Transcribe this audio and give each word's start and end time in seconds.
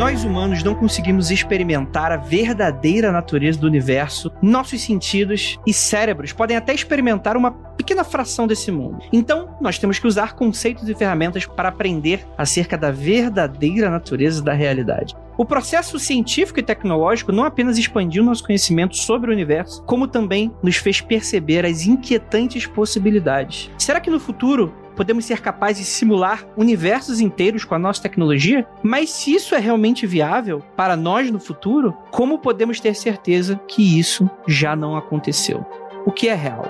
nós 0.00 0.24
humanos 0.24 0.62
não 0.62 0.74
conseguimos 0.74 1.30
experimentar 1.30 2.10
a 2.10 2.16
verdadeira 2.16 3.12
natureza 3.12 3.60
do 3.60 3.66
universo, 3.66 4.32
nossos 4.40 4.80
sentidos 4.80 5.58
e 5.66 5.74
cérebros 5.74 6.32
podem 6.32 6.56
até 6.56 6.72
experimentar 6.72 7.36
uma 7.36 7.50
pequena 7.50 8.02
fração 8.02 8.46
desse 8.46 8.70
mundo. 8.70 9.04
Então, 9.12 9.58
nós 9.60 9.78
temos 9.78 9.98
que 9.98 10.06
usar 10.06 10.32
conceitos 10.32 10.88
e 10.88 10.94
ferramentas 10.94 11.44
para 11.44 11.68
aprender 11.68 12.26
acerca 12.38 12.78
da 12.78 12.90
verdadeira 12.90 13.90
natureza 13.90 14.42
da 14.42 14.54
realidade. 14.54 15.14
O 15.36 15.44
processo 15.44 15.98
científico 15.98 16.60
e 16.60 16.62
tecnológico 16.62 17.30
não 17.30 17.44
apenas 17.44 17.76
expandiu 17.76 18.24
nosso 18.24 18.44
conhecimento 18.44 18.96
sobre 18.96 19.30
o 19.30 19.34
universo, 19.34 19.82
como 19.84 20.08
também 20.08 20.50
nos 20.62 20.76
fez 20.76 21.02
perceber 21.02 21.66
as 21.66 21.86
inquietantes 21.86 22.66
possibilidades. 22.66 23.70
Será 23.76 24.00
que 24.00 24.10
no 24.10 24.20
futuro 24.20 24.74
podemos 25.00 25.24
ser 25.24 25.40
capazes 25.40 25.86
de 25.86 25.90
simular 25.92 26.46
universos 26.58 27.22
inteiros 27.22 27.64
com 27.64 27.74
a 27.74 27.78
nossa 27.78 28.02
tecnologia? 28.02 28.66
Mas 28.82 29.08
se 29.08 29.32
isso 29.32 29.54
é 29.54 29.58
realmente 29.58 30.06
viável 30.06 30.62
para 30.76 30.94
nós 30.94 31.30
no 31.30 31.40
futuro, 31.40 31.96
como 32.10 32.38
podemos 32.38 32.78
ter 32.80 32.94
certeza 32.94 33.58
que 33.66 33.98
isso 33.98 34.28
já 34.46 34.76
não 34.76 34.94
aconteceu? 34.94 35.64
O 36.04 36.12
que 36.12 36.28
é 36.28 36.34
real? 36.34 36.66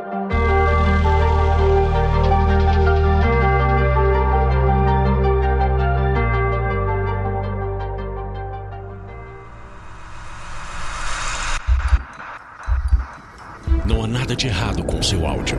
Não 13.84 14.04
há 14.04 14.06
nada 14.06 14.36
de 14.36 14.46
errado 14.46 14.84
com 14.84 15.02
seu 15.02 15.26
áudio. 15.26 15.58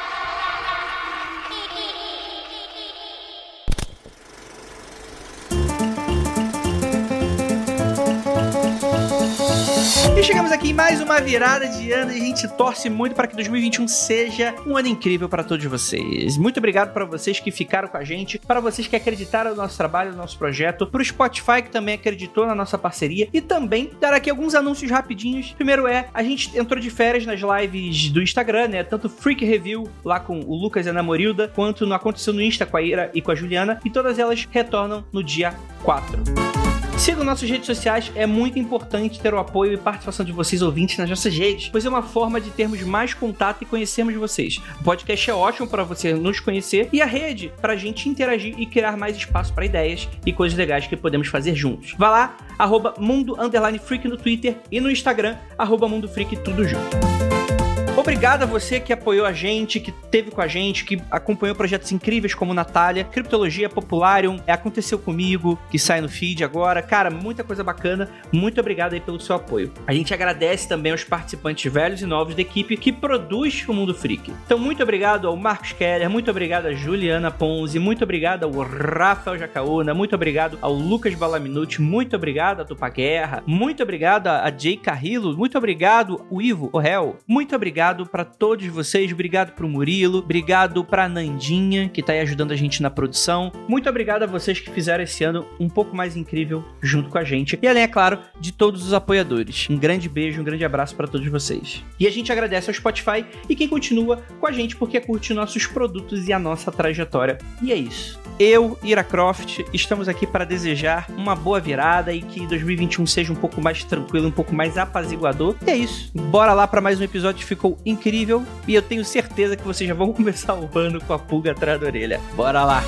Aqui 10.61 10.69
em 10.69 10.73
mais 10.73 11.01
uma 11.01 11.19
virada 11.19 11.67
de 11.67 11.91
ano 11.91 12.11
e 12.11 12.17
a 12.17 12.19
gente 12.19 12.47
torce 12.49 12.87
muito 12.87 13.15
para 13.15 13.25
que 13.25 13.35
2021 13.35 13.87
seja 13.87 14.53
um 14.67 14.77
ano 14.77 14.89
incrível 14.89 15.27
para 15.27 15.43
todos 15.43 15.65
vocês. 15.65 16.37
Muito 16.37 16.57
obrigado 16.57 16.93
para 16.93 17.03
vocês 17.03 17.39
que 17.39 17.49
ficaram 17.49 17.87
com 17.87 17.97
a 17.97 18.03
gente, 18.03 18.37
para 18.37 18.59
vocês 18.59 18.87
que 18.87 18.95
acreditaram 18.95 19.51
no 19.51 19.57
nosso 19.57 19.75
trabalho, 19.75 20.11
no 20.11 20.17
nosso 20.17 20.37
projeto, 20.37 20.85
para 20.85 21.01
o 21.01 21.03
Spotify 21.05 21.63
que 21.63 21.71
também 21.71 21.95
acreditou 21.95 22.45
na 22.45 22.53
nossa 22.53 22.77
parceria 22.77 23.27
e 23.33 23.41
também 23.41 23.89
dar 23.99 24.13
aqui 24.13 24.29
alguns 24.29 24.53
anúncios 24.53 24.91
rapidinhos. 24.91 25.51
Primeiro 25.53 25.87
é, 25.87 26.07
a 26.13 26.21
gente 26.21 26.55
entrou 26.55 26.79
de 26.79 26.91
férias 26.91 27.25
nas 27.25 27.39
lives 27.41 28.11
do 28.11 28.21
Instagram, 28.21 28.67
né? 28.67 28.83
Tanto 28.83 29.09
Freak 29.09 29.43
Review 29.43 29.89
lá 30.05 30.19
com 30.19 30.41
o 30.41 30.55
Lucas 30.55 30.85
e 30.85 30.89
a 30.89 30.93
Namorilda, 30.93 31.47
quanto 31.47 31.87
no 31.87 31.95
Aconteceu 31.95 32.33
no 32.33 32.41
Insta 32.41 32.67
com 32.67 32.77
a 32.77 32.83
Ira 32.83 33.09
e 33.15 33.21
com 33.21 33.31
a 33.31 33.35
Juliana, 33.35 33.79
e 33.83 33.89
todas 33.89 34.19
elas 34.19 34.47
retornam 34.51 35.03
no 35.11 35.23
dia 35.23 35.55
4. 35.81 36.70
Siga 37.01 37.23
nossas 37.23 37.49
redes 37.49 37.65
sociais, 37.65 38.11
é 38.13 38.27
muito 38.27 38.59
importante 38.59 39.19
ter 39.19 39.33
o 39.33 39.39
apoio 39.39 39.73
e 39.73 39.77
participação 39.77 40.23
de 40.23 40.31
vocês 40.31 40.61
ouvintes 40.61 40.99
nas 40.99 41.09
nossas 41.09 41.35
redes, 41.35 41.67
pois 41.67 41.83
é 41.83 41.89
uma 41.89 42.03
forma 42.03 42.39
de 42.39 42.51
termos 42.51 42.79
mais 42.83 43.11
contato 43.15 43.63
e 43.63 43.65
conhecermos 43.65 44.13
vocês. 44.13 44.61
O 44.79 44.83
podcast 44.83 45.31
é 45.31 45.33
ótimo 45.33 45.67
para 45.67 45.83
você 45.83 46.13
nos 46.13 46.39
conhecer 46.39 46.89
e 46.93 47.01
a 47.01 47.07
rede 47.07 47.51
para 47.59 47.73
a 47.73 47.75
gente 47.75 48.07
interagir 48.07 48.53
e 48.55 48.67
criar 48.67 48.95
mais 48.97 49.17
espaço 49.17 49.51
para 49.51 49.65
ideias 49.65 50.07
e 50.23 50.31
coisas 50.31 50.55
legais 50.55 50.85
que 50.85 50.95
podemos 50.95 51.27
fazer 51.27 51.55
juntos. 51.55 51.95
Vá 51.97 52.07
lá, 52.07 52.37
arroba 52.59 52.93
Mundo 52.99 53.35
Freak 53.83 54.07
no 54.07 54.15
Twitter 54.15 54.57
e 54.71 54.79
no 54.79 54.91
Instagram, 54.91 55.37
arroba 55.57 55.87
Mundo 55.87 56.07
Freak, 56.07 56.35
tudo 56.35 56.67
junto. 56.67 57.60
Obrigado 58.01 58.41
a 58.41 58.45
você 58.47 58.79
que 58.79 58.91
apoiou 58.91 59.27
a 59.27 59.31
gente, 59.31 59.79
que 59.79 59.91
teve 59.91 60.31
com 60.31 60.41
a 60.41 60.47
gente, 60.47 60.85
que 60.85 60.99
acompanhou 61.11 61.55
projetos 61.55 61.91
incríveis 61.91 62.33
como 62.33 62.51
Natália, 62.51 63.03
Criptologia 63.03 63.69
Popularium, 63.69 64.39
é, 64.47 64.51
Aconteceu 64.51 64.97
Comigo, 64.97 65.57
que 65.69 65.77
sai 65.77 66.01
no 66.01 66.09
feed 66.09 66.43
agora. 66.43 66.81
Cara, 66.81 67.11
muita 67.11 67.43
coisa 67.43 67.63
bacana. 67.63 68.09
Muito 68.31 68.59
obrigado 68.59 68.93
aí 68.93 68.99
pelo 68.99 69.19
seu 69.19 69.35
apoio. 69.35 69.71
A 69.85 69.93
gente 69.93 70.15
agradece 70.15 70.67
também 70.67 70.91
aos 70.91 71.03
participantes 71.03 71.71
velhos 71.71 72.01
e 72.01 72.07
novos 72.07 72.33
da 72.33 72.41
equipe 72.41 72.75
que 72.75 72.91
produz 72.91 73.63
o 73.67 73.73
Mundo 73.73 73.93
Freak. 73.93 74.33
Então, 74.47 74.57
muito 74.57 74.81
obrigado 74.81 75.27
ao 75.27 75.37
Marcos 75.37 75.73
Keller, 75.73 76.09
muito 76.09 76.31
obrigado 76.31 76.65
a 76.65 76.73
Juliana 76.73 77.29
Ponzi, 77.29 77.77
muito 77.77 78.03
obrigado 78.03 78.45
ao 78.45 78.51
Rafael 78.51 79.37
Jacaúna, 79.37 79.93
muito 79.93 80.15
obrigado 80.15 80.57
ao 80.59 80.73
Lucas 80.73 81.13
Balaminuti, 81.13 81.79
muito 81.79 82.15
obrigado 82.15 82.61
a 82.61 82.65
Tupa 82.65 82.89
Guerra, 82.89 83.43
muito 83.45 83.83
obrigado 83.83 84.25
a 84.25 84.49
Jay 84.49 84.75
Carrillo, 84.75 85.37
muito 85.37 85.55
obrigado 85.55 86.25
o 86.31 86.41
Ivo 86.41 86.67
Orel, 86.73 87.17
muito 87.27 87.55
obrigado 87.55 87.90
obrigado 87.91 88.05
para 88.05 88.23
todos 88.23 88.65
vocês, 88.67 89.11
obrigado 89.11 89.51
pro 89.53 89.67
Murilo, 89.67 90.19
obrigado 90.19 90.83
pra 90.83 91.09
Nandinha, 91.09 91.89
que 91.89 92.01
tá 92.01 92.13
aí 92.13 92.21
ajudando 92.21 92.51
a 92.51 92.55
gente 92.55 92.81
na 92.81 92.89
produção. 92.89 93.51
Muito 93.67 93.89
obrigado 93.89 94.23
a 94.23 94.25
vocês 94.25 94.59
que 94.59 94.71
fizeram 94.71 95.03
esse 95.03 95.23
ano 95.23 95.45
um 95.59 95.67
pouco 95.67 95.95
mais 95.95 96.15
incrível 96.15 96.63
junto 96.81 97.09
com 97.09 97.17
a 97.17 97.23
gente. 97.23 97.59
E 97.61 97.67
além, 97.67 97.83
é 97.83 97.87
claro, 97.87 98.19
de 98.39 98.53
todos 98.53 98.85
os 98.85 98.93
apoiadores. 98.93 99.67
Um 99.69 99.77
grande 99.77 100.07
beijo, 100.07 100.39
um 100.39 100.43
grande 100.43 100.63
abraço 100.63 100.95
para 100.95 101.07
todos 101.07 101.27
vocês. 101.27 101.83
E 101.99 102.07
a 102.07 102.11
gente 102.11 102.31
agradece 102.31 102.69
ao 102.69 102.73
Spotify 102.73 103.25
e 103.49 103.55
quem 103.55 103.67
continua 103.67 104.23
com 104.39 104.47
a 104.47 104.51
gente 104.51 104.75
porque 104.77 104.99
curte 105.01 105.33
nossos 105.33 105.65
produtos 105.65 106.27
e 106.27 106.33
a 106.33 106.39
nossa 106.39 106.71
trajetória. 106.71 107.37
E 107.61 107.73
é 107.73 107.75
isso. 107.75 108.21
Eu, 108.39 108.75
Ira 108.81 109.03
Croft, 109.03 109.59
estamos 109.71 110.07
aqui 110.07 110.25
para 110.25 110.43
desejar 110.43 111.05
uma 111.15 111.35
boa 111.35 111.59
virada 111.59 112.11
e 112.11 112.23
que 112.23 112.47
2021 112.47 113.05
seja 113.05 113.31
um 113.31 113.35
pouco 113.35 113.61
mais 113.61 113.83
tranquilo, 113.83 114.27
um 114.27 114.31
pouco 114.31 114.55
mais 114.55 114.79
apaziguador. 114.79 115.55
E 115.65 115.69
é 115.69 115.75
isso. 115.75 116.11
Bora 116.15 116.51
lá 116.53 116.65
para 116.65 116.81
mais 116.81 116.99
um 116.99 117.03
episódio 117.03 117.39
que 117.39 117.45
ficou 117.45 117.77
incrível 117.85 118.43
e 118.67 118.75
eu 118.75 118.81
tenho 118.81 119.03
certeza 119.03 119.55
que 119.55 119.63
vocês 119.63 119.87
já 119.87 119.93
vão 119.93 120.11
começar 120.13 120.55
o 120.55 120.69
ano 120.77 121.01
com 121.01 121.13
a 121.13 121.19
pulga 121.19 121.51
atrás 121.51 121.79
da 121.79 121.87
orelha. 121.87 122.19
Bora 122.35 122.63
lá! 122.63 122.83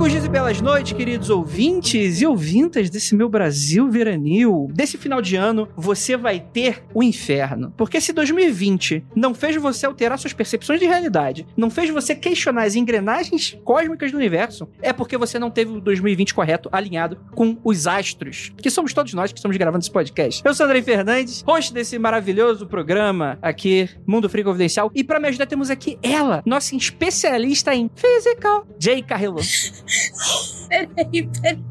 Longos 0.00 0.12
dias 0.12 0.24
e 0.24 0.28
belas 0.30 0.60
noites, 0.62 0.94
queridos 0.94 1.28
ouvintes 1.28 2.22
e 2.22 2.26
ouvintas 2.26 2.88
desse 2.88 3.14
meu 3.14 3.28
Brasil 3.28 3.90
veranil. 3.90 4.66
Desse 4.72 4.96
final 4.96 5.20
de 5.20 5.36
ano, 5.36 5.68
você 5.76 6.16
vai 6.16 6.40
ter 6.40 6.82
o 6.94 7.02
inferno. 7.02 7.74
Porque 7.76 8.00
se 8.00 8.10
2020 8.10 9.04
não 9.14 9.34
fez 9.34 9.56
você 9.56 9.84
alterar 9.84 10.18
suas 10.18 10.32
percepções 10.32 10.80
de 10.80 10.86
realidade, 10.86 11.46
não 11.54 11.68
fez 11.68 11.90
você 11.90 12.14
questionar 12.14 12.62
as 12.62 12.76
engrenagens 12.76 13.58
cósmicas 13.62 14.10
do 14.10 14.16
universo, 14.16 14.66
é 14.80 14.90
porque 14.90 15.18
você 15.18 15.38
não 15.38 15.50
teve 15.50 15.72
o 15.72 15.80
2020 15.82 16.32
correto, 16.32 16.70
alinhado 16.72 17.18
com 17.34 17.58
os 17.62 17.86
astros, 17.86 18.52
que 18.56 18.70
somos 18.70 18.94
todos 18.94 19.12
nós 19.12 19.30
que 19.30 19.38
estamos 19.38 19.58
gravando 19.58 19.82
esse 19.82 19.92
podcast. 19.92 20.40
Eu 20.42 20.54
sou 20.54 20.64
Andrei 20.64 20.80
Fernandes, 20.80 21.42
host 21.46 21.74
desse 21.74 21.98
maravilhoso 21.98 22.66
programa 22.66 23.38
aqui, 23.42 23.86
Mundo 24.06 24.30
Frio 24.30 24.46
Confidencial, 24.46 24.90
e 24.94 25.04
para 25.04 25.20
me 25.20 25.28
ajudar 25.28 25.44
temos 25.44 25.68
aqui 25.68 25.98
ela, 26.02 26.42
nossa 26.46 26.74
especialista 26.74 27.74
em 27.74 27.90
physical, 27.94 28.66
Jay 28.78 29.02
Carrillo. 29.02 29.40
Peraí, 30.68 31.22
peraí. 31.22 31.64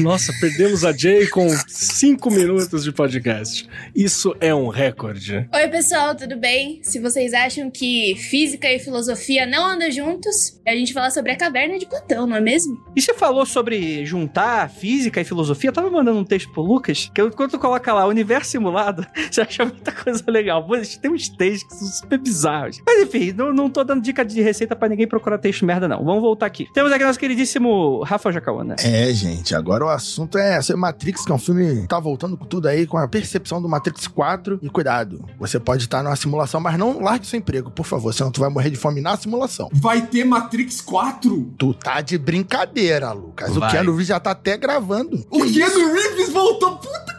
Nossa, 0.00 0.32
perdemos 0.40 0.84
a 0.84 0.92
Jay 0.92 1.26
com 1.28 1.48
5 1.48 2.30
minutos 2.30 2.84
de 2.84 2.92
podcast. 2.92 3.68
Isso 3.94 4.34
é 4.40 4.54
um 4.54 4.68
recorde. 4.68 5.48
Oi, 5.54 5.68
pessoal, 5.68 6.14
tudo 6.14 6.36
bem? 6.36 6.80
Se 6.82 6.98
vocês 6.98 7.32
acham 7.32 7.70
que 7.70 8.14
física 8.16 8.70
e 8.70 8.78
filosofia 8.78 9.46
não 9.46 9.64
andam 9.64 9.90
juntos, 9.90 10.60
a 10.66 10.72
gente 10.72 10.92
fala 10.92 11.10
sobre 11.10 11.32
a 11.32 11.36
caverna 11.36 11.78
de 11.78 11.86
Platão, 11.86 12.26
não 12.26 12.36
é 12.36 12.40
mesmo? 12.40 12.78
E 12.94 13.00
você 13.00 13.14
falou 13.14 13.46
sobre 13.46 14.04
juntar 14.04 14.68
física 14.68 15.20
e 15.20 15.24
filosofia? 15.24 15.70
Eu 15.70 15.74
tava 15.74 15.90
mandando 15.90 16.18
um 16.18 16.24
texto 16.24 16.52
pro 16.52 16.62
Lucas, 16.62 17.10
que 17.14 17.30
quando 17.30 17.52
tu 17.52 17.58
coloca 17.58 17.92
lá 17.92 18.06
universo 18.06 18.50
simulado, 18.50 19.06
você 19.30 19.40
acha 19.40 19.64
muita 19.64 19.92
coisa 19.92 20.24
legal. 20.28 20.66
Pô, 20.66 20.74
tem 21.00 21.10
uns 21.10 21.28
textos 21.28 21.62
que 21.72 21.78
são 21.78 21.88
super 21.88 22.18
bizarros. 22.18 22.80
Mas 22.84 23.02
enfim, 23.02 23.32
não, 23.32 23.52
não 23.52 23.70
tô 23.70 23.82
dando 23.84 24.02
dica 24.02 24.24
de 24.24 24.42
receita 24.42 24.76
pra 24.76 24.88
ninguém 24.88 25.06
procurar 25.06 25.38
texto 25.38 25.64
merda, 25.64 25.88
não. 25.88 26.04
Vamos 26.04 26.20
voltar 26.20 26.46
aqui. 26.46 26.66
Temos 26.74 26.92
aqui 26.92 27.04
nosso 27.04 27.18
queridíssimo 27.18 28.02
Rafael 28.02 28.32
Jacaúna. 28.32 28.76
É, 28.84 29.12
gente, 29.12 29.45
agora 29.54 29.84
o 29.84 29.88
assunto 29.88 30.38
é 30.38 30.60
ser 30.60 30.76
Matrix, 30.76 31.24
que 31.24 31.32
é 31.32 31.34
um 31.34 31.38
filme 31.38 31.82
que 31.82 31.88
tá 31.88 31.98
voltando 31.98 32.36
com 32.36 32.44
tudo 32.44 32.68
aí, 32.68 32.86
com 32.86 32.98
a 32.98 33.08
percepção 33.08 33.60
do 33.60 33.68
Matrix 33.68 34.06
4. 34.06 34.58
E 34.62 34.68
cuidado, 34.68 35.24
você 35.38 35.58
pode 35.58 35.84
estar 35.84 36.02
numa 36.02 36.16
simulação, 36.16 36.60
mas 36.60 36.78
não 36.78 37.00
largue 37.00 37.26
seu 37.26 37.38
emprego, 37.38 37.70
por 37.70 37.86
favor, 37.86 38.12
senão 38.12 38.30
tu 38.30 38.40
vai 38.40 38.50
morrer 38.50 38.70
de 38.70 38.76
fome 38.76 39.00
na 39.00 39.16
simulação. 39.16 39.68
Vai 39.72 40.06
ter 40.06 40.24
Matrix 40.24 40.80
4? 40.80 41.54
Tu 41.58 41.74
tá 41.74 42.00
de 42.00 42.18
brincadeira, 42.18 43.12
Lucas. 43.12 43.54
Vai. 43.54 43.68
O 43.68 43.72
Keanu 43.72 43.90
Reeves 43.92 44.06
já 44.06 44.20
tá 44.20 44.30
até 44.32 44.56
gravando. 44.56 45.26
O 45.30 45.44
Keanu 45.44 45.92
Reeves 45.92 46.30
voltou? 46.30 46.76
Puta 46.76 47.12
que! 47.12 47.15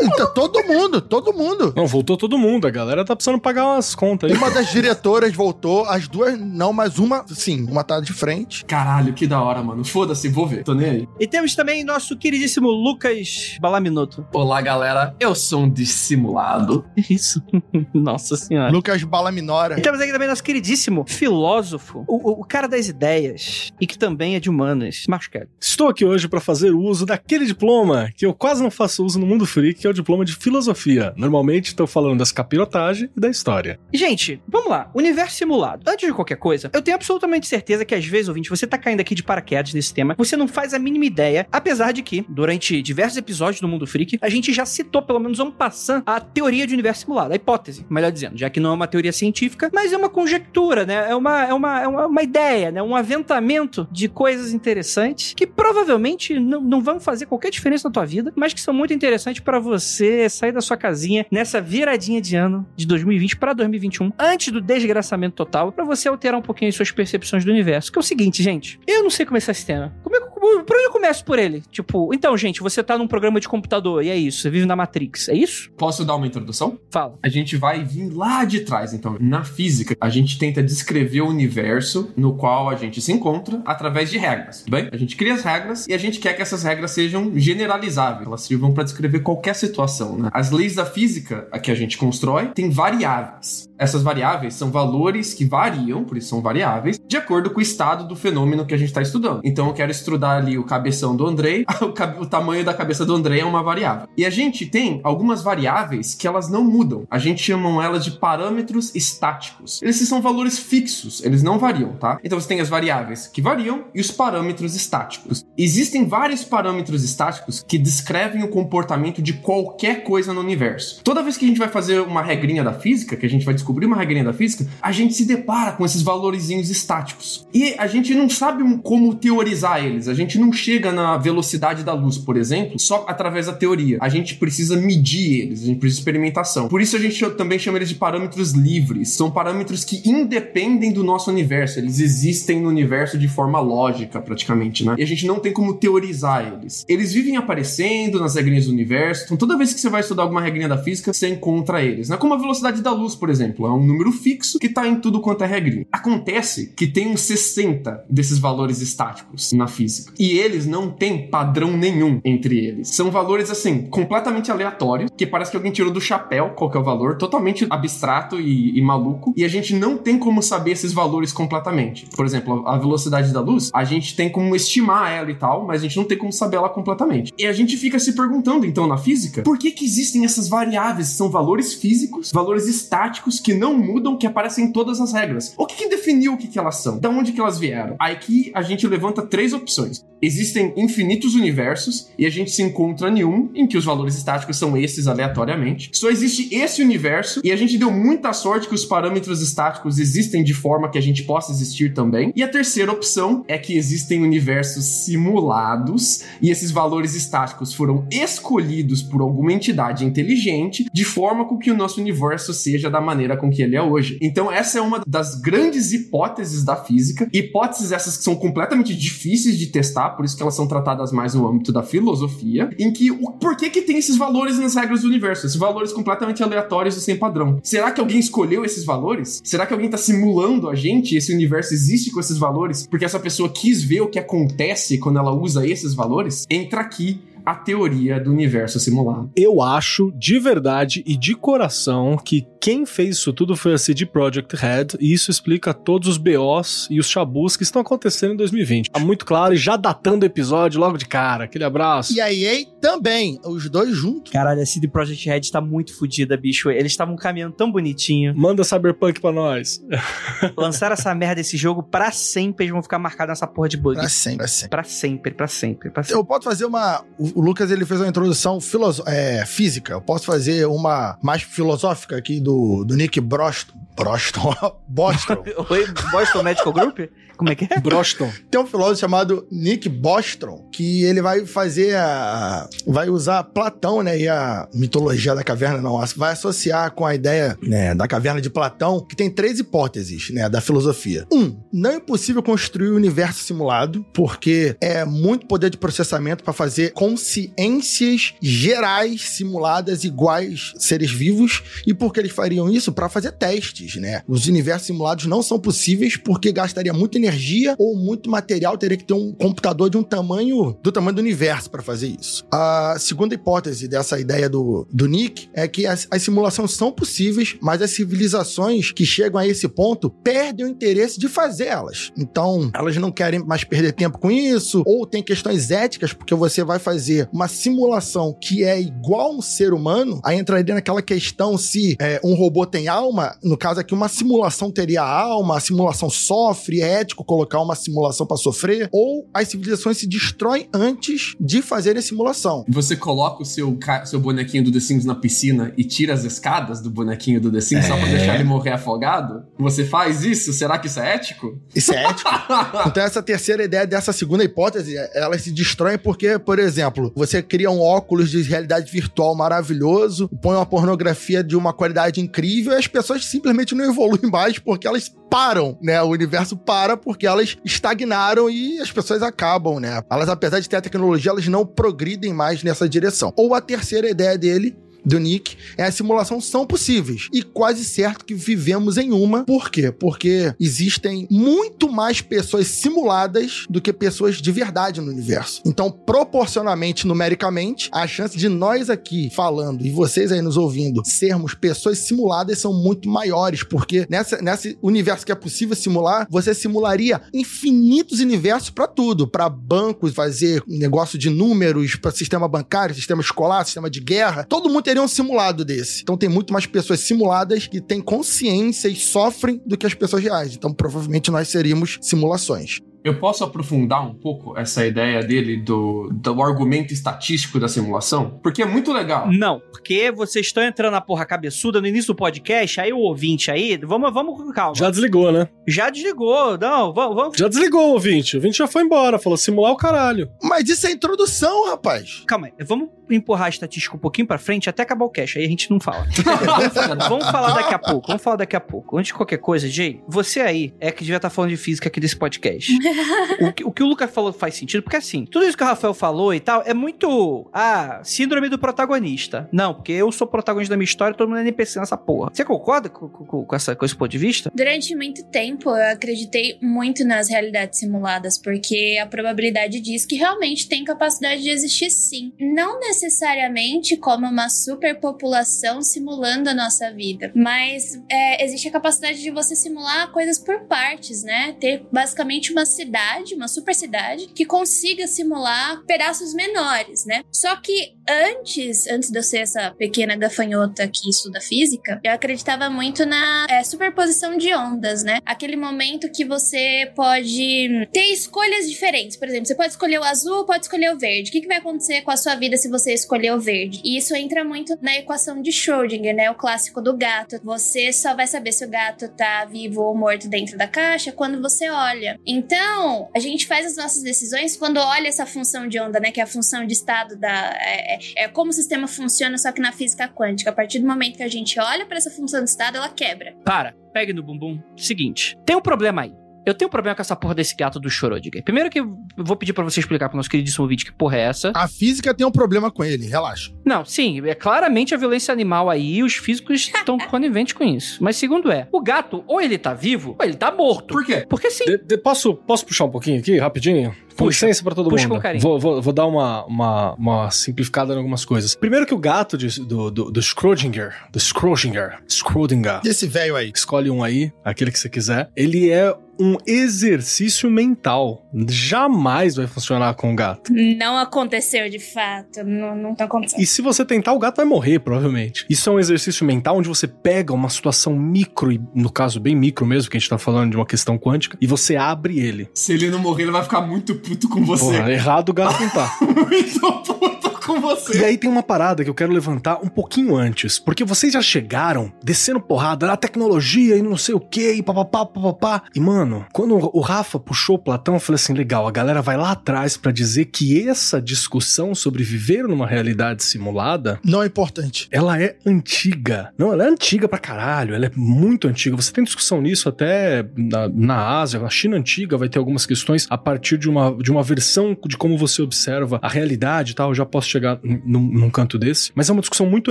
Então, 0.00 0.32
todo 0.34 0.62
mundo, 0.64 1.00
todo 1.00 1.32
mundo. 1.32 1.72
Não, 1.76 1.86
voltou 1.86 2.16
todo 2.16 2.36
mundo. 2.36 2.66
A 2.66 2.70
galera 2.70 3.04
tá 3.04 3.14
precisando 3.14 3.40
pagar 3.40 3.64
umas 3.66 3.94
contas 3.94 4.30
aí. 4.30 4.36
Uma 4.36 4.50
das 4.50 4.70
diretoras 4.70 5.32
voltou, 5.34 5.84
as 5.86 6.08
duas 6.08 6.38
não, 6.38 6.72
mas 6.72 6.98
uma, 6.98 7.24
sim, 7.28 7.64
uma 7.68 7.84
tá 7.84 8.00
de 8.00 8.12
frente. 8.12 8.64
Caralho, 8.64 9.12
que 9.14 9.26
da 9.26 9.40
hora, 9.40 9.62
mano. 9.62 9.84
Foda-se, 9.84 10.28
vou 10.28 10.46
ver. 10.46 10.64
Tô 10.64 10.74
nem 10.74 10.90
aí. 10.90 11.08
E 11.20 11.26
temos 11.26 11.54
também 11.54 11.84
nosso 11.84 12.16
queridíssimo 12.16 12.68
Lucas 12.68 13.56
Balaminoto. 13.60 14.26
Olá, 14.34 14.60
galera. 14.60 15.14
Eu 15.20 15.34
sou 15.34 15.62
um 15.62 15.70
dissimulado. 15.70 16.84
Isso. 17.08 17.40
Nossa 17.94 18.36
senhora. 18.36 18.70
Lucas 18.72 19.02
Balaminora. 19.04 19.78
E 19.78 19.82
temos 19.82 20.00
aqui 20.00 20.12
também 20.12 20.28
nosso 20.28 20.42
queridíssimo 20.42 21.04
filósofo, 21.06 22.04
o, 22.08 22.40
o- 22.40 22.44
cara 22.44 22.66
das 22.68 22.88
ideias, 22.88 23.72
e 23.80 23.86
que 23.86 23.98
também 23.98 24.36
é 24.36 24.40
de 24.40 24.50
humanas, 24.50 25.04
Marcos. 25.08 25.24
Estou 25.60 25.88
aqui 25.88 26.04
hoje 26.04 26.28
para 26.28 26.40
fazer 26.40 26.70
uso 26.72 27.06
daquele 27.06 27.46
diploma 27.46 28.10
que 28.16 28.26
eu 28.26 28.34
quase 28.34 28.62
não 28.62 28.70
faço 28.70 29.04
uso 29.04 29.18
no 29.18 29.26
mundo 29.26 29.46
que 29.72 29.86
é 29.86 29.90
o 29.90 29.94
diploma 29.94 30.24
de 30.24 30.34
filosofia. 30.34 31.14
Normalmente 31.16 31.68
estou 31.68 31.86
falando 31.86 32.18
das 32.18 32.32
capirotagens 32.32 33.08
e 33.16 33.20
da 33.20 33.28
história. 33.28 33.78
Gente, 33.92 34.42
vamos 34.46 34.68
lá. 34.68 34.90
Universo 34.94 35.36
simulado. 35.36 35.88
Antes 35.88 36.06
de 36.06 36.12
qualquer 36.12 36.36
coisa, 36.36 36.70
eu 36.72 36.82
tenho 36.82 36.96
absolutamente 36.96 37.46
certeza 37.46 37.84
que 37.84 37.94
às 37.94 38.04
vezes, 38.04 38.28
ouvinte, 38.28 38.50
você 38.50 38.66
tá 38.66 38.76
caindo 38.76 39.00
aqui 39.00 39.14
de 39.14 39.22
paraquedas 39.22 39.72
nesse 39.72 39.94
tema, 39.94 40.14
você 40.18 40.36
não 40.36 40.48
faz 40.48 40.74
a 40.74 40.78
mínima 40.78 41.04
ideia, 41.04 41.46
apesar 41.50 41.92
de 41.92 42.02
que, 42.02 42.24
durante 42.28 42.82
diversos 42.82 43.16
episódios 43.16 43.60
do 43.60 43.68
Mundo 43.68 43.86
Freak, 43.86 44.18
a 44.20 44.28
gente 44.28 44.52
já 44.52 44.66
citou, 44.66 45.02
pelo 45.02 45.20
menos 45.20 45.38
um 45.38 45.50
passant, 45.50 46.02
a 46.04 46.20
teoria 46.20 46.66
de 46.66 46.74
universo 46.74 47.02
simulado, 47.02 47.32
a 47.32 47.36
hipótese, 47.36 47.86
melhor 47.88 48.10
dizendo, 48.10 48.36
já 48.36 48.50
que 48.50 48.60
não 48.60 48.70
é 48.70 48.74
uma 48.74 48.86
teoria 48.86 49.12
científica, 49.12 49.70
mas 49.72 49.92
é 49.92 49.96
uma 49.96 50.08
conjectura, 50.08 50.84
né? 50.84 51.10
É 51.10 51.14
uma, 51.14 51.44
é 51.44 51.54
uma, 51.54 51.80
é 51.82 51.88
uma, 51.88 52.22
ideia, 52.22 52.70
né? 52.70 52.82
Um 52.82 52.96
aventamento 52.96 53.86
de 53.90 54.08
coisas 54.08 54.52
interessantes 54.52 55.34
que 55.34 55.46
provavelmente 55.46 56.38
não, 56.38 56.60
não 56.60 56.80
vão 56.80 56.98
fazer 56.98 57.26
qualquer 57.26 57.50
diferença 57.50 57.88
na 57.88 57.92
tua 57.92 58.04
vida, 58.04 58.32
mas 58.34 58.52
que 58.52 58.60
são 58.60 58.74
muito 58.74 58.92
interessantes 58.92 59.42
pra 59.54 59.60
você 59.60 60.28
sair 60.28 60.50
da 60.50 60.60
sua 60.60 60.76
casinha 60.76 61.24
nessa 61.30 61.60
viradinha 61.60 62.20
de 62.20 62.34
ano 62.34 62.66
de 62.74 62.84
2020 62.86 63.36
pra 63.36 63.52
2021, 63.52 64.10
antes 64.18 64.52
do 64.52 64.60
desgraçamento 64.60 65.36
total, 65.36 65.70
pra 65.70 65.84
você 65.84 66.08
alterar 66.08 66.40
um 66.40 66.42
pouquinho 66.42 66.68
as 66.68 66.74
suas 66.74 66.90
percepções 66.90 67.44
do 67.44 67.52
universo. 67.52 67.92
Que 67.92 67.98
é 67.98 68.00
o 68.00 68.02
seguinte, 68.02 68.42
gente, 68.42 68.80
eu 68.84 69.04
não 69.04 69.10
sei 69.10 69.24
começar 69.24 69.52
esse 69.52 69.64
tema. 69.64 69.94
Como 70.02 70.16
é 70.16 70.20
que 70.20 70.33
por 70.66 70.76
onde 70.76 70.86
eu 70.86 70.92
começo 70.92 71.24
por 71.24 71.38
ele? 71.38 71.62
Tipo, 71.70 72.12
então, 72.14 72.36
gente, 72.36 72.60
você 72.60 72.82
tá 72.82 72.96
num 72.98 73.06
programa 73.06 73.40
de 73.40 73.48
computador 73.48 74.02
e 74.04 74.10
é 74.10 74.16
isso, 74.16 74.42
você 74.42 74.50
vive 74.50 74.66
na 74.66 74.76
Matrix, 74.76 75.28
é 75.28 75.34
isso? 75.34 75.70
Posso 75.76 76.04
dar 76.04 76.16
uma 76.16 76.26
introdução? 76.26 76.78
Fala. 76.90 77.18
A 77.22 77.28
gente 77.28 77.56
vai 77.56 77.84
vir 77.84 78.10
lá 78.12 78.44
de 78.44 78.60
trás, 78.60 78.92
então. 78.92 79.16
Na 79.20 79.44
física, 79.44 79.96
a 80.00 80.08
gente 80.08 80.38
tenta 80.38 80.62
descrever 80.62 81.22
o 81.22 81.28
universo 81.28 82.12
no 82.16 82.34
qual 82.34 82.68
a 82.68 82.74
gente 82.74 83.00
se 83.00 83.12
encontra 83.12 83.62
através 83.64 84.10
de 84.10 84.18
regras, 84.18 84.60
tudo 84.60 84.70
bem? 84.70 84.88
A 84.92 84.96
gente 84.96 85.16
cria 85.16 85.34
as 85.34 85.42
regras 85.42 85.86
e 85.88 85.94
a 85.94 85.98
gente 85.98 86.18
quer 86.18 86.34
que 86.34 86.42
essas 86.42 86.62
regras 86.62 86.90
sejam 86.90 87.32
generalizáveis, 87.34 88.26
elas 88.26 88.42
sirvam 88.42 88.72
para 88.72 88.84
descrever 88.84 89.20
qualquer 89.20 89.54
situação, 89.54 90.18
né? 90.18 90.30
As 90.32 90.50
leis 90.50 90.74
da 90.74 90.84
física 90.84 91.48
a 91.50 91.58
que 91.58 91.70
a 91.70 91.74
gente 91.74 91.96
constrói 91.96 92.48
têm 92.48 92.70
variáveis. 92.70 93.68
Essas 93.78 94.02
variáveis 94.02 94.54
são 94.54 94.70
valores 94.70 95.34
que 95.34 95.44
variam, 95.44 96.04
por 96.04 96.16
isso 96.16 96.28
são 96.28 96.40
variáveis, 96.40 96.98
de 97.06 97.16
acordo 97.16 97.50
com 97.50 97.58
o 97.58 97.62
estado 97.62 98.06
do 98.06 98.16
fenômeno 98.16 98.64
que 98.64 98.74
a 98.74 98.76
gente 98.76 98.88
está 98.88 99.02
estudando. 99.02 99.40
Então 99.44 99.66
eu 99.66 99.74
quero 99.74 99.90
estudar 99.90 100.33
ali 100.36 100.58
o 100.58 100.64
cabeção 100.64 101.16
do 101.16 101.26
Andrei, 101.26 101.64
o, 101.80 101.92
cab- 101.92 102.20
o 102.20 102.26
tamanho 102.26 102.64
da 102.64 102.74
cabeça 102.74 103.04
do 103.04 103.14
Andrei 103.14 103.40
é 103.40 103.44
uma 103.44 103.62
variável. 103.62 104.08
E 104.16 104.24
a 104.24 104.30
gente 104.30 104.66
tem 104.66 105.00
algumas 105.02 105.42
variáveis 105.42 106.14
que 106.14 106.26
elas 106.26 106.48
não 106.48 106.64
mudam. 106.64 107.04
A 107.10 107.18
gente 107.18 107.42
chama 107.42 107.84
elas 107.84 108.04
de 108.04 108.12
parâmetros 108.12 108.94
estáticos. 108.94 109.80
Esses 109.82 110.08
são 110.08 110.20
valores 110.22 110.58
fixos, 110.58 111.22
eles 111.24 111.42
não 111.42 111.58
variam, 111.58 111.92
tá? 111.96 112.18
Então 112.24 112.38
você 112.40 112.48
tem 112.48 112.60
as 112.60 112.68
variáveis 112.68 113.26
que 113.26 113.40
variam 113.42 113.84
e 113.94 114.00
os 114.00 114.10
parâmetros 114.10 114.74
estáticos. 114.74 115.44
Existem 115.56 116.06
vários 116.06 116.44
parâmetros 116.44 117.02
estáticos 117.04 117.64
que 117.66 117.78
descrevem 117.78 118.42
o 118.42 118.48
comportamento 118.48 119.20
de 119.22 119.32
qualquer 119.34 120.04
coisa 120.04 120.32
no 120.32 120.40
universo. 120.40 121.00
Toda 121.04 121.22
vez 121.22 121.36
que 121.36 121.44
a 121.44 121.48
gente 121.48 121.58
vai 121.58 121.68
fazer 121.68 122.00
uma 122.00 122.22
regrinha 122.22 122.62
da 122.64 122.72
física, 122.72 123.16
que 123.16 123.26
a 123.26 123.28
gente 123.28 123.44
vai 123.44 123.54
descobrir 123.54 123.86
uma 123.86 123.96
regrinha 123.96 124.24
da 124.24 124.32
física, 124.32 124.66
a 124.80 124.90
gente 124.92 125.14
se 125.14 125.24
depara 125.24 125.72
com 125.72 125.84
esses 125.84 126.02
valorezinhos 126.02 126.70
estáticos. 126.70 127.46
E 127.52 127.74
a 127.78 127.86
gente 127.86 128.14
não 128.14 128.28
sabe 128.28 128.64
como 128.82 129.14
teorizar 129.14 129.84
eles. 129.84 130.08
A 130.08 130.14
gente 130.14 130.23
não 130.38 130.52
chega 130.52 130.92
na 130.92 131.16
velocidade 131.16 131.82
da 131.82 131.92
luz, 131.92 132.18
por 132.18 132.36
exemplo, 132.36 132.78
só 132.78 133.04
através 133.08 133.46
da 133.46 133.52
teoria. 133.52 133.98
A 134.00 134.08
gente 134.08 134.36
precisa 134.36 134.76
medir 134.76 135.42
eles, 135.42 135.62
a 135.62 135.66
gente 135.66 135.78
precisa 135.78 135.96
de 135.96 136.00
experimentação. 136.00 136.68
Por 136.68 136.80
isso 136.80 136.96
a 136.96 136.98
gente 136.98 137.24
também 137.30 137.58
chama 137.58 137.78
eles 137.78 137.88
de 137.88 137.94
parâmetros 137.94 138.52
livres. 138.52 139.10
São 139.10 139.30
parâmetros 139.30 139.84
que 139.84 140.02
independem 140.08 140.92
do 140.92 141.04
nosso 141.04 141.30
universo. 141.30 141.78
Eles 141.78 142.00
existem 142.00 142.60
no 142.60 142.68
universo 142.68 143.18
de 143.18 143.28
forma 143.28 143.60
lógica, 143.60 144.20
praticamente, 144.20 144.84
né? 144.84 144.94
E 144.98 145.02
a 145.02 145.06
gente 145.06 145.26
não 145.26 145.38
tem 145.38 145.52
como 145.52 145.74
teorizar 145.74 146.52
eles. 146.52 146.84
Eles 146.88 147.12
vivem 147.12 147.36
aparecendo 147.36 148.18
nas 148.20 148.34
regrinhas 148.34 148.66
do 148.66 148.72
universo. 148.72 149.24
Então 149.24 149.36
toda 149.36 149.56
vez 149.56 149.72
que 149.72 149.80
você 149.80 149.88
vai 149.88 150.00
estudar 150.00 150.22
alguma 150.22 150.40
regrinha 150.40 150.68
da 150.68 150.78
física, 150.78 151.12
você 151.12 151.28
encontra 151.28 151.82
eles. 151.82 152.08
Né? 152.08 152.16
Como 152.16 152.34
a 152.34 152.38
velocidade 152.38 152.82
da 152.82 152.92
luz, 152.92 153.14
por 153.14 153.30
exemplo. 153.30 153.66
É 153.66 153.70
um 153.70 153.84
número 153.84 154.12
fixo 154.12 154.58
que 154.58 154.68
tá 154.68 154.86
em 154.86 154.96
tudo 154.96 155.20
quanto 155.20 155.44
é 155.44 155.46
regrinha. 155.46 155.86
Acontece 155.92 156.72
que 156.76 156.86
tem 156.86 157.08
uns 157.08 157.20
60 157.22 158.04
desses 158.08 158.38
valores 158.38 158.80
estáticos 158.80 159.52
na 159.52 159.66
física. 159.66 160.03
E 160.18 160.38
eles 160.38 160.66
não 160.66 160.90
têm 160.90 161.28
padrão 161.28 161.76
nenhum 161.76 162.20
entre 162.24 162.58
eles. 162.58 162.88
São 162.88 163.10
valores, 163.10 163.50
assim, 163.50 163.82
completamente 163.86 164.50
aleatórios, 164.50 165.10
que 165.16 165.26
parece 165.26 165.50
que 165.50 165.56
alguém 165.56 165.72
tirou 165.72 165.92
do 165.92 166.00
chapéu 166.00 166.50
qual 166.50 166.70
que 166.70 166.76
é 166.76 166.80
o 166.80 166.84
valor, 166.84 167.16
totalmente 167.16 167.66
abstrato 167.70 168.40
e, 168.40 168.78
e 168.78 168.82
maluco. 168.82 169.32
E 169.36 169.44
a 169.44 169.48
gente 169.48 169.74
não 169.74 169.96
tem 169.96 170.18
como 170.18 170.42
saber 170.42 170.72
esses 170.72 170.92
valores 170.92 171.32
completamente. 171.32 172.06
Por 172.14 172.24
exemplo, 172.24 172.66
a 172.66 172.76
velocidade 172.78 173.32
da 173.32 173.40
luz, 173.40 173.70
a 173.72 173.84
gente 173.84 174.14
tem 174.16 174.30
como 174.30 174.54
estimar 174.54 175.12
ela 175.12 175.30
e 175.30 175.34
tal, 175.34 175.66
mas 175.66 175.80
a 175.80 175.84
gente 175.84 175.96
não 175.96 176.04
tem 176.04 176.18
como 176.18 176.32
saber 176.32 176.56
ela 176.56 176.68
completamente. 176.68 177.32
E 177.38 177.46
a 177.46 177.52
gente 177.52 177.76
fica 177.76 177.98
se 177.98 178.14
perguntando, 178.14 178.66
então, 178.66 178.86
na 178.86 178.96
física, 178.96 179.42
por 179.42 179.58
que 179.58 179.70
que 179.70 179.84
existem 179.84 180.24
essas 180.24 180.48
variáveis? 180.48 181.08
São 181.08 181.28
valores 181.28 181.74
físicos, 181.74 182.30
valores 182.32 182.66
estáticos 182.66 183.40
que 183.40 183.54
não 183.54 183.76
mudam, 183.76 184.16
que 184.16 184.26
aparecem 184.26 184.66
em 184.66 184.72
todas 184.72 185.00
as 185.00 185.12
regras. 185.12 185.54
O 185.56 185.66
que, 185.66 185.76
que 185.76 185.88
definiu 185.88 186.34
o 186.34 186.36
que, 186.36 186.48
que 186.48 186.58
elas 186.58 186.76
são? 186.76 186.98
Da 186.98 187.08
onde 187.08 187.32
que 187.32 187.40
elas 187.40 187.58
vieram? 187.58 187.96
Aqui 187.98 188.50
a 188.54 188.62
gente 188.62 188.86
levanta 188.86 189.22
três 189.22 189.52
opções. 189.52 189.93
Existem 190.24 190.72
infinitos 190.76 191.34
universos 191.34 192.08
e 192.18 192.24
a 192.24 192.30
gente 192.30 192.50
se 192.50 192.62
encontra 192.62 193.10
em 193.10 193.24
um 193.24 193.50
em 193.54 193.66
que 193.66 193.76
os 193.76 193.84
valores 193.84 194.16
estáticos 194.16 194.56
são 194.56 194.74
esses 194.74 195.06
aleatoriamente. 195.06 195.90
Só 195.92 196.08
existe 196.08 196.54
esse 196.54 196.82
universo 196.82 197.42
e 197.44 197.52
a 197.52 197.56
gente 197.56 197.76
deu 197.76 197.90
muita 197.90 198.32
sorte 198.32 198.66
que 198.66 198.74
os 198.74 198.86
parâmetros 198.86 199.42
estáticos 199.42 199.98
existem 199.98 200.42
de 200.42 200.54
forma 200.54 200.90
que 200.90 200.96
a 200.96 201.02
gente 201.02 201.24
possa 201.24 201.52
existir 201.52 201.92
também. 201.92 202.32
E 202.34 202.42
a 202.42 202.48
terceira 202.48 202.90
opção 202.90 203.44
é 203.46 203.58
que 203.58 203.76
existem 203.76 204.22
universos 204.22 204.84
simulados 205.04 206.22
e 206.40 206.50
esses 206.50 206.70
valores 206.70 207.14
estáticos 207.14 207.74
foram 207.74 208.06
escolhidos 208.10 209.02
por 209.02 209.20
alguma 209.20 209.52
entidade 209.52 210.06
inteligente 210.06 210.86
de 210.90 211.04
forma 211.04 211.46
com 211.46 211.58
que 211.58 211.70
o 211.70 211.76
nosso 211.76 212.00
universo 212.00 212.54
seja 212.54 212.88
da 212.88 213.00
maneira 213.00 213.36
com 213.36 213.50
que 213.50 213.62
ele 213.62 213.76
é 213.76 213.82
hoje. 213.82 214.18
Então 214.22 214.50
essa 214.50 214.78
é 214.78 214.80
uma 214.80 215.02
das 215.06 215.34
grandes 215.34 215.92
hipóteses 215.92 216.64
da 216.64 216.76
física. 216.76 217.28
Hipóteses 217.30 217.92
essas 217.92 218.16
que 218.16 218.24
são 218.24 218.34
completamente 218.34 218.94
difíceis 218.94 219.58
de 219.58 219.66
testar, 219.66 219.83
por 220.16 220.24
isso 220.24 220.36
que 220.36 220.42
elas 220.42 220.54
são 220.54 220.66
tratadas 220.66 221.12
mais 221.12 221.34
no 221.34 221.48
âmbito 221.48 221.72
da 221.72 221.82
filosofia, 221.82 222.70
em 222.78 222.92
que 222.92 223.10
o 223.10 223.32
por 223.32 223.56
que 223.56 223.70
que 223.70 223.82
tem 223.82 223.98
esses 223.98 224.16
valores 224.16 224.58
nas 224.58 224.74
regras 224.74 225.02
do 225.02 225.08
universo? 225.08 225.46
Esses 225.46 225.58
valores 225.58 225.92
completamente 225.92 226.42
aleatórios 226.42 226.96
e 226.96 227.00
sem 227.00 227.16
padrão. 227.16 227.58
Será 227.62 227.90
que 227.90 228.00
alguém 228.00 228.18
escolheu 228.18 228.64
esses 228.64 228.84
valores? 228.84 229.40
Será 229.44 229.66
que 229.66 229.72
alguém 229.72 229.90
tá 229.90 229.96
simulando 229.96 230.68
a 230.68 230.74
gente? 230.74 231.16
Esse 231.16 231.32
universo 231.32 231.74
existe 231.74 232.10
com 232.10 232.20
esses 232.20 232.38
valores 232.38 232.86
porque 232.86 233.04
essa 233.04 233.18
pessoa 233.18 233.48
quis 233.48 233.82
ver 233.82 234.00
o 234.00 234.08
que 234.08 234.18
acontece 234.18 234.98
quando 234.98 235.18
ela 235.18 235.34
usa 235.34 235.66
esses 235.66 235.94
valores? 235.94 236.46
Entra 236.50 236.80
aqui 236.80 237.20
a 237.44 237.54
teoria 237.54 238.18
do 238.18 238.30
universo 238.30 238.80
simulado. 238.80 239.30
Eu 239.36 239.60
acho, 239.62 240.12
de 240.16 240.38
verdade 240.38 241.02
e 241.06 241.16
de 241.16 241.34
coração, 241.34 242.16
que 242.16 242.46
quem 242.60 242.86
fez 242.86 243.16
isso 243.16 243.32
tudo 243.32 243.54
foi 243.56 243.74
a 243.74 243.78
CD 243.78 244.06
Projekt 244.06 244.56
Red, 244.56 244.86
e 244.98 245.12
isso 245.12 245.30
explica 245.30 245.74
todos 245.74 246.08
os 246.08 246.16
BOs 246.16 246.88
e 246.90 246.98
os 246.98 247.08
chabus 247.08 247.56
que 247.56 247.62
estão 247.62 247.82
acontecendo 247.82 248.34
em 248.34 248.36
2020. 248.36 248.90
Tá 248.90 248.98
muito 248.98 249.26
claro 249.26 249.54
e 249.54 249.56
já 249.56 249.76
datando 249.76 250.24
o 250.24 250.26
episódio 250.26 250.80
logo 250.80 250.96
de 250.96 251.06
cara. 251.06 251.44
Aquele 251.44 251.64
abraço. 251.64 252.14
E 252.14 252.20
a 252.20 252.32
EA 252.32 252.64
também, 252.80 253.38
os 253.44 253.68
dois 253.68 253.94
juntos. 253.94 254.32
Caralho, 254.32 254.62
a 254.62 254.66
CD 254.66 254.88
Projekt 254.88 255.28
Red 255.28 255.42
tá 255.52 255.60
muito 255.60 255.96
fodida, 255.96 256.36
bicho. 256.36 256.70
Eles 256.70 256.92
estavam 256.92 257.16
caminhando 257.16 257.54
tão 257.54 257.70
bonitinho. 257.70 258.34
Manda 258.36 258.64
Cyberpunk 258.64 259.20
pra 259.20 259.32
nós. 259.32 259.82
Lançaram 260.56 260.94
essa 260.94 261.14
merda 261.14 261.36
desse 261.36 261.56
jogo 261.56 261.82
pra 261.82 262.10
sempre. 262.10 262.64
Eles 262.64 262.72
vão 262.72 262.82
ficar 262.82 262.98
marcados 262.98 263.32
nessa 263.32 263.46
porra 263.46 263.68
de 263.68 263.76
bug. 263.76 263.96
Pra 263.96 264.08
sempre, 264.08 264.38
pra 264.38 264.46
sempre. 264.48 264.70
Pra 264.70 264.84
sempre, 264.84 265.30
pra 265.32 265.46
sempre, 265.46 265.90
pra 265.90 266.02
sempre. 266.02 266.18
Eu 266.18 266.24
posso 266.24 266.44
fazer 266.44 266.64
uma. 266.64 267.04
O 267.34 267.40
Lucas 267.40 267.70
ele 267.70 267.84
fez 267.84 268.00
uma 268.00 268.08
introdução 268.08 268.58
é, 269.06 269.44
física. 269.44 269.94
Eu 269.94 270.00
posso 270.00 270.24
fazer 270.24 270.66
uma 270.66 271.18
mais 271.20 271.42
filosófica 271.42 272.16
aqui 272.16 272.40
do, 272.40 272.84
do 272.84 272.94
Nick 272.94 273.20
Broston. 273.20 273.74
Broston. 273.96 274.54
Boston. 274.88 275.44
Oi, 275.70 275.86
Boston 276.10 276.42
Medical 276.42 276.72
Group? 276.72 276.98
Como 277.36 277.50
é 277.50 277.54
que 277.54 277.66
é? 277.70 277.80
Broston. 277.80 278.30
Tem 278.50 278.60
um 278.60 278.66
filósofo 278.66 279.00
chamado 279.00 279.46
Nick 279.50 279.88
Bostrom 279.88 280.68
que 280.70 281.02
ele 281.04 281.20
vai 281.20 281.44
fazer 281.46 281.96
a. 281.96 282.68
vai 282.86 283.08
usar 283.08 283.42
Platão, 283.44 284.02
né? 284.02 284.18
E 284.18 284.28
a 284.28 284.68
mitologia 284.72 285.34
da 285.34 285.42
caverna, 285.42 285.80
não. 285.80 286.00
Vai 286.16 286.32
associar 286.32 286.92
com 286.92 287.04
a 287.04 287.14
ideia 287.14 287.56
né, 287.62 287.94
da 287.94 288.06
caverna 288.06 288.40
de 288.40 288.50
Platão, 288.50 289.00
que 289.00 289.16
tem 289.16 289.30
três 289.30 289.58
hipóteses, 289.58 290.30
né? 290.30 290.48
Da 290.48 290.60
filosofia. 290.60 291.26
Um, 291.32 291.56
não 291.72 291.90
é 291.90 292.00
possível 292.00 292.42
construir 292.42 292.90
o 292.90 292.92
um 292.92 292.96
universo 292.96 293.42
simulado, 293.42 294.04
porque 294.12 294.76
é 294.80 295.04
muito 295.04 295.46
poder 295.46 295.70
de 295.70 295.76
processamento 295.76 296.44
para 296.44 296.52
fazer 296.52 296.92
consciências 296.92 298.34
gerais 298.40 299.28
simuladas 299.30 300.04
iguais 300.04 300.72
seres 300.78 301.10
vivos. 301.10 301.62
E 301.86 301.92
por 301.92 302.12
que 302.12 302.20
eles 302.20 302.32
fariam 302.32 302.70
isso? 302.70 302.92
Para 302.92 303.08
fazer 303.08 303.32
testes, 303.32 303.83
né? 303.96 304.22
Os 304.26 304.46
universos 304.46 304.86
simulados 304.86 305.26
não 305.26 305.42
são 305.42 305.58
possíveis 305.58 306.16
porque 306.16 306.52
gastaria 306.52 306.92
muito 306.92 307.16
energia 307.16 307.74
ou 307.78 307.96
muito 307.96 308.30
material, 308.30 308.76
teria 308.78 308.96
que 308.96 309.04
ter 309.04 309.14
um 309.14 309.32
computador 309.32 309.90
de 309.90 309.96
um 309.96 310.02
tamanho 310.02 310.76
do 310.82 310.92
tamanho 310.92 311.16
do 311.16 311.20
universo 311.20 311.70
para 311.70 311.82
fazer 311.82 312.14
isso. 312.18 312.44
A 312.50 312.96
segunda 312.98 313.34
hipótese 313.34 313.88
dessa 313.88 314.18
ideia 314.18 314.48
do, 314.48 314.86
do 314.90 315.06
Nick 315.06 315.48
é 315.52 315.68
que 315.68 315.86
as, 315.86 316.06
as 316.10 316.22
simulações 316.22 316.72
são 316.72 316.90
possíveis, 316.90 317.56
mas 317.60 317.82
as 317.82 317.90
civilizações 317.90 318.92
que 318.92 319.04
chegam 319.04 319.40
a 319.40 319.46
esse 319.46 319.68
ponto 319.68 320.10
perdem 320.10 320.66
o 320.66 320.68
interesse 320.68 321.18
de 321.18 321.28
fazer 321.28 321.66
elas. 321.66 322.12
Então, 322.16 322.70
elas 322.74 322.96
não 322.96 323.10
querem 323.10 323.44
mais 323.44 323.64
perder 323.64 323.92
tempo 323.92 324.18
com 324.18 324.30
isso, 324.30 324.82
ou 324.86 325.06
tem 325.06 325.22
questões 325.22 325.70
éticas, 325.70 326.12
porque 326.12 326.34
você 326.34 326.62
vai 326.64 326.78
fazer 326.78 327.28
uma 327.32 327.48
simulação 327.48 328.36
que 328.40 328.64
é 328.64 328.80
igual 328.80 329.32
a 329.32 329.36
um 329.36 329.42
ser 329.42 329.72
humano, 329.72 330.20
aí 330.24 330.38
entraria 330.38 330.74
naquela 330.74 331.02
questão 331.02 331.56
se 331.56 331.96
é, 332.00 332.20
um 332.22 332.34
robô 332.34 332.66
tem 332.66 332.88
alma, 332.88 333.36
no 333.42 333.56
caso 333.56 333.73
aqui, 333.78 333.94
uma 333.94 334.08
simulação 334.08 334.70
teria 334.70 335.02
alma, 335.02 335.56
a 335.56 335.60
simulação 335.60 336.10
sofre, 336.10 336.80
é 336.80 337.00
ético 337.00 337.24
colocar 337.24 337.60
uma 337.60 337.74
simulação 337.74 338.26
para 338.26 338.36
sofrer, 338.36 338.88
ou 338.92 339.28
as 339.32 339.48
civilizações 339.48 339.98
se 339.98 340.06
destroem 340.06 340.68
antes 340.72 341.34
de 341.40 341.62
fazerem 341.62 341.98
a 341.98 342.02
simulação. 342.02 342.64
Você 342.68 342.96
coloca 342.96 343.42
o 343.42 343.46
seu, 343.46 343.78
seu 344.04 344.20
bonequinho 344.20 344.64
do 344.64 344.72
The 344.72 344.80
Sims 344.80 345.04
na 345.04 345.14
piscina 345.14 345.72
e 345.76 345.84
tira 345.84 346.12
as 346.12 346.24
escadas 346.24 346.80
do 346.80 346.90
bonequinho 346.90 347.40
do 347.40 347.50
The 347.50 347.60
Sims 347.60 347.84
é... 347.84 347.88
só 347.88 347.96
pra 347.96 348.06
deixar 348.06 348.34
ele 348.34 348.44
morrer 348.44 348.72
afogado? 348.72 349.44
Você 349.58 349.84
faz 349.84 350.24
isso? 350.24 350.52
Será 350.52 350.78
que 350.78 350.86
isso 350.86 351.00
é 351.00 351.14
ético? 351.14 351.58
Isso 351.74 351.92
é 351.92 352.04
ético. 352.04 352.30
então, 352.86 353.02
essa 353.02 353.22
terceira 353.22 353.64
ideia 353.64 353.86
dessa 353.86 354.12
segunda 354.12 354.44
hipótese, 354.44 354.96
elas 355.14 355.42
se 355.42 355.50
destroem 355.50 355.98
porque, 355.98 356.38
por 356.38 356.58
exemplo, 356.58 357.12
você 357.14 357.42
cria 357.42 357.70
um 357.70 357.80
óculos 357.80 358.30
de 358.30 358.42
realidade 358.42 358.90
virtual 358.90 359.34
maravilhoso, 359.34 360.28
põe 360.42 360.56
uma 360.56 360.66
pornografia 360.66 361.42
de 361.42 361.56
uma 361.56 361.72
qualidade 361.72 362.20
incrível 362.20 362.72
e 362.72 362.76
as 362.76 362.86
pessoas 362.86 363.24
simplesmente 363.24 363.63
não 363.72 363.84
evoluem 363.84 364.30
mais 364.30 364.58
porque 364.58 364.86
elas 364.86 365.08
param, 365.30 365.78
né? 365.80 366.02
O 366.02 366.08
universo 366.08 366.56
para 366.56 366.96
porque 366.96 367.26
elas 367.26 367.56
estagnaram 367.64 368.50
e 368.50 368.80
as 368.80 368.90
pessoas 368.90 369.22
acabam, 369.22 369.78
né? 369.78 370.02
Elas, 370.10 370.28
apesar 370.28 370.60
de 370.60 370.68
ter 370.68 370.76
a 370.76 370.80
tecnologia, 370.80 371.30
elas 371.30 371.46
não 371.46 371.64
progridem 371.64 372.32
mais 372.32 372.62
nessa 372.62 372.88
direção. 372.88 373.32
Ou 373.36 373.54
a 373.54 373.60
terceira 373.60 374.08
ideia 374.08 374.36
dele 374.36 374.76
do 375.04 375.18
Nick 375.18 375.56
é 375.76 375.84
a 375.84 375.92
simulação 375.92 376.40
são 376.40 376.66
possíveis. 376.66 377.28
E 377.32 377.42
quase 377.42 377.84
certo 377.84 378.24
que 378.24 378.34
vivemos 378.34 378.96
em 378.96 379.12
uma. 379.12 379.44
Por 379.44 379.70
quê? 379.70 379.92
Porque 379.92 380.54
existem 380.58 381.26
muito 381.30 381.90
mais 381.90 382.20
pessoas 382.20 382.66
simuladas 382.66 383.64
do 383.68 383.80
que 383.80 383.92
pessoas 383.92 384.36
de 384.36 384.52
verdade 384.52 385.00
no 385.00 385.10
universo. 385.10 385.62
Então, 385.64 385.90
proporcionalmente, 385.90 387.06
numericamente, 387.06 387.88
a 387.92 388.06
chance 388.06 388.36
de 388.36 388.48
nós 388.48 388.90
aqui 388.90 389.30
falando 389.34 389.84
e 389.84 389.90
vocês 389.90 390.32
aí 390.32 390.40
nos 390.40 390.56
ouvindo 390.56 391.02
sermos 391.04 391.54
pessoas 391.54 391.98
simuladas 391.98 392.58
são 392.58 392.72
muito 392.72 393.08
maiores, 393.08 393.62
porque 393.62 394.06
nessa, 394.08 394.40
nesse 394.40 394.78
universo 394.82 395.24
que 395.24 395.32
é 395.32 395.34
possível 395.34 395.76
simular, 395.76 396.26
você 396.30 396.54
simularia 396.54 397.20
infinitos 397.32 398.20
universos 398.20 398.70
para 398.70 398.86
tudo, 398.86 399.26
para 399.26 399.48
bancos, 399.48 400.14
fazer 400.14 400.62
negócio 400.66 401.18
de 401.18 401.30
números, 401.30 401.96
para 401.96 402.10
sistema 402.10 402.48
bancário, 402.48 402.94
sistema 402.94 403.20
escolar, 403.20 403.64
sistema 403.64 403.90
de 403.90 404.00
guerra. 404.00 404.44
Todo 404.44 404.68
mundo 404.68 404.82
teria 404.82 404.93
seria 404.94 405.02
um 405.02 405.08
simulado 405.08 405.64
desse. 405.64 406.02
Então 406.02 406.16
tem 406.16 406.28
muito 406.28 406.52
mais 406.52 406.66
pessoas 406.66 407.00
simuladas 407.00 407.66
que 407.66 407.80
têm 407.80 408.00
consciência 408.00 408.88
e 408.88 408.94
sofrem 408.94 409.60
do 409.66 409.76
que 409.76 409.86
as 409.86 409.94
pessoas 409.94 410.22
reais. 410.22 410.54
Então 410.54 410.72
provavelmente 410.72 411.30
nós 411.30 411.48
seríamos 411.48 411.98
simulações. 412.00 412.80
Eu 413.04 413.18
posso 413.18 413.44
aprofundar 413.44 414.02
um 414.02 414.14
pouco 414.14 414.56
essa 414.58 414.86
ideia 414.86 415.22
dele 415.22 415.58
do, 415.58 416.08
do 416.10 416.42
argumento 416.42 416.94
estatístico 416.94 417.60
da 417.60 417.68
simulação? 417.68 418.40
Porque 418.42 418.62
é 418.62 418.64
muito 418.64 418.94
legal. 418.94 419.30
Não, 419.30 419.60
porque 419.60 420.10
vocês 420.10 420.46
estão 420.46 420.64
entrando 420.64 420.92
na 420.92 421.02
porra 421.02 421.26
cabeçuda 421.26 421.82
no 421.82 421.86
início 421.86 422.14
do 422.14 422.16
podcast, 422.16 422.80
aí 422.80 422.94
o 422.94 422.98
ouvinte 423.00 423.50
aí, 423.50 423.76
vamos, 423.76 424.10
vamos 424.10 424.42
com 424.42 424.50
calma. 424.50 424.74
Já 424.74 424.88
desligou, 424.88 425.30
né? 425.30 425.46
Já 425.68 425.90
desligou, 425.90 426.56
não, 426.56 426.94
vamos, 426.94 427.14
vamos. 427.14 427.36
Já 427.36 427.46
desligou 427.46 427.90
o 427.90 427.92
ouvinte, 427.92 428.36
o 428.36 428.38
ouvinte 428.38 428.56
já 428.56 428.66
foi 428.66 428.82
embora, 428.82 429.18
falou 429.18 429.36
simular 429.36 429.72
o 429.72 429.76
caralho. 429.76 430.30
Mas 430.42 430.66
isso 430.66 430.86
é 430.86 430.90
introdução, 430.90 431.66
rapaz. 431.66 432.22
Calma 432.26 432.46
aí, 432.46 432.54
vamos 432.64 432.88
empurrar 433.10 433.46
a 433.46 433.50
estatística 433.50 433.94
um 433.94 434.00
pouquinho 434.00 434.26
pra 434.26 434.38
frente 434.38 434.70
até 434.70 434.82
acabar 434.82 435.04
o 435.04 435.10
cash, 435.10 435.36
aí 435.36 435.44
a 435.44 435.48
gente 435.48 435.70
não 435.70 435.78
fala. 435.78 436.06
vamos 437.06 437.26
falar 437.30 437.52
daqui 437.52 437.74
a 437.74 437.78
pouco, 437.78 438.06
vamos 438.06 438.22
falar 438.22 438.36
daqui 438.36 438.56
a 438.56 438.60
pouco. 438.60 438.96
Antes 438.96 439.08
de 439.08 439.14
qualquer 439.14 439.36
coisa, 439.36 439.68
Jay, 439.68 440.00
você 440.08 440.40
aí 440.40 440.72
é 440.80 440.90
que 440.90 441.04
devia 441.04 441.16
estar 441.16 441.28
falando 441.28 441.50
de 441.50 441.58
física 441.58 441.88
aqui 441.88 442.00
desse 442.00 442.16
podcast. 442.16 442.72
o, 443.40 443.52
que, 443.52 443.64
o 443.64 443.72
que 443.72 443.82
o 443.82 443.86
Lucas 443.86 444.10
falou 444.10 444.32
faz 444.32 444.54
sentido, 444.54 444.82
porque 444.82 444.96
assim, 444.96 445.24
tudo 445.24 445.44
isso 445.44 445.56
que 445.56 445.62
o 445.62 445.66
Rafael 445.66 445.94
falou 445.94 446.34
e 446.34 446.40
tal, 446.40 446.62
é 446.64 446.74
muito. 446.74 447.48
Ah, 447.52 448.00
síndrome 448.02 448.48
do 448.48 448.58
protagonista. 448.58 449.48
Não, 449.52 449.74
porque 449.74 449.92
eu 449.92 450.10
sou 450.12 450.26
protagonista 450.26 450.72
da 450.72 450.76
minha 450.76 450.84
história 450.84 451.14
e 451.14 451.16
todo 451.16 451.28
mundo 451.28 451.38
é 451.38 451.42
NPC 451.42 451.78
nessa 451.78 451.96
porra. 451.96 452.30
Você 452.32 452.44
concorda 452.44 452.88
com, 452.88 453.08
com, 453.08 453.44
com, 453.44 453.56
essa, 453.56 453.74
com 453.74 453.84
esse 453.84 453.96
ponto 453.96 454.10
de 454.10 454.18
vista? 454.18 454.50
Durante 454.54 454.94
muito 454.94 455.24
tempo, 455.24 455.70
eu 455.70 455.92
acreditei 455.92 456.58
muito 456.60 457.04
nas 457.04 457.28
realidades 457.28 457.78
simuladas, 457.78 458.38
porque 458.38 458.98
a 459.00 459.06
probabilidade 459.06 459.80
diz 459.80 460.04
que 460.04 460.16
realmente 460.16 460.68
tem 460.68 460.84
capacidade 460.84 461.42
de 461.42 461.50
existir 461.50 461.90
sim. 461.90 462.32
Não 462.38 462.80
necessariamente 462.80 463.96
como 463.96 464.26
uma 464.26 464.48
superpopulação 464.48 465.82
simulando 465.82 466.50
a 466.50 466.54
nossa 466.54 466.92
vida, 466.92 467.32
mas 467.34 468.00
é, 468.10 468.44
existe 468.44 468.68
a 468.68 468.72
capacidade 468.72 469.20
de 469.20 469.30
você 469.30 469.54
simular 469.56 470.10
coisas 470.12 470.38
por 470.38 470.60
partes, 470.64 471.22
né? 471.22 471.56
Ter 471.58 471.86
basicamente 471.92 472.52
uma 472.52 472.64
cidade, 472.84 473.34
uma 473.34 473.48
super 473.48 473.74
cidade, 473.74 474.28
que 474.34 474.44
consiga 474.44 475.06
simular 475.06 475.82
pedaços 475.86 476.34
menores, 476.34 477.04
né? 477.06 477.22
Só 477.32 477.56
que 477.56 477.94
antes, 478.08 478.86
antes 478.86 479.10
de 479.10 479.18
eu 479.18 479.22
ser 479.22 479.38
essa 479.38 479.70
pequena 479.70 480.14
gafanhota 480.16 480.86
que 480.86 481.08
estuda 481.08 481.40
física, 481.40 482.00
eu 482.04 482.12
acreditava 482.12 482.68
muito 482.68 483.06
na 483.06 483.46
é, 483.48 483.64
superposição 483.64 484.36
de 484.36 484.54
ondas, 484.54 485.02
né? 485.02 485.18
Aquele 485.24 485.56
momento 485.56 486.10
que 486.10 486.24
você 486.24 486.92
pode 486.94 487.88
ter 487.92 488.12
escolhas 488.12 488.68
diferentes. 488.68 489.16
Por 489.16 489.28
exemplo, 489.28 489.46
você 489.46 489.54
pode 489.54 489.70
escolher 489.70 489.98
o 489.98 490.04
azul, 490.04 490.44
pode 490.44 490.64
escolher 490.64 490.94
o 490.94 490.98
verde. 490.98 491.30
O 491.30 491.32
que, 491.32 491.40
que 491.40 491.48
vai 491.48 491.58
acontecer 491.58 492.02
com 492.02 492.10
a 492.10 492.16
sua 492.16 492.34
vida 492.34 492.56
se 492.56 492.68
você 492.68 492.92
escolher 492.92 493.32
o 493.32 493.40
verde? 493.40 493.80
E 493.84 493.96
isso 493.96 494.14
entra 494.14 494.44
muito 494.44 494.76
na 494.82 494.96
equação 494.96 495.40
de 495.40 495.50
Schrödinger, 495.50 496.14
né? 496.14 496.30
O 496.30 496.34
clássico 496.34 496.82
do 496.82 496.96
gato. 496.96 497.40
Você 497.42 497.92
só 497.92 498.14
vai 498.14 498.26
saber 498.26 498.52
se 498.52 498.64
o 498.64 498.68
gato 498.68 499.08
tá 499.08 499.44
vivo 499.44 499.82
ou 499.82 499.96
morto 499.96 500.28
dentro 500.28 500.58
da 500.58 500.68
caixa 500.68 501.12
quando 501.12 501.40
você 501.40 501.70
olha. 501.70 502.18
Então, 502.26 502.73
a 503.14 503.18
gente 503.18 503.46
faz 503.46 503.66
as 503.66 503.76
nossas 503.76 504.02
decisões 504.02 504.56
quando 504.56 504.78
olha 504.78 505.08
essa 505.08 505.26
função 505.26 505.68
de 505.68 505.78
onda, 505.80 506.00
né? 506.00 506.10
Que 506.10 506.20
é 506.20 506.24
a 506.24 506.26
função 506.26 506.66
de 506.66 506.72
estado 506.72 507.16
da. 507.16 507.56
É, 507.60 507.94
é, 507.94 508.24
é 508.24 508.28
como 508.28 508.50
o 508.50 508.52
sistema 508.52 508.86
funciona, 508.86 509.36
só 509.38 509.52
que 509.52 509.60
na 509.60 509.72
física 509.72 510.08
quântica. 510.08 510.50
A 510.50 510.52
partir 510.52 510.78
do 510.78 510.86
momento 510.86 511.16
que 511.16 511.22
a 511.22 511.28
gente 511.28 511.58
olha 511.58 511.86
para 511.86 511.96
essa 511.96 512.10
função 512.10 512.42
de 512.42 512.50
estado, 512.50 512.76
ela 512.76 512.88
quebra. 512.88 513.34
Para, 513.44 513.74
pegue 513.92 514.12
no 514.12 514.22
bumbum. 514.22 514.58
Seguinte, 514.76 515.36
tem 515.44 515.56
um 515.56 515.62
problema 515.62 516.02
aí. 516.02 516.23
Eu 516.46 516.54
tenho 516.54 516.68
um 516.68 516.70
problema 516.70 516.94
com 516.94 517.02
essa 517.02 517.16
porra 517.16 517.34
desse 517.34 517.54
gato 517.56 517.80
do 517.80 517.88
Schrödinger. 517.88 518.42
Primeiro 518.44 518.68
que 518.70 518.80
eu 518.80 518.96
vou 519.16 519.36
pedir 519.36 519.52
para 519.52 519.64
você 519.64 519.80
explicar 519.80 520.08
pro 520.08 520.16
nosso 520.16 520.28
queridíssimo 520.30 520.64
ouvinte 520.64 520.84
que 520.84 520.92
porra 520.92 521.16
é 521.16 521.20
essa. 521.20 521.52
A 521.54 521.66
física 521.66 522.12
tem 522.14 522.26
um 522.26 522.30
problema 522.30 522.70
com 522.70 522.84
ele, 522.84 523.06
relaxa. 523.06 523.50
Não, 523.64 523.84
sim, 523.84 524.20
é 524.26 524.34
claramente 524.34 524.94
a 524.94 524.98
violência 524.98 525.32
animal 525.32 525.70
aí, 525.70 526.02
os 526.02 526.14
físicos 526.14 526.70
estão 526.74 526.98
coniventes 526.98 527.54
com 527.54 527.64
isso. 527.64 528.02
Mas 528.02 528.16
segundo 528.16 528.50
é, 528.50 528.68
o 528.72 528.80
gato 528.82 529.24
ou 529.26 529.40
ele 529.40 529.56
tá 529.58 529.72
vivo 529.74 530.16
ou 530.18 530.24
ele 530.24 530.34
tá 530.34 530.52
morto. 530.52 530.88
Por 530.94 531.04
quê? 531.04 531.24
Porque 531.28 531.50
sim. 531.50 531.64
De, 531.64 531.78
de, 531.78 531.96
posso, 531.98 532.34
posso 532.34 532.66
puxar 532.66 532.84
um 532.84 532.90
pouquinho 532.90 533.18
aqui, 533.18 533.38
rapidinho? 533.38 533.94
Com 534.16 534.26
Puxa. 534.26 534.46
licença 534.46 534.62
pra 534.62 534.74
todo 534.76 534.88
Puxa 534.90 535.08
mundo. 535.08 535.16
com 535.16 535.22
carinho. 535.22 535.42
Vou, 535.42 535.58
vou, 535.58 535.82
vou 535.82 535.92
dar 535.92 536.06
uma, 536.06 536.44
uma, 536.44 536.94
uma 536.94 537.30
simplificada 537.32 537.92
em 537.94 537.96
algumas 537.96 538.24
coisas. 538.24 538.54
Primeiro 538.54 538.86
que 538.86 538.94
o 538.94 538.98
gato 538.98 539.36
de- 539.36 539.60
do, 539.60 539.90
do, 539.90 540.10
do 540.10 540.20
Schrödinger, 540.20 540.92
do 541.10 541.18
Schrödinger, 541.18 541.98
Schrödinger, 542.08 542.80
Desse 542.82 543.08
velho 543.08 543.34
aí. 543.34 543.50
escolhe 543.52 543.90
um 543.90 544.04
aí, 544.04 544.30
aquele 544.44 544.70
que 544.70 544.78
você 544.78 544.88
quiser, 544.88 545.28
ele 545.34 545.68
é 545.68 545.92
um 546.18 546.36
exercício 546.46 547.50
mental. 547.50 548.26
Jamais 548.48 549.36
vai 549.36 549.46
funcionar 549.46 549.94
com 549.94 550.12
o 550.12 550.16
gato. 550.16 550.52
Não 550.52 550.96
aconteceu 550.96 551.68
de 551.68 551.78
fato. 551.78 552.44
Não, 552.44 552.76
não 552.76 552.94
tá 552.94 553.04
acontecendo. 553.04 553.40
E 553.40 553.46
se 553.46 553.62
você 553.62 553.84
tentar, 553.84 554.12
o 554.12 554.18
gato 554.18 554.36
vai 554.36 554.44
morrer, 554.44 554.78
provavelmente. 554.78 555.46
Isso 555.48 555.68
é 555.68 555.72
um 555.72 555.78
exercício 555.78 556.26
mental 556.26 556.56
onde 556.56 556.68
você 556.68 556.86
pega 556.86 557.32
uma 557.32 557.48
situação 557.48 557.94
micro, 557.96 558.52
e 558.52 558.60
no 558.74 558.90
caso 558.90 559.20
bem 559.20 559.36
micro 559.36 559.66
mesmo, 559.66 559.90
que 559.90 559.96
a 559.96 560.00
gente 560.00 560.08
tá 560.08 560.18
falando 560.18 560.50
de 560.50 560.56
uma 560.56 560.66
questão 560.66 560.98
quântica, 560.98 561.36
e 561.40 561.46
você 561.46 561.76
abre 561.76 562.18
ele. 562.18 562.48
Se 562.54 562.72
ele 562.72 562.90
não 562.90 562.98
morrer, 562.98 563.24
ele 563.24 563.32
vai 563.32 563.42
ficar 563.42 563.60
muito 563.60 563.94
puto 563.94 564.28
com 564.28 564.44
você. 564.44 564.64
Porra, 564.64 564.92
errado 564.92 565.28
o 565.30 565.34
gato 565.34 565.60
não 565.60 565.70
tá. 565.70 565.98
muito 566.00 566.60
puto 566.60 567.13
com 567.44 567.60
você. 567.60 567.98
E 567.98 568.04
aí 568.04 568.16
tem 568.16 568.30
uma 568.30 568.42
parada 568.42 568.82
que 568.82 568.90
eu 568.90 568.94
quero 568.94 569.12
levantar 569.12 569.60
um 569.62 569.68
pouquinho 569.68 570.16
antes, 570.16 570.58
porque 570.58 570.84
vocês 570.84 571.12
já 571.12 571.22
chegaram 571.22 571.92
descendo 572.02 572.40
porrada 572.40 572.86
na 572.86 572.96
tecnologia 572.96 573.76
e 573.76 573.82
não 573.82 573.96
sei 573.96 574.14
o 574.14 574.20
que, 574.20 574.52
e 574.52 574.62
papapá, 574.62 575.06
papapá. 575.06 575.62
E 575.74 575.80
mano, 575.80 576.26
quando 576.32 576.54
o 576.54 576.80
Rafa 576.80 577.18
puxou 577.18 577.56
o 577.56 577.58
Platão, 577.58 577.94
eu 577.94 578.00
falei 578.00 578.16
assim: 578.16 578.34
legal, 578.34 578.66
a 578.66 578.70
galera 578.70 579.02
vai 579.02 579.16
lá 579.16 579.32
atrás 579.32 579.76
para 579.76 579.92
dizer 579.92 580.26
que 580.26 580.68
essa 580.68 581.00
discussão 581.00 581.74
sobre 581.74 582.02
viver 582.02 582.44
numa 582.44 582.66
realidade 582.66 583.22
simulada. 583.22 583.98
Não 584.04 584.22
é 584.22 584.26
importante. 584.26 584.88
Ela 584.90 585.20
é 585.20 585.36
antiga. 585.46 586.32
Não, 586.38 586.52
ela 586.52 586.64
é 586.64 586.68
antiga 586.68 587.08
pra 587.08 587.18
caralho, 587.18 587.74
ela 587.74 587.86
é 587.86 587.90
muito 587.94 588.48
antiga. 588.48 588.76
Você 588.76 588.92
tem 588.92 589.04
discussão 589.04 589.40
nisso 589.40 589.68
até 589.68 590.26
na, 590.36 590.68
na 590.68 591.20
Ásia, 591.20 591.40
na 591.40 591.50
China 591.50 591.76
antiga 591.76 592.16
vai 592.16 592.28
ter 592.28 592.38
algumas 592.38 592.66
questões 592.66 593.06
a 593.10 593.18
partir 593.18 593.58
de 593.58 593.68
uma, 593.68 593.94
de 593.96 594.10
uma 594.10 594.22
versão 594.22 594.76
de 594.86 594.96
como 594.96 595.16
você 595.18 595.42
observa 595.42 595.98
a 596.02 596.08
realidade 596.08 596.72
e 596.72 596.74
tal. 596.74 596.90
Eu 596.90 596.94
já 596.94 597.06
posso 597.06 597.28
chegar 597.34 597.58
num, 597.62 598.00
num 598.00 598.30
canto 598.30 598.58
desse. 598.58 598.90
Mas 598.94 599.08
é 599.08 599.12
uma 599.12 599.20
discussão 599.20 599.46
muito 599.46 599.70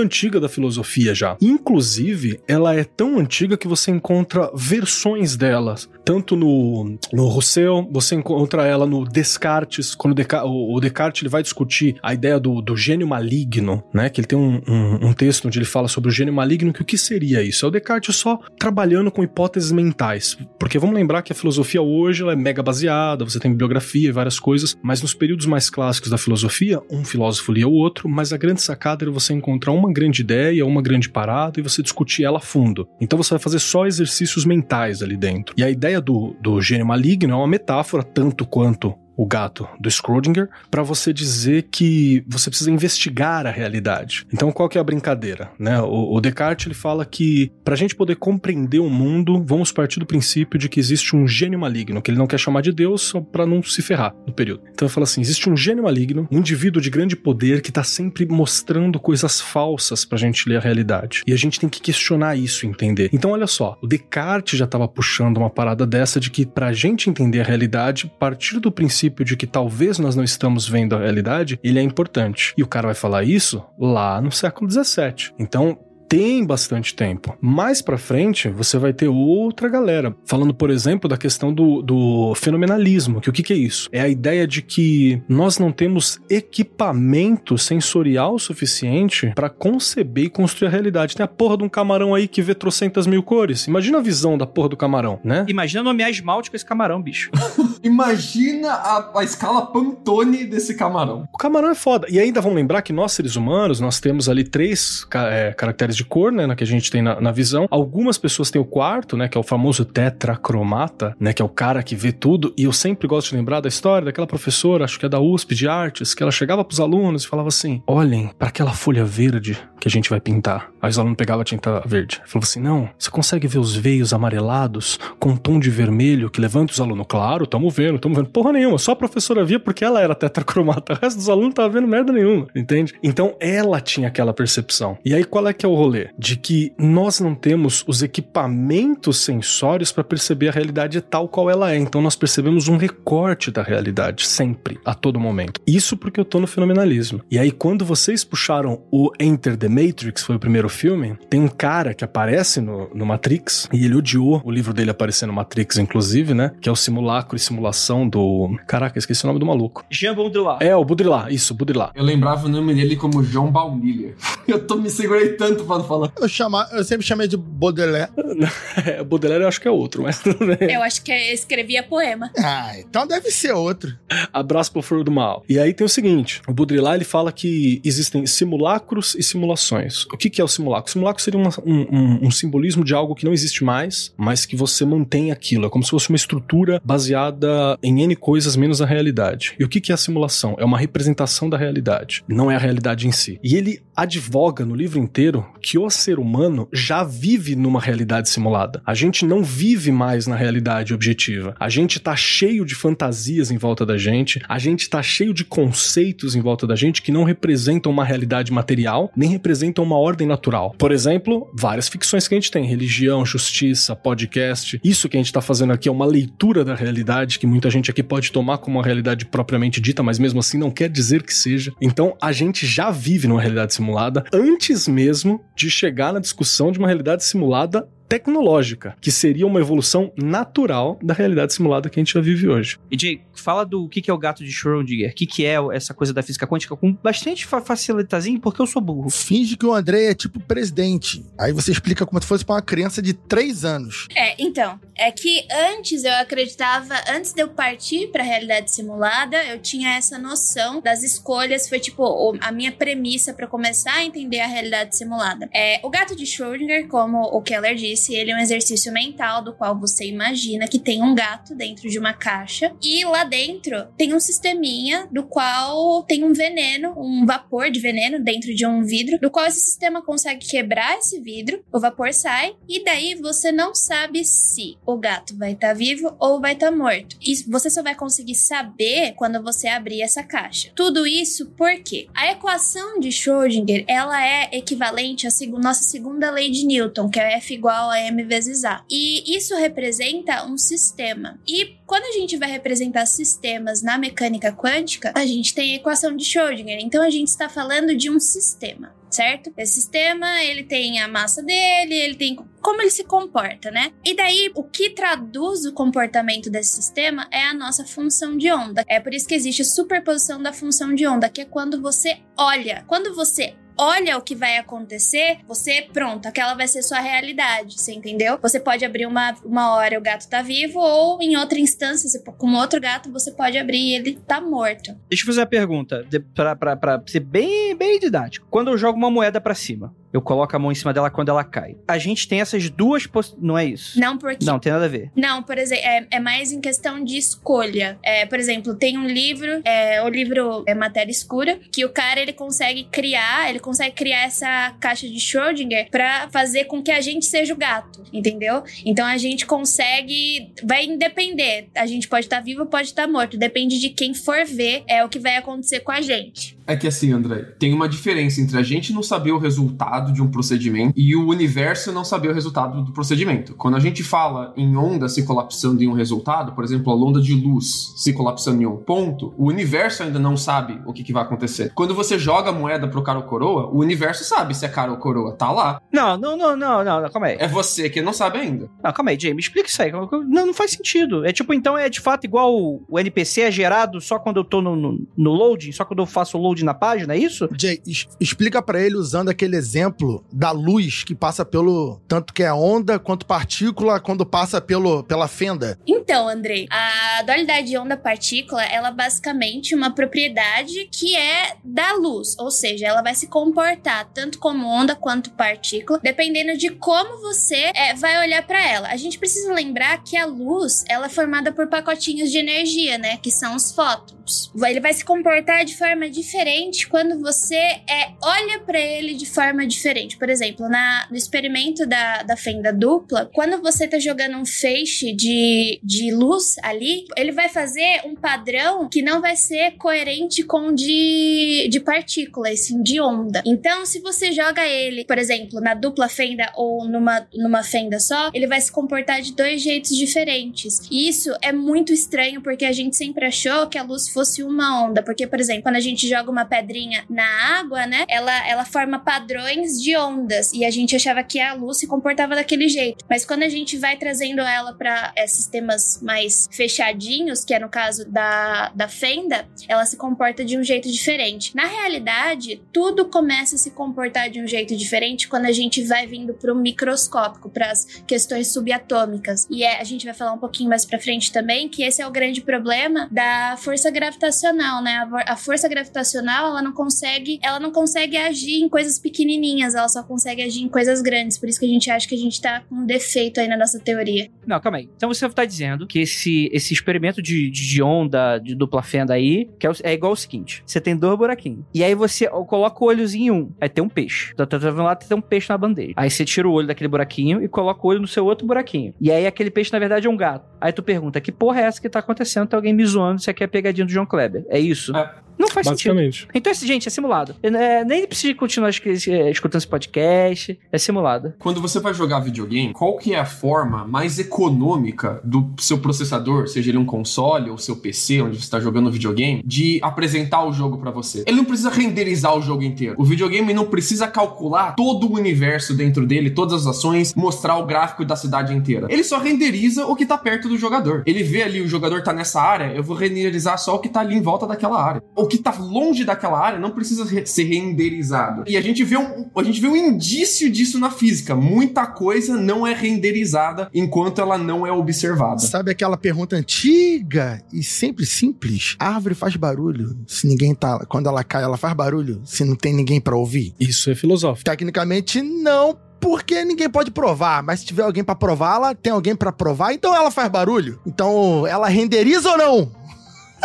antiga 0.00 0.38
da 0.38 0.48
filosofia 0.48 1.14
já. 1.14 1.36
Inclusive, 1.40 2.40
ela 2.46 2.74
é 2.74 2.84
tão 2.84 3.18
antiga 3.18 3.56
que 3.56 3.68
você 3.68 3.90
encontra 3.90 4.50
versões 4.54 5.36
delas. 5.36 5.88
Tanto 6.04 6.36
no, 6.36 6.98
no 7.12 7.26
Rousseau, 7.28 7.88
você 7.90 8.14
encontra 8.14 8.66
ela 8.66 8.86
no 8.86 9.04
Descartes, 9.04 9.94
quando 9.94 10.14
o, 10.44 10.80
Descartes 10.80 11.22
ele 11.22 11.30
vai 11.30 11.42
discutir 11.42 11.96
a 12.02 12.12
ideia 12.12 12.38
do, 12.38 12.60
do 12.60 12.76
gênio 12.76 13.06
maligno, 13.06 13.82
né? 13.92 14.10
Que 14.10 14.20
ele 14.20 14.26
tem 14.26 14.38
um, 14.38 14.60
um, 14.68 15.08
um, 15.08 15.12
texto 15.12 15.46
onde 15.46 15.58
ele 15.58 15.64
fala 15.64 15.88
sobre 15.88 16.10
o 16.10 16.12
gênio 16.12 16.34
maligno, 16.34 16.72
que 16.72 16.82
o 16.82 16.84
que 16.84 16.98
seria 16.98 17.42
isso? 17.42 17.64
É 17.64 17.68
o 17.68 17.70
Descartes 17.70 18.16
só 18.16 18.38
trabalhando 18.58 19.10
com 19.10 19.22
hipóteses 19.22 19.72
mentais. 19.72 20.36
Porque 20.58 20.78
vamos 20.78 20.94
lembrar 20.94 21.22
que 21.22 21.32
a 21.32 21.34
filosofia 21.34 21.80
hoje 21.80 22.22
ela 22.22 22.32
é 22.32 22.36
mega 22.36 22.62
baseada, 22.62 23.24
você 23.24 23.40
tem 23.40 23.50
bibliografia 23.50 24.08
e 24.08 24.12
várias 24.12 24.38
coisas, 24.38 24.76
mas 24.82 25.00
nos 25.00 25.14
períodos 25.14 25.46
mais 25.46 25.70
clássicos 25.70 26.10
da 26.10 26.18
filosofia, 26.18 26.82
um 26.90 27.04
filósofo 27.04 27.52
lia 27.52 27.66
o 27.66 27.72
outro, 27.72 28.08
mas 28.08 28.32
a 28.32 28.36
grande 28.36 28.60
sacada 28.60 29.04
era 29.04 29.10
você 29.10 29.32
encontrar 29.32 29.72
uma 29.72 29.92
grande 29.92 30.20
ideia, 30.20 30.66
uma 30.66 30.82
grande 30.82 31.08
parada 31.08 31.58
e 31.58 31.62
você 31.62 31.82
discutir 31.82 32.24
ela 32.24 32.38
a 32.38 32.42
fundo. 32.42 32.86
Então 33.00 33.16
você 33.16 33.30
vai 33.30 33.38
fazer 33.38 33.58
só 33.58 33.86
exercícios 33.86 34.44
mentais 34.44 35.02
ali 35.02 35.16
dentro. 35.16 35.54
E 35.56 35.64
a 35.64 35.70
ideia 35.70 35.93
do, 36.00 36.34
do 36.40 36.60
gênio 36.60 36.86
maligno 36.86 37.32
é 37.32 37.36
uma 37.36 37.46
metáfora 37.46 38.02
tanto 38.02 38.46
quanto 38.46 38.94
o 39.16 39.26
gato 39.26 39.68
do 39.80 39.90
Schrödinger, 39.90 40.48
para 40.70 40.82
você 40.82 41.12
dizer 41.12 41.68
que 41.70 42.24
você 42.26 42.50
precisa 42.50 42.70
investigar 42.70 43.46
a 43.46 43.50
realidade. 43.50 44.26
Então, 44.32 44.52
qual 44.52 44.68
que 44.68 44.78
é 44.78 44.80
a 44.80 44.84
brincadeira? 44.84 45.50
Né? 45.58 45.80
O, 45.80 46.14
o 46.14 46.20
Descartes 46.20 46.66
ele 46.66 46.74
fala 46.74 47.04
que 47.04 47.52
para 47.64 47.74
a 47.74 47.76
gente 47.76 47.94
poder 47.94 48.16
compreender 48.16 48.80
o 48.80 48.90
mundo, 48.90 49.42
vamos 49.44 49.72
partir 49.72 50.00
do 50.00 50.06
princípio 50.06 50.58
de 50.58 50.68
que 50.68 50.80
existe 50.80 51.16
um 51.16 51.26
gênio 51.26 51.58
maligno, 51.58 52.02
que 52.02 52.10
ele 52.10 52.18
não 52.18 52.26
quer 52.26 52.38
chamar 52.38 52.60
de 52.60 52.72
Deus 52.72 53.12
para 53.32 53.46
não 53.46 53.62
se 53.62 53.82
ferrar 53.82 54.14
no 54.26 54.32
período. 54.32 54.62
Então, 54.72 54.86
ele 54.86 54.92
fala 54.92 55.04
assim: 55.04 55.20
existe 55.20 55.48
um 55.48 55.56
gênio 55.56 55.84
maligno, 55.84 56.28
um 56.30 56.38
indivíduo 56.38 56.82
de 56.82 56.90
grande 56.90 57.16
poder 57.16 57.62
que 57.62 57.70
está 57.70 57.84
sempre 57.84 58.26
mostrando 58.26 58.98
coisas 58.98 59.40
falsas 59.40 60.04
para 60.04 60.16
a 60.16 60.20
gente 60.20 60.48
ler 60.48 60.56
a 60.56 60.60
realidade. 60.60 61.22
E 61.26 61.32
a 61.32 61.36
gente 61.36 61.60
tem 61.60 61.68
que 61.68 61.80
questionar 61.80 62.36
isso 62.36 62.66
entender. 62.66 63.10
Então, 63.12 63.30
olha 63.30 63.46
só, 63.46 63.78
o 63.82 63.86
Descartes 63.86 64.58
já 64.58 64.64
estava 64.64 64.88
puxando 64.88 65.38
uma 65.38 65.50
parada 65.50 65.86
dessa 65.86 66.18
de 66.18 66.30
que 66.30 66.44
para 66.46 66.68
a 66.68 66.72
gente 66.72 67.08
entender 67.08 67.40
a 67.40 67.44
realidade, 67.44 68.10
partir 68.18 68.58
do 68.58 68.70
princípio 68.70 69.03
princípio 69.04 69.24
de 69.24 69.36
que 69.36 69.46
talvez 69.46 69.98
nós 69.98 70.16
não 70.16 70.24
estamos 70.24 70.68
vendo 70.68 70.94
a 70.94 71.00
realidade, 71.00 71.58
ele 71.62 71.78
é 71.78 71.82
importante. 71.82 72.54
E 72.56 72.62
o 72.62 72.66
cara 72.66 72.88
vai 72.88 72.94
falar 72.94 73.24
isso 73.24 73.62
lá 73.78 74.20
no 74.20 74.30
século 74.30 74.70
XVII. 74.70 75.32
Então, 75.38 75.78
tem 76.08 76.44
bastante 76.44 76.94
tempo. 76.94 77.36
Mais 77.40 77.82
para 77.82 77.98
frente, 77.98 78.48
você 78.48 78.78
vai 78.78 78.92
ter 78.92 79.08
outra 79.08 79.68
galera 79.68 80.14
falando, 80.24 80.54
por 80.54 80.70
exemplo, 80.70 81.08
da 81.08 81.16
questão 81.16 81.52
do, 81.52 81.82
do 81.82 82.34
fenomenalismo. 82.36 83.20
Que 83.20 83.30
o 83.30 83.32
que, 83.32 83.42
que 83.42 83.52
é 83.52 83.56
isso? 83.56 83.88
É 83.90 84.00
a 84.00 84.08
ideia 84.08 84.46
de 84.46 84.62
que 84.62 85.20
nós 85.28 85.58
não 85.58 85.72
temos 85.72 86.20
equipamento 86.30 87.58
sensorial 87.58 88.38
suficiente 88.38 89.32
para 89.34 89.50
conceber 89.50 90.26
e 90.26 90.30
construir 90.30 90.68
a 90.68 90.70
realidade. 90.70 91.16
Tem 91.16 91.24
a 91.24 91.28
porra 91.28 91.56
de 91.56 91.64
um 91.64 91.68
camarão 91.68 92.14
aí 92.14 92.28
que 92.28 92.42
vê 92.42 92.54
trocentas 92.54 93.06
mil 93.06 93.22
cores. 93.22 93.66
Imagina 93.66 93.98
a 93.98 94.02
visão 94.02 94.38
da 94.38 94.46
porra 94.46 94.68
do 94.68 94.76
camarão, 94.76 95.18
né? 95.24 95.44
Imagina 95.48 95.82
nomear 95.82 96.10
esmalte 96.10 96.50
com 96.50 96.56
esse 96.56 96.66
camarão, 96.66 97.02
bicho. 97.02 97.30
Imagina 97.84 98.70
a, 98.72 99.20
a 99.20 99.22
escala 99.22 99.66
Pantone 99.66 100.46
desse 100.46 100.74
camarão. 100.74 101.28
O 101.32 101.36
camarão 101.36 101.70
é 101.70 101.74
foda. 101.74 102.06
E 102.10 102.18
ainda 102.18 102.40
vamos 102.40 102.56
lembrar 102.56 102.80
que 102.80 102.94
nós, 102.94 103.12
seres 103.12 103.36
humanos, 103.36 103.78
nós 103.78 104.00
temos 104.00 104.26
ali 104.26 104.42
três 104.42 105.06
é, 105.14 105.52
caracteres 105.52 105.94
de 105.94 106.02
cor, 106.02 106.32
né, 106.32 106.54
que 106.56 106.64
a 106.64 106.66
gente 106.66 106.90
tem 106.90 107.02
na, 107.02 107.20
na, 107.20 107.30
visão. 107.30 107.66
Algumas 107.70 108.16
pessoas 108.16 108.50
têm 108.50 108.60
o 108.60 108.64
quarto, 108.64 109.18
né, 109.18 109.28
que 109.28 109.36
é 109.36 109.40
o 109.40 109.44
famoso 109.44 109.84
tetracromata, 109.84 111.14
né, 111.20 111.34
que 111.34 111.42
é 111.42 111.44
o 111.44 111.48
cara 111.48 111.82
que 111.82 111.94
vê 111.94 112.10
tudo. 112.10 112.54
E 112.56 112.64
eu 112.64 112.72
sempre 112.72 113.06
gosto 113.06 113.30
de 113.30 113.36
lembrar 113.36 113.60
da 113.60 113.68
história 113.68 114.06
daquela 114.06 114.26
professora, 114.26 114.84
acho 114.84 114.98
que 114.98 115.04
é 115.04 115.08
da 115.08 115.20
USP 115.20 115.54
de 115.54 115.68
artes, 115.68 116.14
que 116.14 116.22
ela 116.22 116.32
chegava 116.32 116.64
pros 116.64 116.80
alunos 116.80 117.24
e 117.24 117.28
falava 117.28 117.48
assim: 117.48 117.82
olhem 117.86 118.30
para 118.38 118.48
aquela 118.48 118.72
folha 118.72 119.04
verde 119.04 119.58
que 119.78 119.88
a 119.88 119.90
gente 119.90 120.08
vai 120.08 120.20
pintar. 120.20 120.70
Aí 120.80 120.88
os 120.88 120.98
alunos 120.98 121.16
pegavam 121.16 121.42
a 121.42 121.44
tinta 121.44 121.82
verde. 121.84 122.22
Falava 122.24 122.44
assim: 122.44 122.60
não, 122.60 122.88
você 122.98 123.10
consegue 123.10 123.46
ver 123.46 123.58
os 123.58 123.76
veios 123.76 124.14
amarelados 124.14 124.98
com 125.20 125.30
um 125.30 125.36
tom 125.36 125.60
de 125.60 125.68
vermelho 125.68 126.30
que 126.30 126.40
levanta 126.40 126.72
os 126.72 126.80
alunos? 126.80 127.06
Claro, 127.06 127.46
tamo 127.46 127.68
vendo, 127.74 127.98
tamo 127.98 128.14
vendo. 128.14 128.28
Porra 128.28 128.52
nenhuma, 128.52 128.78
só 128.78 128.92
a 128.92 128.96
professora 128.96 129.44
via 129.44 129.60
porque 129.60 129.84
ela 129.84 130.00
era 130.00 130.14
tetracromata. 130.14 130.94
O 130.94 130.96
resto 130.96 131.16
dos 131.16 131.28
alunos 131.28 131.54
tava 131.54 131.68
vendo 131.68 131.88
merda 131.88 132.12
nenhuma, 132.12 132.46
entende? 132.54 132.94
Então 133.02 133.34
ela 133.40 133.80
tinha 133.80 134.08
aquela 134.08 134.32
percepção. 134.32 134.98
E 135.04 135.14
aí 135.14 135.24
qual 135.24 135.46
é 135.48 135.52
que 135.52 135.66
é 135.66 135.68
o 135.68 135.74
rolê? 135.74 136.08
de 136.18 136.36
que 136.36 136.72
nós 136.78 137.20
não 137.20 137.34
temos 137.34 137.84
os 137.86 138.02
equipamentos 138.02 139.18
sensórios 139.18 139.92
para 139.92 140.04
perceber 140.04 140.48
a 140.48 140.52
realidade 140.52 141.00
tal 141.00 141.28
qual 141.28 141.50
ela 141.50 141.72
é. 141.72 141.76
Então 141.76 142.00
nós 142.00 142.16
percebemos 142.16 142.68
um 142.68 142.76
recorte 142.76 143.50
da 143.50 143.62
realidade 143.62 144.26
sempre, 144.26 144.78
a 144.84 144.94
todo 144.94 145.20
momento. 145.20 145.60
Isso 145.66 145.96
porque 145.96 146.18
eu 146.18 146.24
tô 146.24 146.40
no 146.40 146.46
fenomenalismo. 146.46 147.20
E 147.30 147.38
aí 147.38 147.50
quando 147.50 147.84
vocês 147.84 148.24
puxaram 148.24 148.82
o 148.90 149.10
Enter 149.20 149.56
the 149.56 149.68
Matrix, 149.68 150.22
foi 150.22 150.36
o 150.36 150.38
primeiro 150.40 150.68
filme, 150.68 151.16
tem 151.28 151.40
um 151.40 151.48
cara 151.48 151.94
que 151.94 152.04
aparece 152.04 152.60
no, 152.60 152.88
no 152.94 153.06
Matrix 153.06 153.68
e 153.72 153.84
ele 153.84 153.96
odiou 153.96 154.40
o 154.44 154.50
livro 154.50 154.72
dele 154.72 154.90
aparecer 154.90 155.26
no 155.26 155.32
Matrix, 155.32 155.78
inclusive, 155.78 156.34
né? 156.34 156.52
Que 156.60 156.68
é 156.68 156.72
o 156.72 156.76
simulacro 156.76 157.36
e 157.36 157.40
simulação 157.72 158.08
do. 158.08 158.56
Caraca, 158.66 158.98
esqueci 158.98 159.24
o 159.24 159.28
nome 159.28 159.38
do 159.38 159.46
maluco. 159.46 159.84
Jean 159.90 160.14
Baudrillard. 160.14 160.64
É, 160.64 160.76
o 160.76 160.84
Baudrillard, 160.84 161.34
isso, 161.34 161.54
Baudrillard. 161.54 161.92
Eu 161.94 162.04
lembrava 162.04 162.46
o 162.46 162.48
nome 162.48 162.74
dele 162.74 162.96
como 162.96 163.22
João 163.22 163.50
Baunilha. 163.50 164.14
Eu 164.46 164.66
tô 164.66 164.76
me 164.76 164.90
segurei 164.90 165.30
tanto 165.36 165.64
pra 165.64 165.80
falar. 165.80 166.12
Eu, 166.20 166.28
chama, 166.28 166.68
eu 166.72 166.84
sempre 166.84 167.06
chamei 167.06 167.26
de 167.26 167.34
Baudelaire. 167.34 168.10
é, 168.84 169.02
Baudelaire 169.02 169.42
eu 169.42 169.48
acho 169.48 169.58
que 169.58 169.66
é 169.66 169.70
outro, 169.70 170.02
mas 170.02 170.18
tudo 170.20 170.46
bem. 170.46 170.70
Eu 170.70 170.82
acho 170.82 171.02
que 171.02 171.12
escrevia 171.32 171.82
poema. 171.82 172.30
Ah, 172.38 172.78
então 172.78 173.06
deve 173.06 173.30
ser 173.30 173.52
outro. 173.52 173.96
Abraço 174.30 174.70
pro 174.70 174.82
Flor 174.82 175.02
do 175.02 175.10
Mal. 175.10 175.42
E 175.48 175.58
aí 175.58 175.72
tem 175.72 175.86
o 175.86 175.88
seguinte, 175.88 176.42
o 176.46 176.52
Baudrillard 176.52 176.98
ele 176.98 177.06
fala 177.06 177.32
que 177.32 177.80
existem 177.82 178.26
simulacros 178.26 179.14
e 179.14 179.22
simulações. 179.22 180.04
O 180.12 180.16
que, 180.18 180.28
que 180.28 180.42
é 180.42 180.44
o 180.44 180.48
simulacro? 180.48 180.90
O 180.90 180.92
simulacro 180.92 181.22
seria 181.22 181.40
uma, 181.40 181.50
um, 181.64 181.80
um, 181.90 182.26
um 182.26 182.30
simbolismo 182.30 182.84
de 182.84 182.94
algo 182.94 183.14
que 183.14 183.24
não 183.24 183.32
existe 183.32 183.64
mais, 183.64 184.12
mas 184.14 184.44
que 184.44 184.56
você 184.56 184.84
mantém 184.84 185.32
aquilo. 185.32 185.64
É 185.64 185.70
como 185.70 185.82
se 185.82 185.90
fosse 185.90 186.10
uma 186.10 186.16
estrutura 186.16 186.82
baseada 186.84 187.43
em 187.82 188.02
N 188.02 188.16
coisas 188.16 188.56
menos 188.56 188.80
a 188.80 188.86
realidade. 188.86 189.54
E 189.58 189.64
o 189.64 189.68
que 189.68 189.92
é 189.92 189.94
a 189.94 189.98
simulação? 189.98 190.56
É 190.58 190.64
uma 190.64 190.78
representação 190.78 191.48
da 191.48 191.56
realidade, 191.56 192.24
não 192.28 192.50
é 192.50 192.56
a 192.56 192.58
realidade 192.58 193.06
em 193.06 193.12
si. 193.12 193.38
E 193.42 193.56
ele 193.56 193.82
advoga 193.96 194.64
no 194.64 194.74
livro 194.74 194.98
inteiro 194.98 195.46
que 195.62 195.78
o 195.78 195.88
ser 195.88 196.18
humano 196.18 196.68
já 196.72 197.04
vive 197.04 197.54
numa 197.54 197.80
realidade 197.80 198.28
simulada. 198.28 198.82
A 198.84 198.94
gente 198.94 199.24
não 199.24 199.42
vive 199.42 199.92
mais 199.92 200.26
na 200.26 200.36
realidade 200.36 200.92
objetiva. 200.92 201.54
A 201.58 201.68
gente 201.68 202.00
tá 202.00 202.16
cheio 202.16 202.64
de 202.64 202.74
fantasias 202.74 203.50
em 203.50 203.56
volta 203.56 203.86
da 203.86 203.96
gente, 203.96 204.40
a 204.48 204.58
gente 204.58 204.88
tá 204.90 205.02
cheio 205.02 205.32
de 205.32 205.44
conceitos 205.44 206.34
em 206.34 206.40
volta 206.40 206.66
da 206.66 206.76
gente 206.76 207.02
que 207.02 207.12
não 207.12 207.24
representam 207.24 207.92
uma 207.92 208.04
realidade 208.04 208.52
material, 208.52 209.12
nem 209.16 209.28
representam 209.28 209.84
uma 209.84 209.96
ordem 209.96 210.26
natural. 210.26 210.74
Por 210.76 210.90
exemplo, 210.90 211.50
várias 211.54 211.88
ficções 211.88 212.26
que 212.26 212.34
a 212.34 212.38
gente 212.38 212.50
tem, 212.50 212.64
religião, 212.64 213.24
justiça, 213.24 213.94
podcast. 213.94 214.80
Isso 214.82 215.08
que 215.08 215.16
a 215.16 215.20
gente 215.20 215.32
tá 215.32 215.40
fazendo 215.40 215.72
aqui 215.72 215.88
é 215.88 215.92
uma 215.92 216.06
leitura 216.06 216.64
da 216.64 216.74
realidade 216.74 217.38
que 217.38 217.46
muita 217.46 217.70
gente 217.70 217.90
aqui 217.90 218.02
pode 218.02 218.32
tomar 218.32 218.58
como 218.58 218.78
uma 218.78 218.84
realidade 218.84 219.26
propriamente 219.26 219.80
dita, 219.80 220.02
mas 220.02 220.18
mesmo 220.18 220.40
assim 220.40 220.58
não 220.58 220.70
quer 220.70 220.88
dizer 220.88 221.22
que 221.22 221.32
seja. 221.32 221.72
Então, 221.80 222.16
a 222.20 222.32
gente 222.32 222.66
já 222.66 222.90
vive 222.90 223.28
numa 223.28 223.40
realidade 223.40 223.72
simulada 223.74 223.83
simulada 223.84 224.24
antes 224.32 224.88
mesmo 224.88 225.44
de 225.54 225.70
chegar 225.70 226.12
na 226.12 226.18
discussão 226.18 226.72
de 226.72 226.78
uma 226.78 226.88
realidade 226.88 227.22
simulada 227.22 227.86
tecnológica, 228.08 228.96
que 229.00 229.10
seria 229.10 229.46
uma 229.46 229.60
evolução 229.60 230.12
natural 230.16 230.98
da 231.02 231.14
realidade 231.14 231.54
simulada 231.54 231.88
que 231.88 231.98
a 231.98 232.02
gente 232.02 232.14
já 232.14 232.20
vive 232.20 232.48
hoje. 232.48 232.78
E 232.90 232.98
Jay, 232.98 233.20
fala 233.34 233.64
do 233.64 233.88
que 233.88 234.10
é 234.10 234.14
o 234.14 234.18
gato 234.18 234.44
de 234.44 234.50
Schrödinger, 234.50 235.10
o 235.10 235.14
que 235.14 235.44
é 235.44 235.56
essa 235.72 235.92
coisa 235.94 236.12
da 236.12 236.22
física 236.22 236.46
quântica 236.46 236.76
com 236.76 236.92
bastante 236.92 237.46
facilitazinho, 237.46 238.40
porque 238.40 238.60
eu 238.60 238.66
sou 238.66 238.80
burro. 238.80 239.10
Finge 239.10 239.56
que 239.56 239.66
o 239.66 239.72
André 239.72 240.04
é 240.10 240.14
tipo 240.14 240.40
presidente. 240.40 241.24
Aí 241.38 241.52
você 241.52 241.72
explica 241.72 242.06
como 242.06 242.20
se 242.20 242.28
fosse 242.28 242.44
para 242.44 242.56
uma 242.56 242.62
criança 242.62 243.00
de 243.00 243.12
3 243.12 243.64
anos. 243.64 244.08
É, 244.14 244.34
então, 244.42 244.78
é 244.96 245.10
que 245.10 245.46
antes 245.50 246.04
eu 246.04 246.14
acreditava, 246.14 246.94
antes 247.08 247.32
de 247.32 247.42
eu 247.42 247.48
partir 247.48 248.08
para 248.08 248.22
a 248.22 248.26
realidade 248.26 248.70
simulada, 248.70 249.42
eu 249.44 249.58
tinha 249.58 249.96
essa 249.96 250.18
noção 250.18 250.80
das 250.80 251.02
escolhas, 251.02 251.68
foi 251.68 251.80
tipo 251.80 252.36
a 252.40 252.52
minha 252.52 252.72
premissa 252.72 253.32
para 253.32 253.46
começar 253.46 253.94
a 253.94 254.04
entender 254.04 254.40
a 254.40 254.46
realidade 254.46 254.96
simulada. 254.96 255.48
É, 255.52 255.80
o 255.82 255.90
gato 255.90 256.14
de 256.14 256.24
Schrödinger, 256.24 256.86
como 256.88 257.22
o 257.22 257.42
Keller 257.42 257.74
disse, 257.74 257.93
disse, 257.94 258.14
ele 258.14 258.30
é 258.30 258.36
um 258.36 258.40
exercício 258.40 258.92
mental 258.92 259.42
do 259.42 259.54
qual 259.54 259.78
você 259.78 260.04
imagina 260.04 260.68
que 260.68 260.78
tem 260.78 261.02
um 261.02 261.14
gato 261.14 261.54
dentro 261.54 261.88
de 261.88 261.98
uma 261.98 262.12
caixa 262.12 262.74
e 262.82 263.04
lá 263.04 263.24
dentro 263.24 263.86
tem 263.96 264.12
um 264.12 264.20
sisteminha 264.20 265.08
do 265.10 265.24
qual 265.24 266.02
tem 266.02 266.24
um 266.24 266.32
veneno, 266.32 266.94
um 266.96 267.24
vapor 267.24 267.70
de 267.70 267.80
veneno 267.80 268.22
dentro 268.22 268.54
de 268.54 268.66
um 268.66 268.82
vidro, 268.82 269.18
do 269.18 269.30
qual 269.30 269.46
esse 269.46 269.60
sistema 269.60 270.02
consegue 270.02 270.46
quebrar 270.46 270.98
esse 270.98 271.20
vidro, 271.20 271.64
o 271.72 271.80
vapor 271.80 272.12
sai 272.12 272.54
e 272.68 272.84
daí 272.84 273.14
você 273.14 273.52
não 273.52 273.74
sabe 273.74 274.24
se 274.24 274.76
o 274.84 274.96
gato 274.96 275.36
vai 275.36 275.52
estar 275.52 275.68
tá 275.68 275.74
vivo 275.74 276.14
ou 276.18 276.40
vai 276.40 276.52
estar 276.52 276.70
tá 276.70 276.76
morto. 276.76 277.16
E 277.20 277.34
você 277.48 277.70
só 277.70 277.82
vai 277.82 277.94
conseguir 277.94 278.34
saber 278.34 279.12
quando 279.16 279.42
você 279.42 279.68
abrir 279.68 280.02
essa 280.02 280.22
caixa. 280.22 280.70
Tudo 280.74 281.06
isso 281.06 281.46
porque 281.56 282.08
a 282.14 282.30
equação 282.32 282.98
de 282.98 283.08
Schrödinger, 283.08 283.84
ela 283.86 284.24
é 284.26 284.48
equivalente 284.52 285.26
à 285.26 285.30
seg 285.30 285.54
nossa 285.54 285.84
segunda 285.84 286.30
lei 286.30 286.50
de 286.50 286.66
Newton, 286.66 287.08
que 287.08 287.20
é 287.20 287.36
F 287.36 287.54
igual 287.54 287.83
a 287.90 288.00
m 288.00 288.22
vezes 288.24 288.64
a. 288.64 288.84
E 288.90 289.36
isso 289.36 289.54
representa 289.56 290.44
um 290.44 290.56
sistema. 290.56 291.40
E 291.46 291.76
quando 291.86 292.04
a 292.04 292.12
gente 292.12 292.36
vai 292.36 292.50
representar 292.50 293.06
sistemas 293.06 293.82
na 293.82 293.98
mecânica 293.98 294.52
quântica, 294.52 295.12
a 295.14 295.26
gente 295.26 295.54
tem 295.54 295.72
a 295.72 295.76
equação 295.76 296.16
de 296.16 296.24
Schrödinger. 296.24 296.78
Então 296.80 297.02
a 297.02 297.10
gente 297.10 297.28
está 297.28 297.48
falando 297.48 297.96
de 297.96 298.10
um 298.10 298.18
sistema 298.18 298.92
certo? 299.14 299.52
Esse 299.56 299.74
sistema, 299.74 300.42
ele 300.42 300.64
tem 300.64 301.00
a 301.00 301.06
massa 301.06 301.42
dele, 301.42 301.94
ele 301.94 302.16
tem 302.16 302.36
como 302.60 302.80
ele 302.80 302.90
se 302.90 303.04
comporta, 303.04 303.70
né? 303.70 303.92
E 304.04 304.14
daí, 304.14 304.50
o 304.54 304.64
que 304.64 304.90
traduz 304.90 305.64
o 305.64 305.72
comportamento 305.72 306.50
desse 306.50 306.76
sistema 306.76 307.28
é 307.30 307.44
a 307.44 307.54
nossa 307.54 307.84
função 307.84 308.36
de 308.36 308.50
onda. 308.50 308.84
É 308.88 308.98
por 308.98 309.14
isso 309.14 309.28
que 309.28 309.34
existe 309.34 309.62
a 309.62 309.66
superposição 309.66 310.42
da 310.42 310.52
função 310.52 310.94
de 310.94 311.06
onda, 311.06 311.28
que 311.28 311.42
é 311.42 311.44
quando 311.44 311.80
você 311.80 312.18
olha. 312.36 312.82
Quando 312.86 313.14
você 313.14 313.54
olha 313.76 314.16
o 314.16 314.22
que 314.22 314.34
vai 314.34 314.58
acontecer, 314.58 315.38
você, 315.46 315.86
pronto, 315.92 316.26
aquela 316.26 316.54
vai 316.54 316.68
ser 316.68 316.82
sua 316.82 317.00
realidade, 317.00 317.78
você 317.78 317.92
entendeu? 317.92 318.38
Você 318.40 318.60
pode 318.60 318.84
abrir 318.84 319.06
uma, 319.06 319.34
uma 319.44 319.74
hora 319.74 319.98
o 319.98 320.02
gato 320.02 320.28
tá 320.28 320.42
vivo, 320.42 320.78
ou 320.78 321.20
em 321.20 321.36
outra 321.36 321.58
instância, 321.58 322.08
você, 322.08 322.18
com 322.20 322.52
outro 322.54 322.80
gato, 322.80 323.10
você 323.12 323.30
pode 323.30 323.58
abrir 323.58 323.78
e 323.78 323.94
ele 323.94 324.14
tá 324.26 324.40
morto. 324.40 324.94
Deixa 325.08 325.22
eu 325.22 325.26
fazer 325.26 325.40
uma 325.40 325.46
pergunta, 325.46 326.06
pra, 326.34 326.56
pra, 326.56 326.76
pra 326.76 327.02
ser 327.06 327.20
bem, 327.20 327.74
bem 327.76 327.98
didático. 327.98 328.46
Quando 328.50 328.70
eu 328.70 328.78
jogo 328.78 328.98
uma 328.98 329.10
moeda 329.10 329.40
para 329.40 329.54
cima, 329.54 329.94
eu 330.14 330.22
coloco 330.22 330.54
a 330.54 330.58
mão 330.60 330.70
em 330.70 330.76
cima 330.76 330.94
dela 330.94 331.10
quando 331.10 331.28
ela 331.28 331.42
cai. 331.42 331.76
A 331.88 331.98
gente 331.98 332.28
tem 332.28 332.40
essas 332.40 332.70
duas 332.70 333.04
possibilidades. 333.04 333.44
Não 333.44 333.58
é 333.58 333.64
isso? 333.64 333.98
Não, 333.98 334.16
porque. 334.16 334.44
Não, 334.44 334.60
tem 334.60 334.70
nada 334.70 334.84
a 334.84 334.88
ver. 334.88 335.10
Não, 335.16 335.42
por 335.42 335.58
exemplo, 335.58 335.84
é, 335.84 336.06
é 336.08 336.20
mais 336.20 336.52
em 336.52 336.60
questão 336.60 337.02
de 337.02 337.16
escolha. 337.16 337.98
É, 338.00 338.24
por 338.24 338.38
exemplo, 338.38 338.76
tem 338.76 338.96
um 338.96 339.08
livro, 339.08 339.60
é, 339.64 340.00
o 340.04 340.08
livro 340.08 340.62
é 340.68 340.74
Matéria 340.74 341.10
Escura, 341.10 341.58
que 341.72 341.84
o 341.84 341.88
cara 341.88 342.20
ele 342.20 342.32
consegue 342.32 342.84
criar, 342.84 343.50
ele 343.50 343.58
consegue 343.58 343.96
criar 343.96 344.22
essa 344.22 344.72
caixa 344.78 345.08
de 345.08 345.18
Schrödinger 345.18 345.90
para 345.90 346.28
fazer 346.30 346.66
com 346.66 346.80
que 346.80 346.92
a 346.92 347.00
gente 347.00 347.26
seja 347.26 347.52
o 347.52 347.56
gato, 347.56 348.04
entendeu? 348.12 348.62
Então 348.84 349.04
a 349.04 349.16
gente 349.16 349.44
consegue. 349.44 350.52
Vai 350.62 350.84
independer. 350.84 351.66
A 351.74 351.86
gente 351.86 352.06
pode 352.06 352.26
estar 352.26 352.36
tá 352.36 352.42
vivo, 352.42 352.66
pode 352.66 352.86
estar 352.86 353.06
tá 353.06 353.12
morto. 353.12 353.36
Depende 353.36 353.80
de 353.80 353.90
quem 353.90 354.14
for 354.14 354.44
ver, 354.44 354.84
é 354.86 355.04
o 355.04 355.08
que 355.08 355.18
vai 355.18 355.34
acontecer 355.34 355.80
com 355.80 355.90
a 355.90 356.00
gente. 356.00 356.53
É 356.66 356.76
que 356.76 356.86
assim, 356.86 357.12
André, 357.12 357.54
tem 357.58 357.74
uma 357.74 357.88
diferença 357.88 358.40
entre 358.40 358.58
a 358.58 358.62
gente 358.62 358.92
não 358.92 359.02
saber 359.02 359.32
o 359.32 359.38
resultado 359.38 360.12
de 360.12 360.22
um 360.22 360.30
procedimento 360.30 360.94
e 360.96 361.14
o 361.14 361.26
universo 361.26 361.92
não 361.92 362.04
saber 362.04 362.28
o 362.30 362.34
resultado 362.34 362.82
do 362.82 362.92
procedimento. 362.92 363.54
Quando 363.54 363.76
a 363.76 363.80
gente 363.80 364.02
fala 364.02 364.52
em 364.56 364.76
onda 364.76 365.08
se 365.08 365.24
colapsando 365.24 365.82
em 365.82 365.88
um 365.88 365.92
resultado, 365.92 366.52
por 366.52 366.64
exemplo, 366.64 366.92
a 366.92 366.96
onda 366.96 367.20
de 367.20 367.34
luz 367.34 367.92
se 367.96 368.12
colapsando 368.12 368.62
em 368.62 368.66
um 368.66 368.76
ponto, 368.76 369.34
o 369.36 369.48
universo 369.48 370.02
ainda 370.02 370.18
não 370.18 370.36
sabe 370.36 370.80
o 370.86 370.92
que, 370.92 371.04
que 371.04 371.12
vai 371.12 371.22
acontecer. 371.22 371.72
Quando 371.74 371.94
você 371.94 372.18
joga 372.18 372.50
a 372.50 372.52
moeda 372.52 372.88
pro 372.88 373.02
cara 373.02 373.18
ou 373.18 373.24
coroa, 373.24 373.66
o 373.66 373.78
universo 373.78 374.24
sabe 374.24 374.54
se 374.54 374.64
é 374.64 374.68
cara 374.68 374.90
ou 374.90 374.98
coroa, 374.98 375.34
tá 375.36 375.50
lá. 375.50 375.80
Não, 375.92 376.16
não, 376.16 376.36
não, 376.36 376.56
não, 376.56 376.84
não, 376.84 377.10
calma 377.10 377.28
aí. 377.28 377.36
É 377.38 377.48
você 377.48 377.90
que 377.90 378.00
não 378.00 378.12
sabe 378.12 378.38
ainda. 378.38 378.70
Não, 378.82 378.92
calma 378.92 379.10
aí, 379.10 379.18
Jamie, 379.20 379.40
explica 379.40 379.68
isso 379.68 379.82
aí. 379.82 379.92
Não, 379.92 380.08
não 380.46 380.54
faz 380.54 380.72
sentido. 380.72 381.24
É 381.24 381.32
tipo, 381.32 381.52
então 381.52 381.76
é 381.76 381.88
de 381.88 382.00
fato 382.00 382.24
igual 382.24 382.54
o 382.54 382.98
NPC 382.98 383.42
é 383.42 383.50
gerado 383.50 384.00
só 384.00 384.18
quando 384.18 384.38
eu 384.38 384.44
tô 384.44 384.60
no, 384.62 384.74
no, 384.74 385.06
no 385.16 385.30
loading, 385.30 385.72
só 385.72 385.84
quando 385.84 386.00
eu 386.00 386.06
faço 386.06 386.38
o 386.38 386.40
na 386.62 386.74
página, 386.74 387.14
é 387.14 387.18
isso? 387.18 387.48
Jay, 387.58 387.80
es 387.86 388.06
explica 388.20 388.62
para 388.62 388.80
ele 388.80 388.96
usando 388.96 389.28
aquele 389.28 389.56
exemplo 389.56 390.24
da 390.32 390.50
luz 390.50 391.04
que 391.04 391.14
passa 391.14 391.44
pelo. 391.44 392.00
Tanto 392.06 392.32
que 392.32 392.42
é 392.42 392.52
onda 392.52 392.98
quanto 392.98 393.26
partícula 393.26 394.00
quando 394.00 394.26
passa 394.26 394.60
pelo, 394.60 395.02
pela 395.04 395.28
fenda. 395.28 395.78
Então, 395.86 396.28
Andrei, 396.28 396.66
a 396.70 397.22
dualidade 397.22 397.76
onda-partícula, 397.76 398.64
ela 398.64 398.88
é 398.88 398.92
basicamente 398.92 399.74
uma 399.74 399.94
propriedade 399.94 400.88
que 400.90 401.14
é 401.16 401.56
da 401.64 401.94
luz. 401.94 402.36
Ou 402.38 402.50
seja, 402.50 402.86
ela 402.86 403.02
vai 403.02 403.14
se 403.14 403.26
comportar 403.26 404.08
tanto 404.12 404.38
como 404.38 404.66
onda 404.66 404.94
quanto 404.94 405.30
partícula, 405.30 406.00
dependendo 406.02 406.56
de 406.56 406.70
como 406.70 407.20
você 407.20 407.72
é, 407.74 407.94
vai 407.94 408.18
olhar 408.18 408.46
para 408.46 408.64
ela. 408.66 408.88
A 408.88 408.96
gente 408.96 409.18
precisa 409.18 409.52
lembrar 409.52 410.02
que 410.02 410.16
a 410.16 410.26
luz 410.26 410.84
ela 410.88 411.06
é 411.06 411.08
formada 411.10 411.52
por 411.52 411.68
pacotinhos 411.68 412.30
de 412.30 412.38
energia, 412.38 412.98
né? 412.98 413.16
Que 413.18 413.30
são 413.30 413.54
os 413.54 413.72
fótons. 413.72 414.52
Ele 414.62 414.80
vai 414.80 414.92
se 414.92 415.04
comportar 415.04 415.64
de 415.64 415.76
forma 415.76 416.08
diferente 416.08 416.43
quando 416.90 417.20
você 417.20 417.56
é, 417.56 418.12
olha 418.22 418.60
para 418.60 418.78
ele 418.78 419.14
de 419.14 419.26
forma 419.26 419.66
diferente. 419.66 420.18
Por 420.18 420.28
exemplo, 420.28 420.68
na, 420.68 421.06
no 421.10 421.16
experimento 421.16 421.86
da, 421.86 422.22
da 422.22 422.36
fenda 422.36 422.72
dupla, 422.72 423.30
quando 423.32 423.60
você 423.62 423.88
tá 423.88 423.98
jogando 423.98 424.36
um 424.36 424.44
feixe 424.44 425.12
de, 425.12 425.80
de 425.82 426.12
luz 426.12 426.56
ali, 426.62 427.04
ele 427.16 427.32
vai 427.32 427.48
fazer 427.48 428.02
um 428.04 428.14
padrão 428.14 428.88
que 428.88 429.02
não 429.02 429.20
vai 429.20 429.36
ser 429.36 429.72
coerente 429.72 430.42
com 430.42 430.74
de, 430.74 431.68
de 431.70 431.80
partículas, 431.80 432.60
sim, 432.60 432.82
de 432.82 433.00
onda. 433.00 433.42
Então, 433.46 433.86
se 433.86 434.00
você 434.00 434.32
joga 434.32 434.66
ele, 434.66 435.04
por 435.04 435.18
exemplo, 435.18 435.60
na 435.60 435.74
dupla 435.74 436.08
fenda 436.08 436.52
ou 436.56 436.86
numa, 436.86 437.26
numa 437.34 437.62
fenda 437.62 437.98
só, 437.98 438.30
ele 438.34 438.46
vai 438.46 438.60
se 438.60 438.70
comportar 438.70 439.22
de 439.22 439.32
dois 439.32 439.62
jeitos 439.62 439.96
diferentes. 439.96 440.80
E 440.90 441.08
isso 441.08 441.34
é 441.40 441.52
muito 441.52 441.92
estranho 441.92 442.42
porque 442.42 442.64
a 442.64 442.72
gente 442.72 442.96
sempre 442.96 443.26
achou 443.26 443.66
que 443.66 443.78
a 443.78 443.82
luz 443.82 444.08
fosse 444.08 444.42
uma 444.42 444.84
onda. 444.84 445.02
Porque, 445.02 445.26
por 445.26 445.40
exemplo, 445.40 445.62
quando 445.62 445.76
a 445.76 445.80
gente 445.80 446.08
joga 446.08 446.33
uma 446.34 446.44
pedrinha 446.44 447.04
na 447.08 447.24
água, 447.58 447.86
né, 447.86 448.04
ela, 448.08 448.48
ela 448.48 448.64
forma 448.64 448.98
padrões 448.98 449.80
de 449.80 449.96
ondas. 449.96 450.52
E 450.52 450.64
a 450.64 450.70
gente 450.70 450.94
achava 450.94 451.22
que 451.22 451.40
a 451.40 451.54
luz 451.54 451.78
se 451.78 451.86
comportava 451.86 452.34
daquele 452.34 452.68
jeito. 452.68 453.04
Mas 453.08 453.24
quando 453.24 453.44
a 453.44 453.48
gente 453.48 453.76
vai 453.78 453.96
trazendo 453.96 454.40
ela 454.40 454.74
para 454.74 455.12
é, 455.16 455.26
sistemas 455.26 456.00
mais 456.02 456.48
fechadinhos, 456.52 457.44
que 457.44 457.54
é 457.54 457.58
no 457.58 457.68
caso 457.68 458.04
da, 458.10 458.70
da 458.74 458.88
fenda, 458.88 459.48
ela 459.68 459.84
se 459.86 459.96
comporta 459.96 460.44
de 460.44 460.58
um 460.58 460.62
jeito 460.62 460.90
diferente. 460.90 461.54
Na 461.54 461.66
realidade, 461.66 462.62
tudo 462.72 463.06
começa 463.06 463.54
a 463.54 463.58
se 463.58 463.70
comportar 463.70 464.28
de 464.28 464.40
um 464.40 464.46
jeito 464.46 464.76
diferente 464.76 465.28
quando 465.28 465.46
a 465.46 465.52
gente 465.52 465.82
vai 465.84 466.06
vindo 466.06 466.34
para 466.34 466.52
o 466.52 466.56
microscópico, 466.56 467.48
para 467.48 467.70
as 467.70 467.84
questões 468.06 468.52
subatômicas. 468.52 469.46
E 469.50 469.62
é, 469.62 469.80
a 469.80 469.84
gente 469.84 470.04
vai 470.04 470.14
falar 470.14 470.32
um 470.32 470.38
pouquinho 470.38 470.68
mais 470.68 470.84
para 470.84 470.98
frente 470.98 471.32
também 471.32 471.68
que 471.68 471.82
esse 471.82 472.02
é 472.02 472.06
o 472.06 472.10
grande 472.10 472.40
problema 472.40 473.08
da 473.10 473.56
força 473.58 473.90
gravitacional, 473.90 474.82
né? 474.82 475.08
A, 475.26 475.32
a 475.32 475.36
força 475.36 475.68
gravitacional, 475.68 476.23
ela 476.32 476.62
não 476.62 476.72
consegue, 476.72 477.38
ela 477.42 477.58
não 477.60 477.72
consegue 477.72 478.16
agir 478.16 478.62
em 478.62 478.68
coisas 478.68 478.98
pequenininhas, 478.98 479.74
ela 479.74 479.88
só 479.88 480.02
consegue 480.02 480.42
agir 480.42 480.62
em 480.62 480.68
coisas 480.68 481.00
grandes. 481.02 481.38
Por 481.38 481.48
isso 481.48 481.58
que 481.58 481.66
a 481.66 481.68
gente 481.68 481.90
acha 481.90 482.08
que 482.08 482.14
a 482.14 482.18
gente 482.18 482.40
tá 482.40 482.62
com 482.68 482.76
um 482.76 482.86
defeito 482.86 483.40
aí 483.40 483.48
na 483.48 483.56
nossa 483.56 483.78
teoria. 483.78 484.28
Não, 484.46 484.60
calma 484.60 484.78
aí. 484.78 484.88
Então 484.96 485.08
você 485.08 485.28
tá 485.28 485.44
dizendo 485.44 485.86
que 485.86 486.00
esse, 486.00 486.48
esse 486.52 486.72
experimento 486.72 487.22
de, 487.22 487.50
de 487.50 487.82
onda 487.82 488.38
de 488.38 488.54
dupla 488.54 488.82
fenda 488.82 489.14
aí, 489.14 489.48
que 489.58 489.66
é, 489.66 489.70
é 489.82 489.92
igual 489.92 490.12
o 490.12 490.16
seguinte: 490.16 490.62
você 490.66 490.80
tem 490.80 490.96
dois 490.96 491.16
buraquinhos. 491.16 491.64
E 491.74 491.82
aí 491.82 491.94
você 491.94 492.26
coloca 492.26 492.84
o 492.84 492.88
olhozinho 492.88 493.24
em 493.24 493.30
um. 493.30 493.52
Aí 493.60 493.68
tem 493.68 493.82
um 493.82 493.88
peixe. 493.88 494.34
Tá, 494.34 494.46
tá, 494.46 494.58
tá 494.58 494.70
vendo 494.70 494.82
lá, 494.82 494.94
tem 494.94 495.16
um 495.16 495.20
peixe 495.20 495.48
na 495.48 495.58
bandeja. 495.58 495.92
Aí 495.96 496.10
você 496.10 496.24
tira 496.24 496.48
o 496.48 496.52
olho 496.52 496.66
daquele 496.66 496.88
buraquinho 496.88 497.42
e 497.42 497.48
coloca 497.48 497.80
o 497.84 497.88
olho 497.88 498.00
no 498.00 498.06
seu 498.06 498.24
outro 498.24 498.46
buraquinho. 498.46 498.94
E 499.00 499.10
aí 499.10 499.26
aquele 499.26 499.50
peixe, 499.50 499.72
na 499.72 499.78
verdade, 499.78 500.06
é 500.06 500.10
um 500.10 500.16
gato. 500.16 500.48
Aí 500.60 500.72
tu 500.72 500.82
pergunta: 500.82 501.20
que 501.20 501.32
porra 501.32 501.60
é 501.60 501.64
essa 501.64 501.80
que 501.80 501.88
tá 501.88 501.98
acontecendo? 501.98 502.46
Tem 502.46 502.56
alguém 502.56 502.72
me 502.72 502.84
zoando, 502.84 503.20
isso 503.20 503.30
aqui 503.30 503.44
é 503.44 503.46
pegadinha 503.46 503.84
do 503.84 503.92
João 503.92 504.06
Kleber. 504.06 504.44
É 504.48 504.58
isso? 504.58 504.96
É. 504.96 505.23
Não 505.38 505.48
faz 505.48 505.66
Basicamente. 505.66 506.20
sentido. 506.20 506.30
Então, 506.34 506.54
gente, 506.54 506.88
é 506.88 506.90
simulado. 506.90 507.34
É, 507.42 507.84
nem 507.84 508.06
precisa 508.06 508.34
continuar 508.34 508.70
é, 508.70 509.30
escutando 509.30 509.60
esse 509.60 509.68
podcast. 509.68 510.58
É 510.70 510.78
simulado. 510.78 511.34
Quando 511.38 511.60
você 511.60 511.80
vai 511.80 511.94
jogar 511.94 512.20
videogame, 512.20 512.72
qual 512.72 512.96
que 512.96 513.14
é 513.14 513.18
a 513.18 513.24
forma 513.24 513.84
mais 513.86 514.18
econômica 514.18 515.20
do 515.24 515.50
seu 515.58 515.78
processador, 515.78 516.48
seja 516.48 516.70
ele 516.70 516.78
um 516.78 516.84
console 516.84 517.50
ou 517.50 517.58
seu 517.58 517.76
PC, 517.76 518.22
onde 518.22 518.36
você 518.36 518.44
está 518.44 518.60
jogando 518.60 518.90
videogame, 518.90 519.42
de 519.44 519.78
apresentar 519.82 520.44
o 520.44 520.52
jogo 520.52 520.78
para 520.78 520.90
você? 520.90 521.24
Ele 521.26 521.36
não 521.36 521.44
precisa 521.44 521.70
renderizar 521.70 522.36
o 522.36 522.42
jogo 522.42 522.62
inteiro. 522.62 522.94
O 522.98 523.04
videogame 523.04 523.52
não 523.52 523.66
precisa 523.66 524.06
calcular 524.06 524.74
todo 524.74 525.08
o 525.08 525.14
universo 525.14 525.74
dentro 525.74 526.06
dele, 526.06 526.30
todas 526.30 526.62
as 526.62 526.66
ações, 526.66 527.14
mostrar 527.14 527.56
o 527.56 527.66
gráfico 527.66 528.04
da 528.04 528.16
cidade 528.16 528.54
inteira. 528.54 528.86
Ele 528.90 529.04
só 529.04 529.18
renderiza 529.18 529.86
o 529.86 529.96
que 529.96 530.06
tá 530.06 530.16
perto 530.16 530.48
do 530.48 530.56
jogador. 530.56 531.02
Ele 531.06 531.22
vê 531.22 531.42
ali 531.42 531.60
o 531.60 531.68
jogador 531.68 532.02
tá 532.02 532.12
nessa 532.12 532.40
área, 532.40 532.72
eu 532.74 532.82
vou 532.82 532.96
renderizar 532.96 533.58
só 533.58 533.76
o 533.76 533.78
que 533.78 533.88
tá 533.88 534.00
ali 534.00 534.14
em 534.14 534.22
volta 534.22 534.46
daquela 534.46 534.82
área. 534.82 535.02
O 535.14 535.23
que 535.26 535.38
tá 535.38 535.52
longe 535.58 536.04
daquela 536.04 536.38
área 536.38 536.58
não 536.58 536.70
precisa 536.70 537.04
ser 537.26 537.44
renderizado. 537.44 538.44
E 538.46 538.56
a 538.56 538.60
gente 538.60 538.82
vê 538.84 538.96
um, 538.96 539.30
a 539.36 539.42
gente 539.42 539.60
vê 539.60 539.68
um 539.68 539.76
indício 539.76 540.50
disso 540.50 540.78
na 540.78 540.90
física. 540.90 541.34
Muita 541.34 541.86
coisa 541.86 542.36
não 542.36 542.66
é 542.66 542.74
renderizada 542.74 543.68
enquanto 543.72 544.20
ela 544.20 544.38
não 544.38 544.66
é 544.66 544.72
observada. 544.72 545.40
Sabe 545.40 545.70
aquela 545.70 545.96
pergunta 545.96 546.36
antiga 546.36 547.42
e 547.52 547.62
sempre 547.62 548.06
simples? 548.06 548.76
A 548.78 548.88
árvore 548.88 549.14
faz 549.14 549.36
barulho 549.36 549.96
se 550.06 550.26
ninguém 550.26 550.54
tá. 550.54 550.84
Quando 550.86 551.08
ela 551.08 551.24
cai, 551.24 551.42
ela 551.42 551.56
faz 551.56 551.74
barulho 551.74 552.20
se 552.24 552.44
não 552.44 552.56
tem 552.56 552.74
ninguém 552.74 553.00
para 553.00 553.16
ouvir? 553.16 553.54
Isso 553.58 553.90
é 553.90 553.94
filosófico. 553.94 554.44
Tecnicamente, 554.44 555.22
não, 555.22 555.76
porque 556.04 556.44
ninguém 556.44 556.68
pode 556.68 556.90
provar, 556.90 557.42
mas 557.42 557.60
se 557.60 557.66
tiver 557.66 557.82
alguém 557.82 558.04
pra 558.04 558.14
provar, 558.14 558.56
ela 558.56 558.74
tem 558.74 558.92
alguém 558.92 559.16
pra 559.16 559.32
provar, 559.32 559.72
então 559.72 559.96
ela 559.96 560.10
faz 560.10 560.28
barulho. 560.28 560.78
Então, 560.86 561.46
ela 561.46 561.66
renderiza 561.66 562.30
ou 562.30 562.36
não? 562.36 562.72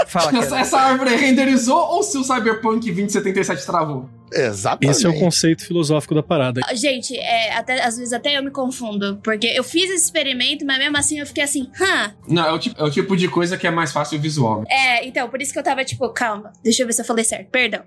Fala, 0.08 0.38
Essa, 0.38 0.50
cara. 0.50 0.62
essa 0.62 0.78
árvore 0.80 1.16
renderizou 1.16 1.78
ou 1.78 2.04
se 2.04 2.18
o 2.18 2.24
Cyberpunk 2.24 2.86
2077 2.92 3.66
travou? 3.66 4.10
Exatamente. 4.32 4.96
Esse 4.96 5.06
é 5.06 5.10
o 5.10 5.20
conceito 5.20 5.66
filosófico 5.66 6.16
da 6.16 6.24
parada. 6.24 6.62
Gente, 6.74 7.16
é, 7.18 7.54
até, 7.54 7.82
às 7.84 7.98
vezes 7.98 8.14
até 8.14 8.38
eu 8.38 8.44
me 8.44 8.52
confundo. 8.52 9.20
Porque 9.24 9.48
eu 9.48 9.64
fiz 9.64 9.90
esse 9.90 10.06
experimento, 10.06 10.66
mas 10.66 10.78
mesmo 10.78 10.98
assim 10.98 11.20
eu 11.20 11.26
fiquei 11.26 11.44
assim, 11.44 11.70
hã? 11.80 12.14
Não, 12.28 12.46
é 12.46 12.52
o, 12.52 12.60
tipo, 12.60 12.80
é 12.80 12.84
o 12.84 12.92
tipo 12.92 13.16
de 13.16 13.28
coisa 13.28 13.58
que 13.58 13.68
é 13.68 13.72
mais 13.72 13.92
fácil 13.92 14.20
visual. 14.20 14.64
É, 14.70 15.06
então, 15.06 15.30
por 15.30 15.42
isso 15.42 15.54
que 15.54 15.60
eu 15.60 15.64
tava 15.64 15.84
tipo, 15.84 16.08
calma, 16.10 16.52
deixa 16.64 16.84
eu 16.84 16.88
ver 16.88 16.94
se 16.94 17.02
eu 17.02 17.06
falei 17.06 17.24
certo, 17.24 17.50
perdão. 17.50 17.82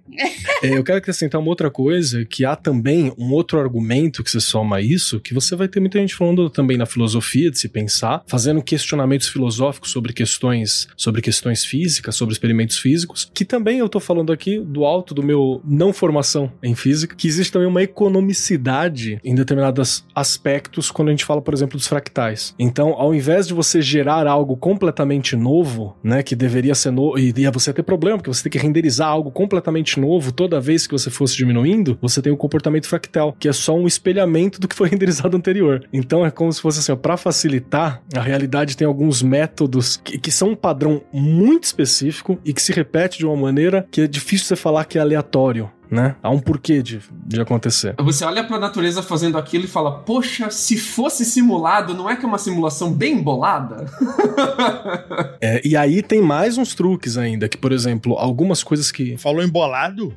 É, 0.62 0.76
eu 0.76 0.84
quero 0.84 0.98
acrescentar 0.98 1.40
uma 1.40 1.50
outra 1.50 1.70
coisa, 1.70 2.24
que 2.24 2.44
há 2.44 2.56
também 2.56 3.12
um 3.18 3.32
outro 3.32 3.58
argumento 3.58 4.22
que 4.22 4.30
se 4.30 4.40
soma 4.40 4.76
a 4.76 4.80
isso, 4.80 5.20
que 5.20 5.34
você 5.34 5.54
vai 5.54 5.68
ter 5.68 5.80
muita 5.80 5.98
gente 5.98 6.14
falando 6.14 6.48
também 6.48 6.76
na 6.76 6.86
filosofia 6.86 7.50
de 7.50 7.58
se 7.58 7.68
pensar, 7.68 8.22
fazendo 8.26 8.62
questionamentos 8.62 9.28
filosóficos 9.28 9.90
sobre 9.90 10.12
questões, 10.12 10.88
sobre 10.96 11.20
questões 11.20 11.64
físicas, 11.64 12.14
sobre 12.14 12.32
experimentos 12.32 12.78
físicos, 12.78 13.30
que 13.32 13.44
também 13.44 13.78
eu 13.78 13.88
tô 13.88 14.00
falando 14.00 14.32
aqui 14.32 14.58
do 14.60 14.84
alto 14.84 15.14
do 15.14 15.22
meu 15.22 15.60
não 15.64 15.92
formação 15.92 16.31
em 16.62 16.74
física, 16.74 17.14
que 17.14 17.28
existe 17.28 17.52
também 17.52 17.68
uma 17.68 17.82
economicidade 17.82 19.20
em 19.24 19.34
determinados 19.34 20.04
aspectos 20.14 20.90
quando 20.90 21.08
a 21.08 21.10
gente 21.10 21.24
fala, 21.24 21.40
por 21.40 21.54
exemplo, 21.54 21.76
dos 21.76 21.86
fractais. 21.86 22.54
Então, 22.58 22.94
ao 22.94 23.14
invés 23.14 23.46
de 23.46 23.54
você 23.54 23.80
gerar 23.82 24.26
algo 24.26 24.56
completamente 24.56 25.36
novo, 25.36 25.96
né, 26.02 26.22
que 26.22 26.34
deveria 26.34 26.74
ser 26.74 26.90
novo, 26.90 27.18
e 27.18 27.32
ia 27.36 27.50
você 27.50 27.72
ter 27.72 27.82
problema, 27.82 28.18
porque 28.18 28.32
você 28.32 28.42
tem 28.42 28.52
que 28.52 28.58
renderizar 28.58 29.08
algo 29.08 29.30
completamente 29.30 29.98
novo 29.98 30.32
toda 30.32 30.60
vez 30.60 30.86
que 30.86 30.92
você 30.92 31.10
fosse 31.10 31.36
diminuindo, 31.36 31.98
você 32.00 32.22
tem 32.22 32.32
o 32.32 32.36
comportamento 32.36 32.86
fractal, 32.86 33.34
que 33.38 33.48
é 33.48 33.52
só 33.52 33.74
um 33.74 33.86
espelhamento 33.86 34.60
do 34.60 34.68
que 34.68 34.76
foi 34.76 34.88
renderizado 34.90 35.36
anterior. 35.36 35.84
Então, 35.92 36.24
é 36.24 36.30
como 36.30 36.52
se 36.52 36.60
fosse 36.60 36.78
assim, 36.78 36.96
para 37.00 37.16
facilitar, 37.16 38.02
a 38.14 38.20
realidade 38.20 38.76
tem 38.76 38.86
alguns 38.86 39.22
métodos 39.22 40.00
que, 40.02 40.18
que 40.18 40.30
são 40.30 40.50
um 40.50 40.56
padrão 40.56 41.02
muito 41.12 41.64
específico 41.64 42.38
e 42.44 42.52
que 42.52 42.62
se 42.62 42.72
repete 42.72 43.18
de 43.18 43.26
uma 43.26 43.36
maneira 43.36 43.86
que 43.90 44.02
é 44.02 44.06
difícil 44.06 44.46
você 44.46 44.56
falar 44.56 44.84
que 44.84 44.98
é 44.98 45.00
aleatório. 45.00 45.70
Né? 45.92 46.16
Há 46.22 46.30
um 46.30 46.38
porquê 46.38 46.82
de, 46.82 47.00
de 47.26 47.38
acontecer. 47.38 47.94
Você 48.00 48.24
olha 48.24 48.42
pra 48.42 48.58
natureza 48.58 49.02
fazendo 49.02 49.36
aquilo 49.36 49.64
e 49.66 49.68
fala, 49.68 49.92
poxa, 49.98 50.50
se 50.50 50.78
fosse 50.78 51.22
simulado, 51.22 51.92
não 51.92 52.08
é 52.08 52.16
que 52.16 52.24
é 52.24 52.28
uma 52.28 52.38
simulação 52.38 52.90
bem 52.92 53.22
bolada? 53.22 53.84
É, 55.44 55.60
e 55.66 55.76
aí 55.76 56.02
tem 56.02 56.22
mais 56.22 56.56
uns 56.56 56.72
truques 56.74 57.18
ainda, 57.18 57.48
que, 57.48 57.56
por 57.58 57.72
exemplo, 57.72 58.14
algumas 58.16 58.62
coisas 58.62 58.92
que. 58.92 59.16
Falou 59.18 59.42
embolado? 59.42 60.14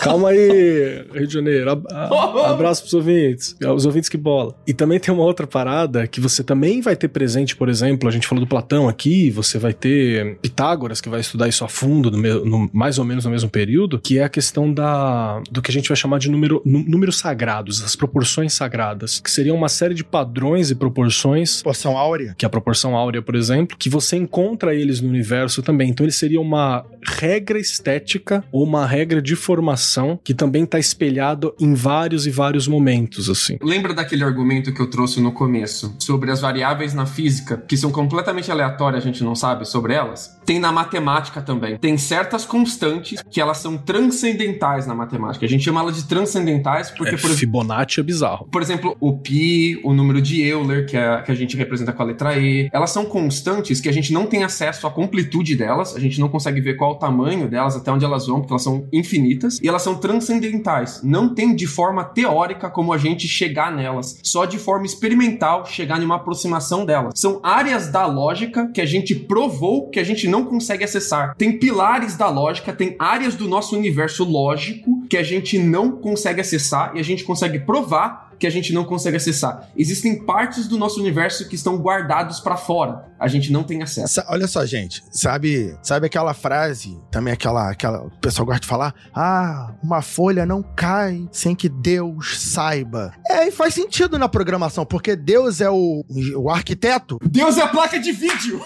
Calma 0.00 0.28
aí, 0.30 1.04
Rio 1.12 1.26
de 1.26 1.34
Janeiro. 1.34 1.70
Ab- 1.70 1.86
a- 1.90 2.50
abraço 2.52 2.82
pros 2.82 2.94
ouvintes. 2.94 3.56
Os 3.74 3.84
ouvintes 3.84 4.08
que 4.08 4.16
bola. 4.16 4.54
E 4.66 4.72
também 4.72 4.98
tem 5.00 5.12
uma 5.12 5.24
outra 5.24 5.44
parada 5.46 6.06
que 6.06 6.20
você 6.20 6.44
também 6.44 6.80
vai 6.80 6.94
ter 6.94 7.08
presente, 7.08 7.56
por 7.56 7.68
exemplo, 7.68 8.08
a 8.08 8.12
gente 8.12 8.26
falou 8.28 8.44
do 8.44 8.48
Platão 8.48 8.88
aqui, 8.88 9.28
você 9.30 9.58
vai 9.58 9.72
ter 9.72 10.36
Pitágoras, 10.40 11.00
que 11.00 11.08
vai 11.08 11.20
estudar 11.20 11.48
isso 11.48 11.64
a 11.64 11.68
fundo, 11.68 12.10
no 12.10 12.22
no- 12.44 12.70
mais 12.72 12.98
ou 12.98 13.04
menos 13.04 13.24
no 13.24 13.30
mesmo 13.30 13.50
período, 13.50 13.81
que 13.98 14.18
é 14.18 14.24
a 14.24 14.28
questão 14.28 14.72
da, 14.72 15.40
do 15.50 15.60
que 15.62 15.70
a 15.70 15.74
gente 15.74 15.88
vai 15.88 15.96
chamar 15.96 16.18
de 16.18 16.30
número, 16.30 16.62
nú- 16.64 16.84
números 16.86 17.18
sagrados, 17.18 17.82
as 17.82 17.94
proporções 17.96 18.52
sagradas, 18.54 19.20
que 19.20 19.30
seriam 19.30 19.56
uma 19.56 19.68
série 19.68 19.94
de 19.94 20.04
padrões 20.04 20.70
e 20.70 20.74
proporções 20.74 21.62
Poção 21.62 21.96
áurea? 21.96 22.34
que 22.36 22.44
é 22.44 22.48
a 22.48 22.50
proporção 22.50 22.96
áurea, 22.96 23.22
por 23.22 23.34
exemplo, 23.34 23.76
que 23.78 23.88
você 23.88 24.16
encontra 24.16 24.74
eles 24.74 25.00
no 25.00 25.08
universo 25.08 25.62
também. 25.62 25.90
Então 25.90 26.04
ele 26.04 26.12
seria 26.12 26.40
uma 26.40 26.84
regra 27.20 27.58
estética 27.58 28.44
ou 28.52 28.62
uma 28.64 28.86
regra 28.86 29.20
de 29.20 29.34
formação 29.36 30.18
que 30.22 30.34
também 30.34 30.64
está 30.64 30.78
espelhado 30.78 31.54
em 31.60 31.74
vários 31.74 32.26
e 32.26 32.30
vários 32.30 32.66
momentos, 32.68 33.28
assim. 33.28 33.58
Lembra 33.62 33.92
daquele 33.94 34.24
argumento 34.24 34.72
que 34.72 34.80
eu 34.80 34.88
trouxe 34.88 35.20
no 35.20 35.32
começo 35.32 35.94
sobre 35.98 36.30
as 36.30 36.40
variáveis 36.40 36.94
na 36.94 37.06
física 37.06 37.62
que 37.68 37.76
são 37.76 37.90
completamente 37.90 38.50
aleatórias, 38.50 39.02
a 39.02 39.06
gente 39.06 39.22
não 39.24 39.34
sabe 39.34 39.64
sobre 39.66 39.94
elas? 39.94 40.38
Tem 40.44 40.58
na 40.58 40.72
matemática 40.72 41.40
também. 41.40 41.76
Tem 41.78 41.96
certas 41.96 42.44
constantes 42.44 43.22
que 43.30 43.40
elas 43.40 43.58
são 43.58 43.76
transcendentais 43.76 44.86
na 44.86 44.94
matemática. 44.94 45.44
A 45.44 45.48
gente 45.48 45.64
chama 45.64 45.80
elas 45.80 45.96
de 45.96 46.04
transcendentais 46.04 46.90
porque, 46.90 47.14
É, 47.14 47.18
por 47.18 47.26
exemplo, 47.26 47.38
Fibonacci 47.38 48.00
é 48.00 48.02
bizarro. 48.02 48.48
Por 48.50 48.62
exemplo, 48.62 48.96
o 49.00 49.16
pi, 49.18 49.80
o 49.84 49.92
número 49.92 50.20
de 50.20 50.42
Euler, 50.42 50.86
que, 50.86 50.96
é, 50.96 51.22
que 51.22 51.32
a 51.32 51.34
gente 51.34 51.56
representa 51.56 51.92
com 51.92 52.02
a 52.02 52.06
letra 52.06 52.38
E, 52.38 52.68
elas 52.72 52.90
são 52.90 53.04
constantes 53.04 53.80
que 53.80 53.88
a 53.88 53.92
gente 53.92 54.12
não 54.12 54.26
tem 54.26 54.44
acesso 54.44 54.86
à 54.86 54.90
completude 54.90 55.56
delas, 55.56 55.96
a 55.96 56.00
gente 56.00 56.20
não 56.20 56.28
consegue 56.28 56.60
ver 56.60 56.74
qual 56.74 56.92
o 56.92 56.94
tamanho 56.96 57.48
delas, 57.48 57.76
até 57.76 57.90
onde 57.90 58.04
elas 58.04 58.26
vão, 58.26 58.40
porque 58.40 58.52
elas 58.52 58.62
são 58.62 58.86
infinitas, 58.92 59.60
e 59.60 59.68
elas 59.68 59.82
são 59.82 59.94
transcendentais. 59.94 61.00
Não 61.02 61.34
tem 61.34 61.54
de 61.54 61.66
forma 61.66 62.04
teórica 62.04 62.70
como 62.70 62.92
a 62.92 62.98
gente 62.98 63.28
chegar 63.28 63.72
nelas, 63.72 64.18
só 64.22 64.44
de 64.44 64.58
forma 64.58 64.86
experimental 64.86 65.66
chegar 65.66 66.00
em 66.00 66.04
uma 66.04 66.16
aproximação 66.16 66.84
delas. 66.84 67.14
São 67.16 67.40
áreas 67.42 67.88
da 67.88 68.06
lógica 68.06 68.70
que 68.72 68.80
a 68.80 68.86
gente 68.86 69.14
provou 69.14 69.88
que 69.90 70.00
a 70.00 70.04
gente 70.04 70.28
não 70.28 70.41
consegue 70.44 70.84
acessar. 70.84 71.34
Tem 71.36 71.58
pilares 71.58 72.16
da 72.16 72.28
lógica, 72.28 72.72
tem 72.72 72.96
áreas 72.98 73.34
do 73.34 73.48
nosso 73.48 73.76
universo 73.76 74.24
lógico 74.24 75.06
que 75.08 75.16
a 75.16 75.22
gente 75.22 75.58
não 75.58 75.92
consegue 75.92 76.40
acessar 76.40 76.92
e 76.94 77.00
a 77.00 77.02
gente 77.02 77.24
consegue 77.24 77.60
provar 77.60 78.31
que 78.42 78.46
a 78.48 78.50
gente 78.50 78.72
não 78.72 78.82
consegue 78.84 79.16
acessar. 79.16 79.68
Existem 79.76 80.24
partes 80.24 80.66
do 80.66 80.76
nosso 80.76 80.98
universo 80.98 81.48
que 81.48 81.54
estão 81.54 81.76
guardados 81.76 82.40
pra 82.40 82.56
fora. 82.56 83.06
A 83.20 83.28
gente 83.28 83.52
não 83.52 83.62
tem 83.62 83.80
acesso. 83.84 84.14
Sa- 84.14 84.26
Olha 84.28 84.48
só, 84.48 84.66
gente. 84.66 85.00
Sabe, 85.12 85.76
sabe 85.80 86.06
aquela 86.08 86.34
frase, 86.34 86.98
também 87.08 87.32
aquela, 87.32 87.70
aquela. 87.70 88.02
O 88.02 88.10
pessoal 88.20 88.44
gosta 88.44 88.60
de 88.62 88.66
falar: 88.66 88.92
ah, 89.14 89.74
uma 89.80 90.02
folha 90.02 90.44
não 90.44 90.60
cai 90.60 91.28
sem 91.30 91.54
que 91.54 91.68
Deus 91.68 92.40
saiba. 92.40 93.12
É, 93.30 93.46
e 93.46 93.52
faz 93.52 93.74
sentido 93.74 94.18
na 94.18 94.28
programação, 94.28 94.84
porque 94.84 95.14
Deus 95.14 95.60
é 95.60 95.70
o, 95.70 96.04
o 96.36 96.50
arquiteto 96.50 97.20
Deus 97.24 97.56
é 97.58 97.62
a 97.62 97.68
placa 97.68 98.00
de 98.00 98.10
vídeo! 98.10 98.60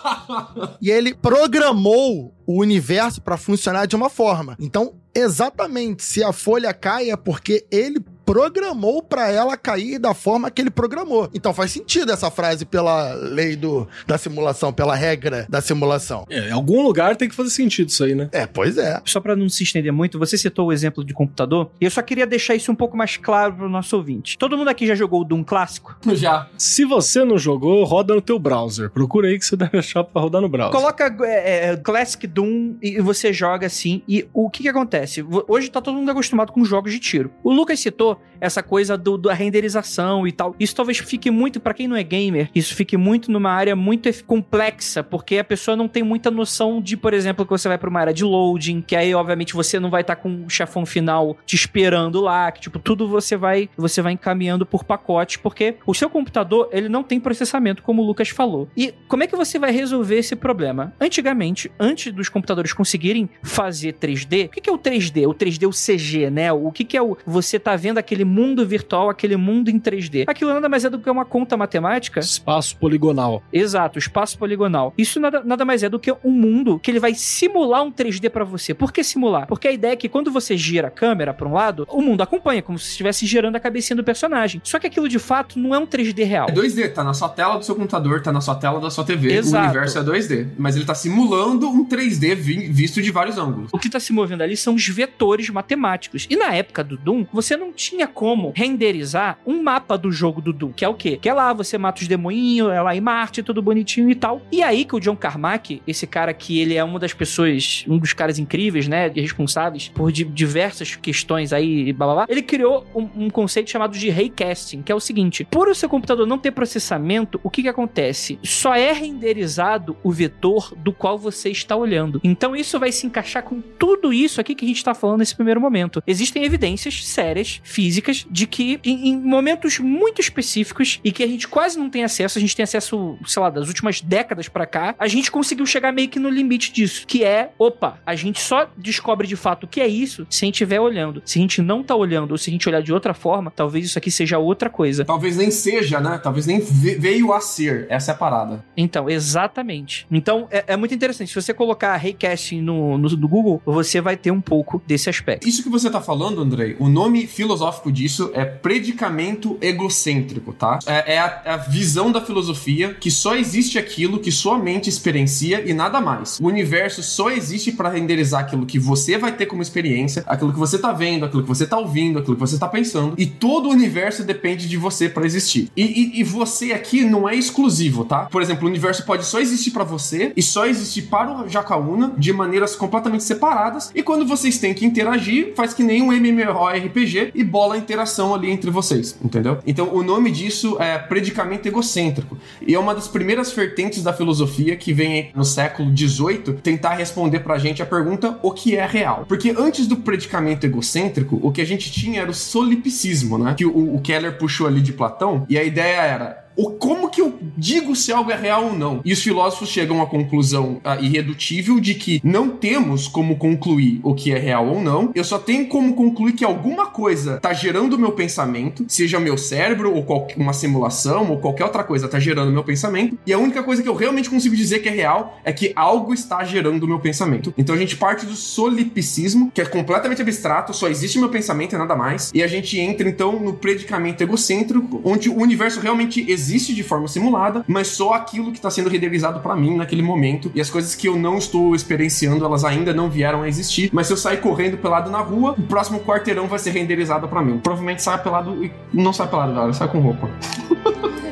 e 0.80 0.90
ele 0.90 1.12
programou 1.14 2.34
o 2.46 2.60
universo 2.62 3.20
para 3.20 3.36
funcionar 3.36 3.86
de 3.86 3.94
uma 3.94 4.08
forma. 4.08 4.56
Então, 4.58 4.94
exatamente, 5.14 6.02
se 6.02 6.24
a 6.24 6.32
folha 6.32 6.72
cai 6.72 7.10
é 7.10 7.16
porque 7.16 7.66
ele 7.70 8.00
programou 8.32 9.02
para 9.02 9.30
ela 9.30 9.58
cair 9.58 9.98
da 9.98 10.14
forma 10.14 10.50
que 10.50 10.62
ele 10.62 10.70
programou. 10.70 11.28
Então 11.34 11.52
faz 11.52 11.70
sentido 11.70 12.10
essa 12.10 12.30
frase 12.30 12.64
pela 12.64 13.12
lei 13.12 13.54
do, 13.54 13.86
da 14.06 14.16
simulação, 14.16 14.72
pela 14.72 14.94
regra 14.94 15.44
da 15.50 15.60
simulação. 15.60 16.24
É, 16.30 16.48
em 16.48 16.52
algum 16.52 16.80
lugar 16.80 17.14
tem 17.14 17.28
que 17.28 17.34
fazer 17.34 17.50
sentido 17.50 17.90
isso 17.90 18.02
aí, 18.02 18.14
né? 18.14 18.30
É, 18.32 18.46
pois 18.46 18.78
é. 18.78 19.02
Só 19.04 19.20
para 19.20 19.36
não 19.36 19.50
se 19.50 19.62
estender 19.64 19.92
muito, 19.92 20.18
você 20.18 20.38
citou 20.38 20.68
o 20.68 20.72
exemplo 20.72 21.04
de 21.04 21.12
computador, 21.12 21.70
e 21.78 21.84
eu 21.84 21.90
só 21.90 22.00
queria 22.00 22.26
deixar 22.26 22.54
isso 22.54 22.72
um 22.72 22.74
pouco 22.74 22.96
mais 22.96 23.18
claro 23.18 23.52
pro 23.52 23.68
nosso 23.68 23.94
ouvinte. 23.98 24.38
Todo 24.38 24.56
mundo 24.56 24.68
aqui 24.68 24.86
já 24.86 24.94
jogou 24.94 25.20
o 25.20 25.24
Doom 25.24 25.44
clássico? 25.44 25.94
Já. 26.14 26.48
Se 26.56 26.86
você 26.86 27.24
não 27.24 27.36
jogou, 27.36 27.84
roda 27.84 28.14
no 28.14 28.22
teu 28.22 28.38
browser. 28.38 28.88
Procura 28.90 29.28
aí 29.28 29.38
que 29.38 29.44
você 29.44 29.56
deve 29.56 29.76
achar 29.76 30.04
pra 30.04 30.22
rodar 30.22 30.40
no 30.40 30.48
browser. 30.48 30.72
Coloca 30.72 31.14
é, 31.26 31.72
é, 31.72 31.76
Classic 31.76 32.26
Doom 32.26 32.76
e 32.80 32.98
você 33.00 33.30
joga 33.30 33.66
assim. 33.66 34.02
E 34.08 34.26
o 34.32 34.48
que 34.48 34.62
que 34.62 34.68
acontece? 34.70 35.22
Hoje 35.46 35.70
tá 35.70 35.82
todo 35.82 35.96
mundo 35.96 36.10
acostumado 36.10 36.50
com 36.50 36.64
jogos 36.64 36.92
de 36.92 36.98
tiro. 36.98 37.30
O 37.44 37.52
Lucas 37.52 37.78
citou 37.78 38.21
essa 38.40 38.62
coisa 38.62 38.98
do, 38.98 39.16
da 39.16 39.32
renderização 39.32 40.26
e 40.26 40.32
tal. 40.32 40.54
Isso 40.58 40.74
talvez 40.74 40.98
fique 40.98 41.30
muito, 41.30 41.60
pra 41.60 41.72
quem 41.72 41.86
não 41.86 41.96
é 41.96 42.02
gamer, 42.02 42.50
isso 42.54 42.74
fique 42.74 42.96
muito 42.96 43.30
numa 43.30 43.50
área 43.50 43.76
muito 43.76 44.10
complexa, 44.24 45.02
porque 45.02 45.38
a 45.38 45.44
pessoa 45.44 45.76
não 45.76 45.86
tem 45.86 46.02
muita 46.02 46.30
noção 46.30 46.80
de, 46.80 46.96
por 46.96 47.14
exemplo, 47.14 47.44
que 47.44 47.50
você 47.50 47.68
vai 47.68 47.78
pra 47.78 47.88
uma 47.88 48.00
área 48.00 48.12
de 48.12 48.24
loading, 48.24 48.82
que 48.82 48.96
aí, 48.96 49.14
obviamente, 49.14 49.54
você 49.54 49.78
não 49.78 49.90
vai 49.90 50.00
estar 50.00 50.16
com 50.16 50.44
o 50.44 50.50
chefão 50.50 50.84
final 50.84 51.36
te 51.46 51.54
esperando 51.54 52.20
lá, 52.20 52.50
que, 52.50 52.60
tipo, 52.60 52.78
tudo 52.78 53.06
você 53.06 53.36
vai, 53.36 53.68
você 53.76 54.02
vai 54.02 54.12
encaminhando 54.12 54.66
por 54.66 54.84
pacote, 54.84 55.38
porque 55.38 55.76
o 55.86 55.94
seu 55.94 56.10
computador, 56.10 56.68
ele 56.72 56.88
não 56.88 57.02
tem 57.02 57.20
processamento, 57.20 57.82
como 57.82 58.02
o 58.02 58.06
Lucas 58.06 58.28
falou. 58.28 58.68
E 58.76 58.92
como 59.06 59.22
é 59.22 59.26
que 59.26 59.36
você 59.36 59.58
vai 59.58 59.70
resolver 59.70 60.16
esse 60.16 60.34
problema? 60.34 60.92
Antigamente, 61.00 61.70
antes 61.78 62.12
dos 62.12 62.28
computadores 62.28 62.72
conseguirem 62.72 63.30
fazer 63.42 63.94
3D, 63.94 64.46
o 64.46 64.50
que 64.50 64.68
é 64.68 64.72
o 64.72 64.78
3D? 64.78 65.28
O 65.28 65.34
3D, 65.34 65.68
o 65.68 65.70
CG, 65.70 66.30
né? 66.30 66.52
O 66.52 66.72
que 66.72 66.84
que 66.84 66.96
é 66.96 67.02
o... 67.02 67.16
Você 67.24 67.58
tá 67.58 67.76
vendo 67.76 67.98
aquele 68.02 68.24
mundo 68.24 68.66
virtual, 68.66 69.08
aquele 69.08 69.36
mundo 69.36 69.68
em 69.70 69.78
3D. 69.78 70.24
Aquilo 70.26 70.52
nada 70.52 70.68
mais 70.68 70.84
é 70.84 70.90
do 70.90 70.98
que 70.98 71.08
uma 71.10 71.24
conta 71.24 71.56
matemática 71.56 72.20
Espaço 72.20 72.76
poligonal. 72.76 73.42
Exato, 73.52 73.98
espaço 73.98 74.38
poligonal. 74.38 74.92
Isso 74.98 75.18
nada, 75.20 75.42
nada 75.44 75.64
mais 75.64 75.82
é 75.82 75.88
do 75.88 75.98
que 75.98 76.12
um 76.24 76.30
mundo 76.30 76.78
que 76.78 76.90
ele 76.90 77.00
vai 77.00 77.14
simular 77.14 77.82
um 77.82 77.90
3D 77.90 78.28
pra 78.30 78.44
você. 78.44 78.74
Por 78.74 78.92
que 78.92 79.02
simular? 79.02 79.46
Porque 79.46 79.68
a 79.68 79.72
ideia 79.72 79.92
é 79.92 79.96
que 79.96 80.08
quando 80.08 80.30
você 80.30 80.56
gira 80.56 80.88
a 80.88 80.90
câmera 80.90 81.32
pra 81.32 81.48
um 81.48 81.52
lado, 81.52 81.86
o 81.90 82.00
mundo 82.02 82.20
acompanha, 82.22 82.62
como 82.62 82.78
se 82.78 82.90
estivesse 82.90 83.24
girando 83.26 83.56
a 83.56 83.60
cabecinha 83.60 83.96
do 83.96 84.04
personagem. 84.04 84.60
Só 84.64 84.78
que 84.78 84.86
aquilo 84.86 85.08
de 85.08 85.18
fato 85.18 85.58
não 85.58 85.74
é 85.74 85.78
um 85.78 85.86
3D 85.86 86.24
real. 86.24 86.48
É 86.48 86.52
2D, 86.52 86.92
tá 86.92 87.04
na 87.04 87.14
sua 87.14 87.28
tela 87.28 87.56
do 87.56 87.64
seu 87.64 87.74
computador, 87.74 88.22
tá 88.22 88.32
na 88.32 88.40
sua 88.40 88.54
tela 88.54 88.80
da 88.80 88.90
sua 88.90 89.04
TV. 89.04 89.32
Exato. 89.34 89.62
O 89.64 89.68
universo 89.70 89.98
é 89.98 90.02
2D. 90.02 90.48
Mas 90.58 90.76
ele 90.76 90.84
tá 90.84 90.94
simulando 90.94 91.68
um 91.68 91.84
3D 91.86 92.34
vi- 92.34 92.68
visto 92.68 93.00
de 93.02 93.10
vários 93.10 93.38
ângulos. 93.38 93.70
O 93.72 93.78
que 93.78 93.86
está 93.86 94.00
se 94.00 94.12
movendo 94.12 94.42
ali 94.42 94.56
são 94.56 94.74
os 94.74 94.86
vetores 94.88 95.48
matemáticos. 95.50 96.26
E 96.30 96.36
na 96.36 96.54
época 96.54 96.82
do 96.82 96.96
Doom, 96.96 97.26
você 97.32 97.56
não 97.56 97.72
tinha 97.72 97.91
tinha 97.92 98.08
como 98.08 98.52
renderizar 98.56 99.38
um 99.46 99.62
mapa 99.62 99.98
do 99.98 100.10
jogo 100.10 100.40
do 100.40 100.50
Doom, 100.50 100.72
que 100.72 100.82
é 100.84 100.88
o 100.88 100.94
quê? 100.94 101.18
Que 101.20 101.28
é 101.28 101.34
lá, 101.34 101.52
você 101.52 101.76
mata 101.76 102.00
os 102.00 102.08
demoinhos, 102.08 102.72
é 102.72 102.80
lá 102.80 102.96
em 102.96 103.02
Marte, 103.02 103.42
tudo 103.42 103.60
bonitinho 103.60 104.08
e 104.08 104.14
tal. 104.14 104.40
E 104.50 104.62
aí 104.62 104.86
que 104.86 104.96
o 104.96 105.00
John 105.00 105.14
Carmack, 105.14 105.82
esse 105.86 106.06
cara 106.06 106.32
que 106.32 106.58
ele 106.58 106.74
é 106.74 106.82
uma 106.82 106.98
das 106.98 107.12
pessoas, 107.12 107.84
um 107.86 107.98
dos 107.98 108.14
caras 108.14 108.38
incríveis, 108.38 108.88
né, 108.88 109.08
responsáveis 109.08 109.88
por 109.88 110.10
di 110.10 110.24
diversas 110.24 110.96
questões 110.96 111.52
aí, 111.52 111.92
blá 111.92 112.06
blá 112.06 112.14
blá, 112.14 112.26
ele 112.30 112.40
criou 112.40 112.86
um, 112.94 113.26
um 113.26 113.30
conceito 113.30 113.70
chamado 113.70 113.98
de 113.98 114.08
raycasting, 114.08 114.80
que 114.80 114.90
é 114.90 114.94
o 114.94 115.00
seguinte: 115.00 115.46
por 115.50 115.68
o 115.68 115.74
seu 115.74 115.88
computador 115.88 116.26
não 116.26 116.38
ter 116.38 116.52
processamento, 116.52 117.38
o 117.42 117.50
que 117.50 117.62
que 117.62 117.68
acontece? 117.68 118.38
Só 118.42 118.74
é 118.74 118.92
renderizado 118.92 119.96
o 120.02 120.10
vetor 120.10 120.72
do 120.78 120.94
qual 120.94 121.18
você 121.18 121.50
está 121.50 121.76
olhando. 121.76 122.20
Então 122.24 122.56
isso 122.56 122.80
vai 122.80 122.90
se 122.90 123.06
encaixar 123.06 123.42
com 123.42 123.60
tudo 123.60 124.14
isso 124.14 124.40
aqui 124.40 124.54
que 124.54 124.64
a 124.64 124.68
gente 124.68 124.78
está 124.78 124.94
falando 124.94 125.18
nesse 125.18 125.34
primeiro 125.34 125.60
momento. 125.60 126.02
Existem 126.06 126.44
evidências 126.44 127.06
sérias, 127.06 127.60
físicas, 127.62 127.81
de 127.88 128.46
que 128.46 128.80
em, 128.84 129.08
em 129.10 129.20
momentos 129.20 129.78
muito 129.78 130.20
específicos 130.20 131.00
e 131.04 131.12
que 131.12 131.22
a 131.22 131.26
gente 131.26 131.48
quase 131.48 131.78
não 131.78 131.90
tem 131.90 132.04
acesso, 132.04 132.38
a 132.38 132.40
gente 132.40 132.54
tem 132.54 132.64
acesso, 132.64 133.18
sei 133.26 133.42
lá, 133.42 133.50
das 133.50 133.68
últimas 133.68 134.00
décadas 134.00 134.48
para 134.48 134.66
cá, 134.66 134.94
a 134.98 135.06
gente 135.06 135.30
conseguiu 135.30 135.66
chegar 135.66 135.92
meio 135.92 136.08
que 136.08 136.18
no 136.18 136.28
limite 136.28 136.72
disso, 136.72 137.06
que 137.06 137.24
é, 137.24 137.50
opa, 137.58 137.98
a 138.04 138.14
gente 138.14 138.40
só 138.40 138.68
descobre 138.76 139.26
de 139.26 139.36
fato 139.36 139.64
o 139.64 139.68
que 139.68 139.80
é 139.80 139.86
isso 139.86 140.26
se 140.28 140.44
a 140.44 140.46
gente 140.46 140.54
estiver 140.54 140.80
olhando. 140.80 141.22
Se 141.24 141.38
a 141.38 141.42
gente 141.42 141.62
não 141.62 141.82
tá 141.82 141.94
olhando 141.94 142.32
ou 142.32 142.38
se 142.38 142.50
a 142.50 142.52
gente 142.52 142.68
olhar 142.68 142.82
de 142.82 142.92
outra 142.92 143.14
forma, 143.14 143.50
talvez 143.50 143.86
isso 143.86 143.98
aqui 143.98 144.10
seja 144.10 144.38
outra 144.38 144.68
coisa. 144.68 145.04
Talvez 145.04 145.36
nem 145.36 145.50
seja, 145.50 146.00
né? 146.00 146.18
Talvez 146.22 146.46
nem 146.46 146.60
veio 146.60 147.32
a 147.32 147.40
ser. 147.40 147.86
Essa 147.88 148.12
é 148.12 148.14
a 148.14 148.16
parada. 148.16 148.64
Então, 148.76 149.08
exatamente. 149.08 150.06
Então, 150.10 150.46
é, 150.50 150.64
é 150.68 150.76
muito 150.76 150.94
interessante. 150.94 151.28
Se 151.28 151.34
você 151.34 151.54
colocar 151.54 151.96
Raycasting 151.96 152.60
no, 152.60 152.98
no, 152.98 153.08
no, 153.08 153.28
Google, 153.28 153.62
você 153.64 154.00
vai 154.00 154.16
ter 154.16 154.30
um 154.30 154.40
pouco 154.40 154.82
desse 154.86 155.08
aspecto. 155.08 155.48
Isso 155.48 155.62
que 155.62 155.68
você 155.68 155.90
tá 155.90 156.00
falando, 156.00 156.40
Andrei, 156.40 156.76
o 156.78 156.88
nome 156.88 157.26
filosófico 157.26 157.71
disso 157.90 158.30
é 158.34 158.44
predicamento 158.44 159.56
egocêntrico, 159.60 160.52
tá? 160.52 160.78
É, 160.86 161.14
é 161.14 161.18
a, 161.18 161.42
a 161.46 161.56
visão 161.56 162.10
da 162.10 162.20
filosofia 162.20 162.94
que 162.94 163.10
só 163.10 163.36
existe 163.36 163.78
aquilo 163.78 164.18
que 164.18 164.30
sua 164.30 164.58
mente 164.58 164.88
experiencia 164.88 165.62
e 165.64 165.72
nada 165.72 166.00
mais. 166.00 166.38
O 166.40 166.46
universo 166.46 167.02
só 167.02 167.30
existe 167.30 167.72
para 167.72 167.88
renderizar 167.88 168.42
aquilo 168.42 168.66
que 168.66 168.78
você 168.78 169.16
vai 169.18 169.32
ter 169.32 169.46
como 169.46 169.62
experiência, 169.62 170.24
aquilo 170.26 170.52
que 170.52 170.58
você 170.58 170.78
tá 170.78 170.92
vendo, 170.92 171.24
aquilo 171.24 171.42
que 171.42 171.48
você 171.48 171.66
tá 171.66 171.78
ouvindo, 171.78 172.18
aquilo 172.18 172.34
que 172.34 172.40
você 172.40 172.58
tá 172.58 172.68
pensando, 172.68 173.14
e 173.16 173.26
todo 173.26 173.68
o 173.68 173.72
universo 173.72 174.24
depende 174.24 174.68
de 174.68 174.76
você 174.76 175.08
para 175.08 175.24
existir. 175.24 175.70
E, 175.76 175.82
e, 175.82 176.20
e, 176.20 176.24
você 176.24 176.72
aqui 176.72 177.04
não 177.04 177.28
é 177.28 177.34
exclusivo, 177.34 178.04
tá? 178.04 178.26
Por 178.26 178.42
exemplo, 178.42 178.66
o 178.66 178.70
universo 178.70 179.04
pode 179.04 179.24
só 179.24 179.40
existir 179.40 179.70
para 179.70 179.84
você 179.84 180.32
e 180.36 180.42
só 180.42 180.66
existir 180.66 181.02
para 181.02 181.44
o 181.44 181.48
Jacaúna 181.48 182.14
de 182.16 182.32
maneiras 182.32 182.74
completamente 182.74 183.24
separadas, 183.24 183.90
e 183.94 184.02
quando 184.02 184.26
vocês 184.26 184.58
têm 184.58 184.74
que 184.74 184.86
interagir, 184.86 185.52
faz 185.54 185.74
que 185.74 185.82
nem 185.82 186.02
um 186.02 186.12
MMORPG 186.12 187.32
e 187.34 187.44
bola 187.62 187.76
a 187.76 187.78
interação 187.78 188.34
ali 188.34 188.50
entre 188.50 188.72
vocês, 188.72 189.16
entendeu? 189.24 189.58
Então 189.64 189.94
o 189.94 190.02
nome 190.02 190.32
disso 190.32 190.76
é 190.80 190.98
predicamento 190.98 191.66
egocêntrico, 191.68 192.36
e 192.66 192.74
é 192.74 192.78
uma 192.78 192.92
das 192.92 193.06
primeiras 193.06 193.52
vertentes 193.52 194.02
da 194.02 194.12
filosofia 194.12 194.74
que 194.76 194.92
vem 194.92 195.30
no 195.32 195.44
século 195.44 195.96
XVIII 195.96 196.54
tentar 196.60 196.94
responder 196.94 197.38
pra 197.40 197.58
gente 197.58 197.80
a 197.80 197.86
pergunta 197.86 198.36
o 198.42 198.50
que 198.50 198.74
é 198.74 198.84
real. 198.84 199.24
Porque 199.28 199.54
antes 199.56 199.86
do 199.86 199.96
predicamento 199.96 200.64
egocêntrico, 200.64 201.38
o 201.40 201.52
que 201.52 201.60
a 201.60 201.64
gente 201.64 201.92
tinha 201.92 202.22
era 202.22 202.30
o 202.30 202.34
solipsismo, 202.34 203.38
né? 203.38 203.54
Que 203.56 203.64
o, 203.64 203.94
o 203.94 204.00
Keller 204.00 204.36
puxou 204.36 204.66
ali 204.66 204.80
de 204.80 204.92
Platão, 204.92 205.46
e 205.48 205.56
a 205.56 205.62
ideia 205.62 206.00
era 206.00 206.41
o 206.56 206.70
como 206.70 207.08
que 207.08 207.20
eu 207.20 207.38
digo 207.56 207.94
se 207.96 208.12
algo 208.12 208.30
é 208.30 208.36
real 208.36 208.66
ou 208.66 208.72
não? 208.74 209.00
E 209.04 209.12
os 209.12 209.22
filósofos 209.22 209.68
chegam 209.68 210.02
à 210.02 210.06
conclusão 210.06 210.80
uh, 210.84 211.02
irredutível 211.02 211.80
de 211.80 211.94
que 211.94 212.20
não 212.22 212.50
temos 212.50 213.08
como 213.08 213.36
concluir 213.36 214.00
o 214.02 214.14
que 214.14 214.32
é 214.32 214.38
real 214.38 214.68
ou 214.68 214.80
não. 214.80 215.10
Eu 215.14 215.24
só 215.24 215.38
tenho 215.38 215.66
como 215.68 215.94
concluir 215.94 216.32
que 216.32 216.44
alguma 216.44 216.86
coisa 216.86 217.36
está 217.36 217.52
gerando 217.52 217.94
o 217.94 217.98
meu 217.98 218.12
pensamento, 218.12 218.84
seja 218.88 219.18
meu 219.18 219.38
cérebro 219.38 219.94
ou 219.94 220.02
qualquer, 220.02 220.36
uma 220.38 220.52
simulação 220.52 221.30
ou 221.30 221.38
qualquer 221.38 221.64
outra 221.64 221.84
coisa 221.84 222.06
está 222.06 222.18
gerando 222.18 222.48
o 222.48 222.52
meu 222.52 222.64
pensamento. 222.64 223.18
E 223.26 223.32
a 223.32 223.38
única 223.38 223.62
coisa 223.62 223.82
que 223.82 223.88
eu 223.88 223.94
realmente 223.94 224.28
consigo 224.28 224.54
dizer 224.54 224.80
que 224.80 224.88
é 224.88 224.92
real 224.92 225.38
é 225.44 225.52
que 225.52 225.72
algo 225.74 226.12
está 226.12 226.44
gerando 226.44 226.82
o 226.82 226.88
meu 226.88 227.00
pensamento. 227.00 227.52
Então 227.56 227.74
a 227.74 227.78
gente 227.78 227.96
parte 227.96 228.26
do 228.26 228.34
solipsismo, 228.34 229.50
que 229.52 229.60
é 229.60 229.64
completamente 229.64 230.22
abstrato, 230.22 230.74
só 230.74 230.88
existe 230.88 231.18
meu 231.18 231.28
pensamento 231.28 231.74
e 231.74 231.78
nada 231.78 231.96
mais. 231.96 232.30
E 232.34 232.42
a 232.42 232.46
gente 232.46 232.78
entra 232.78 233.08
então 233.08 233.38
no 233.38 233.54
predicamento 233.54 234.20
egocêntrico, 234.22 235.00
onde 235.04 235.28
o 235.28 235.36
universo 235.36 235.80
realmente 235.80 236.24
existe 236.28 236.41
existe 236.42 236.74
de 236.74 236.82
forma 236.82 237.06
simulada, 237.06 237.64
mas 237.68 237.88
só 237.88 238.14
aquilo 238.14 238.50
que 238.50 238.58
está 238.58 238.70
sendo 238.70 238.88
renderizado 238.88 239.40
para 239.40 239.54
mim 239.54 239.76
naquele 239.76 240.02
momento. 240.02 240.50
E 240.54 240.60
as 240.60 240.68
coisas 240.68 240.94
que 240.94 241.08
eu 241.08 241.16
não 241.16 241.38
estou 241.38 241.74
experienciando, 241.74 242.44
elas 242.44 242.64
ainda 242.64 242.92
não 242.92 243.08
vieram 243.08 243.42
a 243.42 243.48
existir. 243.48 243.90
Mas 243.92 244.08
se 244.08 244.12
eu 244.12 244.16
sair 244.16 244.38
correndo 244.38 244.76
pelado 244.76 245.10
na 245.10 245.20
rua, 245.20 245.54
o 245.56 245.62
próximo 245.62 246.00
quarteirão 246.00 246.48
vai 246.48 246.58
ser 246.58 246.70
renderizado 246.72 247.28
para 247.28 247.42
mim. 247.42 247.58
Provavelmente 247.58 248.02
sai 248.02 248.22
pelado 248.22 248.64
e 248.64 248.72
não 248.92 249.12
sai 249.12 249.28
pelado, 249.28 249.54
galera, 249.54 249.72
sai 249.72 249.88
com 249.88 250.00
roupa. 250.00 250.28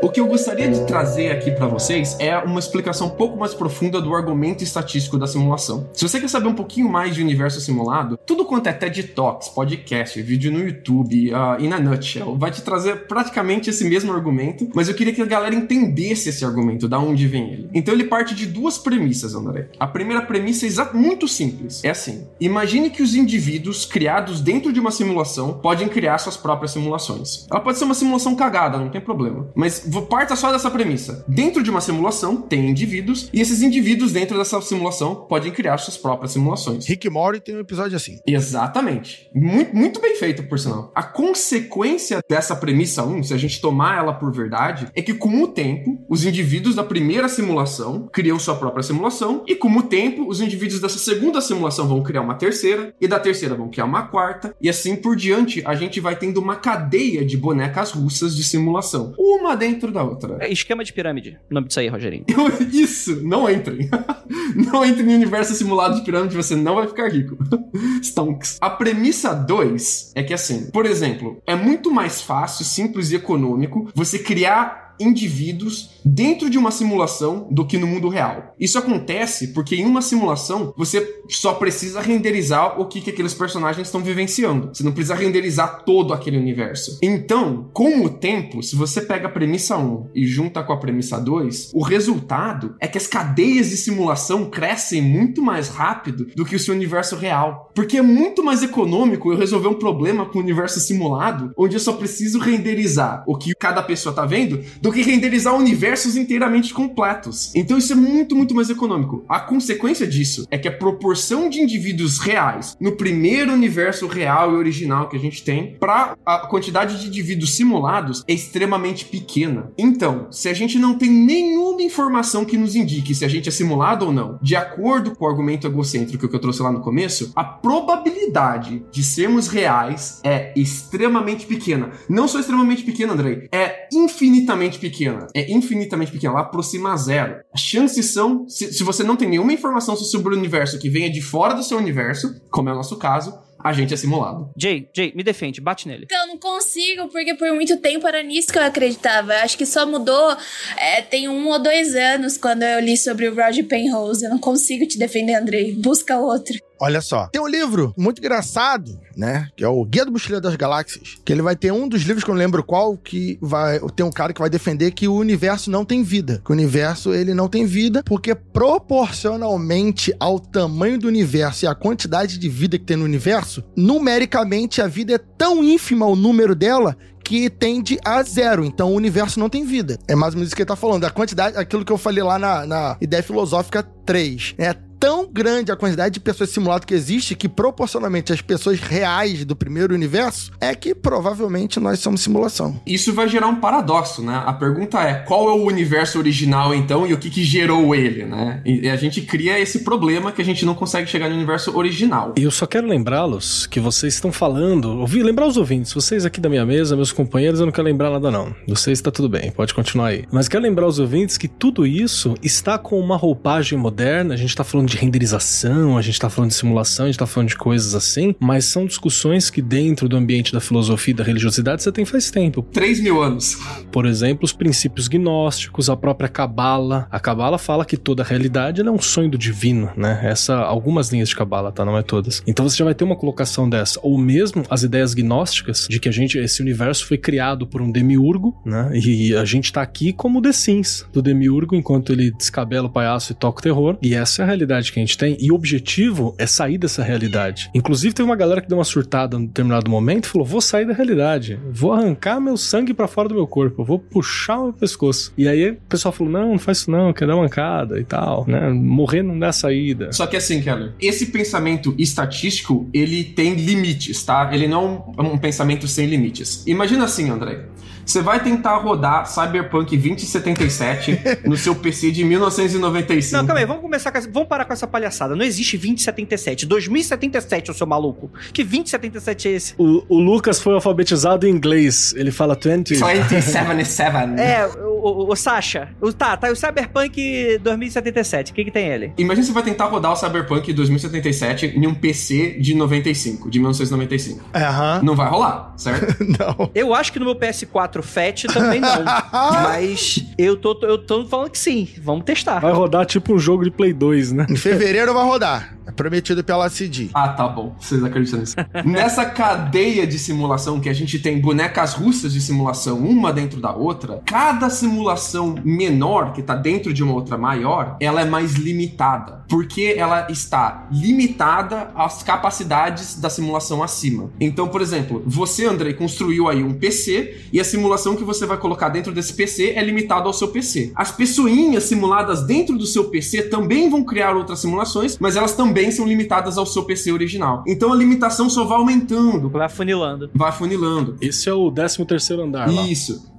O 0.00 0.08
que 0.08 0.20
eu 0.20 0.28
gostaria 0.28 0.70
de 0.70 0.86
trazer 0.86 1.32
aqui 1.32 1.50
para 1.50 1.66
vocês 1.66 2.16
é 2.20 2.38
uma 2.38 2.60
explicação 2.60 3.08
um 3.08 3.10
pouco 3.10 3.36
mais 3.36 3.52
profunda 3.52 4.00
do 4.00 4.14
argumento 4.14 4.62
estatístico 4.62 5.18
da 5.18 5.26
simulação. 5.26 5.88
Se 5.92 6.06
você 6.06 6.20
quer 6.20 6.28
saber 6.28 6.46
um 6.46 6.54
pouquinho 6.54 6.88
mais 6.88 7.16
de 7.16 7.20
universo 7.20 7.60
simulado, 7.60 8.16
tudo 8.24 8.44
quanto 8.44 8.68
é 8.68 8.72
TED 8.72 9.08
Talks, 9.08 9.48
podcast, 9.48 10.22
vídeo 10.22 10.52
no 10.52 10.60
YouTube 10.60 11.32
uh, 11.32 11.60
e 11.60 11.66
na 11.66 11.80
Nutshell 11.80 12.36
vai 12.38 12.52
te 12.52 12.62
trazer 12.62 13.08
praticamente 13.08 13.70
esse 13.70 13.84
mesmo 13.84 14.12
argumento, 14.12 14.70
mas 14.72 14.88
eu 14.88 14.94
queria 14.94 15.12
que 15.12 15.20
a 15.20 15.26
galera 15.26 15.52
entendesse 15.52 16.28
esse 16.28 16.44
argumento, 16.44 16.88
da 16.88 17.00
onde 17.00 17.26
vem 17.26 17.52
ele. 17.52 17.68
Então 17.74 17.92
ele 17.92 18.04
parte 18.04 18.36
de 18.36 18.46
duas 18.46 18.78
premissas, 18.78 19.34
André. 19.34 19.68
A 19.80 19.86
primeira 19.86 20.22
premissa 20.22 20.64
é 20.64 20.92
muito 20.92 21.26
simples. 21.26 21.82
É 21.82 21.90
assim: 21.90 22.24
imagine 22.38 22.88
que 22.88 23.02
os 23.02 23.16
indivíduos 23.16 23.84
criados 23.84 24.40
dentro 24.40 24.72
de 24.72 24.78
uma 24.78 24.92
simulação 24.92 25.54
podem 25.54 25.88
criar 25.88 26.18
suas 26.18 26.36
próprias 26.36 26.70
simulações. 26.70 27.48
Ela 27.50 27.60
pode 27.60 27.78
ser 27.78 27.84
uma 27.84 27.94
simulação 27.94 28.36
cagada, 28.36 28.78
não 28.78 28.90
tem 28.90 29.00
problema, 29.00 29.48
mas 29.56 29.87
parta 30.08 30.36
só 30.36 30.52
dessa 30.52 30.70
premissa. 30.70 31.24
Dentro 31.26 31.62
de 31.62 31.70
uma 31.70 31.80
simulação, 31.80 32.36
tem 32.36 32.68
indivíduos, 32.68 33.28
e 33.32 33.40
esses 33.40 33.62
indivíduos 33.62 34.12
dentro 34.12 34.36
dessa 34.38 34.60
simulação 34.60 35.14
podem 35.28 35.52
criar 35.52 35.78
suas 35.78 35.96
próprias 35.96 36.32
simulações. 36.32 36.86
Rick 36.86 37.08
Mori 37.08 37.40
tem 37.40 37.56
um 37.56 37.60
episódio 37.60 37.96
assim. 37.96 38.18
Exatamente. 38.26 39.28
Muito, 39.34 39.74
muito 39.74 40.00
bem 40.00 40.16
feito, 40.16 40.42
por 40.44 40.58
sinal. 40.58 40.90
A 40.94 41.02
consequência 41.02 42.20
dessa 42.28 42.56
premissa 42.56 43.04
1, 43.04 43.24
se 43.24 43.34
a 43.34 43.36
gente 43.36 43.60
tomar 43.60 43.98
ela 43.98 44.12
por 44.12 44.32
verdade, 44.32 44.88
é 44.94 45.02
que 45.02 45.14
com 45.14 45.42
o 45.42 45.48
tempo, 45.48 46.04
os 46.08 46.24
indivíduos 46.24 46.74
da 46.74 46.84
primeira 46.84 47.28
simulação 47.28 48.08
criam 48.12 48.38
sua 48.38 48.56
própria 48.56 48.82
simulação, 48.82 49.44
e 49.46 49.54
com 49.54 49.68
o 49.68 49.82
tempo, 49.82 50.28
os 50.28 50.40
indivíduos 50.40 50.80
dessa 50.80 50.98
segunda 50.98 51.40
simulação 51.40 51.86
vão 51.86 52.02
criar 52.02 52.22
uma 52.22 52.34
terceira, 52.34 52.94
e 53.00 53.06
da 53.06 53.18
terceira 53.20 53.54
vão 53.54 53.68
criar 53.68 53.84
uma 53.84 54.08
quarta, 54.08 54.54
e 54.60 54.68
assim 54.68 54.96
por 54.96 55.14
diante, 55.14 55.62
a 55.64 55.74
gente 55.74 56.00
vai 56.00 56.16
tendo 56.16 56.40
uma 56.40 56.56
cadeia 56.56 57.24
de 57.24 57.36
bonecas 57.36 57.92
russas 57.92 58.34
de 58.34 58.42
simulação. 58.42 59.14
Uma 59.18 59.54
dentro 59.54 59.77
dentro 59.78 59.92
da 59.92 60.02
outra. 60.02 60.36
É 60.40 60.52
esquema 60.52 60.84
de 60.84 60.92
pirâmide. 60.92 61.38
O 61.48 61.54
nome 61.54 61.68
disso 61.68 61.80
aí, 61.80 61.88
Rogerinho. 61.88 62.24
Isso, 62.72 63.22
não 63.22 63.48
entrem. 63.48 63.88
não 64.54 64.84
entrem 64.84 65.06
no 65.06 65.14
universo 65.14 65.54
simulado 65.54 65.94
de 65.94 66.02
pirâmide, 66.02 66.36
você 66.36 66.56
não 66.56 66.74
vai 66.74 66.88
ficar 66.88 67.08
rico. 67.08 67.38
Stonks. 68.02 68.58
A 68.60 68.68
premissa 68.68 69.32
2 69.32 70.12
é 70.14 70.22
que 70.22 70.34
assim, 70.34 70.70
por 70.70 70.84
exemplo, 70.84 71.40
é 71.46 71.54
muito 71.54 71.90
mais 71.90 72.20
fácil, 72.20 72.64
simples 72.64 73.10
e 73.12 73.16
econômico 73.16 73.88
você 73.94 74.18
criar 74.18 74.88
indivíduos 75.00 75.90
dentro 76.08 76.48
de 76.48 76.58
uma 76.58 76.70
simulação 76.70 77.46
do 77.50 77.66
que 77.66 77.78
no 77.78 77.86
mundo 77.86 78.08
real. 78.08 78.54
Isso 78.58 78.78
acontece 78.78 79.48
porque 79.48 79.76
em 79.76 79.84
uma 79.84 80.00
simulação 80.00 80.72
você 80.76 81.06
só 81.28 81.54
precisa 81.54 82.00
renderizar 82.00 82.80
o 82.80 82.86
que, 82.86 83.00
que 83.00 83.10
aqueles 83.10 83.34
personagens 83.34 83.86
estão 83.86 84.00
vivenciando. 84.00 84.70
Você 84.72 84.82
não 84.82 84.92
precisa 84.92 85.14
renderizar 85.14 85.84
todo 85.84 86.14
aquele 86.14 86.38
universo. 86.38 86.98
Então, 87.02 87.70
com 87.72 88.04
o 88.04 88.08
tempo, 88.08 88.62
se 88.62 88.74
você 88.74 89.02
pega 89.02 89.28
a 89.28 89.30
premissa 89.30 89.76
1 89.76 90.10
e 90.14 90.26
junta 90.26 90.62
com 90.62 90.72
a 90.72 90.78
premissa 90.78 91.18
2, 91.20 91.72
o 91.74 91.82
resultado 91.82 92.74
é 92.80 92.88
que 92.88 92.98
as 92.98 93.06
cadeias 93.06 93.70
de 93.70 93.76
simulação 93.76 94.48
crescem 94.48 95.02
muito 95.02 95.42
mais 95.42 95.68
rápido 95.68 96.26
do 96.34 96.44
que 96.44 96.56
o 96.56 96.58
seu 96.58 96.74
universo 96.74 97.16
real. 97.16 97.70
Porque 97.74 97.98
é 97.98 98.02
muito 98.02 98.42
mais 98.42 98.62
econômico 98.62 99.30
eu 99.30 99.36
resolver 99.36 99.68
um 99.68 99.74
problema 99.74 100.26
com 100.26 100.38
o 100.38 100.42
universo 100.42 100.80
simulado, 100.80 101.52
onde 101.56 101.76
eu 101.76 101.80
só 101.80 101.92
preciso 101.92 102.38
renderizar 102.38 103.24
o 103.26 103.36
que 103.36 103.54
cada 103.54 103.82
pessoa 103.82 104.12
está 104.12 104.24
vendo, 104.24 104.62
do 104.80 104.92
que 104.92 105.02
renderizar 105.02 105.54
universos 105.98 106.16
inteiramente 106.16 106.72
completos. 106.72 107.52
Então 107.54 107.76
isso 107.76 107.92
é 107.92 107.96
muito, 107.96 108.36
muito 108.36 108.54
mais 108.54 108.70
econômico. 108.70 109.24
A 109.28 109.40
consequência 109.40 110.06
disso 110.06 110.46
é 110.50 110.56
que 110.56 110.68
a 110.68 110.72
proporção 110.72 111.48
de 111.48 111.60
indivíduos 111.60 112.18
reais 112.18 112.76
no 112.80 112.92
primeiro 112.92 113.52
universo 113.52 114.06
real 114.06 114.52
e 114.52 114.56
original 114.56 115.08
que 115.08 115.16
a 115.16 115.20
gente 115.20 115.42
tem 115.42 115.76
para 115.78 116.16
a 116.24 116.38
quantidade 116.46 117.00
de 117.00 117.08
indivíduos 117.08 117.54
simulados 117.54 118.22
é 118.28 118.32
extremamente 118.32 119.04
pequena. 119.04 119.72
Então, 119.76 120.28
se 120.30 120.48
a 120.48 120.54
gente 120.54 120.78
não 120.78 120.96
tem 120.96 121.10
nenhuma 121.10 121.82
informação 121.82 122.44
que 122.44 122.56
nos 122.56 122.76
indique 122.76 123.14
se 123.14 123.24
a 123.24 123.28
gente 123.28 123.48
é 123.48 123.52
simulado 123.52 124.06
ou 124.06 124.12
não, 124.12 124.38
de 124.40 124.54
acordo 124.54 125.14
com 125.16 125.24
o 125.24 125.28
argumento 125.28 125.66
egocêntrico 125.66 126.28
que 126.28 126.36
eu 126.36 126.40
trouxe 126.40 126.62
lá 126.62 126.70
no 126.70 126.80
começo, 126.80 127.32
a 127.34 127.44
probabilidade 127.44 128.84
de 128.92 129.02
sermos 129.02 129.48
reais 129.48 130.20
é 130.24 130.52
extremamente 130.54 131.46
pequena. 131.46 131.90
Não 132.08 132.28
só 132.28 132.38
extremamente 132.38 132.82
pequena, 132.82 133.12
Andrei, 133.12 133.48
é 133.52 133.88
infinitamente 133.92 134.78
pequena. 134.78 135.26
É 135.34 135.50
infinitamente 135.52 135.77
pequena, 136.10 136.32
ela 136.32 136.42
aproxima 136.42 136.92
a 136.92 136.96
zero. 136.96 137.42
As 137.52 137.60
chances 137.60 138.12
são, 138.12 138.48
se, 138.48 138.72
se 138.72 138.82
você 138.82 139.04
não 139.04 139.16
tem 139.16 139.28
nenhuma 139.28 139.52
informação 139.52 139.94
sobre 139.96 140.34
o 140.34 140.38
universo 140.38 140.78
que 140.78 140.88
venha 140.88 141.10
de 141.10 141.20
fora 141.20 141.54
do 141.54 141.62
seu 141.62 141.78
universo, 141.78 142.40
como 142.50 142.68
é 142.68 142.72
o 142.72 142.76
nosso 142.76 142.96
caso, 142.96 143.38
a 143.62 143.72
gente 143.72 143.92
é 143.92 143.96
simulado. 143.96 144.50
Jay, 144.56 144.88
Jay, 144.94 145.12
me 145.14 145.22
defende, 145.22 145.60
bate 145.60 145.88
nele. 145.88 146.04
Então, 146.04 146.22
eu 146.22 146.28
não 146.28 146.38
consigo, 146.38 147.08
porque 147.08 147.34
por 147.34 147.52
muito 147.52 147.76
tempo 147.78 148.06
era 148.06 148.22
nisso 148.22 148.52
que 148.52 148.58
eu 148.58 148.62
acreditava. 148.62 149.34
Eu 149.34 149.38
acho 149.40 149.58
que 149.58 149.66
só 149.66 149.86
mudou 149.86 150.36
é, 150.76 151.02
tem 151.02 151.28
um 151.28 151.48
ou 151.48 151.58
dois 151.58 151.94
anos 151.94 152.36
quando 152.36 152.62
eu 152.62 152.80
li 152.80 152.96
sobre 152.96 153.28
o 153.28 153.34
Roger 153.34 153.66
Penrose. 153.66 154.24
Eu 154.24 154.30
não 154.30 154.38
consigo 154.38 154.86
te 154.86 154.98
defender, 154.98 155.34
Andrei. 155.34 155.74
Busca 155.74 156.18
outro. 156.18 156.58
Olha 156.80 157.00
só, 157.00 157.26
tem 157.26 157.42
um 157.42 157.48
livro 157.48 157.92
muito 157.98 158.20
engraçado, 158.20 159.00
né? 159.16 159.48
Que 159.56 159.64
é 159.64 159.68
o 159.68 159.84
Guia 159.84 160.04
do 160.04 160.12
Mochileiro 160.12 160.40
das 160.40 160.54
Galáxias. 160.54 161.16
Que 161.24 161.32
ele 161.32 161.42
vai 161.42 161.56
ter 161.56 161.72
um 161.72 161.88
dos 161.88 162.02
livros 162.02 162.22
que 162.22 162.30
eu 162.30 162.34
não 162.34 162.38
lembro 162.38 162.62
qual, 162.62 162.96
que 162.96 163.36
vai. 163.42 163.80
Tem 163.96 164.06
um 164.06 164.12
cara 164.12 164.32
que 164.32 164.40
vai 164.40 164.48
defender 164.48 164.92
que 164.92 165.08
o 165.08 165.14
universo 165.14 165.72
não 165.72 165.84
tem 165.84 166.04
vida. 166.04 166.40
Que 166.44 166.52
o 166.52 166.54
universo 166.54 167.12
ele 167.12 167.34
não 167.34 167.48
tem 167.48 167.66
vida, 167.66 168.02
porque 168.04 168.32
proporcionalmente 168.32 170.14
ao 170.20 170.38
tamanho 170.38 170.98
do 170.98 171.08
universo 171.08 171.64
e 171.64 171.68
à 171.68 171.74
quantidade 171.74 172.38
de 172.38 172.48
vida 172.48 172.78
que 172.78 172.84
tem 172.84 172.96
no 172.96 173.04
universo, 173.04 173.47
numericamente 173.76 174.80
a 174.80 174.86
vida 174.86 175.14
é 175.14 175.18
tão 175.18 175.62
ínfima 175.62 176.06
o 176.06 176.16
número 176.16 176.54
dela 176.54 176.96
que 177.24 177.50
tende 177.50 177.98
a 178.04 178.22
zero. 178.22 178.64
Então 178.64 178.92
o 178.92 178.94
universo 178.94 179.38
não 179.38 179.50
tem 179.50 179.64
vida. 179.64 179.98
É 180.08 180.14
mais 180.14 180.32
ou 180.32 180.38
menos 180.38 180.48
isso 180.48 180.56
que 180.56 180.62
ele 180.62 180.68
tá 180.68 180.76
falando. 180.76 181.04
A 181.04 181.10
quantidade, 181.10 181.58
aquilo 181.58 181.84
que 181.84 181.92
eu 181.92 181.98
falei 181.98 182.22
lá 182.22 182.38
na, 182.38 182.66
na 182.66 182.96
ideia 183.00 183.22
filosófica 183.22 183.82
3. 183.82 184.54
É 184.56 184.74
tão 184.98 185.28
grande 185.30 185.70
a 185.70 185.76
quantidade 185.76 186.14
de 186.14 186.20
pessoas 186.20 186.50
simuladas 186.50 186.84
que 186.84 186.94
existe 186.94 187.34
que 187.34 187.48
proporcionalmente 187.48 188.32
as 188.32 188.40
pessoas 188.40 188.80
reais 188.80 189.44
do 189.44 189.54
primeiro 189.54 189.94
universo 189.94 190.50
é 190.60 190.74
que 190.74 190.94
provavelmente 190.94 191.80
nós 191.80 192.00
somos 192.00 192.20
simulação. 192.20 192.80
Isso 192.86 193.12
vai 193.12 193.28
gerar 193.28 193.46
um 193.46 193.56
paradoxo, 193.56 194.22
né? 194.22 194.42
A 194.46 194.52
pergunta 194.52 195.00
é 195.00 195.14
qual 195.14 195.48
é 195.48 195.52
o 195.52 195.64
universo 195.64 196.18
original 196.18 196.74
então 196.74 197.06
e 197.06 197.12
o 197.12 197.18
que, 197.18 197.30
que 197.30 197.44
gerou 197.44 197.94
ele, 197.94 198.24
né? 198.24 198.60
E 198.64 198.88
a 198.88 198.96
gente 198.96 199.22
cria 199.22 199.58
esse 199.58 199.80
problema 199.80 200.32
que 200.32 200.42
a 200.42 200.44
gente 200.44 200.64
não 200.64 200.74
consegue 200.74 201.08
chegar 201.08 201.28
no 201.28 201.34
universo 201.34 201.76
original. 201.76 202.34
E 202.36 202.42
eu 202.42 202.50
só 202.50 202.66
quero 202.66 202.86
lembrá-los 202.86 203.66
que 203.66 203.80
vocês 203.80 204.14
estão 204.14 204.32
falando, 204.32 204.98
ouvi 204.98 205.22
lembrar 205.22 205.46
os 205.46 205.56
ouvintes, 205.56 205.92
vocês 205.92 206.24
aqui 206.24 206.40
da 206.40 206.48
minha 206.48 206.66
mesa, 206.66 206.96
meus 206.96 207.12
companheiros, 207.12 207.60
eu 207.60 207.66
não 207.66 207.72
quero 207.72 207.86
lembrar 207.86 208.10
nada 208.10 208.30
não. 208.30 208.54
Vocês 208.66 208.98
está 208.98 209.10
tudo 209.10 209.28
bem, 209.28 209.50
pode 209.50 209.74
continuar 209.74 210.08
aí. 210.08 210.24
Mas 210.32 210.48
quero 210.48 210.62
lembrar 210.62 210.86
os 210.86 210.98
ouvintes 210.98 211.36
que 211.36 211.48
tudo 211.48 211.86
isso 211.86 212.34
está 212.42 212.78
com 212.78 212.98
uma 212.98 213.16
roupagem 213.16 213.78
moderna, 213.78 214.34
a 214.34 214.36
gente 214.36 214.50
está 214.50 214.64
falando 214.64 214.87
de 214.88 214.96
renderização, 214.96 215.96
a 215.96 216.02
gente 216.02 216.18
tá 216.18 216.28
falando 216.30 216.50
de 216.50 216.56
simulação, 216.56 217.06
a 217.06 217.08
gente 217.08 217.18
tá 217.18 217.26
falando 217.26 217.48
de 217.48 217.56
coisas 217.56 217.94
assim, 217.94 218.34
mas 218.40 218.64
são 218.64 218.86
discussões 218.86 219.50
que 219.50 219.62
dentro 219.62 220.08
do 220.08 220.16
ambiente 220.16 220.52
da 220.52 220.60
filosofia 220.60 221.12
e 221.12 221.16
da 221.16 221.24
religiosidade 221.24 221.82
você 221.82 221.92
tem 221.92 222.04
faz 222.04 222.30
tempo. 222.30 222.62
3 222.72 223.00
mil 223.00 223.22
anos. 223.22 223.58
Por 223.92 224.06
exemplo, 224.06 224.44
os 224.44 224.52
princípios 224.52 225.08
gnósticos, 225.08 225.90
a 225.90 225.96
própria 225.96 226.28
Cabala. 226.28 227.06
A 227.10 227.20
Cabala 227.20 227.58
fala 227.58 227.84
que 227.84 227.96
toda 227.96 228.22
a 228.22 228.26
realidade 228.26 228.80
é 228.80 228.90
um 228.90 229.00
sonho 229.00 229.30
do 229.30 229.38
divino, 229.38 229.90
né? 229.96 230.20
Essa, 230.22 230.56
algumas 230.56 231.10
linhas 231.10 231.28
de 231.28 231.36
Cabala, 231.36 231.72
tá? 231.72 231.84
Não 231.84 231.96
é 231.96 232.02
todas. 232.02 232.42
Então 232.46 232.68
você 232.68 232.76
já 232.76 232.84
vai 232.84 232.94
ter 232.94 233.04
uma 233.04 233.16
colocação 233.16 233.68
dessa. 233.68 233.98
Ou 234.02 234.16
mesmo 234.18 234.64
as 234.70 234.82
ideias 234.82 235.14
gnósticas 235.14 235.86
de 235.88 236.00
que 236.00 236.08
a 236.08 236.12
gente, 236.12 236.38
esse 236.38 236.62
universo 236.62 237.06
foi 237.06 237.18
criado 237.18 237.66
por 237.66 237.82
um 237.82 237.90
demiurgo, 237.90 238.56
né? 238.64 238.90
E 238.94 239.34
a 239.34 239.44
gente 239.44 239.72
tá 239.72 239.82
aqui 239.82 240.12
como 240.12 240.40
The 240.40 240.52
Sims 240.52 241.06
do 241.12 241.20
demiurgo, 241.20 241.74
enquanto 241.74 242.12
ele 242.12 242.30
descabela 242.30 242.86
o 242.86 242.90
palhaço 242.90 243.32
e 243.32 243.34
toca 243.34 243.60
o 243.60 243.62
terror. 243.62 243.98
E 244.02 244.14
essa 244.14 244.42
é 244.42 244.44
a 244.44 244.46
realidade 244.46 244.77
realidade 244.78 244.92
que 244.92 244.98
a 244.98 245.02
gente 245.02 245.18
tem 245.18 245.36
e 245.40 245.50
o 245.50 245.54
objetivo 245.54 246.34
é 246.38 246.46
sair 246.46 246.78
dessa 246.78 247.02
realidade. 247.02 247.70
Inclusive, 247.74 248.14
teve 248.14 248.28
uma 248.28 248.36
galera 248.36 248.60
que 248.60 248.68
deu 248.68 248.78
uma 248.78 248.84
surtada 248.84 249.36
em 249.36 249.46
determinado 249.46 249.90
momento 249.90 250.24
e 250.24 250.28
falou: 250.28 250.46
vou 250.46 250.60
sair 250.60 250.86
da 250.86 250.92
realidade, 250.92 251.58
vou 251.70 251.92
arrancar 251.92 252.40
meu 252.40 252.56
sangue 252.56 252.94
para 252.94 253.08
fora 253.08 253.28
do 253.28 253.34
meu 253.34 253.46
corpo, 253.46 253.84
vou 253.84 253.98
puxar 253.98 254.58
o 254.58 254.64
meu 254.64 254.72
pescoço. 254.72 255.32
E 255.36 255.48
aí 255.48 255.70
o 255.70 255.76
pessoal 255.88 256.12
falou: 256.12 256.32
não, 256.32 256.50
não 256.50 256.58
faz 256.58 256.78
isso 256.78 256.90
não, 256.90 257.12
quer 257.12 257.26
dar 257.26 257.36
mancada 257.36 257.98
e 257.98 258.04
tal, 258.04 258.44
né? 258.46 258.70
Morrer 258.70 259.22
não 259.22 259.38
dá 259.38 259.52
saída. 259.52 260.12
Só 260.12 260.26
que 260.26 260.36
assim, 260.36 260.62
Keller, 260.62 260.92
esse 261.00 261.26
pensamento 261.26 261.94
estatístico, 261.98 262.88
ele 262.92 263.24
tem 263.24 263.54
limites, 263.54 264.22
tá? 264.22 264.48
Ele 264.52 264.68
não 264.68 265.12
é 265.16 265.22
um 265.22 265.38
pensamento 265.38 265.86
sem 265.88 266.06
limites. 266.06 266.64
Imagina 266.66 267.04
assim, 267.04 267.28
André. 267.30 267.64
Você 268.08 268.22
vai 268.22 268.42
tentar 268.42 268.78
rodar 268.78 269.26
Cyberpunk 269.26 269.94
2077 269.94 271.20
no 271.44 271.58
seu 271.58 271.74
PC 271.74 272.10
de 272.10 272.24
1995. 272.24 273.36
Não, 273.36 273.46
calma 273.46 273.60
aí, 273.60 273.66
vamos 273.66 273.82
começar 273.82 274.10
com 274.10 274.16
essa, 274.16 274.30
vamos 274.30 274.48
parar 274.48 274.64
com 274.64 274.72
essa 274.72 274.86
palhaçada. 274.86 275.36
Não 275.36 275.44
existe 275.44 275.76
2077, 275.76 276.64
2077, 276.64 277.70
o 277.70 277.74
seu 277.74 277.86
maluco. 277.86 278.30
Que 278.50 278.64
2077 278.64 279.48
é 279.48 279.50
esse? 279.50 279.74
O, 279.76 280.02
o 280.08 280.18
Lucas 280.18 280.58
foi 280.58 280.72
alfabetizado 280.72 281.46
em 281.46 281.50
inglês, 281.50 282.14
ele 282.16 282.30
fala 282.30 282.54
20. 282.54 282.98
2077. 282.98 284.40
É, 284.40 284.66
o, 284.66 285.26
o, 285.26 285.30
o 285.30 285.36
Sasha. 285.36 285.90
O, 286.00 286.10
tá, 286.10 286.34
tá, 286.34 286.50
o 286.50 286.56
Cyberpunk 286.56 287.58
2077, 287.58 288.52
o 288.52 288.54
que 288.54 288.64
que 288.64 288.70
tem 288.70 288.88
ele? 288.88 289.12
Imagina 289.18 289.46
você 289.46 289.52
vai 289.52 289.62
tentar 289.62 289.84
rodar 289.84 290.12
o 290.12 290.16
Cyberpunk 290.16 290.72
2077 290.72 291.66
em 291.76 291.86
um 291.86 291.94
PC 291.94 292.58
de 292.58 292.74
95, 292.74 293.50
de 293.50 293.58
1995. 293.58 294.48
Aham. 294.54 295.00
Não 295.02 295.14
vai 295.14 295.28
rolar, 295.28 295.74
certo? 295.76 296.16
Não. 296.24 296.70
Eu 296.74 296.94
acho 296.94 297.12
que 297.12 297.18
no 297.18 297.26
meu 297.26 297.36
PS4 297.36 297.97
Fat 298.02 298.44
também 298.52 298.80
não. 298.80 299.04
Mas 299.32 300.24
eu 300.36 300.56
tô, 300.56 300.78
eu 300.82 300.98
tô 300.98 301.26
falando 301.26 301.50
que 301.50 301.58
sim. 301.58 301.88
Vamos 302.02 302.24
testar. 302.24 302.60
Vai 302.60 302.72
rodar 302.72 303.06
tipo 303.06 303.34
um 303.34 303.38
jogo 303.38 303.64
de 303.64 303.70
Play 303.70 303.92
2, 303.92 304.32
né? 304.32 304.46
Em 304.48 304.56
fevereiro 304.56 305.12
vai 305.14 305.24
rodar. 305.24 305.78
É 305.88 305.90
prometido 305.90 306.44
pela 306.44 306.68
CD. 306.68 307.08
Ah, 307.14 307.30
tá 307.30 307.48
bom. 307.48 307.74
Vocês 307.80 308.04
acreditam 308.04 308.40
nisso? 308.40 308.54
Nessa 308.84 309.24
cadeia 309.24 310.06
de 310.06 310.18
simulação 310.18 310.80
que 310.80 310.88
a 310.90 310.92
gente 310.92 311.18
tem 311.18 311.40
bonecas 311.40 311.94
russas 311.94 312.34
de 312.34 312.42
simulação, 312.42 312.98
uma 312.98 313.32
dentro 313.32 313.58
da 313.58 313.72
outra, 313.72 314.20
cada 314.26 314.68
simulação 314.68 315.54
menor, 315.64 316.34
que 316.34 316.42
tá 316.42 316.54
dentro 316.54 316.92
de 316.92 317.02
uma 317.02 317.14
outra 317.14 317.38
maior, 317.38 317.96
ela 318.00 318.20
é 318.20 318.26
mais 318.26 318.52
limitada. 318.56 319.44
Porque 319.48 319.94
ela 319.96 320.30
está 320.30 320.86
limitada 320.92 321.90
às 321.94 322.22
capacidades 322.22 323.18
da 323.18 323.30
simulação 323.30 323.82
acima. 323.82 324.30
Então, 324.38 324.68
por 324.68 324.82
exemplo, 324.82 325.22
você, 325.24 325.64
Andrei, 325.64 325.94
construiu 325.94 326.50
aí 326.50 326.62
um 326.62 326.74
PC 326.74 327.46
e 327.50 327.58
a 327.58 327.64
simulação 327.64 327.87
que 328.16 328.24
você 328.24 328.46
vai 328.46 328.56
colocar 328.56 328.88
dentro 328.88 329.12
desse 329.12 329.32
PC 329.32 329.72
é 329.76 329.82
limitada 329.82 330.26
ao 330.26 330.32
seu 330.32 330.48
PC. 330.48 330.92
As 330.94 331.10
pessoinhas 331.10 331.84
simuladas 331.84 332.42
dentro 332.42 332.76
do 332.76 332.86
seu 332.86 333.04
PC 333.04 333.44
também 333.44 333.88
vão 333.90 334.04
criar 334.04 334.36
outras 334.36 334.58
simulações, 334.60 335.16
mas 335.18 335.36
elas 335.36 335.54
também 335.54 335.90
são 335.90 336.06
limitadas 336.06 336.58
ao 336.58 336.66
seu 336.66 336.84
PC 336.84 337.12
original. 337.12 337.62
Então 337.66 337.92
a 337.92 337.96
limitação 337.96 338.48
só 338.50 338.64
vai 338.64 338.78
aumentando, 338.78 339.48
Vai 339.48 339.68
funilando. 339.68 340.30
vai 340.34 340.52
funilando. 340.52 341.16
Esse 341.20 341.48
é 341.48 341.52
o 341.52 341.70
13 341.70 342.04
terceiro 342.04 342.42
andar 342.42 342.70
lá. 342.70 342.82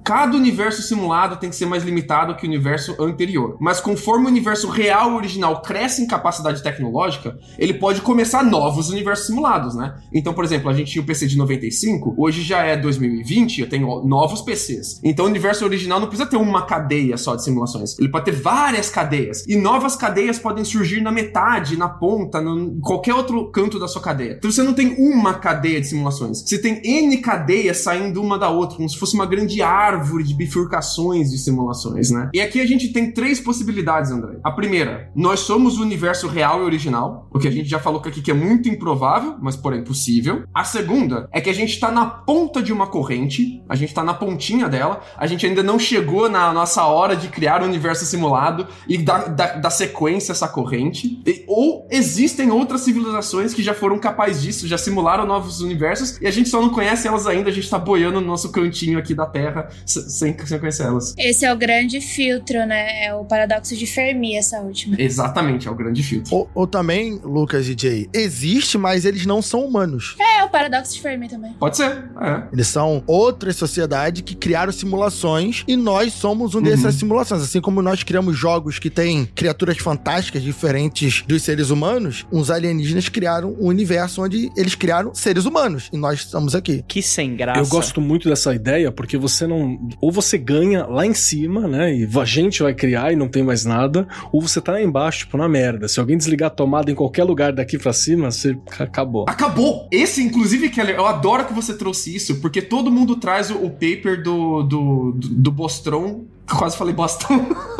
Cada 0.04 0.36
universo 0.36 0.82
simulado 0.82 1.36
tem 1.36 1.50
que 1.50 1.56
ser 1.56 1.66
mais 1.66 1.84
limitado 1.84 2.34
que 2.34 2.44
o 2.44 2.48
universo 2.48 2.96
anterior. 3.00 3.56
Mas 3.60 3.80
conforme 3.80 4.24
o 4.26 4.28
universo 4.28 4.68
real 4.68 5.14
original 5.14 5.60
cresce 5.62 6.02
em 6.02 6.06
capacidade 6.06 6.62
tecnológica, 6.62 7.38
ele 7.58 7.74
pode 7.74 8.00
começar 8.00 8.42
novos 8.42 8.90
universos 8.90 9.26
simulados, 9.26 9.74
né? 9.74 9.94
Então, 10.12 10.32
por 10.32 10.44
exemplo, 10.44 10.70
a 10.70 10.72
gente 10.72 10.92
tinha 10.92 11.02
o 11.02 11.06
PC 11.06 11.26
de 11.26 11.36
95, 11.36 12.14
hoje 12.16 12.42
já 12.42 12.62
é 12.64 12.76
2020, 12.76 13.60
eu 13.60 13.68
tenho 13.68 14.02
novos 14.04 14.40
PCs. 14.40 15.00
Então 15.04 15.26
o 15.26 15.28
universo 15.28 15.64
original 15.64 16.00
não 16.00 16.08
precisa 16.08 16.28
ter 16.28 16.36
uma 16.36 16.62
cadeia 16.62 17.16
só 17.16 17.36
de 17.36 17.44
simulações. 17.44 17.98
Ele 17.98 18.08
pode 18.08 18.24
ter 18.24 18.32
várias 18.32 18.88
cadeias. 18.88 19.44
E 19.46 19.54
novas 19.56 19.96
cadeias 19.96 20.38
podem 20.38 20.64
surgir 20.64 21.00
na 21.00 21.12
metade, 21.12 21.76
na 21.76 21.88
ponta, 21.88 22.40
em 22.40 22.80
qualquer 22.80 23.14
outro 23.14 23.50
canto 23.50 23.78
da 23.78 23.86
sua 23.86 24.02
cadeia. 24.02 24.34
Então 24.38 24.50
você 24.50 24.62
não 24.62 24.72
tem 24.72 24.96
uma 24.98 25.34
cadeia 25.34 25.80
de 25.80 25.88
simulações. 25.88 26.42
Você 26.42 26.58
tem 26.58 26.80
N 26.84 27.18
cadeias 27.18 27.78
saindo 27.78 28.22
uma 28.22 28.38
da 28.38 28.48
outra, 28.48 28.76
como 28.76 28.88
se 28.88 28.98
fosse 28.98 29.14
uma 29.14 29.26
grande 29.26 29.62
árvore 29.62 29.89
de 29.98 30.34
bifurcações 30.34 31.30
de 31.30 31.38
simulações, 31.38 32.10
né? 32.10 32.30
E 32.34 32.40
aqui 32.40 32.60
a 32.60 32.66
gente 32.66 32.92
tem 32.92 33.12
três 33.12 33.40
possibilidades, 33.40 34.10
André. 34.10 34.38
A 34.42 34.50
primeira, 34.50 35.10
nós 35.14 35.40
somos 35.40 35.78
o 35.78 35.82
universo 35.82 36.28
real 36.28 36.60
e 36.60 36.64
original, 36.64 37.28
o 37.32 37.38
que 37.38 37.48
a 37.48 37.50
gente 37.50 37.68
já 37.68 37.78
falou 37.78 38.00
aqui 38.00 38.22
que 38.22 38.30
é 38.30 38.34
muito 38.34 38.68
improvável, 38.68 39.36
mas 39.40 39.56
porém 39.56 39.82
possível. 39.82 40.44
A 40.54 40.64
segunda 40.64 41.28
é 41.32 41.40
que 41.40 41.50
a 41.50 41.54
gente 41.54 41.78
tá 41.78 41.90
na 41.90 42.06
ponta 42.06 42.62
de 42.62 42.72
uma 42.72 42.86
corrente, 42.86 43.62
a 43.68 43.74
gente 43.74 43.94
tá 43.94 44.04
na 44.04 44.14
pontinha 44.14 44.68
dela, 44.68 45.00
a 45.16 45.26
gente 45.26 45.46
ainda 45.46 45.62
não 45.62 45.78
chegou 45.78 46.28
na 46.28 46.52
nossa 46.52 46.84
hora 46.84 47.16
de 47.16 47.28
criar 47.28 47.62
um 47.62 47.66
universo 47.66 48.04
simulado 48.04 48.66
e 48.88 48.98
dar, 48.98 49.70
sequência 49.70 50.32
a 50.32 50.34
essa 50.34 50.48
corrente. 50.48 51.22
E- 51.26 51.44
ou 51.46 51.86
existem 51.90 52.50
outras 52.50 52.82
civilizações 52.82 53.54
que 53.54 53.62
já 53.62 53.72
foram 53.74 53.98
capazes 53.98 54.42
disso, 54.42 54.66
já 54.66 54.76
simularam 54.76 55.26
novos 55.26 55.60
universos 55.60 56.18
e 56.20 56.26
a 56.26 56.30
gente 56.30 56.48
só 56.48 56.60
não 56.60 56.70
conhece 56.70 57.06
elas 57.06 57.26
ainda, 57.26 57.50
a 57.50 57.52
gente 57.52 57.68
tá 57.70 57.78
boiando 57.78 58.20
no 58.20 58.26
nosso 58.26 58.50
cantinho 58.52 58.98
aqui 58.98 59.14
da 59.14 59.26
Terra 59.26 59.68
sem, 59.86 60.36
sem 60.38 60.58
conhecer 60.58 60.84
elas. 60.84 61.14
Esse 61.18 61.44
é 61.44 61.52
o 61.52 61.56
grande 61.56 62.00
filtro, 62.00 62.66
né? 62.66 63.04
É 63.04 63.14
o 63.14 63.24
paradoxo 63.24 63.76
de 63.76 63.86
Fermi, 63.86 64.36
essa 64.36 64.60
última. 64.60 64.96
Exatamente, 64.98 65.68
é 65.68 65.70
o 65.70 65.74
grande 65.74 66.02
filtro. 66.02 66.34
Ou, 66.34 66.50
ou 66.54 66.66
também, 66.66 67.20
Lucas 67.22 67.68
e 67.68 67.76
Jay, 67.78 68.08
existe, 68.12 68.78
mas 68.78 69.04
eles 69.04 69.26
não 69.26 69.42
são 69.42 69.64
humanos. 69.64 70.16
É 70.18 70.44
o 70.44 70.48
paradoxo 70.48 70.94
de 70.94 71.00
Fermi 71.00 71.28
também. 71.28 71.52
Pode 71.54 71.76
ser, 71.76 72.04
é. 72.20 72.42
Eles 72.52 72.66
são 72.66 73.02
outras 73.06 73.56
sociedades 73.56 74.22
que 74.22 74.34
criaram 74.34 74.72
simulações 74.72 75.64
e 75.66 75.76
nós 75.76 76.12
somos 76.12 76.54
um 76.54 76.62
dessas 76.62 76.94
simulações. 76.94 77.42
Assim 77.42 77.60
como 77.60 77.82
nós 77.82 78.02
criamos 78.02 78.36
jogos 78.36 78.78
que 78.78 78.90
têm 78.90 79.26
criaturas 79.34 79.78
fantásticas 79.78 80.42
diferentes 80.42 81.22
dos 81.26 81.42
seres 81.42 81.70
humanos, 81.70 82.26
uns 82.32 82.50
alienígenas 82.50 83.08
criaram 83.08 83.56
um 83.58 83.66
universo 83.66 84.22
onde 84.22 84.50
eles 84.56 84.74
criaram 84.74 85.14
seres 85.14 85.44
humanos 85.44 85.88
e 85.92 85.96
nós 85.96 86.20
estamos 86.20 86.54
aqui. 86.54 86.84
Que 86.86 87.02
sem 87.02 87.36
graça. 87.36 87.60
Eu 87.60 87.66
gosto 87.66 88.00
muito 88.00 88.28
dessa 88.28 88.54
ideia 88.54 88.90
porque 88.90 89.16
você 89.16 89.46
não. 89.46 89.69
Ou 90.00 90.10
você 90.10 90.38
ganha 90.38 90.86
lá 90.86 91.06
em 91.06 91.14
cima, 91.14 91.66
né? 91.66 91.94
E 91.94 92.08
a 92.18 92.24
gente 92.24 92.62
vai 92.62 92.74
criar 92.74 93.12
e 93.12 93.16
não 93.16 93.28
tem 93.28 93.42
mais 93.42 93.64
nada. 93.64 94.06
Ou 94.32 94.40
você 94.40 94.60
tá 94.60 94.72
lá 94.72 94.82
embaixo, 94.82 95.20
tipo, 95.20 95.36
na 95.36 95.48
merda. 95.48 95.88
Se 95.88 96.00
alguém 96.00 96.16
desligar 96.16 96.48
a 96.48 96.54
tomada 96.54 96.90
em 96.90 96.94
qualquer 96.94 97.24
lugar 97.24 97.52
daqui 97.52 97.78
pra 97.78 97.92
cima, 97.92 98.30
você 98.30 98.56
acabou. 98.78 99.26
Acabou! 99.28 99.88
Esse, 99.90 100.22
inclusive, 100.22 100.68
Keller, 100.70 100.96
eu 100.96 101.06
adoro 101.06 101.44
que 101.46 101.52
você 101.52 101.74
trouxe 101.74 102.14
isso, 102.14 102.40
porque 102.40 102.62
todo 102.62 102.90
mundo 102.90 103.16
traz 103.16 103.50
o, 103.50 103.56
o 103.56 103.70
paper 103.70 104.22
do, 104.22 104.62
do, 104.62 105.12
do, 105.12 105.50
do. 105.50 106.29
Quase 106.50 106.76
falei 106.76 106.92
Boston. 106.94 107.46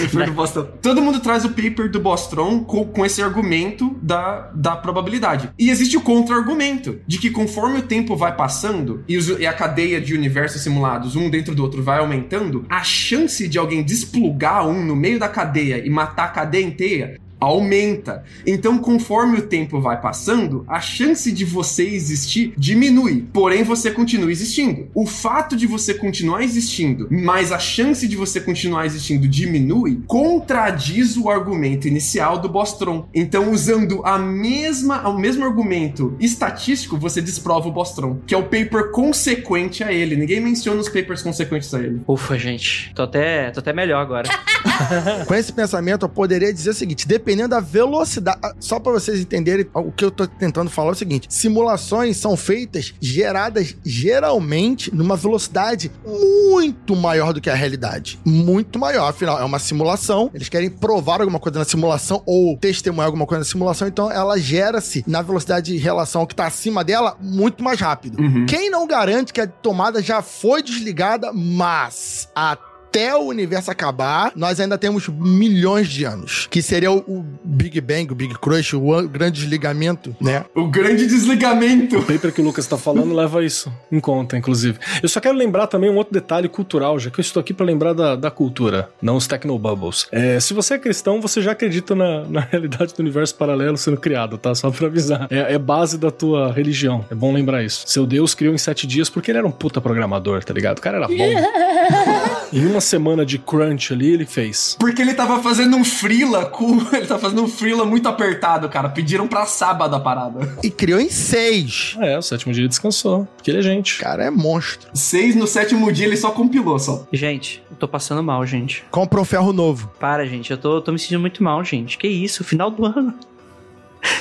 paper 0.00 0.26
do 0.26 0.32
Boston. 0.32 0.66
Todo 0.82 1.02
mundo 1.02 1.20
traz 1.20 1.44
o 1.44 1.50
paper 1.50 1.90
do 1.90 2.00
Bostrom 2.00 2.64
com, 2.64 2.84
com 2.86 3.04
esse 3.06 3.22
argumento 3.22 3.96
da, 4.02 4.50
da 4.54 4.76
probabilidade. 4.76 5.50
E 5.58 5.70
existe 5.70 5.96
o 5.96 6.00
contra-argumento 6.00 7.00
de 7.06 7.18
que 7.18 7.30
conforme 7.30 7.78
o 7.78 7.82
tempo 7.82 8.16
vai 8.16 8.34
passando 8.34 9.04
e, 9.06 9.16
os- 9.16 9.28
e 9.28 9.46
a 9.46 9.52
cadeia 9.52 10.00
de 10.00 10.14
universos 10.14 10.62
simulados, 10.62 11.14
um 11.16 11.28
dentro 11.30 11.54
do 11.54 11.62
outro, 11.62 11.82
vai 11.82 11.98
aumentando, 11.98 12.64
a 12.68 12.82
chance 12.82 13.46
de 13.46 13.58
alguém 13.58 13.82
desplugar 13.82 14.66
um 14.66 14.84
no 14.84 14.96
meio 14.96 15.18
da 15.18 15.28
cadeia 15.28 15.84
e 15.84 15.90
matar 15.90 16.24
a 16.24 16.28
cadeia 16.28 16.64
inteira 16.64 17.18
aumenta. 17.40 18.22
Então, 18.46 18.78
conforme 18.78 19.38
o 19.38 19.42
tempo 19.42 19.80
vai 19.80 20.00
passando, 20.00 20.64
a 20.68 20.80
chance 20.80 21.32
de 21.32 21.44
você 21.44 21.84
existir 21.84 22.52
diminui, 22.56 23.26
porém 23.32 23.62
você 23.62 23.90
continua 23.90 24.30
existindo. 24.30 24.88
O 24.94 25.06
fato 25.06 25.56
de 25.56 25.66
você 25.66 25.94
continuar 25.94 26.42
existindo, 26.42 27.08
mas 27.10 27.50
a 27.50 27.58
chance 27.58 28.06
de 28.06 28.16
você 28.16 28.40
continuar 28.40 28.86
existindo 28.86 29.26
diminui, 29.26 30.02
contradiz 30.06 31.16
o 31.16 31.30
argumento 31.30 31.88
inicial 31.88 32.38
do 32.38 32.48
Bostrom. 32.48 33.06
Então, 33.14 33.50
usando 33.50 34.04
a 34.04 34.18
mesma, 34.18 35.08
o 35.08 35.18
mesmo 35.18 35.44
argumento 35.44 36.16
estatístico, 36.20 36.98
você 36.98 37.22
desprova 37.22 37.68
o 37.68 37.72
Bostrom, 37.72 38.18
que 38.26 38.34
é 38.34 38.38
o 38.38 38.42
paper 38.42 38.90
consequente 38.90 39.82
a 39.82 39.92
ele. 39.92 40.16
Ninguém 40.16 40.40
menciona 40.40 40.80
os 40.80 40.88
papers 40.88 41.22
consequentes 41.22 41.72
a 41.72 41.80
ele. 41.80 42.00
Ufa, 42.06 42.38
gente. 42.38 42.92
Tô 42.94 43.02
até, 43.02 43.50
tô 43.50 43.60
até 43.60 43.72
melhor 43.72 44.00
agora. 44.00 44.28
Com 45.26 45.34
esse 45.34 45.52
pensamento, 45.52 46.04
eu 46.04 46.08
poderia 46.08 46.52
dizer 46.52 46.70
o 46.70 46.74
seguinte: 46.74 47.06
dependendo 47.30 47.48
da 47.50 47.60
velocidade. 47.60 48.38
ah, 48.42 48.54
Só 48.58 48.80
pra 48.80 48.92
vocês 48.92 49.20
entenderem, 49.20 49.66
o 49.74 49.92
que 49.92 50.04
eu 50.04 50.10
tô 50.10 50.26
tentando 50.26 50.70
falar 50.70 50.90
é 50.90 50.92
o 50.92 50.96
seguinte: 50.96 51.28
simulações 51.30 52.16
são 52.16 52.36
feitas, 52.36 52.94
geradas 53.00 53.76
geralmente 53.84 54.94
numa 54.94 55.16
velocidade 55.16 55.90
muito 56.04 56.96
maior 56.96 57.32
do 57.32 57.40
que 57.40 57.48
a 57.48 57.54
realidade. 57.54 58.18
Muito 58.24 58.78
maior. 58.78 59.08
Afinal, 59.08 59.38
é 59.38 59.44
uma 59.44 59.58
simulação. 59.58 60.30
Eles 60.34 60.48
querem 60.48 60.70
provar 60.70 61.20
alguma 61.20 61.38
coisa 61.38 61.58
na 61.58 61.64
simulação 61.64 62.22
ou 62.26 62.56
testemunhar 62.56 63.06
alguma 63.06 63.26
coisa 63.26 63.40
na 63.40 63.44
simulação, 63.44 63.86
então 63.86 64.10
ela 64.10 64.38
gera-se 64.38 65.04
na 65.06 65.22
velocidade 65.22 65.72
de 65.72 65.78
relação 65.78 66.26
que 66.26 66.34
tá 66.34 66.46
acima 66.46 66.82
dela 66.82 67.16
muito 67.20 67.62
mais 67.62 67.80
rápido. 67.80 68.20
Uhum. 68.20 68.46
Quem 68.46 68.70
não 68.70 68.86
garante 68.86 69.32
que 69.32 69.40
a 69.40 69.46
tomada 69.46 70.02
já 70.02 70.22
foi 70.22 70.62
desligada, 70.62 71.32
mas 71.32 72.28
até 72.34 72.69
o 73.16 73.26
universo 73.26 73.70
acabar, 73.70 74.32
nós 74.34 74.58
ainda 74.60 74.76
temos 74.76 75.08
milhões 75.08 75.88
de 75.88 76.04
anos. 76.04 76.46
Que 76.50 76.60
seria 76.62 76.90
o, 76.90 76.98
o 76.98 77.24
Big 77.44 77.80
Bang, 77.80 78.12
o 78.12 78.14
Big 78.14 78.34
Crush, 78.38 78.74
o 78.74 78.92
an- 78.94 79.06
grande 79.06 79.40
desligamento, 79.40 80.14
né? 80.20 80.44
O 80.54 80.66
grande 80.66 81.06
desligamento. 81.06 81.98
O 81.98 82.02
paper 82.04 82.32
que 82.32 82.40
o 82.40 82.44
Lucas 82.44 82.66
tá 82.66 82.76
falando 82.76 83.14
leva 83.14 83.44
isso 83.44 83.72
em 83.90 84.00
conta, 84.00 84.36
inclusive. 84.36 84.78
Eu 85.02 85.08
só 85.08 85.20
quero 85.20 85.36
lembrar 85.36 85.66
também 85.66 85.90
um 85.90 85.96
outro 85.96 86.12
detalhe 86.12 86.48
cultural, 86.48 86.98
já 86.98 87.10
que 87.10 87.20
eu 87.20 87.22
estou 87.22 87.40
aqui 87.40 87.54
pra 87.54 87.64
lembrar 87.66 87.92
da, 87.92 88.16
da 88.16 88.30
cultura, 88.30 88.90
não 89.00 89.16
os 89.16 89.26
technobubbles. 89.26 90.06
É, 90.10 90.38
se 90.40 90.52
você 90.54 90.74
é 90.74 90.78
cristão, 90.78 91.20
você 91.20 91.40
já 91.42 91.52
acredita 91.52 91.94
na, 91.94 92.24
na 92.24 92.40
realidade 92.40 92.94
do 92.94 93.00
universo 93.00 93.34
paralelo 93.34 93.76
sendo 93.76 93.96
criado, 93.98 94.36
tá? 94.38 94.54
Só 94.54 94.70
pra 94.70 94.86
avisar. 94.86 95.26
É, 95.30 95.54
é 95.54 95.58
base 95.58 95.96
da 95.98 96.10
tua 96.10 96.52
religião. 96.52 97.04
É 97.10 97.14
bom 97.14 97.32
lembrar 97.32 97.62
isso. 97.62 97.84
Seu 97.86 98.06
Deus 98.06 98.34
criou 98.34 98.54
em 98.54 98.58
sete 98.58 98.86
dias 98.86 99.08
porque 99.08 99.30
ele 99.30 99.38
era 99.38 99.46
um 99.46 99.50
puta 99.52 99.80
programador, 99.80 100.42
tá 100.44 100.52
ligado? 100.52 100.78
O 100.78 100.82
cara 100.82 100.96
era 100.98 101.06
bom. 101.08 101.14
em 102.52 102.66
uma 102.66 102.79
semana 102.80 103.24
de 103.24 103.38
crunch 103.38 103.92
ali, 103.92 104.12
ele 104.12 104.26
fez. 104.26 104.76
Porque 104.78 105.00
ele 105.02 105.14
tava 105.14 105.42
fazendo 105.42 105.76
um 105.76 105.84
frila 105.84 106.46
com. 106.46 106.80
Ele 106.92 107.06
tava 107.06 107.20
fazendo 107.20 107.42
um 107.42 107.48
frila 107.48 107.84
muito 107.84 108.08
apertado, 108.08 108.68
cara. 108.68 108.88
Pediram 108.88 109.26
pra 109.26 109.46
sábado 109.46 109.94
a 109.94 110.00
parada. 110.00 110.56
E 110.62 110.70
criou 110.70 111.00
em 111.00 111.08
seis. 111.08 111.96
É, 112.00 112.18
o 112.18 112.22
sétimo 112.22 112.52
dia 112.52 112.62
ele 112.62 112.68
descansou. 112.68 113.26
Porque 113.36 113.50
ele 113.50 113.58
é 113.58 113.62
gente. 113.62 113.96
O 113.98 114.00
cara 114.00 114.24
é 114.24 114.30
monstro. 114.30 114.90
Seis 114.94 115.34
no 115.34 115.46
sétimo 115.46 115.90
dia 115.92 116.06
ele 116.06 116.16
só 116.16 116.30
compilou 116.30 116.78
só. 116.78 117.06
Gente, 117.12 117.62
eu 117.70 117.76
tô 117.76 117.88
passando 117.88 118.22
mal, 118.22 118.44
gente. 118.46 118.84
Compra 118.90 119.20
um 119.20 119.24
ferro 119.24 119.52
novo. 119.52 119.90
Para, 119.98 120.26
gente. 120.26 120.50
Eu 120.50 120.58
tô, 120.58 120.80
tô 120.80 120.92
me 120.92 120.98
sentindo 120.98 121.20
muito 121.20 121.42
mal, 121.42 121.62
gente. 121.64 121.96
Que 121.98 122.08
isso? 122.08 122.44
Final 122.44 122.70
do 122.70 122.84
ano. 122.84 123.14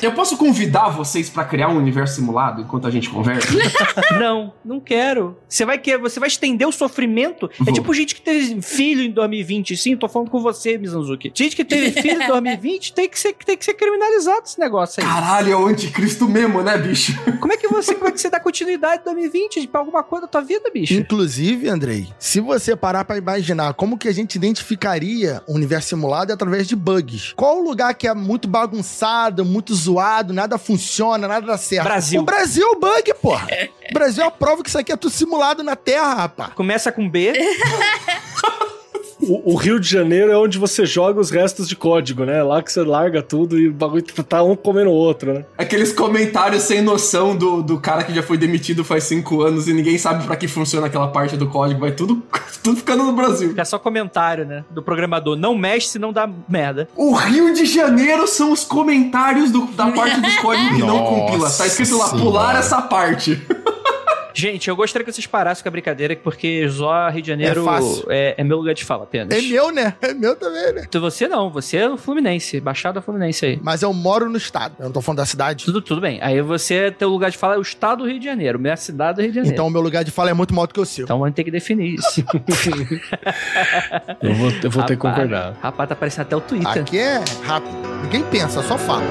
Eu 0.01 0.13
posso 0.13 0.38
convidar 0.38 0.89
vocês 0.89 1.30
pra 1.30 1.43
criar 1.43 1.69
um 1.69 1.77
universo 1.77 2.15
simulado 2.15 2.61
enquanto 2.61 2.88
a 2.88 2.91
gente 2.91 3.09
conversa? 3.09 3.49
Não, 4.19 4.53
não 4.65 4.80
quero. 4.80 5.38
Você 5.47 5.65
vai 5.65 5.77
querer, 5.77 5.97
você 5.97 6.19
vai 6.19 6.27
estender 6.27 6.67
o 6.67 6.71
sofrimento. 6.71 7.49
É 7.59 7.63
Vou. 7.63 7.73
tipo 7.73 7.93
gente 7.93 8.15
que 8.15 8.21
teve 8.21 8.61
filho 8.61 9.01
em 9.01 9.11
2020. 9.11 9.77
Sim, 9.77 9.95
tô 9.95 10.07
falando 10.07 10.30
com 10.30 10.41
você, 10.41 10.77
Mizanzuki. 10.77 11.32
Gente 11.34 11.55
que 11.55 11.63
teve 11.63 11.91
filho 12.01 12.21
em 12.21 12.27
2020 12.27 12.93
tem 12.93 13.07
que 13.07 13.19
ser, 13.19 13.34
tem 13.34 13.57
que 13.57 13.63
ser 13.63 13.73
criminalizado 13.73 14.43
esse 14.45 14.59
negócio 14.59 15.01
aí. 15.01 15.09
Caralho, 15.09 15.51
é 15.51 15.55
o 15.55 15.65
anticristo 15.67 16.27
mesmo, 16.27 16.61
né, 16.61 16.77
bicho? 16.77 17.13
Como 17.39 17.53
é 17.53 17.57
que 17.57 17.67
você, 17.67 17.95
como 17.95 18.07
é 18.09 18.11
que 18.11 18.19
você 18.19 18.30
dá 18.30 18.39
continuidade 18.39 19.01
em 19.01 19.05
2020 19.05 19.67
pra 19.67 19.82
alguma 19.82 20.03
coisa 20.03 20.25
da 20.25 20.32
tua 20.32 20.41
vida, 20.41 20.69
bicho? 20.73 20.93
Inclusive, 20.93 21.69
Andrei, 21.69 22.07
se 22.17 22.39
você 22.39 22.75
parar 22.75 23.05
pra 23.05 23.17
imaginar 23.17 23.73
como 23.73 23.97
que 23.97 24.07
a 24.07 24.13
gente 24.13 24.36
identificaria 24.36 25.41
o 25.47 25.53
universo 25.53 25.89
simulado 25.89 26.32
é 26.32 26.36
através 26.36 26.67
de 26.67 26.75
bugs. 26.75 27.34
Qual 27.34 27.59
o 27.59 27.63
lugar 27.63 27.93
que 27.93 28.07
é 28.07 28.13
muito 28.13 28.47
bagunçado, 28.47 29.45
muito 29.45 29.68
zoado, 29.76 30.34
nada 30.34 30.57
funciona, 30.57 31.28
nada 31.28 31.45
dá 31.45 31.57
certo? 31.57 31.84
Brasil. 31.84 32.22
O 32.22 32.24
Brasil 32.24 32.63
é 32.65 32.70
o 32.70 32.80
bug, 32.80 33.13
porra. 33.22 33.47
O 33.89 33.93
Brasil 33.93 34.24
é 34.24 34.28
a 34.28 34.30
prova 34.30 34.61
que 34.61 34.70
isso 34.70 34.78
aqui 34.78 34.91
é 34.91 34.95
tudo 34.95 35.11
simulado 35.11 35.63
na 35.63 35.76
Terra, 35.76 36.13
rapaz. 36.13 36.53
Começa 36.53 36.91
com 36.91 37.09
B. 37.09 37.34
O, 39.22 39.53
o 39.53 39.55
Rio 39.55 39.80
de 39.80 39.89
Janeiro 39.89 40.32
é 40.32 40.38
onde 40.38 40.57
você 40.57 40.86
joga 40.86 41.20
os 41.20 41.30
restos 41.30 41.67
de 41.67 41.76
código, 41.76 42.24
né? 42.24 42.41
Lá 42.41 42.61
que 42.63 42.72
você 42.72 42.82
larga 42.82 43.22
tudo 43.22 43.59
e 43.59 43.67
o 43.67 43.74
bagulho 43.74 44.01
tá 44.03 44.41
um 44.43 44.55
comendo 44.55 44.89
o 44.89 44.93
outro, 44.93 45.34
né? 45.34 45.45
Aqueles 45.57 45.91
comentários 45.91 46.63
sem 46.63 46.82
noção 46.82 47.36
do, 47.36 47.61
do 47.61 47.80
cara 47.80 48.03
que 48.03 48.13
já 48.13 48.24
foi 48.24 48.38
demitido 48.38 48.84
faz 48.84 49.03
cinco 49.03 49.41
anos 49.41 49.67
e 49.67 49.74
ninguém 49.74 49.97
sabe 49.97 50.24
pra 50.26 50.36
que 50.36 50.47
funciona 50.47 50.88
aquela 50.88 51.07
parte 51.09 51.36
do 51.36 51.47
código. 51.47 51.80
Vai 51.82 51.91
tudo, 51.91 52.24
tudo 52.63 52.78
ficando 52.78 53.03
no 53.03 53.11
Brasil. 53.13 53.53
É 53.57 53.65
só 53.65 53.78
comentário, 53.78 54.45
né? 54.45 54.63
Do 54.70 54.82
programador. 54.82 55.36
Não 55.36 55.53
mexe 55.55 55.88
se 55.89 55.99
não 55.99 56.13
dá 56.13 56.30
merda. 56.47 56.88
O 56.95 57.13
Rio 57.13 57.53
de 57.53 57.65
Janeiro 57.65 58.26
são 58.28 58.51
os 58.53 58.63
comentários 58.63 59.51
do- 59.51 59.65
da 59.67 59.91
parte 59.91 60.20
dos 60.22 60.36
códigos 60.38 60.76
que 60.78 60.82
não 60.82 61.03
compila. 61.05 61.49
Tá 61.49 61.67
escrito 61.67 61.97
lá, 61.97 62.09
pular 62.09 62.20
Senhora. 62.41 62.59
essa 62.59 62.82
parte. 62.82 63.41
Gente, 64.39 64.69
eu 64.69 64.75
gostaria 64.75 65.03
que 65.03 65.11
vocês 65.11 65.27
parassem 65.27 65.61
com 65.61 65.67
a 65.67 65.71
brincadeira, 65.71 66.15
porque 66.15 66.65
Zó 66.69 67.09
Rio 67.09 67.21
de 67.21 67.27
Janeiro 67.27 67.65
É 68.07 68.29
é, 68.29 68.35
é 68.37 68.43
meu 68.43 68.57
lugar 68.57 68.73
de 68.73 68.85
fala 68.85 69.03
apenas. 69.03 69.37
É 69.37 69.41
meu, 69.41 69.69
né? 69.69 69.95
É 70.01 70.13
meu 70.13 70.33
também, 70.33 70.71
né? 70.73 70.83
Então 70.87 71.01
Você 71.01 71.27
não, 71.27 71.49
você 71.49 71.77
é 71.77 71.89
o 71.89 71.97
Fluminense, 71.97 72.61
Baixada 72.61 73.01
Fluminense 73.01 73.45
aí. 73.45 73.59
Mas 73.61 73.81
eu 73.81 73.91
moro 73.91 74.29
no 74.29 74.37
estado. 74.37 74.75
Eu 74.79 74.85
não 74.85 74.91
tô 74.93 75.01
falando 75.01 75.17
da 75.17 75.25
cidade. 75.25 75.65
Tudo, 75.65 75.81
tudo 75.81 75.99
bem. 75.99 76.19
Aí 76.21 76.41
você, 76.41 76.89
teu 76.89 77.09
lugar 77.09 77.29
de 77.31 77.37
fala 77.37 77.55
é 77.55 77.57
o 77.57 77.61
estado 77.61 78.03
do 78.03 78.09
Rio 78.09 78.17
de 78.17 78.25
Janeiro, 78.25 78.57
minha 78.57 78.77
cidade 78.77 79.17
do 79.17 79.21
Rio 79.23 79.31
de 79.31 79.35
Janeiro. 79.35 79.53
Então 79.53 79.67
o 79.67 79.69
meu 79.69 79.81
lugar 79.81 80.05
de 80.05 80.11
fala 80.11 80.29
é 80.29 80.33
muito 80.33 80.53
maior 80.53 80.67
do 80.67 80.73
que 80.73 80.79
o 80.79 80.85
seu. 80.85 81.03
Então 81.03 81.19
vamos 81.19 81.35
ter 81.35 81.43
que 81.43 81.51
definir 81.51 81.95
isso. 81.95 82.23
Eu 84.21 84.33
vou, 84.33 84.51
eu 84.63 84.69
vou 84.69 84.83
ter 84.83 84.97
que 84.97 85.05
Rapaz, 85.05 85.15
concordar. 85.15 85.57
Rapaz, 85.61 85.89
tá 85.89 85.93
aparecendo 85.93 86.21
até 86.23 86.35
o 86.35 86.41
Twitter. 86.41 86.81
Aqui 86.81 86.97
é 86.97 87.23
rápido. 87.43 87.75
Ninguém 88.03 88.23
pensa, 88.23 88.61
só 88.61 88.77
fala. 88.77 89.03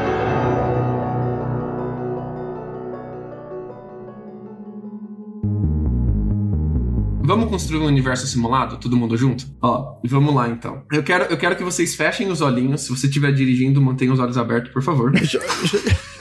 Vamos 7.29 7.51
construir 7.51 7.81
um 7.81 7.85
universo 7.85 8.26
simulado, 8.26 8.79
todo 8.79 8.97
mundo 8.97 9.14
junto? 9.14 9.45
Ó, 9.61 9.99
vamos 10.03 10.35
lá 10.35 10.49
então. 10.49 10.83
Eu 10.91 11.03
quero, 11.03 11.24
eu 11.24 11.37
quero 11.37 11.55
que 11.57 11.62
vocês 11.62 11.95
fechem 11.95 12.31
os 12.31 12.41
olhinhos. 12.41 12.81
Se 12.81 12.89
você 12.89 13.07
estiver 13.07 13.31
dirigindo, 13.33 13.83
mantenha 13.83 14.11
os 14.11 14.18
olhos 14.18 14.39
abertos, 14.39 14.72
por 14.72 14.83
favor. 14.83 15.12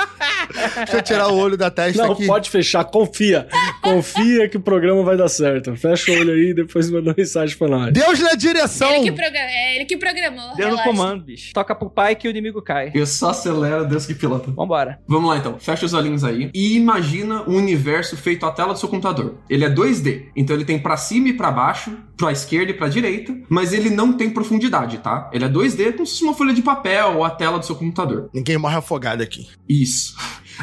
Deixa 0.54 0.98
eu 0.98 1.02
tirar 1.02 1.28
o 1.30 1.36
olho 1.38 1.58
da 1.58 1.70
testa 1.70 2.04
Não, 2.04 2.14
aqui. 2.14 2.26
pode 2.26 2.50
fechar, 2.50 2.84
confia. 2.86 3.48
Confia 3.82 4.48
que 4.50 4.58
o 4.58 4.60
programa 4.60 5.04
vai 5.04 5.18
dar 5.18 5.28
certo. 5.30 5.76
Fecha 5.76 6.12
o 6.12 6.16
olho 6.20 6.34
aí 6.34 6.50
e 6.50 6.54
depois 6.54 6.90
manda 6.90 7.14
mensagem 7.18 7.58
pra 7.58 7.68
nós. 7.68 7.94
Deus 7.94 8.20
na 8.20 8.34
direção. 8.34 8.92
Ele 8.92 9.04
que, 9.06 9.12
progra- 9.12 9.40
é 9.40 9.76
ele 9.76 9.86
que 9.86 9.98
programou. 9.98 10.56
Deu 10.56 10.70
no 10.70 10.76
relaxa. 10.76 10.84
comando, 10.90 11.24
bicho. 11.24 11.54
Toca 11.54 11.76
pro 11.76 11.90
pai 11.90 12.16
que 12.16 12.28
o 12.28 12.32
inimigo 12.32 12.62
cai. 12.62 12.92
Eu 12.94 13.06
só 13.06 13.30
acelero, 13.30 13.86
Deus 13.86 14.06
que 14.06 14.14
pilota. 14.14 14.52
Vambora. 14.52 15.00
Vamos 15.08 15.30
lá 15.30 15.38
então, 15.38 15.58
fecha 15.60 15.86
os 15.86 15.94
olhinhos 15.94 16.24
aí 16.24 16.50
e 16.54 16.76
imagina 16.76 17.44
um 17.48 17.56
universo 17.56 18.16
feito 18.18 18.46
à 18.46 18.52
tela 18.52 18.74
do 18.74 18.80
seu 18.80 18.90
computador. 18.90 19.36
Ele 19.50 19.66
é 19.66 19.70
2D, 19.70 20.26
então 20.36 20.56
ele 20.56 20.66
tem 20.66 20.80
pra 20.80 20.98
cima 20.98 21.30
e 21.30 21.34
pra 21.34 21.52
baixo, 21.52 21.92
pra 22.18 22.32
esquerda 22.32 22.72
e 22.72 22.74
pra 22.74 22.90
direita, 22.90 23.38
mas 23.48 23.72
ele 23.72 23.90
não 23.90 24.14
tem 24.14 24.30
profundidade, 24.30 24.98
tá? 24.98 25.30
Ele 25.32 25.46
é 25.46 25.50
2D 25.50 25.94
como 25.94 26.06
se 26.06 26.14
fosse 26.14 26.24
uma 26.24 26.34
folha 26.34 26.54
de 26.54 26.62
papel 26.62 27.18
ou 27.18 27.24
a 27.24 27.30
tela 27.30 27.60
do 27.60 27.66
seu 27.66 27.76
computador. 27.76 28.30
Ninguém 28.34 28.58
morre 28.58 28.76
afogado 28.76 29.22
aqui. 29.22 29.48
Isso. 29.70 30.16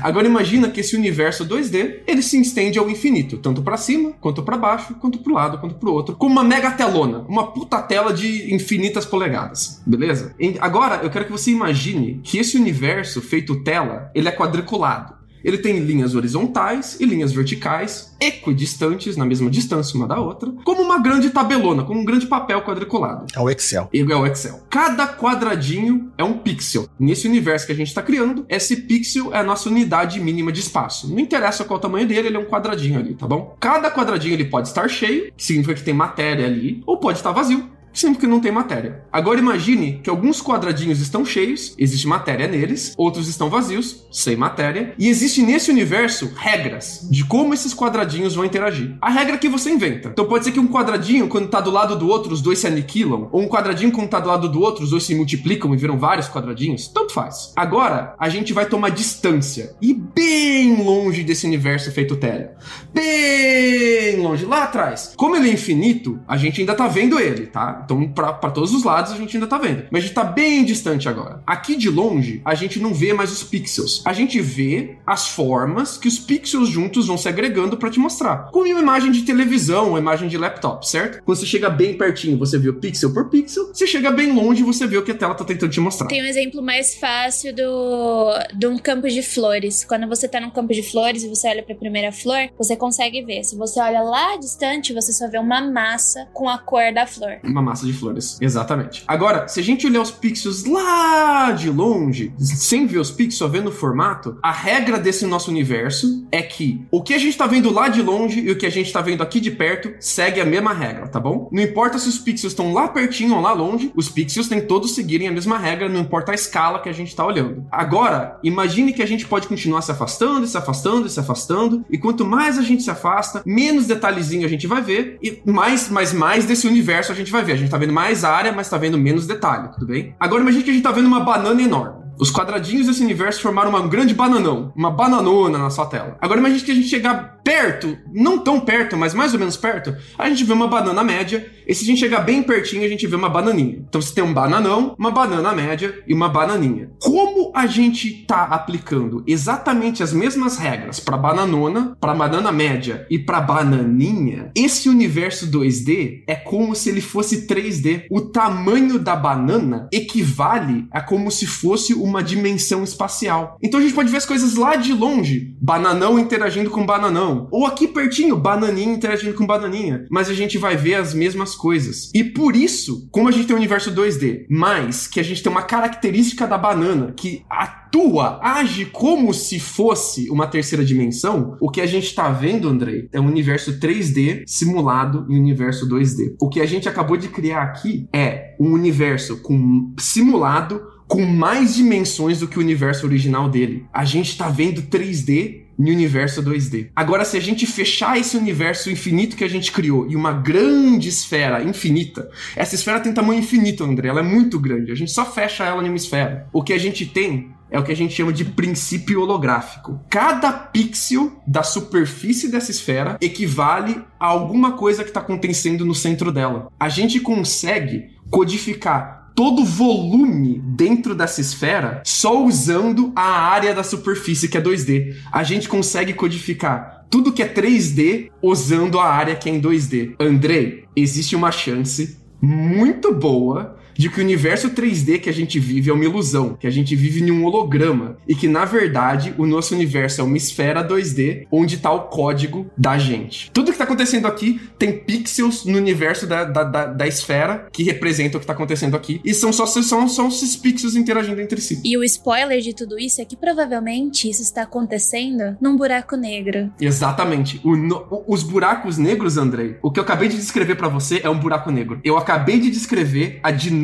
Agora 0.03 0.27
imagina 0.27 0.69
que 0.69 0.81
esse 0.81 0.97
universo 0.97 1.47
2D, 1.47 2.01
ele 2.07 2.23
se 2.23 2.41
estende 2.41 2.79
ao 2.79 2.91
infinito, 2.91 3.39
tanto 3.39 3.63
pra 3.63 3.77
cima, 3.77 4.13
quanto 4.21 4.43
pra 4.43 4.57
baixo, 4.57 4.95
quanto 4.95 5.19
pro 5.19 5.35
lado, 5.35 5.59
quanto 5.59 5.77
pro 5.77 5.93
outro, 5.93 6.17
como 6.17 6.33
uma 6.33 6.43
mega 6.43 6.73
telona, 6.73 7.21
uma 7.29 7.53
puta 7.53 7.81
tela 7.81 8.13
de 8.13 8.53
infinitas 8.53 9.05
polegadas, 9.05 9.81
beleza? 9.87 10.35
E 10.39 10.57
agora 10.61 10.97
eu 11.05 11.11
quero 11.11 11.27
que 11.27 11.33
você 11.33 11.51
imagine 11.51 12.21
que 12.25 12.39
esse 12.39 12.57
universo 12.57 13.21
feito 13.23 13.63
tela, 13.63 14.11
ele 14.15 14.29
é 14.29 14.33
quadriculado. 14.33 15.14
Ele 15.45 15.59
tem 15.59 15.79
linhas 15.79 16.15
horizontais 16.15 16.97
e 16.99 17.05
linhas 17.05 17.33
verticais, 17.33 18.15
equidistantes, 18.21 19.17
na 19.17 19.27
mesma 19.27 19.51
distância 19.51 19.97
uma 19.97 20.09
da 20.09 20.19
outra, 20.19 20.51
como 20.65 20.83
uma 20.83 20.99
grande 20.99 21.31
tabelona, 21.31 21.85
como 21.85 22.01
um 22.01 22.05
grande 22.05 22.27
papel 22.27 22.63
quadriculado. 22.63 23.27
É 23.35 23.41
o 23.41 23.51
Excel. 23.51 23.89
Igual 23.93 24.23
o 24.23 24.27
Excel. 24.27 24.61
Cada 24.71 25.07
quadradinho 25.07 26.13
é 26.17 26.25
um 26.25 26.39
pixel. 26.39 26.89
Nesse 26.99 27.29
universo 27.29 27.67
que 27.67 27.73
a 27.73 27.77
gente 27.77 27.89
está 27.89 28.03
criando, 28.03 28.47
esse 28.49 28.77
pixel 28.77 29.35
é 29.35 29.39
a 29.39 29.45
nossa 29.45 29.69
unidade 29.69 30.21
mínima 30.21 30.51
de 30.51 30.61
espaço. 30.61 31.11
Não 31.11 31.19
interessa 31.19 31.65
qual 31.65 31.79
o 31.79 31.83
tamanho 31.83 32.09
dele, 32.09 32.29
ele 32.29 32.37
é 32.37 32.41
um 32.41 32.47
quadradinho 32.47 32.99
ali, 32.99 33.15
tá 33.15 33.27
bom? 33.27 33.57
Cada 33.61 33.91
quadradinho 33.91 34.35
ele 34.35 34.47
pode 34.47 34.69
estar 34.69 34.89
cheio, 34.89 35.31
que 35.37 35.45
significa 35.45 35.75
que 35.75 35.85
tem 35.85 35.95
matéria 35.95 36.47
ali, 36.47 36.83
ou 36.87 36.97
pode 36.97 37.19
estar 37.19 37.33
vazio, 37.33 37.69
sempre 37.95 38.21
que 38.21 38.27
não 38.27 38.41
tem 38.41 38.53
matéria. 38.53 39.05
Agora 39.13 39.39
imagine 39.39 40.01
que 40.03 40.11
alguns 40.11 40.43
quadradinhos 40.43 41.01
estão 41.01 41.25
cheios, 41.25 41.75
existe 41.79 42.07
matéria 42.07 42.49
neles, 42.49 42.93
outros 42.97 43.29
estão 43.29 43.49
vazios, 43.49 44.05
sem 44.11 44.37
matéria, 44.37 44.95
e 44.99 45.09
existe 45.09 45.43
nesse 45.43 45.71
universo 45.71 46.33
regras 46.37 47.07
de 47.11 47.25
como 47.25 47.55
esses 47.55 47.73
quadradinhos 47.73 48.35
vão 48.35 48.45
interagir. 48.45 48.97
A 49.01 49.11
regra 49.11 49.39
que 49.39 49.49
você 49.49 49.71
inventa. 49.71 50.09
Então 50.09 50.27
pode 50.27 50.45
ser 50.45 50.53
que 50.53 50.61
um 50.61 50.69
quadradinho, 50.69 51.29
quando 51.29 51.49
tá 51.49 51.61
do 51.61 51.71
lado 51.71 51.97
do 51.97 52.09
outro, 52.09 52.33
os 52.33 52.43
dois 52.43 52.59
se 52.59 52.67
aniquilam, 52.67 53.29
ou 53.33 53.43
um 53.43 53.49
quadradinho, 53.49 53.93
quando 53.93 54.09
tá 54.09 54.21
do 54.21 54.29
lado 54.29 54.49
do 54.49 54.61
outro, 54.61 54.85
os 54.85 54.91
dois 54.91 55.05
se 55.05 55.15
multiplicam 55.15 55.73
e 55.73 55.77
viram 55.77 55.99
vários 55.99 56.29
quadradinhos, 56.29 56.89
tanto 56.89 57.13
faz. 57.13 57.53
Agora, 57.57 58.15
a 58.19 58.29
gente 58.29 58.53
vai 58.53 58.67
tomar 58.67 58.91
distância 58.91 59.75
e 59.81 59.95
bem 59.95 60.83
longe 60.83 61.23
desse 61.23 61.47
universo 61.47 61.93
feito 61.93 62.17
tela. 62.17 62.55
Bem 62.93 64.17
longe, 64.21 64.45
lá 64.45 64.65
atrás. 64.65 65.13
Como 65.17 65.37
ele 65.37 65.51
é 65.51 65.53
infinito, 65.53 66.19
a 66.27 66.37
gente 66.37 66.61
ainda 66.61 66.75
tá 66.75 66.89
vendo 66.89 67.19
ele, 67.19 67.47
tá? 67.47 67.84
Então, 67.85 68.09
pra 68.09 68.51
todos 68.51 68.75
os 68.75 68.85
lados, 68.85 69.13
a 69.13 69.17
gente 69.17 69.37
ainda 69.37 69.47
tá 69.47 69.59
vendo. 69.59 69.85
Mas 69.91 70.03
a 70.03 70.07
gente 70.07 70.15
tá 70.15 70.25
bem 70.25 70.65
distante 70.65 71.09
agora. 71.09 71.43
Aqui 71.47 71.77
de 71.77 71.91
longe, 71.91 72.41
a 72.45 72.55
gente 72.55 72.79
não 72.79 72.93
vê 72.93 73.13
mais 73.13 73.33
os 73.33 73.43
pixels. 73.43 74.03
A 74.05 74.13
gente 74.13 74.41
vê 74.41 74.97
as 75.07 75.29
formas 75.29 75.97
que 75.97 76.09
os 76.09 76.19
pixels 76.19 76.69
juntos 76.69 77.07
vão 77.07 77.19
se 77.19 77.29
agregando 77.29 77.77
pra 77.77 77.91
te 77.91 77.99
mostrar. 77.99 78.51
Como 78.51 78.69
uma 78.69 78.81
imagem 78.81 79.11
de 79.11 79.23
televisão, 79.23 79.91
uma 79.91 79.99
imagem 79.99 80.29
de 80.29 80.39
laptop, 80.39 80.89
certo? 80.89 81.23
Quando 81.23 81.39
você 81.39 81.47
chega 81.47 81.69
bem 81.69 81.97
pertinho, 81.97 82.39
você 82.39 82.59
vê 82.59 82.69
o 82.69 82.75
pixel 82.75 83.13
por 83.13 83.29
pixel. 83.29 83.71
Você 83.73 83.87
chega 83.87 84.11
bem 84.11 84.33
longe, 84.33 84.63
você 84.63 84.87
vê 84.87 84.97
o 84.97 85.03
que 85.03 85.13
a 85.13 85.15
tela 85.15 85.35
tá 85.35 85.45
tentando 85.45 85.71
te 85.71 85.81
mostrar. 85.81 86.09
Tem 86.09 86.23
um 86.23 86.27
exemplo 86.27 86.63
mais 86.63 86.95
fácil 86.95 87.55
do 87.55 88.33
de 88.55 88.67
um 88.67 88.79
campo 88.79 89.09
de 89.09 89.23
flores. 89.23 89.85
Quando 89.85 90.09
você 90.09 90.29
tá 90.29 90.41
num 90.41 90.51
campo 90.51 90.73
de 90.73 90.83
flores 90.83 91.25
e 91.25 91.29
você 91.29 91.49
olha 91.49 91.63
pra 91.63 91.75
primeira 91.75 92.13
flor, 92.13 92.49
você 92.57 92.77
consegue 92.77 93.23
ver. 93.23 93.45
Se 93.45 93.57
você 93.57 93.81
olha 93.81 94.01
lá 94.01 94.37
distante, 94.37 94.93
você 94.93 95.13
só 95.13 95.29
vê 95.29 95.39
uma 95.39 95.61
massa 95.61 96.29
com 96.33 96.49
a 96.49 96.59
cor 96.59 96.93
da 96.93 97.07
flor. 97.07 97.39
Uma 97.43 97.63
massa 97.63 97.74
de 97.83 97.93
flores. 97.93 98.39
Exatamente. 98.41 99.05
Agora, 99.07 99.49
se 99.49 99.61
a 99.61 99.63
gente 99.63 99.87
olhar 99.87 100.03
os 100.03 100.11
pixels 100.11 100.65
lá 100.65 101.53
de 101.53 101.71
longe, 101.71 102.33
sem 102.39 102.87
ver 102.87 102.99
os 102.99 103.11
pixels, 103.11 103.39
só 103.39 103.49
vendo 103.49 103.69
o 103.69 103.73
formato, 103.73 104.39
a 104.43 104.53
regra 104.53 104.99
desse 104.99 105.27
nosso 105.27 105.51
universo 105.51 106.27
é 106.31 106.43
que 106.43 106.85
o 106.91 107.03
que 107.03 107.15
a 107.15 107.19
gente 107.19 107.37
tá 107.37 107.47
vendo 107.47 107.71
lá 107.71 107.89
de 107.89 108.03
longe 108.03 108.41
e 108.41 108.51
o 108.51 108.57
que 108.57 108.67
a 108.67 108.71
gente 108.71 108.93
tá 108.93 109.01
vendo 109.01 109.23
aqui 109.23 109.41
de 109.41 109.51
perto 109.51 109.93
segue 109.99 110.41
a 110.41 110.45
mesma 110.45 110.73
regra, 110.73 111.09
tá 111.09 111.19
bom? 111.21 111.49
Não 111.53 111.63
importa 111.63 111.99
se 111.99 112.09
os 112.09 112.19
pixels 112.19 112.53
estão 112.53 112.73
lá 112.73 112.89
pertinho 112.89 113.35
ou 113.35 113.41
lá 113.41 113.53
longe, 113.53 113.93
os 113.95 114.09
pixels 114.09 114.49
têm 114.49 114.61
todos 114.61 114.95
seguirem 114.95 115.29
a 115.29 115.33
mesma 115.33 115.59
regra, 115.59 115.89
não 115.89 116.01
importa 116.01 116.33
a 116.33 116.35
escala 116.35 116.81
que 116.81 116.89
a 116.89 116.93
gente 116.93 117.15
tá 117.15 117.25
olhando. 117.25 117.67
Agora, 117.71 118.39
imagine 118.43 118.93
que 118.93 119.03
a 119.03 119.07
gente 119.07 119.27
pode 119.27 119.49
continuar 119.49 119.83
se 119.83 119.91
afastando, 119.91 120.47
se 120.47 120.57
afastando, 120.57 121.09
se 121.09 121.21
afastando, 121.21 121.85
e 121.91 121.99
quanto 121.99 122.25
mais 122.25 122.59
a 122.59 122.63
gente 122.63 122.83
se 122.83 122.91
afasta, 122.91 123.43
menos 123.45 123.87
detalhezinho 123.87 124.47
a 124.47 124.49
gente 124.49 124.67
vai 124.67 124.83
ver, 124.83 125.19
e 125.23 125.41
mais, 125.45 125.89
mais, 125.89 126.13
mais 126.13 126.45
desse 126.45 126.67
universo 126.67 127.13
a 127.13 127.15
gente 127.15 127.31
vai 127.31 127.45
ver. 127.45 127.53
A 127.53 127.57
gente 127.57 127.64
tá 127.71 127.79
vendo 127.79 127.93
mais 127.93 128.25
área, 128.25 128.53
mas 128.53 128.69
tá 128.69 128.77
vendo 128.79 128.99
menos 128.99 129.27
detalhe, 129.27 129.69
tudo 129.73 129.87
bem? 129.87 130.15
Agora 130.19 130.43
imagine 130.43 130.65
que 130.65 130.71
a 130.71 130.73
gente 130.73 130.83
tá 130.83 130.93
vendo 130.93 131.07
uma 131.07 131.21
banana 131.21 131.61
enorme. 131.61 132.05
Os 132.19 132.31
quadradinhos 132.31 132.87
desse 132.87 133.03
universo 133.03 133.43
formaram 133.43 133.71
uma 133.71 133.87
grande 133.89 134.15
bananão, 134.15 134.73
uma 134.77 134.91
bananona 134.91 135.59
na 135.59 135.71
sua 135.71 135.87
tela. 135.87 136.17
Agora 136.21 136.39
imagine 136.39 136.63
que 136.63 136.71
a 136.71 136.75
gente 136.75 136.89
chegar 136.89 137.34
perto, 137.45 137.97
não 138.11 138.39
tão 138.39 138.59
perto, 138.59 138.97
mas 138.97 139.13
mais 139.13 139.35
ou 139.35 139.39
menos 139.39 139.57
perto, 139.57 139.95
a 140.19 140.29
gente 140.29 140.43
vê 140.43 140.53
uma 140.53 140.67
banana 140.67 141.05
média, 141.05 141.47
e 141.67 141.75
se 141.75 141.85
a 141.85 141.87
gente 141.87 142.01
chegar 142.01 142.21
bem 142.21 142.43
pertinho, 142.43 142.85
a 142.85 142.89
gente 142.89 143.07
vê 143.07 143.15
uma 143.15 143.29
bananinha. 143.29 143.85
Então 143.89 144.01
você 144.01 144.15
tem 144.15 144.25
um 144.25 144.33
bananão, 144.33 144.95
uma 144.99 145.11
banana 145.11 145.53
média 145.53 146.03
e 146.07 146.15
uma 146.15 146.29
bananinha. 146.29 146.91
Como 147.01 147.53
a 147.55 147.67
gente 147.67 148.25
tá 148.27 148.45
aplicando 148.45 149.23
exatamente 149.27 150.03
as 150.03 150.13
mesmas 150.13 150.57
regras 150.57 151.01
para 151.01 151.17
bananona, 151.17 151.97
para 152.01 152.15
banana 152.15 152.51
média 152.51 153.07
e 153.11 153.19
para 153.19 153.41
bananinha, 153.41 154.51
esse 154.57 154.89
universo 154.89 155.51
2D 155.51 156.23
é 156.27 156.35
como 156.35 156.75
se 156.75 156.89
ele 156.89 157.01
fosse 157.01 157.47
3D. 157.47 158.07
O 158.11 158.21
tamanho 158.21 158.99
da 158.99 159.17
banana 159.17 159.89
equivale 159.93 160.87
a 160.91 161.01
como 161.01 161.31
se 161.31 161.47
fosse 161.47 161.95
uma 161.95 162.23
dimensão 162.23 162.83
espacial. 162.85 163.59
Então 163.63 163.81
a 163.81 163.83
gente 163.83 163.95
pode 163.95 164.11
ver 164.11 164.19
as 164.19 164.27
coisas 164.27 164.55
lá 164.55 164.77
de 164.77 164.93
longe, 164.93 165.55
bananão 165.61 166.19
interagindo 166.19 166.71
com 166.71 166.87
bananão, 166.87 167.34
ou 167.51 167.67
aqui 167.67 167.89
pertinho, 167.89 168.37
bananinha 168.37 168.95
interagindo 168.95 169.35
com 169.35 169.47
bananinha, 169.47 170.07
mas 170.11 170.29
a 170.29 170.35
gente 170.35 170.59
vai 170.59 170.77
ver 170.77 170.95
as 170.95 171.15
mesmas 171.15 171.55
coisas. 171.55 172.11
E 172.15 172.23
por 172.23 172.57
isso, 172.57 173.09
como 173.11 173.29
a 173.29 173.33
gente 173.33 173.47
tem 173.47 173.55
um 173.55 173.59
universo 173.59 173.95
2D, 173.95 174.47
mas 174.49 175.07
que 175.07 175.21
a 175.21 175.23
gente 175.23 175.43
tem 175.43 175.51
uma 175.51 175.63
característica 175.63 176.47
da 176.47 176.59
banana 176.59 177.13
que 177.17 177.45
atua, 177.49 178.41
age 178.43 178.87
como 178.87 179.33
se 179.33 179.59
fosse 179.61 180.29
uma 180.31 180.47
terceira 180.47 180.85
dimensão, 180.85 181.57
o 181.61 181.71
que 181.71 181.81
a 181.81 181.87
gente 181.87 182.15
tá 182.15 182.31
vendo, 182.31 182.69
Andrei, 182.69 183.09
é 183.13 183.21
um 183.21 183.27
universo 183.27 183.79
3D 183.79 184.43
simulado 184.47 185.27
em 185.29 185.39
universo 185.39 185.89
2D. 185.89 186.37
O 186.41 186.49
que 186.49 186.61
a 186.61 186.67
gente 186.67 186.89
acabou 186.89 187.17
de 187.17 187.29
criar 187.29 187.63
aqui 187.63 188.09
é 188.13 188.55
um 188.59 188.73
universo 188.73 189.41
com 189.43 189.93
simulado 189.99 190.95
com 191.07 191.25
mais 191.25 191.75
dimensões 191.75 192.41
do 192.41 192.49
que 192.49 192.59
o 192.59 192.63
universo 192.63 193.07
original 193.07 193.49
dele. 193.49 193.87
A 193.93 194.05
gente 194.05 194.37
tá 194.37 194.49
vendo 194.49 194.83
3D 194.83 195.64
no 195.79 195.91
universo 195.91 196.43
2D. 196.43 196.91
Agora, 196.95 197.25
se 197.25 197.37
a 197.37 197.41
gente 197.41 197.67
fechar 197.67 198.19
esse 198.19 198.37
universo 198.37 198.91
infinito 198.91 199.37
que 199.37 199.45
a 199.45 199.49
gente 199.49 199.73
criou 199.73 200.09
e 200.11 200.17
uma 200.17 200.33
grande 200.33 201.09
esfera 201.09 201.63
infinita, 201.63 202.29
essa 202.57 202.75
esfera 202.75 203.01
tem 203.01 203.13
tamanho 203.13 203.41
infinito, 203.41 203.85
André, 203.85 204.09
ela 204.09 204.21
é 204.21 204.25
muito 204.25 204.59
grande. 204.59 204.93
A 204.93 204.95
gente 204.95 205.11
só 205.11 205.25
fecha 205.25 205.65
ela 205.65 205.83
em 205.83 205.89
uma 205.89 205.97
esfera. 205.97 206.49
O 206.53 206.63
que 206.63 206.73
a 206.73 206.79
gente 206.79 207.07
tem 207.07 207.55
é 207.71 207.79
o 207.79 207.83
que 207.83 207.91
a 207.91 207.97
gente 207.97 208.15
chama 208.15 208.33
de 208.33 208.45
princípio 208.45 209.21
holográfico. 209.21 210.01
Cada 210.09 210.53
pixel 210.53 211.43
da 211.47 211.65
superfície 211.65 212.49
dessa 212.49 212.71
esfera 212.71 213.19
equivale 213.21 214.01
a 214.19 214.27
alguma 214.27 214.73
coisa 214.73 215.03
que 215.03 215.11
está 215.11 215.19
acontecendo 215.19 215.85
no 215.85 215.95
centro 215.95 216.31
dela. 216.31 216.69
A 216.79 216.89
gente 216.89 217.19
consegue 217.19 218.11
codificar 218.31 219.24
todo 219.35 219.63
o 219.63 219.65
volume 219.65 220.61
dentro 220.65 221.15
dessa 221.15 221.41
esfera 221.41 222.03
só 222.05 222.45
usando 222.45 223.13
a 223.17 223.23
área 223.23 223.75
da 223.75 223.83
superfície 223.83 224.49
que 224.49 224.57
é 224.57 224.63
2D. 224.63 225.17
A 225.33 225.43
gente 225.43 225.69
consegue 225.69 226.13
codificar 226.13 227.07
tudo 227.11 227.33
que 227.33 227.43
é 227.43 227.49
3D 227.49 228.31
usando 228.43 228.99
a 228.99 229.07
área 229.07 229.37
que 229.37 229.49
é 229.49 229.53
em 229.53 229.61
2D. 229.61 230.15
Andrei, 230.19 230.85
existe 230.97 231.37
uma 231.37 231.51
chance 231.51 232.19
muito 232.41 233.13
boa 233.15 233.77
de 233.97 234.09
que 234.09 234.21
o 234.21 234.25
universo 234.25 234.71
3D 234.71 235.21
que 235.21 235.31
a 235.31 235.33
gente 235.33 235.59
vive 235.59 235.91
é 235.91 235.93
uma 235.93 236.05
ilusão, 236.05 236.55
que 236.59 236.67
a 236.67 236.71
gente 236.71 236.95
vive 236.97 237.23
em 237.23 237.31
um 237.31 237.45
holograma 237.45 238.17
e 238.29 238.35
que 238.35 238.49
na 238.49 238.65
verdade 238.65 239.35
o 239.39 239.47
nosso 239.47 239.75
universo 239.75 240.21
é 240.21 240.25
uma 240.25 240.37
esfera 240.37 240.87
2D 240.87 241.47
onde 241.51 241.77
está 241.77 241.91
o 241.93 242.03
código 242.09 242.67
da 242.77 242.99
gente. 242.99 243.51
Tudo 243.53 243.67
que 243.67 243.73
está 243.73 243.85
acontecendo 243.85 244.27
aqui 244.27 244.61
tem 244.79 244.93
pixels 244.99 245.65
no 245.65 245.77
universo 245.79 246.27
da, 246.27 246.45
da, 246.45 246.65
da, 246.65 246.87
da 246.87 247.07
esfera 247.07 247.67
que 247.73 247.83
representam 247.83 248.39
o 248.39 248.41
que 248.41 248.45
está 248.45 248.53
acontecendo 248.53 248.97
aqui 248.97 249.21
e 249.25 249.33
são 249.35 249.53
só 249.53 249.67
são, 249.67 250.09
são 250.09 250.29
esses 250.29 250.57
pixels 250.57 250.97
interagindo 250.97 251.41
entre 251.41 251.61
si. 251.61 251.81
E 251.85 251.97
o 251.97 252.05
spoiler 252.05 252.61
de 252.61 252.75
tudo 252.75 252.99
isso 252.99 253.21
é 253.21 253.25
que 253.25 253.37
provavelmente 253.37 254.29
isso 254.29 254.43
está 254.43 254.63
acontecendo 254.63 255.57
num 255.61 255.77
buraco 255.77 256.17
negro. 256.17 256.71
Exatamente. 256.81 257.61
O 257.65 257.77
no- 257.77 258.25
os 258.27 258.43
buracos 258.43 258.99
negros, 258.99 259.37
Andrei, 259.37 259.77
o 259.83 259.91
que 259.91 259.99
eu 259.99 260.05
acabei 260.05 260.29
de 260.29 260.37
descrever 260.37 260.75
para 260.77 260.89
você 260.89 261.21
é 261.23 261.31
um 261.31 261.39
buraco 261.39 261.71
negro. 261.71 262.01
Eu 262.05 262.17
acabei 262.17 262.59
de 262.59 262.71
descrever 262.71 263.39
a 263.43 263.51
dinâmica 263.51 263.84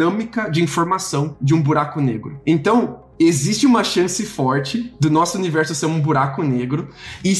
de 0.50 0.62
informação 0.62 1.36
de 1.40 1.54
um 1.54 1.60
buraco 1.60 2.00
negro. 2.00 2.40
Então, 2.46 3.04
existe 3.18 3.66
uma 3.66 3.84
chance 3.84 4.24
forte 4.24 4.94
do 4.98 5.10
nosso 5.10 5.36
universo 5.36 5.74
ser 5.74 5.86
um 5.86 6.00
buraco 6.00 6.42
negro 6.42 6.88
e 7.24 7.32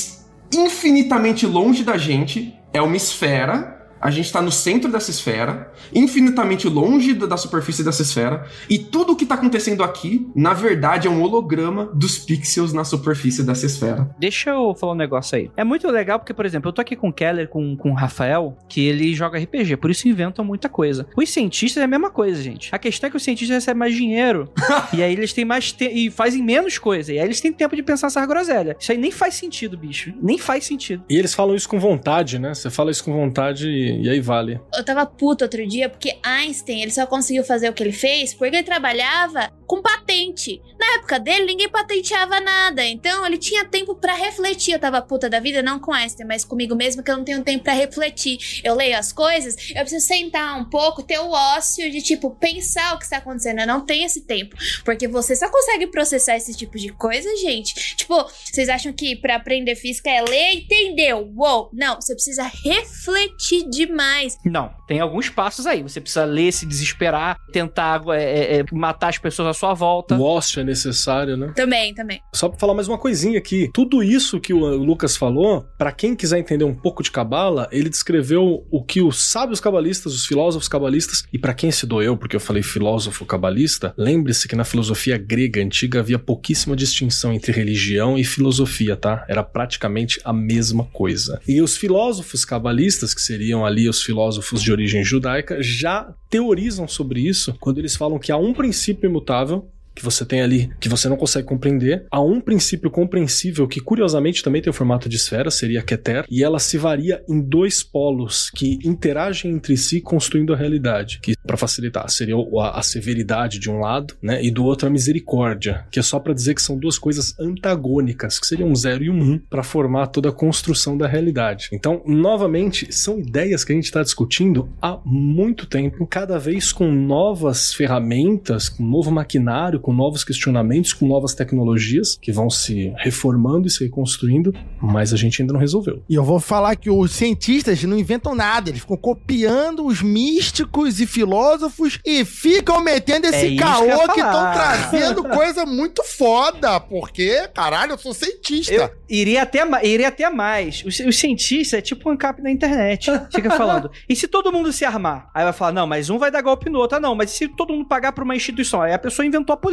infinitamente 0.53 1.47
longe 1.47 1.83
da 1.83 1.97
gente 1.97 2.55
é 2.73 2.83
uma 2.83 2.97
esfera 2.97 3.80
a 4.01 4.11
gente 4.11 4.27
está 4.27 4.41
no 4.41 4.51
centro 4.51 4.91
dessa 4.91 5.11
esfera, 5.11 5.73
infinitamente 5.95 6.69
longe 6.69 7.13
da 7.15 7.37
superfície 7.37 7.85
dessa 7.85 8.03
esfera, 8.03 8.47
e 8.69 8.79
tudo 8.79 9.13
o 9.13 9.17
que 9.17 9.25
está 9.25 9.35
acontecendo 9.35 9.83
aqui, 9.83 10.29
na 10.35 10.55
verdade, 10.55 11.07
é 11.07 11.11
um 11.11 11.23
holograma 11.23 11.91
dos 11.95 12.19
pixels 12.19 12.73
na 12.73 12.85
superfície 12.85 13.43
dessa 13.43 13.67
esfera. 13.67 14.09
Deixa 14.19 14.51
eu 14.51 14.75
falar 14.75 14.93
um 14.93 14.97
negócio 14.97 15.37
aí. 15.37 15.51
É 15.57 15.65
muito 15.65 15.87
legal 15.89 16.19
porque, 16.19 16.33
por 16.33 16.47
exemplo, 16.47 16.69
eu 16.69 16.73
tô 16.73 16.81
aqui 16.81 16.97
com 16.97 17.09
o 17.09 17.13
Keller, 17.13 17.49
com, 17.49 17.77
com 17.77 17.91
o 17.91 17.95
Rafael, 17.95 18.57
que 18.69 18.87
ele 18.87 19.15
joga 19.15 19.39
RPG, 19.39 19.77
por 19.77 19.91
isso 19.91 20.09
inventam 20.09 20.45
muita 20.45 20.69
coisa. 20.69 21.07
Os 21.17 21.29
cientistas 21.31 21.81
é 21.81 21.85
a 21.85 21.89
mesma 21.89 22.11
coisa, 22.11 22.43
gente. 22.43 22.71
A 22.73 22.79
questão 22.79 23.09
é 23.09 23.11
que 23.11 23.17
os 23.17 23.23
cientistas 23.23 23.55
recebem 23.57 23.79
mais 23.79 23.95
dinheiro, 23.95 24.51
e 24.93 25.03
aí 25.03 25.13
eles 25.13 25.33
têm 25.33 25.45
mais 25.45 25.73
tempo, 25.73 25.95
e 25.95 26.11
fazem 26.11 26.43
menos 26.43 26.79
coisa, 26.79 27.13
e 27.13 27.19
aí 27.19 27.25
eles 27.25 27.41
têm 27.41 27.53
tempo 27.53 27.77
de 27.77 27.83
pensar 27.83 28.07
essa 28.07 28.25
groselha. 28.25 28.77
Isso 28.79 28.93
aí 28.93 28.99
nem 28.99 29.11
faz 29.11 29.35
sentido, 29.35 29.77
bicho. 29.77 30.13
Nem 30.23 30.39
faz 30.39 30.65
sentido. 30.65 31.05
E 31.09 31.17
eles 31.17 31.35
falam 31.35 31.55
isso 31.55 31.69
com 31.69 31.79
vontade, 31.79 32.39
né? 32.39 32.55
Você 32.55 32.71
fala 32.71 32.91
isso 32.91 33.05
com 33.05 33.13
vontade 33.13 33.69
e 33.69 33.90
e 33.91 34.09
aí 34.09 34.21
vale. 34.21 34.61
Eu 34.75 34.85
tava 34.85 35.07
puto 35.07 35.45
outro 35.45 35.67
dia 35.67 35.89
porque 35.89 36.19
Einstein, 36.23 36.83
ele 36.83 36.91
só 36.91 37.07
conseguiu 37.07 37.45
fazer 37.45 37.69
o 37.69 37.73
que 37.73 37.83
ele 37.83 37.93
fez 37.93 38.35
porque 38.35 38.57
ele 38.57 38.63
trabalhava 38.63 39.51
com 39.71 39.81
patente. 39.81 40.61
Na 40.81 40.95
época 40.97 41.21
dele, 41.21 41.45
ninguém 41.45 41.69
patenteava 41.69 42.41
nada, 42.41 42.85
então 42.85 43.25
ele 43.25 43.39
tinha 43.39 43.65
tempo 43.65 43.95
para 43.95 44.15
refletir. 44.15 44.73
Eu 44.73 44.81
tava 44.81 45.01
puta 45.01 45.31
da 45.31 45.39
vida, 45.39 45.63
não 45.63 45.79
com 45.79 45.93
Einstein, 45.93 46.27
mas 46.27 46.45
comigo 46.45 46.75
mesmo, 46.75 47.05
que 47.05 47.11
eu 47.11 47.17
não 47.17 47.23
tenho 47.23 47.45
tempo 47.45 47.63
para 47.63 47.75
refletir. 47.75 48.61
Eu 48.65 48.75
leio 48.75 48.99
as 48.99 49.13
coisas, 49.13 49.55
eu 49.71 49.81
preciso 49.83 50.05
sentar 50.05 50.59
um 50.59 50.65
pouco, 50.65 51.05
ter 51.05 51.21
o 51.21 51.31
ócio 51.31 51.89
de, 51.89 52.03
tipo, 52.03 52.31
pensar 52.31 52.95
o 52.95 52.99
que 52.99 53.05
está 53.05 53.19
acontecendo. 53.19 53.61
Eu 53.61 53.67
não 53.67 53.87
tenho 53.87 54.07
esse 54.07 54.23
tempo, 54.23 54.57
porque 54.85 55.07
você 55.07 55.37
só 55.37 55.49
consegue 55.49 55.87
processar 55.87 56.37
esse 56.37 56.53
tipo 56.53 56.77
de 56.77 56.89
coisa, 56.89 57.29
gente. 57.37 57.95
Tipo, 57.95 58.29
vocês 58.45 58.69
acham 58.69 58.93
que 58.93 59.15
para 59.15 59.37
aprender 59.37 59.77
física 59.77 60.11
é 60.11 60.21
ler, 60.21 60.55
entendeu? 60.55 61.31
Uou! 61.37 61.71
Não, 61.73 61.95
você 61.95 62.15
precisa 62.15 62.51
refletir 62.65 63.69
demais. 63.87 64.39
Não, 64.45 64.73
tem 64.91 64.99
alguns 64.99 65.29
passos 65.29 65.69
aí. 65.69 65.85
Você 65.85 66.01
precisa 66.01 66.25
ler, 66.25 66.51
se 66.53 66.67
desesperar, 66.67 67.39
tentar 67.53 68.03
é, 68.09 68.57
é, 68.59 68.65
matar 68.73 69.11
as 69.11 69.19
pessoas 69.19 69.47
à 69.47 69.55
sua 69.55 69.73
volta. 69.73 70.17
O 70.17 70.25
ócio 70.25 70.59
é 70.59 70.65
necessário, 70.65 71.37
né? 71.37 71.53
Também, 71.55 71.95
também. 71.95 72.21
Só 72.35 72.49
pra 72.49 72.59
falar 72.59 72.75
mais 72.75 72.89
uma 72.89 72.99
coisinha 72.99 73.39
aqui. 73.39 73.71
Tudo 73.73 74.03
isso 74.03 74.41
que 74.41 74.53
o 74.53 74.59
Lucas 74.59 75.17
falou, 75.17 75.65
para 75.79 75.93
quem 75.93 76.17
quiser 76.17 76.41
entender 76.41 76.65
um 76.65 76.75
pouco 76.75 77.05
de 77.05 77.11
cabala, 77.13 77.69
ele 77.71 77.89
descreveu 77.89 78.67
o 78.69 78.83
que 78.83 79.01
os 79.01 79.23
sábios 79.23 79.61
cabalistas, 79.61 80.13
os 80.13 80.27
filósofos 80.27 80.67
cabalistas, 80.67 81.23
e 81.33 81.39
para 81.39 81.55
quem 81.55 81.71
se 81.71 81.87
doeu, 81.87 82.17
porque 82.17 82.35
eu 82.35 82.41
falei 82.41 82.61
filósofo 82.61 83.25
cabalista, 83.25 83.95
lembre-se 83.97 84.49
que 84.49 84.57
na 84.57 84.65
filosofia 84.65 85.17
grega 85.17 85.63
antiga 85.63 86.01
havia 86.01 86.19
pouquíssima 86.19 86.75
distinção 86.75 87.33
entre 87.33 87.53
religião 87.53 88.19
e 88.19 88.25
filosofia, 88.25 88.97
tá? 88.97 89.25
Era 89.29 89.45
praticamente 89.45 90.21
a 90.25 90.33
mesma 90.33 90.83
coisa. 90.87 91.41
E 91.47 91.63
os 91.63 91.77
filósofos 91.77 92.45
cabalistas, 92.45 93.15
que 93.15 93.23
seriam 93.23 93.65
ali 93.65 93.89
os 93.89 94.03
filósofos 94.03 94.61
de 94.61 94.80
origem 94.81 95.05
judaica, 95.05 95.63
já 95.63 96.15
teorizam 96.29 96.89
sobre 96.89 97.21
isso 97.21 97.55
quando 97.61 97.79
eles 97.79 97.95
falam 97.95 98.19
que 98.19 98.33
há 98.33 98.37
um 98.37 98.55
princípio 98.55 99.09
imutável 99.09 99.69
que 100.01 100.05
você 100.05 100.25
tem 100.25 100.43
ali 100.43 100.71
que 100.81 100.89
você 100.89 101.09
não 101.09 101.17
consegue 101.17 101.47
compreender. 101.47 102.07
Há 102.11 102.21
um 102.21 102.41
princípio 102.41 102.91
compreensível 102.91 103.69
que, 103.69 103.81
curiosamente, 103.81 104.43
também 104.43 104.61
tem 104.61 104.71
o 104.71 104.75
formato 104.75 105.09
de 105.09 105.17
esfera, 105.17 105.51
seria 105.51 105.83
Keter, 105.83 106.25
e 106.29 106.43
ela 106.43 106.59
se 106.59 106.77
varia 106.77 107.23
em 107.29 107.41
dois 107.41 107.83
polos 107.83 108.51
que 108.51 108.79
interagem 108.85 109.53
entre 109.53 109.77
si, 109.77 110.01
construindo 110.01 110.53
a 110.53 110.57
realidade. 110.57 111.21
Que, 111.23 111.35
para 111.47 111.57
facilitar, 111.57 112.09
seria 112.11 112.35
a, 112.37 112.81
a, 112.81 112.83
severidade 112.83 113.59
de 113.59 113.71
um 113.71 113.79
lado, 113.79 114.15
né? 114.23 114.43
E 114.43 114.51
do 114.51 114.65
outro 114.65 114.89
a 114.89 114.91
misericórdia, 114.91 115.87
que 115.91 115.99
é 115.99 116.03
só 116.03 116.19
para 116.19 116.33
dizer 116.33 116.55
que 116.55 116.63
são 116.63 116.79
duas 116.79 116.99
coisas 116.99 117.39
antagônicas, 117.39 118.39
que 118.39 118.47
seriam 118.47 118.71
um 118.71 118.75
zero 118.75 119.05
e 119.05 119.11
um 119.11 119.21
um, 119.21 119.39
para 119.39 119.63
formar 119.63 120.07
toda 120.09 120.31
a 120.31 120.33
construção 120.33 120.97
da 120.97 121.07
realidade. 121.07 121.69
Então, 121.73 122.03
novamente, 122.07 122.93
são 122.93 123.19
ideias 123.19 123.63
que 123.63 123.73
a 123.73 123.75
gente 123.75 123.85
está 123.85 124.03
discutindo 124.03 124.69
há 124.81 124.99
muito 125.05 125.67
tempo, 125.67 126.07
cada 126.07 126.39
vez 126.39 126.73
com 126.73 126.91
novas 126.91 127.75
ferramentas, 127.75 128.69
com 128.69 128.83
novo 128.83 129.11
maquinário, 129.11 129.81
com 129.81 129.90
novos 129.93 130.25
questionamentos, 130.25 130.93
com 130.93 131.07
novas 131.07 131.35
tecnologias 131.35 132.19
que 132.21 132.33
vão 132.33 132.51
se 132.51 132.93
reformando 132.97 133.67
e 133.67 133.71
se 133.71 133.85
reconstruindo, 133.85 134.55
mas 134.81 135.13
a 135.13 135.17
gente 135.17 135.41
ainda 135.43 135.53
não 135.53 135.61
resolveu. 135.61 136.03
E 136.09 136.15
eu 136.15 136.25
vou 136.25 136.41
falar 136.41 136.77
que 136.77 136.91
os 136.91 137.13
cientistas 137.13 137.83
não 137.85 137.99
inventam 137.99 138.35
nada, 138.35 138.71
eles 138.71 138.81
ficam 138.81 138.97
copiando 138.97 139.87
os 139.87 140.03
místicos 140.03 141.01
e 141.01 141.07
filósofos 141.07 141.99
e 142.05 142.25
ficam 142.25 142.83
metendo 142.83 143.27
esse 143.27 143.55
é 143.55 143.57
caô 143.57 144.09
que 144.13 144.21
estão 144.21 144.53
trazendo 144.53 145.25
coisa 145.31 145.67
muito 145.67 146.03
foda, 146.05 146.81
porque, 146.81 147.49
caralho, 147.55 147.93
eu 147.93 147.99
sou 147.99 148.15
cientista. 148.15 148.73
Eu 148.73 148.91
iria 149.09 149.43
até, 149.43 149.61
iria 149.83 150.09
até 150.09 150.29
mais. 150.31 150.83
Os, 150.85 151.01
os 151.01 151.19
cientistas 151.19 151.79
é 151.79 151.83
tipo 151.83 152.11
um 152.11 152.17
cap 152.17 152.41
na 152.43 152.51
internet. 152.51 153.11
Fica 153.35 153.51
falando. 153.51 153.91
e 154.09 154.15
se 154.15 154.29
todo 154.29 154.53
mundo 154.53 154.73
se 154.73 154.85
armar? 154.85 155.29
Aí 155.35 155.45
vai 155.45 155.53
falar, 155.53 155.73
não, 155.73 155.87
mas 155.87 156.11
um 156.11 156.19
vai 156.19 156.31
dar 156.31 156.43
golpe 156.43 156.71
no 156.71 156.79
outro. 156.79 156.97
Ah, 156.97 157.01
não, 157.01 157.15
mas 157.15 157.31
se 157.31 157.49
todo 157.49 157.73
mundo 157.73 157.87
pagar 157.87 158.13
pra 158.13 158.25
uma 158.25 158.37
instituição? 158.37 158.83
Aí 158.83 158.93
a 158.93 158.99
pessoa 158.99 159.27
inventou 159.27 159.55
a 159.55 159.57
polícia. 159.57 159.70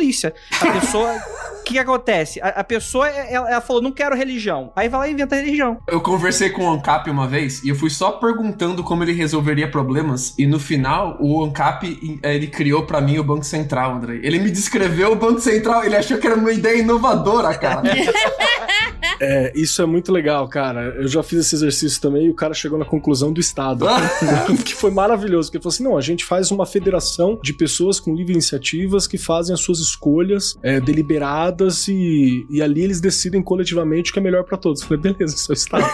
A 0.62 0.72
pessoa. 0.80 1.14
O 1.60 1.64
que, 1.68 1.74
que, 1.74 1.80
acontece? 1.80 2.40
A, 2.42 2.48
a 2.50 2.64
pessoa, 2.64 3.08
ela, 3.10 3.50
ela, 3.50 3.62
falou, 3.62 3.82
não 3.82 3.92
quero 3.92 4.16
religião. 4.16 4.72
Aí 4.76 4.88
vai 4.88 5.00
lá 5.02 5.08
e 5.08 5.14
inventa 5.14 5.36
religião. 5.36 5.80
Eu 5.88 6.00
conversei 6.02 6.50
com 6.50 6.64
o 6.64 6.72
ANCAP 6.72 7.10
uma 7.10 7.28
vez 7.28 7.64
e 7.64 7.70
eu 7.70 7.76
fui 7.76 7.90
só 7.90 8.12
perguntando 8.12 8.84
como 8.84 9.04
ele 9.04 9.14
resolveria 9.14 9.70
problemas. 9.70 10.34
E 10.38 10.48
no 10.48 10.60
final, 10.60 11.18
o 11.20 11.44
ANCAP, 11.44 12.20
ele 12.24 12.48
criou 12.48 12.84
para 12.84 13.02
mim 13.02 13.18
o 13.20 13.24
Banco 13.24 13.44
Central, 13.44 13.96
André. 13.96 14.20
Ele 14.24 14.40
me 14.40 14.50
descreveu 14.50 15.12
o 15.12 15.16
Banco 15.16 15.42
Central, 15.42 15.84
ele 15.84 15.96
achou 15.96 16.18
que 16.18 16.28
era 16.28 16.36
uma 16.36 16.52
ideia 16.52 16.80
inovadora, 16.80 17.54
cara. 17.56 17.82
é, 19.20 19.52
isso 19.56 19.82
é 19.82 19.86
muito 19.86 20.12
legal, 20.12 20.48
cara. 20.48 20.96
Eu 20.98 21.08
já 21.08 21.24
fiz 21.24 21.40
esse 21.40 21.56
exercício 21.56 22.02
também 22.02 22.28
e 22.28 22.30
o 22.30 22.34
cara 22.34 22.54
chegou 22.54 22.78
na 22.78 22.86
conclusão 22.86 23.32
do 23.32 23.40
Estado. 23.40 23.86
que 24.64 24.76
foi 24.76 24.92
maravilhoso. 24.92 25.50
Porque 25.50 25.58
ele 25.58 25.64
falou 25.64 25.74
assim: 25.74 25.84
não, 25.84 25.98
a 25.98 26.02
gente 26.02 26.24
faz 26.24 26.52
uma 26.52 26.66
federação 26.66 27.40
de 27.42 27.54
pessoas 27.54 28.00
com 28.00 28.16
livre 28.16 28.34
iniciativas 28.34 29.08
que 29.08 29.18
fazem 29.18 29.54
as 29.54 29.62
suas 29.62 29.80
escolhas 29.88 30.58
é, 30.64 30.80
deliberadas 30.80 31.88
e, 31.88 32.46
e 32.50 32.62
ali 32.62 32.82
eles 32.82 33.02
decidem 33.02 33.42
coletivamente 33.42 34.12
o 34.12 34.14
que 34.14 34.20
é 34.20 34.22
melhor 34.22 34.44
para 34.44 34.58
todos. 34.58 34.82
Eu 34.82 34.88
falei, 34.88 35.04
beleza, 35.04 35.36
isso 35.36 35.52
é 35.52 35.56
Estado. 35.56 35.86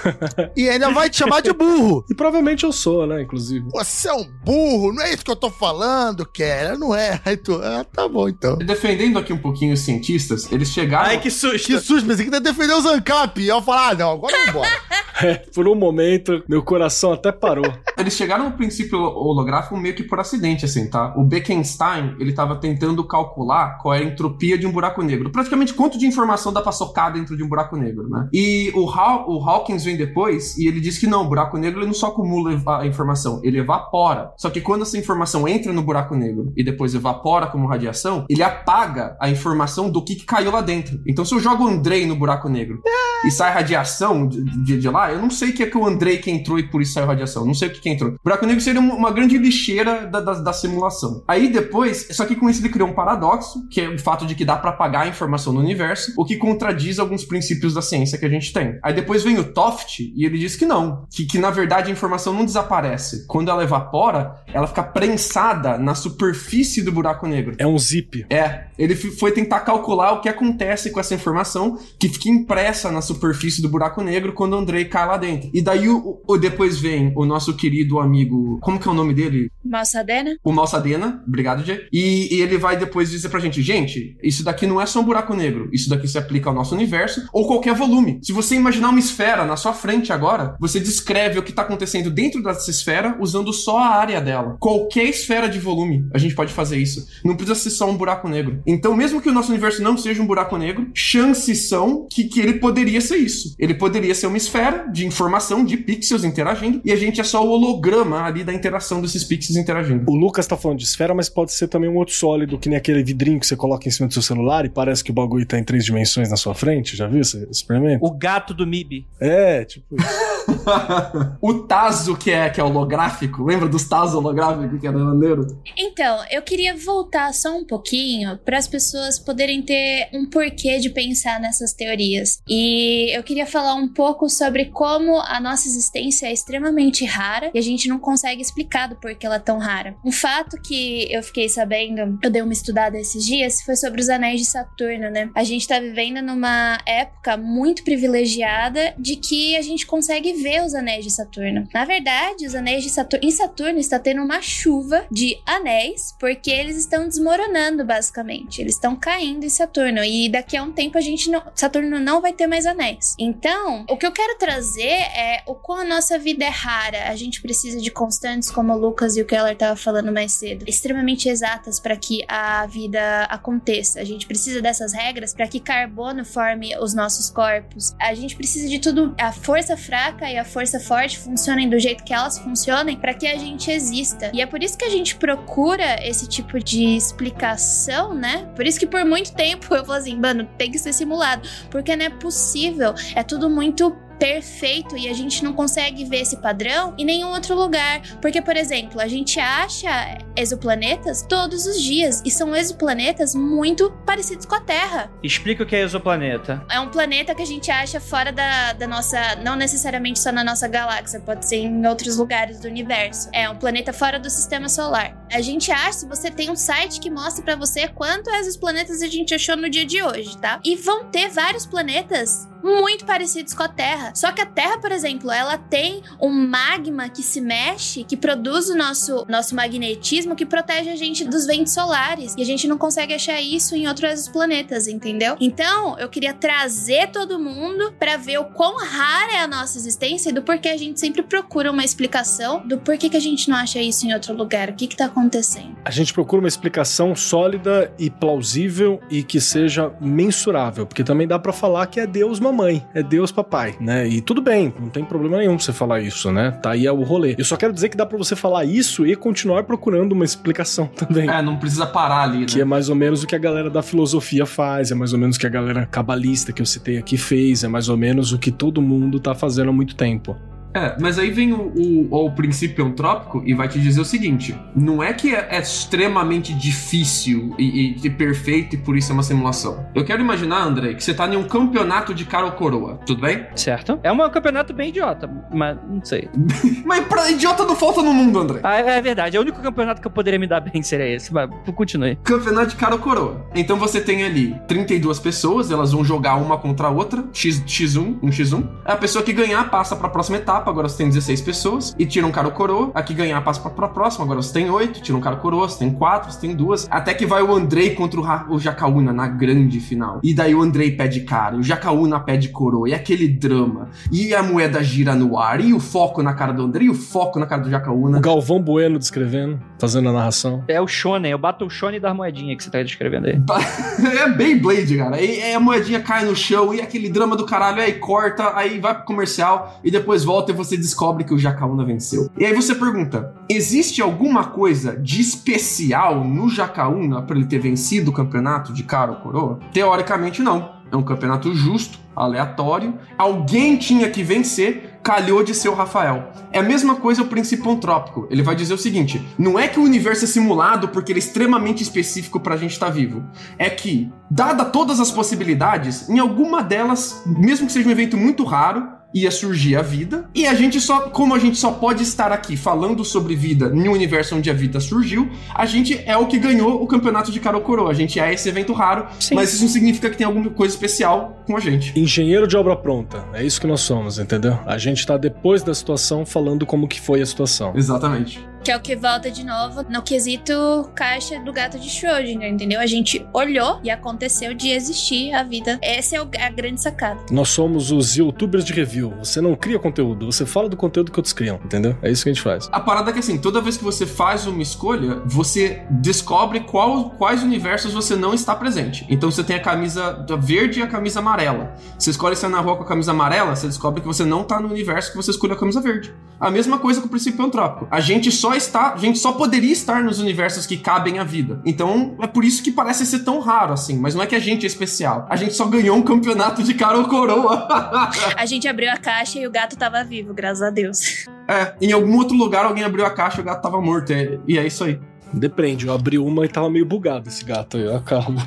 e 0.56 0.68
ainda 0.68 0.90
vai 0.90 1.10
te 1.10 1.18
chamar 1.18 1.40
de 1.40 1.52
burro. 1.52 2.04
E 2.08 2.14
provavelmente 2.14 2.64
eu 2.64 2.72
sou, 2.72 3.06
né, 3.06 3.22
inclusive. 3.22 3.66
Você 3.72 4.08
é 4.08 4.12
um 4.12 4.26
burro, 4.44 4.92
não 4.92 5.02
é 5.02 5.12
isso 5.12 5.24
que 5.24 5.30
eu 5.30 5.36
tô 5.36 5.50
falando, 5.50 6.26
Kera, 6.26 6.76
não 6.76 6.94
é. 6.94 7.20
Aí 7.24 7.36
tu, 7.36 7.54
ah, 7.62 7.84
tá 7.84 8.08
bom 8.08 8.28
então. 8.28 8.56
Defendendo 8.58 9.18
aqui 9.18 9.32
um 9.32 9.38
pouquinho 9.38 9.74
os 9.74 9.80
cientistas, 9.80 10.50
eles 10.50 10.68
chegaram. 10.68 11.10
Ai, 11.10 11.20
que 11.20 11.30
susto! 11.30 11.66
Que 11.66 11.78
susto, 11.80 12.06
mas 12.06 12.20
que 12.20 12.30
defender 12.30 12.74
os 12.74 12.86
ANCAP. 12.86 13.40
E 13.40 13.48
eu 13.48 13.62
falar, 13.62 13.90
ah, 13.90 13.94
não, 13.94 14.12
agora 14.12 14.34
vamos 14.36 14.48
embora. 14.48 14.70
é, 15.22 15.34
por 15.34 15.68
um 15.68 15.74
momento, 15.74 16.42
meu 16.48 16.62
coração 16.62 17.12
até 17.12 17.30
parou. 17.30 17.70
Eles 17.98 18.14
chegaram 18.14 18.50
no 18.50 18.56
princípio 18.56 18.98
holográfico 18.98 19.76
meio 19.76 19.94
que 19.94 20.02
por 20.02 20.18
acidente, 20.18 20.64
assim, 20.64 20.88
tá? 20.88 21.14
O 21.16 21.24
Bekenstein, 21.24 22.16
ele 22.18 22.32
tava 22.32 22.56
tentando 22.56 23.04
calcular 23.04 23.39
qual 23.80 23.94
é 23.94 23.98
a 23.98 24.04
entropia 24.04 24.58
de 24.58 24.66
um 24.66 24.72
buraco 24.72 25.02
negro. 25.02 25.30
Praticamente 25.30 25.74
quanto 25.74 25.98
de 25.98 26.06
informação 26.06 26.52
dá 26.52 26.60
pra 26.60 26.72
socar 26.72 27.12
dentro 27.12 27.36
de 27.36 27.42
um 27.42 27.48
buraco 27.48 27.76
negro, 27.76 28.08
né? 28.08 28.28
E 28.32 28.72
o, 28.74 28.88
Haw 28.88 29.30
o 29.30 29.48
Hawkins 29.48 29.84
vem 29.84 29.96
depois 29.96 30.56
e 30.56 30.66
ele 30.66 30.80
diz 30.80 30.98
que 30.98 31.06
não, 31.06 31.22
o 31.22 31.28
buraco 31.28 31.56
negro 31.56 31.80
ele 31.80 31.86
não 31.86 31.94
só 31.94 32.08
acumula 32.08 32.50
a 32.78 32.86
informação, 32.86 33.40
ele 33.42 33.58
evapora. 33.58 34.32
Só 34.36 34.50
que 34.50 34.60
quando 34.60 34.82
essa 34.82 34.98
informação 34.98 35.46
entra 35.46 35.72
no 35.72 35.82
buraco 35.82 36.14
negro 36.14 36.52
e 36.56 36.64
depois 36.64 36.94
evapora 36.94 37.46
como 37.46 37.66
radiação, 37.66 38.24
ele 38.28 38.42
apaga 38.42 39.16
a 39.20 39.28
informação 39.28 39.90
do 39.90 40.02
que, 40.02 40.16
que 40.16 40.24
caiu 40.24 40.50
lá 40.50 40.60
dentro. 40.60 41.00
Então 41.06 41.24
se 41.24 41.34
eu 41.34 41.40
jogo 41.40 41.64
o 41.64 41.68
Andrei 41.68 42.06
no 42.06 42.16
buraco 42.16 42.48
negro 42.48 42.82
e 43.24 43.30
sai 43.30 43.52
radiação 43.52 44.26
de, 44.26 44.42
de, 44.64 44.78
de, 44.78 44.88
lá, 44.88 45.12
eu 45.12 45.20
não 45.20 45.30
sei 45.30 45.50
o 45.50 45.52
que 45.52 45.62
é 45.62 45.66
que 45.66 45.76
o 45.76 45.86
Andrei 45.86 46.18
que 46.18 46.30
entrou 46.30 46.58
e 46.58 46.62
por 46.62 46.80
isso 46.80 46.94
saiu 46.94 47.06
radiação. 47.06 47.44
Não 47.44 47.54
sei 47.54 47.68
o 47.68 47.72
que, 47.72 47.80
que 47.80 47.88
entrou. 47.88 48.12
O 48.12 48.18
buraco 48.22 48.46
negro 48.46 48.60
seria 48.60 48.80
uma 48.80 49.10
grande 49.10 49.36
lixeira 49.38 50.06
da, 50.06 50.20
da, 50.20 50.34
da 50.34 50.52
simulação. 50.52 51.22
Aí 51.28 51.48
depois, 51.48 52.08
só 52.12 52.24
que 52.24 52.34
com 52.34 52.48
isso 52.48 52.60
ele 52.60 52.70
criou 52.70 52.88
um 52.88 52.94
paradoxo, 52.94 53.29
que 53.70 53.80
é 53.80 53.88
o 53.88 53.98
fato 53.98 54.26
de 54.26 54.34
que 54.34 54.44
dá 54.44 54.56
para 54.56 54.70
apagar 54.70 55.02
a 55.02 55.08
informação 55.08 55.52
no 55.52 55.60
universo, 55.60 56.12
o 56.16 56.24
que 56.24 56.36
contradiz 56.36 56.98
alguns 56.98 57.24
princípios 57.24 57.74
da 57.74 57.82
ciência 57.82 58.18
que 58.18 58.26
a 58.26 58.28
gente 58.28 58.52
tem. 58.52 58.78
Aí 58.82 58.92
depois 58.94 59.22
vem 59.22 59.38
o 59.38 59.44
Toft 59.52 60.00
e 60.16 60.24
ele 60.24 60.38
diz 60.38 60.56
que 60.56 60.66
não, 60.66 61.06
que, 61.10 61.24
que 61.26 61.38
na 61.38 61.50
verdade 61.50 61.88
a 61.88 61.92
informação 61.92 62.32
não 62.32 62.44
desaparece. 62.44 63.26
Quando 63.26 63.50
ela 63.50 63.62
evapora, 63.62 64.36
ela 64.52 64.66
fica 64.66 64.82
prensada 64.82 65.76
na 65.78 65.94
superfície 65.94 66.82
do 66.82 66.92
buraco 66.92 67.26
negro. 67.26 67.54
É 67.58 67.66
um 67.66 67.78
zip. 67.78 68.24
É. 68.30 68.64
Ele 68.78 68.94
foi 68.94 69.32
tentar 69.32 69.60
calcular 69.60 70.12
o 70.12 70.20
que 70.20 70.28
acontece 70.28 70.90
com 70.90 71.00
essa 71.00 71.14
informação 71.14 71.78
que 71.98 72.08
fica 72.08 72.28
impressa 72.28 72.90
na 72.90 73.02
superfície 73.02 73.60
do 73.62 73.68
buraco 73.68 74.02
negro 74.02 74.32
quando 74.32 74.54
o 74.54 74.56
Andrei 74.56 74.84
cai 74.84 75.06
lá 75.06 75.16
dentro. 75.16 75.50
E 75.52 75.62
daí 75.62 75.88
o, 75.88 76.20
o- 76.26 76.36
depois 76.38 76.78
vem 76.78 77.12
o 77.16 77.24
nosso 77.26 77.54
querido 77.56 77.98
amigo. 78.00 78.58
Como 78.60 78.78
que 78.78 78.88
é 78.88 78.90
o 78.90 78.94
nome 78.94 79.12
dele? 79.12 79.50
Malsadena? 79.64 80.36
O 80.42 80.52
Malsadena. 80.52 81.22
Obrigado, 81.26 81.64
Jay. 81.64 81.86
E, 81.92 82.34
e 82.36 82.40
ele 82.42 82.56
vai 82.56 82.76
depois 82.76 83.12
dizer 83.20 83.28
pra 83.28 83.40
gente: 83.40 83.62
gente, 83.62 84.16
isso 84.22 84.44
daqui 84.44 84.66
não 84.66 84.80
é 84.80 84.86
só 84.86 85.00
um 85.00 85.04
buraco 85.04 85.34
negro. 85.34 85.68
Isso 85.72 85.88
daqui 85.88 86.08
se 86.08 86.18
aplica 86.18 86.48
ao 86.48 86.54
nosso 86.54 86.74
universo 86.74 87.28
ou 87.32 87.46
qualquer 87.46 87.74
volume. 87.74 88.18
Se 88.22 88.32
você 88.32 88.54
imaginar 88.54 88.90
uma 88.90 88.98
esfera 88.98 89.44
na 89.44 89.56
sua 89.56 89.72
frente 89.72 90.12
agora, 90.12 90.56
você 90.58 90.80
descreve 90.80 91.38
o 91.38 91.42
que 91.42 91.52
tá 91.52 91.62
acontecendo 91.62 92.10
dentro 92.10 92.42
dessa 92.42 92.70
esfera 92.70 93.16
usando 93.20 93.52
só 93.52 93.78
a 93.78 93.88
área 93.88 94.20
dela. 94.20 94.56
Qualquer 94.58 95.04
esfera 95.04 95.48
de 95.48 95.58
volume, 95.58 96.06
a 96.12 96.18
gente 96.18 96.34
pode 96.34 96.52
fazer 96.52 96.78
isso. 96.78 97.06
Não 97.24 97.36
precisa 97.36 97.54
ser 97.54 97.70
só 97.70 97.88
um 97.88 97.96
buraco 97.96 98.28
negro. 98.28 98.62
Então, 98.66 98.96
mesmo 98.96 99.20
que 99.20 99.28
o 99.28 99.32
nosso 99.32 99.50
universo 99.50 99.82
não 99.82 99.96
seja 99.96 100.22
um 100.22 100.26
buraco 100.26 100.56
negro, 100.56 100.88
chances 100.94 101.68
são 101.68 102.06
que, 102.10 102.24
que 102.24 102.40
ele 102.40 102.54
poderia 102.54 103.00
ser 103.00 103.16
isso. 103.16 103.54
Ele 103.58 103.74
poderia 103.74 104.14
ser 104.14 104.26
uma 104.26 104.36
esfera 104.36 104.88
de 104.90 105.06
informação, 105.06 105.64
de 105.64 105.76
pixels 105.76 106.24
interagindo, 106.24 106.80
e 106.84 106.92
a 106.92 106.96
gente 106.96 107.20
é 107.20 107.24
só 107.24 107.44
o 107.44 107.50
holograma 107.50 108.22
ali 108.22 108.44
da 108.44 108.52
interação 108.52 109.00
desses 109.00 109.24
pixels 109.24 109.56
interagindo. 109.56 110.04
O 110.08 110.16
Lucas 110.16 110.46
tá 110.46 110.56
falando 110.56 110.78
de 110.78 110.84
esfera, 110.84 111.14
mas 111.14 111.28
pode 111.28 111.52
ser 111.52 111.68
também 111.68 111.90
um 111.90 111.96
outro 111.96 112.14
sólido, 112.14 112.58
que 112.58 112.68
nem 112.68 112.78
aquele 112.78 113.02
vidrinho 113.12 113.40
que 113.40 113.46
você 113.46 113.56
coloca 113.56 113.86
em 113.88 113.90
cima 113.90 114.08
do 114.08 114.14
seu 114.14 114.22
celular 114.22 114.64
e 114.64 114.68
parece 114.68 115.02
que 115.02 115.10
o 115.10 115.14
bagulho 115.14 115.46
tá 115.46 115.58
em 115.58 115.64
três 115.64 115.84
dimensões 115.84 116.30
na 116.30 116.36
sua 116.36 116.54
frente. 116.54 116.96
Já 116.96 117.06
viu 117.06 117.20
esse 117.20 117.46
experimento? 117.50 118.04
O 118.04 118.10
gato 118.10 118.54
do 118.54 118.66
MIB. 118.66 119.06
É, 119.20 119.64
tipo 119.64 119.96
isso. 119.96 120.30
o 121.40 121.54
Tazo, 121.64 122.16
que 122.16 122.30
é, 122.30 122.48
que 122.50 122.60
é 122.60 122.64
holográfico, 122.64 123.42
lembra 123.42 123.68
dos 123.68 123.88
Tazos 123.88 124.14
holográficos 124.14 124.80
que 124.80 124.86
era 124.86 124.96
maneiro? 124.98 125.46
Então, 125.76 126.18
eu 126.30 126.42
queria 126.42 126.76
voltar 126.76 127.32
só 127.34 127.56
um 127.56 127.64
pouquinho 127.64 128.38
para 128.38 128.58
as 128.58 128.66
pessoas 128.66 129.18
poderem 129.18 129.62
ter 129.62 130.08
um 130.12 130.28
porquê 130.28 130.78
de 130.78 130.90
pensar 130.90 131.40
nessas 131.40 131.72
teorias. 131.72 132.42
E 132.48 133.14
eu 133.16 133.22
queria 133.22 133.46
falar 133.46 133.74
um 133.74 133.88
pouco 133.88 134.28
sobre 134.28 134.66
como 134.66 135.20
a 135.20 135.40
nossa 135.40 135.68
existência 135.68 136.26
é 136.26 136.32
extremamente 136.32 137.04
rara 137.04 137.50
e 137.54 137.58
a 137.58 137.62
gente 137.62 137.88
não 137.88 137.98
consegue 137.98 138.42
explicar 138.42 138.88
do 138.88 138.96
porquê 138.96 139.26
ela 139.26 139.36
é 139.36 139.40
tão 139.40 139.58
rara. 139.58 139.94
Um 140.04 140.12
fato 140.12 140.60
que 140.62 141.12
eu 141.12 141.22
fiquei 141.22 141.48
sabendo, 141.48 142.18
eu 142.22 142.30
dei 142.30 142.42
uma 142.42 142.52
estudada 142.52 142.98
esses 143.00 143.24
dias, 143.24 143.62
foi 143.62 143.76
sobre 143.76 144.00
os 144.00 144.08
anéis 144.08 144.40
de 144.40 144.46
Saturno, 144.46 145.10
né? 145.10 145.30
A 145.34 145.44
gente 145.44 145.66
tá 145.66 145.78
vivendo 145.78 146.22
numa 146.22 146.78
época 146.86 147.36
muito 147.36 147.82
privilegiada 147.84 148.94
de 148.98 149.16
que 149.16 149.56
a 149.56 149.62
gente 149.62 149.86
consegue 149.86 150.32
ver 150.34 150.62
os 150.62 150.74
anéis 150.74 151.04
de 151.04 151.10
Saturno. 151.10 151.68
Na 151.72 151.84
verdade, 151.84 152.46
os 152.46 152.54
anéis 152.54 152.82
de 152.82 152.90
Saturno. 152.90 153.26
Em 153.26 153.30
Saturno 153.30 153.78
está 153.78 153.98
tendo 153.98 154.22
uma 154.22 154.40
chuva 154.40 155.06
de 155.10 155.40
anéis, 155.46 156.14
porque 156.18 156.50
eles 156.50 156.76
estão 156.76 157.06
desmoronando, 157.06 157.84
basicamente. 157.84 158.60
Eles 158.60 158.74
estão 158.74 158.96
caindo 158.96 159.44
em 159.44 159.48
Saturno. 159.48 160.04
E 160.04 160.28
daqui 160.28 160.56
a 160.56 160.62
um 160.62 160.72
tempo 160.72 160.98
a 160.98 161.00
gente 161.00 161.30
não. 161.30 161.42
Saturno 161.54 161.98
não 161.98 162.20
vai 162.20 162.32
ter 162.32 162.46
mais 162.46 162.66
anéis. 162.66 163.14
Então, 163.18 163.84
o 163.88 163.96
que 163.96 164.06
eu 164.06 164.12
quero 164.12 164.38
trazer 164.38 164.82
é 164.82 165.42
o 165.46 165.54
quão 165.54 165.80
a 165.80 165.84
nossa 165.84 166.18
vida 166.18 166.44
é 166.44 166.48
rara. 166.48 167.08
A 167.10 167.16
gente 167.16 167.40
precisa 167.40 167.80
de 167.80 167.90
constantes, 167.90 168.50
como 168.50 168.72
o 168.72 168.78
Lucas 168.78 169.16
e 169.16 169.22
o 169.22 169.26
Keller 169.26 169.52
estavam 169.52 169.76
falando 169.76 170.12
mais 170.12 170.32
cedo, 170.32 170.64
extremamente 170.68 171.28
exatas 171.28 171.78
para 171.80 171.96
que 171.96 172.24
a 172.28 172.66
vida 172.66 172.89
aconteça. 172.98 174.00
A 174.00 174.04
gente 174.04 174.26
precisa 174.26 174.60
dessas 174.60 174.92
regras 174.92 175.34
para 175.34 175.46
que 175.46 175.60
carbono 175.60 176.24
forme 176.24 176.76
os 176.78 176.94
nossos 176.94 177.30
corpos. 177.30 177.94
A 178.00 178.14
gente 178.14 178.36
precisa 178.36 178.68
de 178.68 178.78
tudo. 178.78 179.14
A 179.18 179.32
força 179.32 179.76
fraca 179.76 180.30
e 180.30 180.36
a 180.36 180.44
força 180.44 180.80
forte 180.80 181.18
funcionem 181.18 181.68
do 181.68 181.78
jeito 181.78 182.04
que 182.04 182.12
elas 182.12 182.38
funcionem 182.38 182.96
para 182.96 183.14
que 183.14 183.26
a 183.26 183.36
gente 183.36 183.70
exista. 183.70 184.30
E 184.34 184.40
é 184.40 184.46
por 184.46 184.62
isso 184.62 184.76
que 184.76 184.84
a 184.84 184.90
gente 184.90 185.16
procura 185.16 186.04
esse 186.06 186.28
tipo 186.28 186.58
de 186.58 186.96
explicação, 186.96 188.14
né? 188.14 188.50
Por 188.56 188.66
isso 188.66 188.78
que 188.78 188.86
por 188.86 189.04
muito 189.04 189.32
tempo 189.32 189.72
eu 189.74 189.84
falei 189.84 190.00
assim, 190.00 190.16
mano, 190.16 190.48
tem 190.58 190.70
que 190.70 190.78
ser 190.78 190.92
simulado, 190.92 191.48
porque 191.70 191.94
não 191.96 192.06
é 192.06 192.10
possível. 192.10 192.94
É 193.14 193.22
tudo 193.22 193.48
muito 193.48 193.96
perfeito 194.20 194.98
e 194.98 195.08
a 195.08 195.14
gente 195.14 195.42
não 195.42 195.54
consegue 195.54 196.04
ver 196.04 196.20
esse 196.20 196.36
padrão 196.36 196.94
em 196.98 197.04
nenhum 197.06 197.30
outro 197.30 197.54
lugar. 197.54 198.02
Porque, 198.20 198.42
por 198.42 198.54
exemplo, 198.54 199.00
a 199.00 199.08
gente 199.08 199.40
acha 199.40 200.18
exoplanetas 200.36 201.22
todos 201.22 201.66
os 201.66 201.82
dias 201.82 202.22
e 202.24 202.30
são 202.30 202.54
exoplanetas 202.54 203.34
muito 203.34 203.90
parecidos 204.04 204.44
com 204.44 204.54
a 204.54 204.60
Terra. 204.60 205.10
Explica 205.22 205.62
o 205.64 205.66
que 205.66 205.74
é 205.74 205.80
exoplaneta. 205.80 206.62
É 206.70 206.78
um 206.78 206.88
planeta 206.88 207.34
que 207.34 207.42
a 207.42 207.46
gente 207.46 207.70
acha 207.70 207.98
fora 207.98 208.30
da, 208.30 208.74
da 208.74 208.86
nossa. 208.86 209.36
Não 209.36 209.56
necessariamente 209.56 210.18
só 210.18 210.30
na 210.30 210.44
nossa 210.44 210.68
galáxia, 210.68 211.18
pode 211.20 211.48
ser 211.48 211.56
em 211.56 211.86
outros 211.86 212.18
lugares 212.18 212.60
do 212.60 212.68
universo. 212.68 213.30
É 213.32 213.48
um 213.48 213.56
planeta 213.56 213.92
fora 213.92 214.18
do 214.18 214.28
sistema 214.28 214.68
solar. 214.68 215.16
A 215.32 215.40
gente 215.40 215.72
acha, 215.72 215.92
se 215.92 216.06
você 216.06 216.30
tem 216.30 216.50
um 216.50 216.56
site 216.56 217.00
que 217.00 217.08
mostra 217.08 217.42
pra 217.42 217.56
você 217.56 217.88
quanto 217.88 218.28
exoplanetas 218.30 219.00
a 219.00 219.06
gente 219.06 219.34
achou 219.34 219.56
no 219.56 219.70
dia 219.70 219.86
de 219.86 220.02
hoje, 220.02 220.36
tá? 220.38 220.60
E 220.62 220.76
vão 220.76 221.06
ter 221.06 221.28
vários 221.30 221.64
planetas 221.64 222.49
muito 222.62 223.04
parecidos 223.04 223.54
com 223.54 223.62
a 223.62 223.68
Terra. 223.68 224.12
Só 224.14 224.32
que 224.32 224.40
a 224.40 224.46
Terra, 224.46 224.78
por 224.78 224.92
exemplo, 224.92 225.30
ela 225.30 225.56
tem 225.58 226.02
um 226.20 226.30
magma 226.30 227.08
que 227.08 227.22
se 227.22 227.40
mexe, 227.40 228.04
que 228.04 228.16
produz 228.16 228.68
o 228.68 228.76
nosso, 228.76 229.24
nosso 229.28 229.54
magnetismo, 229.54 230.36
que 230.36 230.46
protege 230.46 230.90
a 230.90 230.96
gente 230.96 231.24
dos 231.24 231.46
ventos 231.46 231.72
solares. 231.72 232.34
E 232.36 232.42
a 232.42 232.44
gente 232.44 232.68
não 232.68 232.78
consegue 232.78 233.14
achar 233.14 233.40
isso 233.40 233.74
em 233.74 233.88
outros 233.88 234.28
planetas, 234.28 234.86
entendeu? 234.86 235.36
Então, 235.40 235.98
eu 235.98 236.08
queria 236.08 236.34
trazer 236.34 237.10
todo 237.10 237.38
mundo 237.38 237.92
para 237.98 238.16
ver 238.16 238.38
o 238.38 238.44
quão 238.44 238.76
rara 238.78 239.32
é 239.32 239.38
a 239.40 239.48
nossa 239.48 239.78
existência 239.78 240.30
e 240.30 240.32
do 240.32 240.42
porquê 240.42 240.68
a 240.68 240.76
gente 240.76 241.00
sempre 241.00 241.22
procura 241.22 241.70
uma 241.70 241.84
explicação 241.84 242.66
do 242.66 242.78
porquê 242.78 243.08
que 243.08 243.16
a 243.16 243.20
gente 243.20 243.48
não 243.48 243.56
acha 243.56 243.80
isso 243.80 244.06
em 244.06 244.12
outro 244.12 244.34
lugar. 244.34 244.70
O 244.70 244.74
que 244.74 244.86
que 244.86 244.96
tá 244.96 245.06
acontecendo? 245.06 245.76
A 245.84 245.90
gente 245.90 246.12
procura 246.12 246.40
uma 246.40 246.48
explicação 246.48 247.14
sólida 247.14 247.92
e 247.98 248.10
plausível 248.10 249.00
e 249.10 249.22
que 249.22 249.40
seja 249.40 249.92
mensurável, 250.00 250.86
porque 250.86 251.04
também 251.04 251.26
dá 251.26 251.38
pra 251.38 251.52
falar 251.52 251.86
que 251.86 252.00
é 252.00 252.06
Deus 252.06 252.40
mamãe, 252.50 252.84
é 252.94 253.02
Deus 253.02 253.32
papai, 253.32 253.74
né? 253.80 254.06
E 254.06 254.20
tudo 254.20 254.40
bem, 254.40 254.72
não 254.78 254.88
tem 254.88 255.04
problema 255.04 255.38
nenhum 255.38 255.58
você 255.58 255.72
falar 255.72 256.00
isso, 256.00 256.30
né? 256.30 256.50
Tá 256.50 256.72
aí 256.72 256.86
é 256.86 256.92
o 256.92 257.02
rolê. 257.02 257.34
Eu 257.38 257.44
só 257.44 257.56
quero 257.56 257.72
dizer 257.72 257.88
que 257.88 257.96
dá 257.96 258.04
pra 258.04 258.18
você 258.18 258.36
falar 258.36 258.64
isso 258.64 259.06
e 259.06 259.14
continuar 259.16 259.64
procurando 259.64 260.12
uma 260.12 260.24
explicação 260.24 260.86
também. 260.94 261.28
É, 261.28 261.42
não 261.42 261.56
precisa 261.56 261.86
parar 261.86 262.22
ali, 262.22 262.40
né? 262.40 262.46
Que 262.46 262.60
é 262.60 262.64
mais 262.64 262.88
ou 262.88 262.94
menos 262.94 263.22
o 263.22 263.26
que 263.26 263.34
a 263.34 263.38
galera 263.38 263.70
da 263.70 263.82
filosofia 263.82 264.46
faz, 264.46 264.90
é 264.90 264.94
mais 264.94 265.12
ou 265.12 265.18
menos 265.18 265.36
o 265.36 265.40
que 265.40 265.46
a 265.46 265.50
galera 265.50 265.86
cabalista 265.86 266.52
que 266.52 266.60
eu 266.60 266.66
citei 266.66 266.98
aqui 266.98 267.16
fez, 267.16 267.64
é 267.64 267.68
mais 267.68 267.88
ou 267.88 267.96
menos 267.96 268.32
o 268.32 268.38
que 268.38 268.50
todo 268.50 268.82
mundo 268.82 269.20
tá 269.20 269.34
fazendo 269.34 269.70
há 269.70 269.72
muito 269.72 269.94
tempo. 269.94 270.36
É, 270.74 270.96
mas 271.00 271.18
aí 271.18 271.30
vem 271.30 271.52
o, 271.52 271.72
o, 272.10 272.26
o 272.26 272.30
princípio 272.32 272.84
antrópico 272.84 273.42
e 273.44 273.54
vai 273.54 273.68
te 273.68 273.78
dizer 273.80 274.00
o 274.00 274.04
seguinte: 274.04 274.56
não 274.74 275.02
é 275.02 275.12
que 275.12 275.34
é, 275.34 275.48
é 275.50 275.60
extremamente 275.60 276.52
difícil 276.54 277.54
e, 277.58 277.64
e- 277.64 278.06
e 278.06 278.10
perfeito 278.10 278.74
e 278.76 278.78
por 278.78 278.96
isso 278.96 279.10
é 279.10 279.14
uma 279.14 279.22
simulação. 279.22 279.84
Eu 279.94 280.04
quero 280.04 280.22
imaginar, 280.22 280.62
André, 280.62 280.94
que 280.94 281.02
você 281.02 281.12
tá 281.14 281.26
em 281.26 281.36
um 281.36 281.44
campeonato 281.44 282.14
de 282.14 282.24
cara 282.24 282.46
ou 282.46 282.52
coroa, 282.52 282.98
tudo 283.06 283.20
bem? 283.22 283.46
Certo? 283.56 283.98
É 284.02 284.12
um 284.12 284.30
campeonato 284.30 284.72
bem 284.72 284.90
idiota, 284.90 285.28
mas 285.52 285.76
não 285.88 286.04
sei. 286.04 286.28
Mas 286.84 287.04
pra 287.06 287.30
idiota 287.30 287.64
não 287.64 287.76
falta 287.76 288.02
no 288.02 288.12
mundo, 288.12 288.38
André. 288.38 288.60
Ah, 288.62 288.76
é 288.78 289.00
verdade. 289.00 289.36
É 289.36 289.38
o 289.40 289.42
único 289.42 289.60
campeonato 289.62 290.00
que 290.00 290.06
eu 290.06 290.10
poderia 290.10 290.38
me 290.38 290.46
dar 290.46 290.60
bem 290.60 290.82
seria 290.82 291.06
esse. 291.14 291.32
Mas 291.32 291.48
continue. 291.74 292.16
Campeonato 292.24 292.68
de 292.70 292.76
cara 292.76 292.94
ou 292.94 293.00
coroa. 293.00 293.46
Então 293.54 293.76
você 293.76 294.00
tem 294.00 294.24
ali 294.24 294.56
32 294.66 295.18
pessoas, 295.20 295.70
elas 295.70 295.92
vão 295.92 296.04
jogar 296.04 296.34
uma 296.36 296.58
contra 296.58 296.88
a 296.88 296.90
outra, 296.90 297.24
X, 297.32 297.62
X1, 297.64 298.18
um 298.22 298.28
X1. 298.30 298.66
A 298.84 298.96
pessoa 298.96 299.22
que 299.24 299.32
ganhar 299.32 299.70
passa 299.70 299.94
pra 299.94 300.08
próxima 300.08 300.38
etapa, 300.38 300.59
agora 300.68 300.88
você 300.88 300.98
tem 300.98 301.08
16 301.08 301.40
pessoas, 301.40 301.94
e 301.98 302.04
tira 302.04 302.26
um 302.26 302.30
cara 302.32 302.48
ou 302.48 302.52
coroa. 302.52 302.90
A 302.94 303.02
que 303.02 303.14
ganhar 303.14 303.40
passa 303.42 303.60
pra, 303.60 303.70
pra 303.70 303.88
próxima, 303.88 304.24
agora 304.24 304.42
você 304.42 304.52
tem 304.52 304.68
8, 304.70 305.00
tira 305.00 305.16
um 305.16 305.20
cara 305.20 305.36
ou 305.36 305.42
coroa, 305.42 305.68
você 305.68 305.78
tem 305.78 305.90
4, 305.90 306.32
você 306.32 306.40
tem 306.40 306.54
duas. 306.54 306.86
Até 306.90 307.14
que 307.14 307.24
vai 307.26 307.42
o 307.42 307.54
Andrei 307.54 307.94
contra 307.94 308.18
o, 308.20 308.22
Ra- 308.22 308.46
o 308.50 308.58
Jacaúna 308.58 309.12
na 309.12 309.26
grande 309.28 309.80
final. 309.80 310.20
E 310.22 310.34
daí 310.34 310.54
o 310.54 310.60
Andrei 310.62 310.90
pede 310.92 311.20
cara, 311.20 311.56
e 311.56 311.60
o 311.60 311.62
Jacaúna 311.62 312.18
pede 312.20 312.48
coroa, 312.48 312.88
e 312.88 312.94
aquele 312.94 313.28
drama. 313.28 313.88
E 314.12 314.34
a 314.34 314.42
moeda 314.42 314.82
gira 314.82 315.14
no 315.14 315.38
ar, 315.38 315.60
e 315.60 315.72
o 315.72 315.80
foco 315.80 316.22
na 316.22 316.34
cara 316.34 316.52
do 316.52 316.62
Andrei, 316.64 316.86
e 316.88 316.90
o 316.90 316.94
foco 316.94 317.38
na 317.38 317.46
cara 317.46 317.62
do 317.62 317.70
Jacaúna. 317.70 318.18
O 318.18 318.20
Galvão 318.20 318.60
Bueno 318.60 318.98
descrevendo, 318.98 319.60
fazendo 319.78 320.08
a 320.08 320.12
narração. 320.12 320.64
É 320.68 320.80
o 320.80 320.86
Shonen, 320.86 321.32
é 321.32 321.34
o 321.34 321.38
Battle 321.38 321.70
Shonen 321.70 322.00
das 322.00 322.14
moedinhas 322.14 322.56
que 322.56 322.64
você 322.64 322.70
tá 322.70 322.82
descrevendo 322.82 323.26
aí. 323.26 323.40
É 324.20 324.28
Beyblade, 324.28 324.96
cara. 324.96 325.20
E, 325.20 325.38
e 325.40 325.54
a 325.54 325.60
moedinha 325.60 326.00
cai 326.00 326.24
no 326.24 326.34
chão, 326.34 326.72
e 326.74 326.80
aquele 326.80 327.08
drama 327.08 327.36
do 327.36 327.44
caralho, 327.44 327.80
aí 327.80 327.92
corta, 327.94 328.52
aí 328.56 328.78
vai 328.78 328.94
pro 328.94 329.04
comercial, 329.04 329.78
e 329.84 329.90
depois 329.90 330.24
volta 330.24 330.49
e 330.50 330.54
você 330.54 330.76
descobre 330.76 331.24
que 331.24 331.34
o 331.34 331.38
Jacaúna 331.38 331.84
venceu. 331.84 332.30
E 332.36 332.44
aí 332.44 332.54
você 332.54 332.74
pergunta: 332.74 333.34
existe 333.48 334.02
alguma 334.02 334.44
coisa 334.44 334.96
de 334.96 335.20
especial 335.20 336.24
no 336.24 336.48
Jacaúna 336.48 337.22
pra 337.22 337.36
ele 337.36 337.46
ter 337.46 337.58
vencido 337.58 338.10
o 338.10 338.14
campeonato 338.14 338.72
de 338.72 338.82
cara 338.82 339.12
ou 339.12 339.16
coroa? 339.18 339.58
Teoricamente, 339.72 340.42
não. 340.42 340.80
É 340.92 340.96
um 340.96 341.02
campeonato 341.02 341.54
justo, 341.54 342.00
aleatório. 342.16 342.94
Alguém 343.16 343.76
tinha 343.76 344.10
que 344.10 344.24
vencer, 344.24 344.98
calhou 345.02 345.42
de 345.44 345.54
ser 345.54 345.68
o 345.68 345.74
Rafael. 345.74 346.32
É 346.52 346.58
a 346.58 346.64
mesma 346.64 346.96
coisa 346.96 347.22
o 347.22 347.28
princípio 347.28 347.70
antrópico. 347.70 348.26
Ele 348.28 348.42
vai 348.42 348.56
dizer 348.56 348.74
o 348.74 348.78
seguinte: 348.78 349.24
não 349.38 349.58
é 349.58 349.68
que 349.68 349.78
o 349.78 349.84
universo 349.84 350.24
é 350.24 350.28
simulado 350.28 350.88
porque 350.88 351.12
ele 351.12 351.20
é 351.20 351.22
extremamente 351.22 351.82
específico 351.82 352.40
pra 352.40 352.56
gente 352.56 352.72
estar 352.72 352.90
vivo. 352.90 353.22
É 353.56 353.70
que, 353.70 354.10
dada 354.28 354.64
todas 354.64 354.98
as 354.98 355.12
possibilidades, 355.12 356.08
em 356.08 356.18
alguma 356.18 356.62
delas, 356.62 357.22
mesmo 357.24 357.66
que 357.66 357.72
seja 357.72 357.88
um 357.88 357.92
evento 357.92 358.16
muito 358.16 358.42
raro, 358.42 358.99
ia 359.12 359.30
surgir 359.30 359.76
a 359.76 359.82
vida. 359.82 360.28
E 360.34 360.46
a 360.46 360.54
gente 360.54 360.80
só, 360.80 361.02
como 361.02 361.34
a 361.34 361.38
gente 361.38 361.56
só 361.56 361.72
pode 361.72 362.02
estar 362.02 362.32
aqui 362.32 362.56
falando 362.56 363.04
sobre 363.04 363.34
vida 363.34 363.68
um 363.68 363.90
universo 363.90 364.36
onde 364.36 364.50
a 364.50 364.52
vida 364.52 364.80
surgiu, 364.80 365.30
a 365.54 365.66
gente 365.66 366.00
é 366.06 366.16
o 366.16 366.26
que 366.26 366.38
ganhou 366.38 366.82
o 366.82 366.86
campeonato 366.86 367.32
de 367.32 367.40
cara 367.40 367.56
ou 367.56 367.62
coroa. 367.62 367.90
A 367.90 367.94
gente 367.94 368.18
é 368.20 368.32
esse 368.32 368.48
evento 368.48 368.72
raro, 368.72 369.06
Sim. 369.18 369.34
mas 369.34 369.52
isso 369.52 369.62
não 369.62 369.68
significa 369.68 370.10
que 370.10 370.16
tem 370.16 370.26
alguma 370.26 370.50
coisa 370.50 370.74
especial 370.74 371.42
com 371.46 371.56
a 371.56 371.60
gente. 371.60 371.98
Engenheiro 371.98 372.46
de 372.46 372.56
obra 372.56 372.76
pronta. 372.76 373.24
É 373.32 373.44
isso 373.44 373.60
que 373.60 373.66
nós 373.66 373.80
somos, 373.80 374.18
entendeu? 374.18 374.58
A 374.66 374.78
gente 374.78 375.06
tá 375.06 375.16
depois 375.16 375.62
da 375.62 375.74
situação 375.74 376.24
falando 376.24 376.64
como 376.66 376.88
que 376.88 377.00
foi 377.00 377.20
a 377.20 377.26
situação. 377.26 377.72
Exatamente. 377.74 378.49
Que 378.62 378.70
é 378.70 378.76
o 378.76 378.80
que 378.80 378.94
volta 378.94 379.30
de 379.30 379.42
novo 379.44 379.84
no 379.88 380.02
quesito 380.02 380.52
caixa 380.94 381.40
do 381.40 381.52
gato 381.52 381.78
de 381.78 381.88
Schrödinger, 381.88 382.46
entendeu? 382.48 382.78
A 382.78 382.86
gente 382.86 383.26
olhou 383.32 383.80
e 383.82 383.90
aconteceu 383.90 384.52
de 384.54 384.68
existir 384.68 385.32
a 385.32 385.42
vida. 385.42 385.78
Essa 385.82 386.16
é 386.16 386.22
o- 386.22 386.28
a 386.38 386.50
grande 386.50 386.80
sacada. 386.80 387.18
Nós 387.30 387.48
somos 387.48 387.90
os 387.90 388.16
youtubers 388.16 388.64
de 388.64 388.72
review. 388.74 389.14
Você 389.18 389.40
não 389.40 389.54
cria 389.56 389.78
conteúdo, 389.78 390.26
você 390.30 390.44
fala 390.44 390.68
do 390.68 390.76
conteúdo 390.76 391.10
que 391.10 391.18
outros 391.18 391.32
criam, 391.32 391.58
entendeu? 391.64 391.96
É 392.02 392.10
isso 392.10 392.22
que 392.22 392.28
a 392.28 392.32
gente 392.34 392.42
faz. 392.42 392.68
A 392.70 392.78
parada 392.80 393.10
é 393.10 393.12
que 393.14 393.18
assim, 393.20 393.38
toda 393.38 393.60
vez 393.62 393.76
que 393.78 393.84
você 393.84 394.04
faz 394.06 394.46
uma 394.46 394.62
escolha, 394.62 395.22
você 395.24 395.82
descobre 395.90 396.60
qual- 396.60 397.10
quais 397.10 397.42
universos 397.42 397.92
você 397.94 398.14
não 398.14 398.34
está 398.34 398.54
presente. 398.54 399.06
Então 399.08 399.30
você 399.30 399.42
tem 399.42 399.56
a 399.56 399.60
camisa 399.60 400.24
verde 400.38 400.80
e 400.80 400.82
a 400.82 400.86
camisa 400.86 401.20
amarela. 401.20 401.74
Você 401.98 402.10
escolhe 402.10 402.36
sair 402.36 402.50
na 402.50 402.60
rua 402.60 402.76
com 402.76 402.82
a 402.82 402.86
camisa 402.86 403.12
amarela, 403.12 403.56
você 403.56 403.66
descobre 403.66 404.00
que 404.02 404.06
você 404.06 404.24
não 404.24 404.42
está 404.42 404.60
no 404.60 404.68
universo 404.68 405.10
que 405.12 405.16
você 405.16 405.30
escolheu 405.30 405.56
a 405.56 405.58
camisa 405.58 405.80
verde. 405.80 406.14
A 406.38 406.50
mesma 406.50 406.78
coisa 406.78 407.00
com 407.00 407.06
o 407.06 407.10
princípio 407.10 407.44
antrópico. 407.44 407.86
A 407.90 408.00
gente 408.00 408.30
só 408.30 408.49
está, 408.56 408.92
a 408.92 408.96
gente 408.96 409.18
só 409.18 409.32
poderia 409.32 409.72
estar 409.72 410.02
nos 410.02 410.18
universos 410.18 410.66
que 410.66 410.76
cabem 410.76 411.18
à 411.18 411.24
vida. 411.24 411.60
Então 411.64 412.16
é 412.20 412.26
por 412.26 412.44
isso 412.44 412.62
que 412.62 412.70
parece 412.70 413.06
ser 413.06 413.20
tão 413.20 413.40
raro 413.40 413.72
assim, 413.72 413.98
mas 413.98 414.14
não 414.14 414.22
é 414.22 414.26
que 414.26 414.34
a 414.34 414.40
gente 414.40 414.64
é 414.64 414.66
especial. 414.66 415.26
A 415.28 415.36
gente 415.36 415.54
só 415.54 415.66
ganhou 415.66 415.96
um 415.96 416.02
campeonato 416.02 416.62
de 416.62 416.74
cara 416.74 416.98
ou 416.98 417.08
coroa. 417.08 417.68
A 418.36 418.46
gente 418.46 418.66
abriu 418.66 418.90
a 418.90 418.96
caixa 418.96 419.38
e 419.38 419.46
o 419.46 419.50
gato 419.50 419.76
tava 419.76 420.02
vivo, 420.02 420.32
graças 420.32 420.62
a 420.62 420.70
Deus. 420.70 421.26
é, 421.48 421.74
em 421.80 421.92
algum 421.92 422.16
outro 422.16 422.36
lugar 422.36 422.64
alguém 422.64 422.84
abriu 422.84 423.04
a 423.04 423.10
caixa 423.10 423.38
e 423.38 423.42
o 423.42 423.44
gato 423.44 423.62
tava 423.62 423.80
morto. 423.80 424.12
E 424.46 424.58
é 424.58 424.66
isso 424.66 424.84
aí. 424.84 424.98
Depende, 425.32 425.86
eu 425.86 425.92
abri 425.92 426.18
uma 426.18 426.44
e 426.44 426.48
tava 426.48 426.68
meio 426.68 426.84
bugado 426.84 427.28
esse 427.28 427.44
gato 427.44 427.76
aí, 427.76 427.86
ó, 427.86 428.00
calma. 428.00 428.46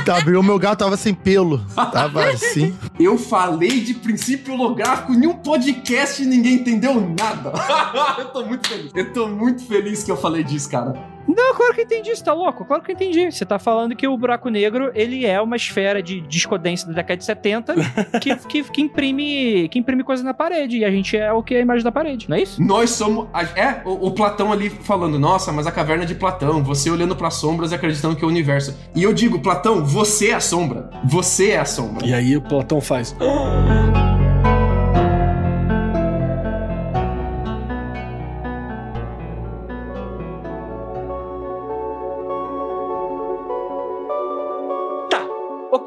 Então, 0.00 0.14
abriu, 0.16 0.42
meu 0.42 0.58
gato 0.58 0.78
tava 0.78 0.96
sem 0.96 1.12
pelo. 1.12 1.58
Tava 1.92 2.24
assim. 2.30 2.74
Eu 2.98 3.18
falei 3.18 3.80
de 3.80 3.94
princípio 3.94 4.54
holográfico 4.54 5.12
em 5.12 5.26
um 5.26 5.34
podcast 5.34 6.22
e 6.22 6.26
ninguém 6.26 6.54
entendeu 6.54 6.94
nada. 6.94 7.52
eu 8.18 8.26
tô 8.26 8.44
muito 8.44 8.68
feliz. 8.68 8.92
Eu 8.94 9.12
tô 9.12 9.28
muito 9.28 9.64
feliz 9.64 10.02
que 10.02 10.10
eu 10.10 10.16
falei 10.16 10.42
disso, 10.42 10.70
cara. 10.70 11.17
Não, 11.28 11.54
claro 11.54 11.74
que 11.74 11.80
eu 11.82 11.84
entendi, 11.84 12.16
você 12.16 12.24
tá 12.24 12.32
louco? 12.32 12.64
Claro 12.64 12.82
que 12.82 12.90
eu 12.90 12.94
entendi. 12.94 13.30
Você 13.30 13.44
tá 13.44 13.58
falando 13.58 13.94
que 13.94 14.08
o 14.08 14.16
buraco 14.16 14.48
negro, 14.48 14.90
ele 14.94 15.26
é 15.26 15.40
uma 15.40 15.56
esfera 15.56 16.02
de 16.02 16.20
discodência 16.22 16.86
da 16.88 16.94
década 16.94 17.18
de 17.18 17.24
70 17.24 17.74
que, 18.20 18.34
que, 18.36 18.62
que 18.64 18.80
imprime 18.80 19.68
que 19.68 19.78
imprime 19.78 20.02
coisa 20.02 20.22
na 20.24 20.32
parede. 20.32 20.78
E 20.78 20.84
a 20.84 20.90
gente 20.90 21.16
é 21.16 21.30
o 21.32 21.42
que 21.42 21.54
é 21.54 21.58
a 21.58 21.60
imagem 21.60 21.84
da 21.84 21.92
parede, 21.92 22.28
não 22.30 22.36
é 22.36 22.42
isso? 22.42 22.62
Nós 22.62 22.90
somos. 22.90 23.26
a- 23.32 23.42
É, 23.58 23.82
o, 23.84 24.06
o 24.06 24.10
Platão 24.12 24.50
ali 24.52 24.70
falando, 24.70 25.18
nossa, 25.18 25.52
mas 25.52 25.66
a 25.66 25.72
caverna 25.72 26.06
de 26.06 26.14
Platão, 26.14 26.62
você 26.64 26.90
olhando 26.90 27.14
pras 27.14 27.34
sombras 27.34 27.72
e 27.72 27.74
acreditando 27.74 28.16
que 28.16 28.24
é 28.24 28.26
o 28.26 28.30
universo. 28.30 28.74
E 28.94 29.02
eu 29.02 29.12
digo, 29.12 29.38
Platão, 29.40 29.84
você 29.84 30.28
é 30.30 30.34
a 30.34 30.40
sombra. 30.40 30.88
Você 31.04 31.50
é 31.50 31.58
a 31.58 31.64
sombra. 31.64 32.06
E 32.06 32.14
aí 32.14 32.36
o 32.36 32.40
Platão 32.42 32.80
faz. 32.80 33.14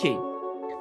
ok. 0.02 0.18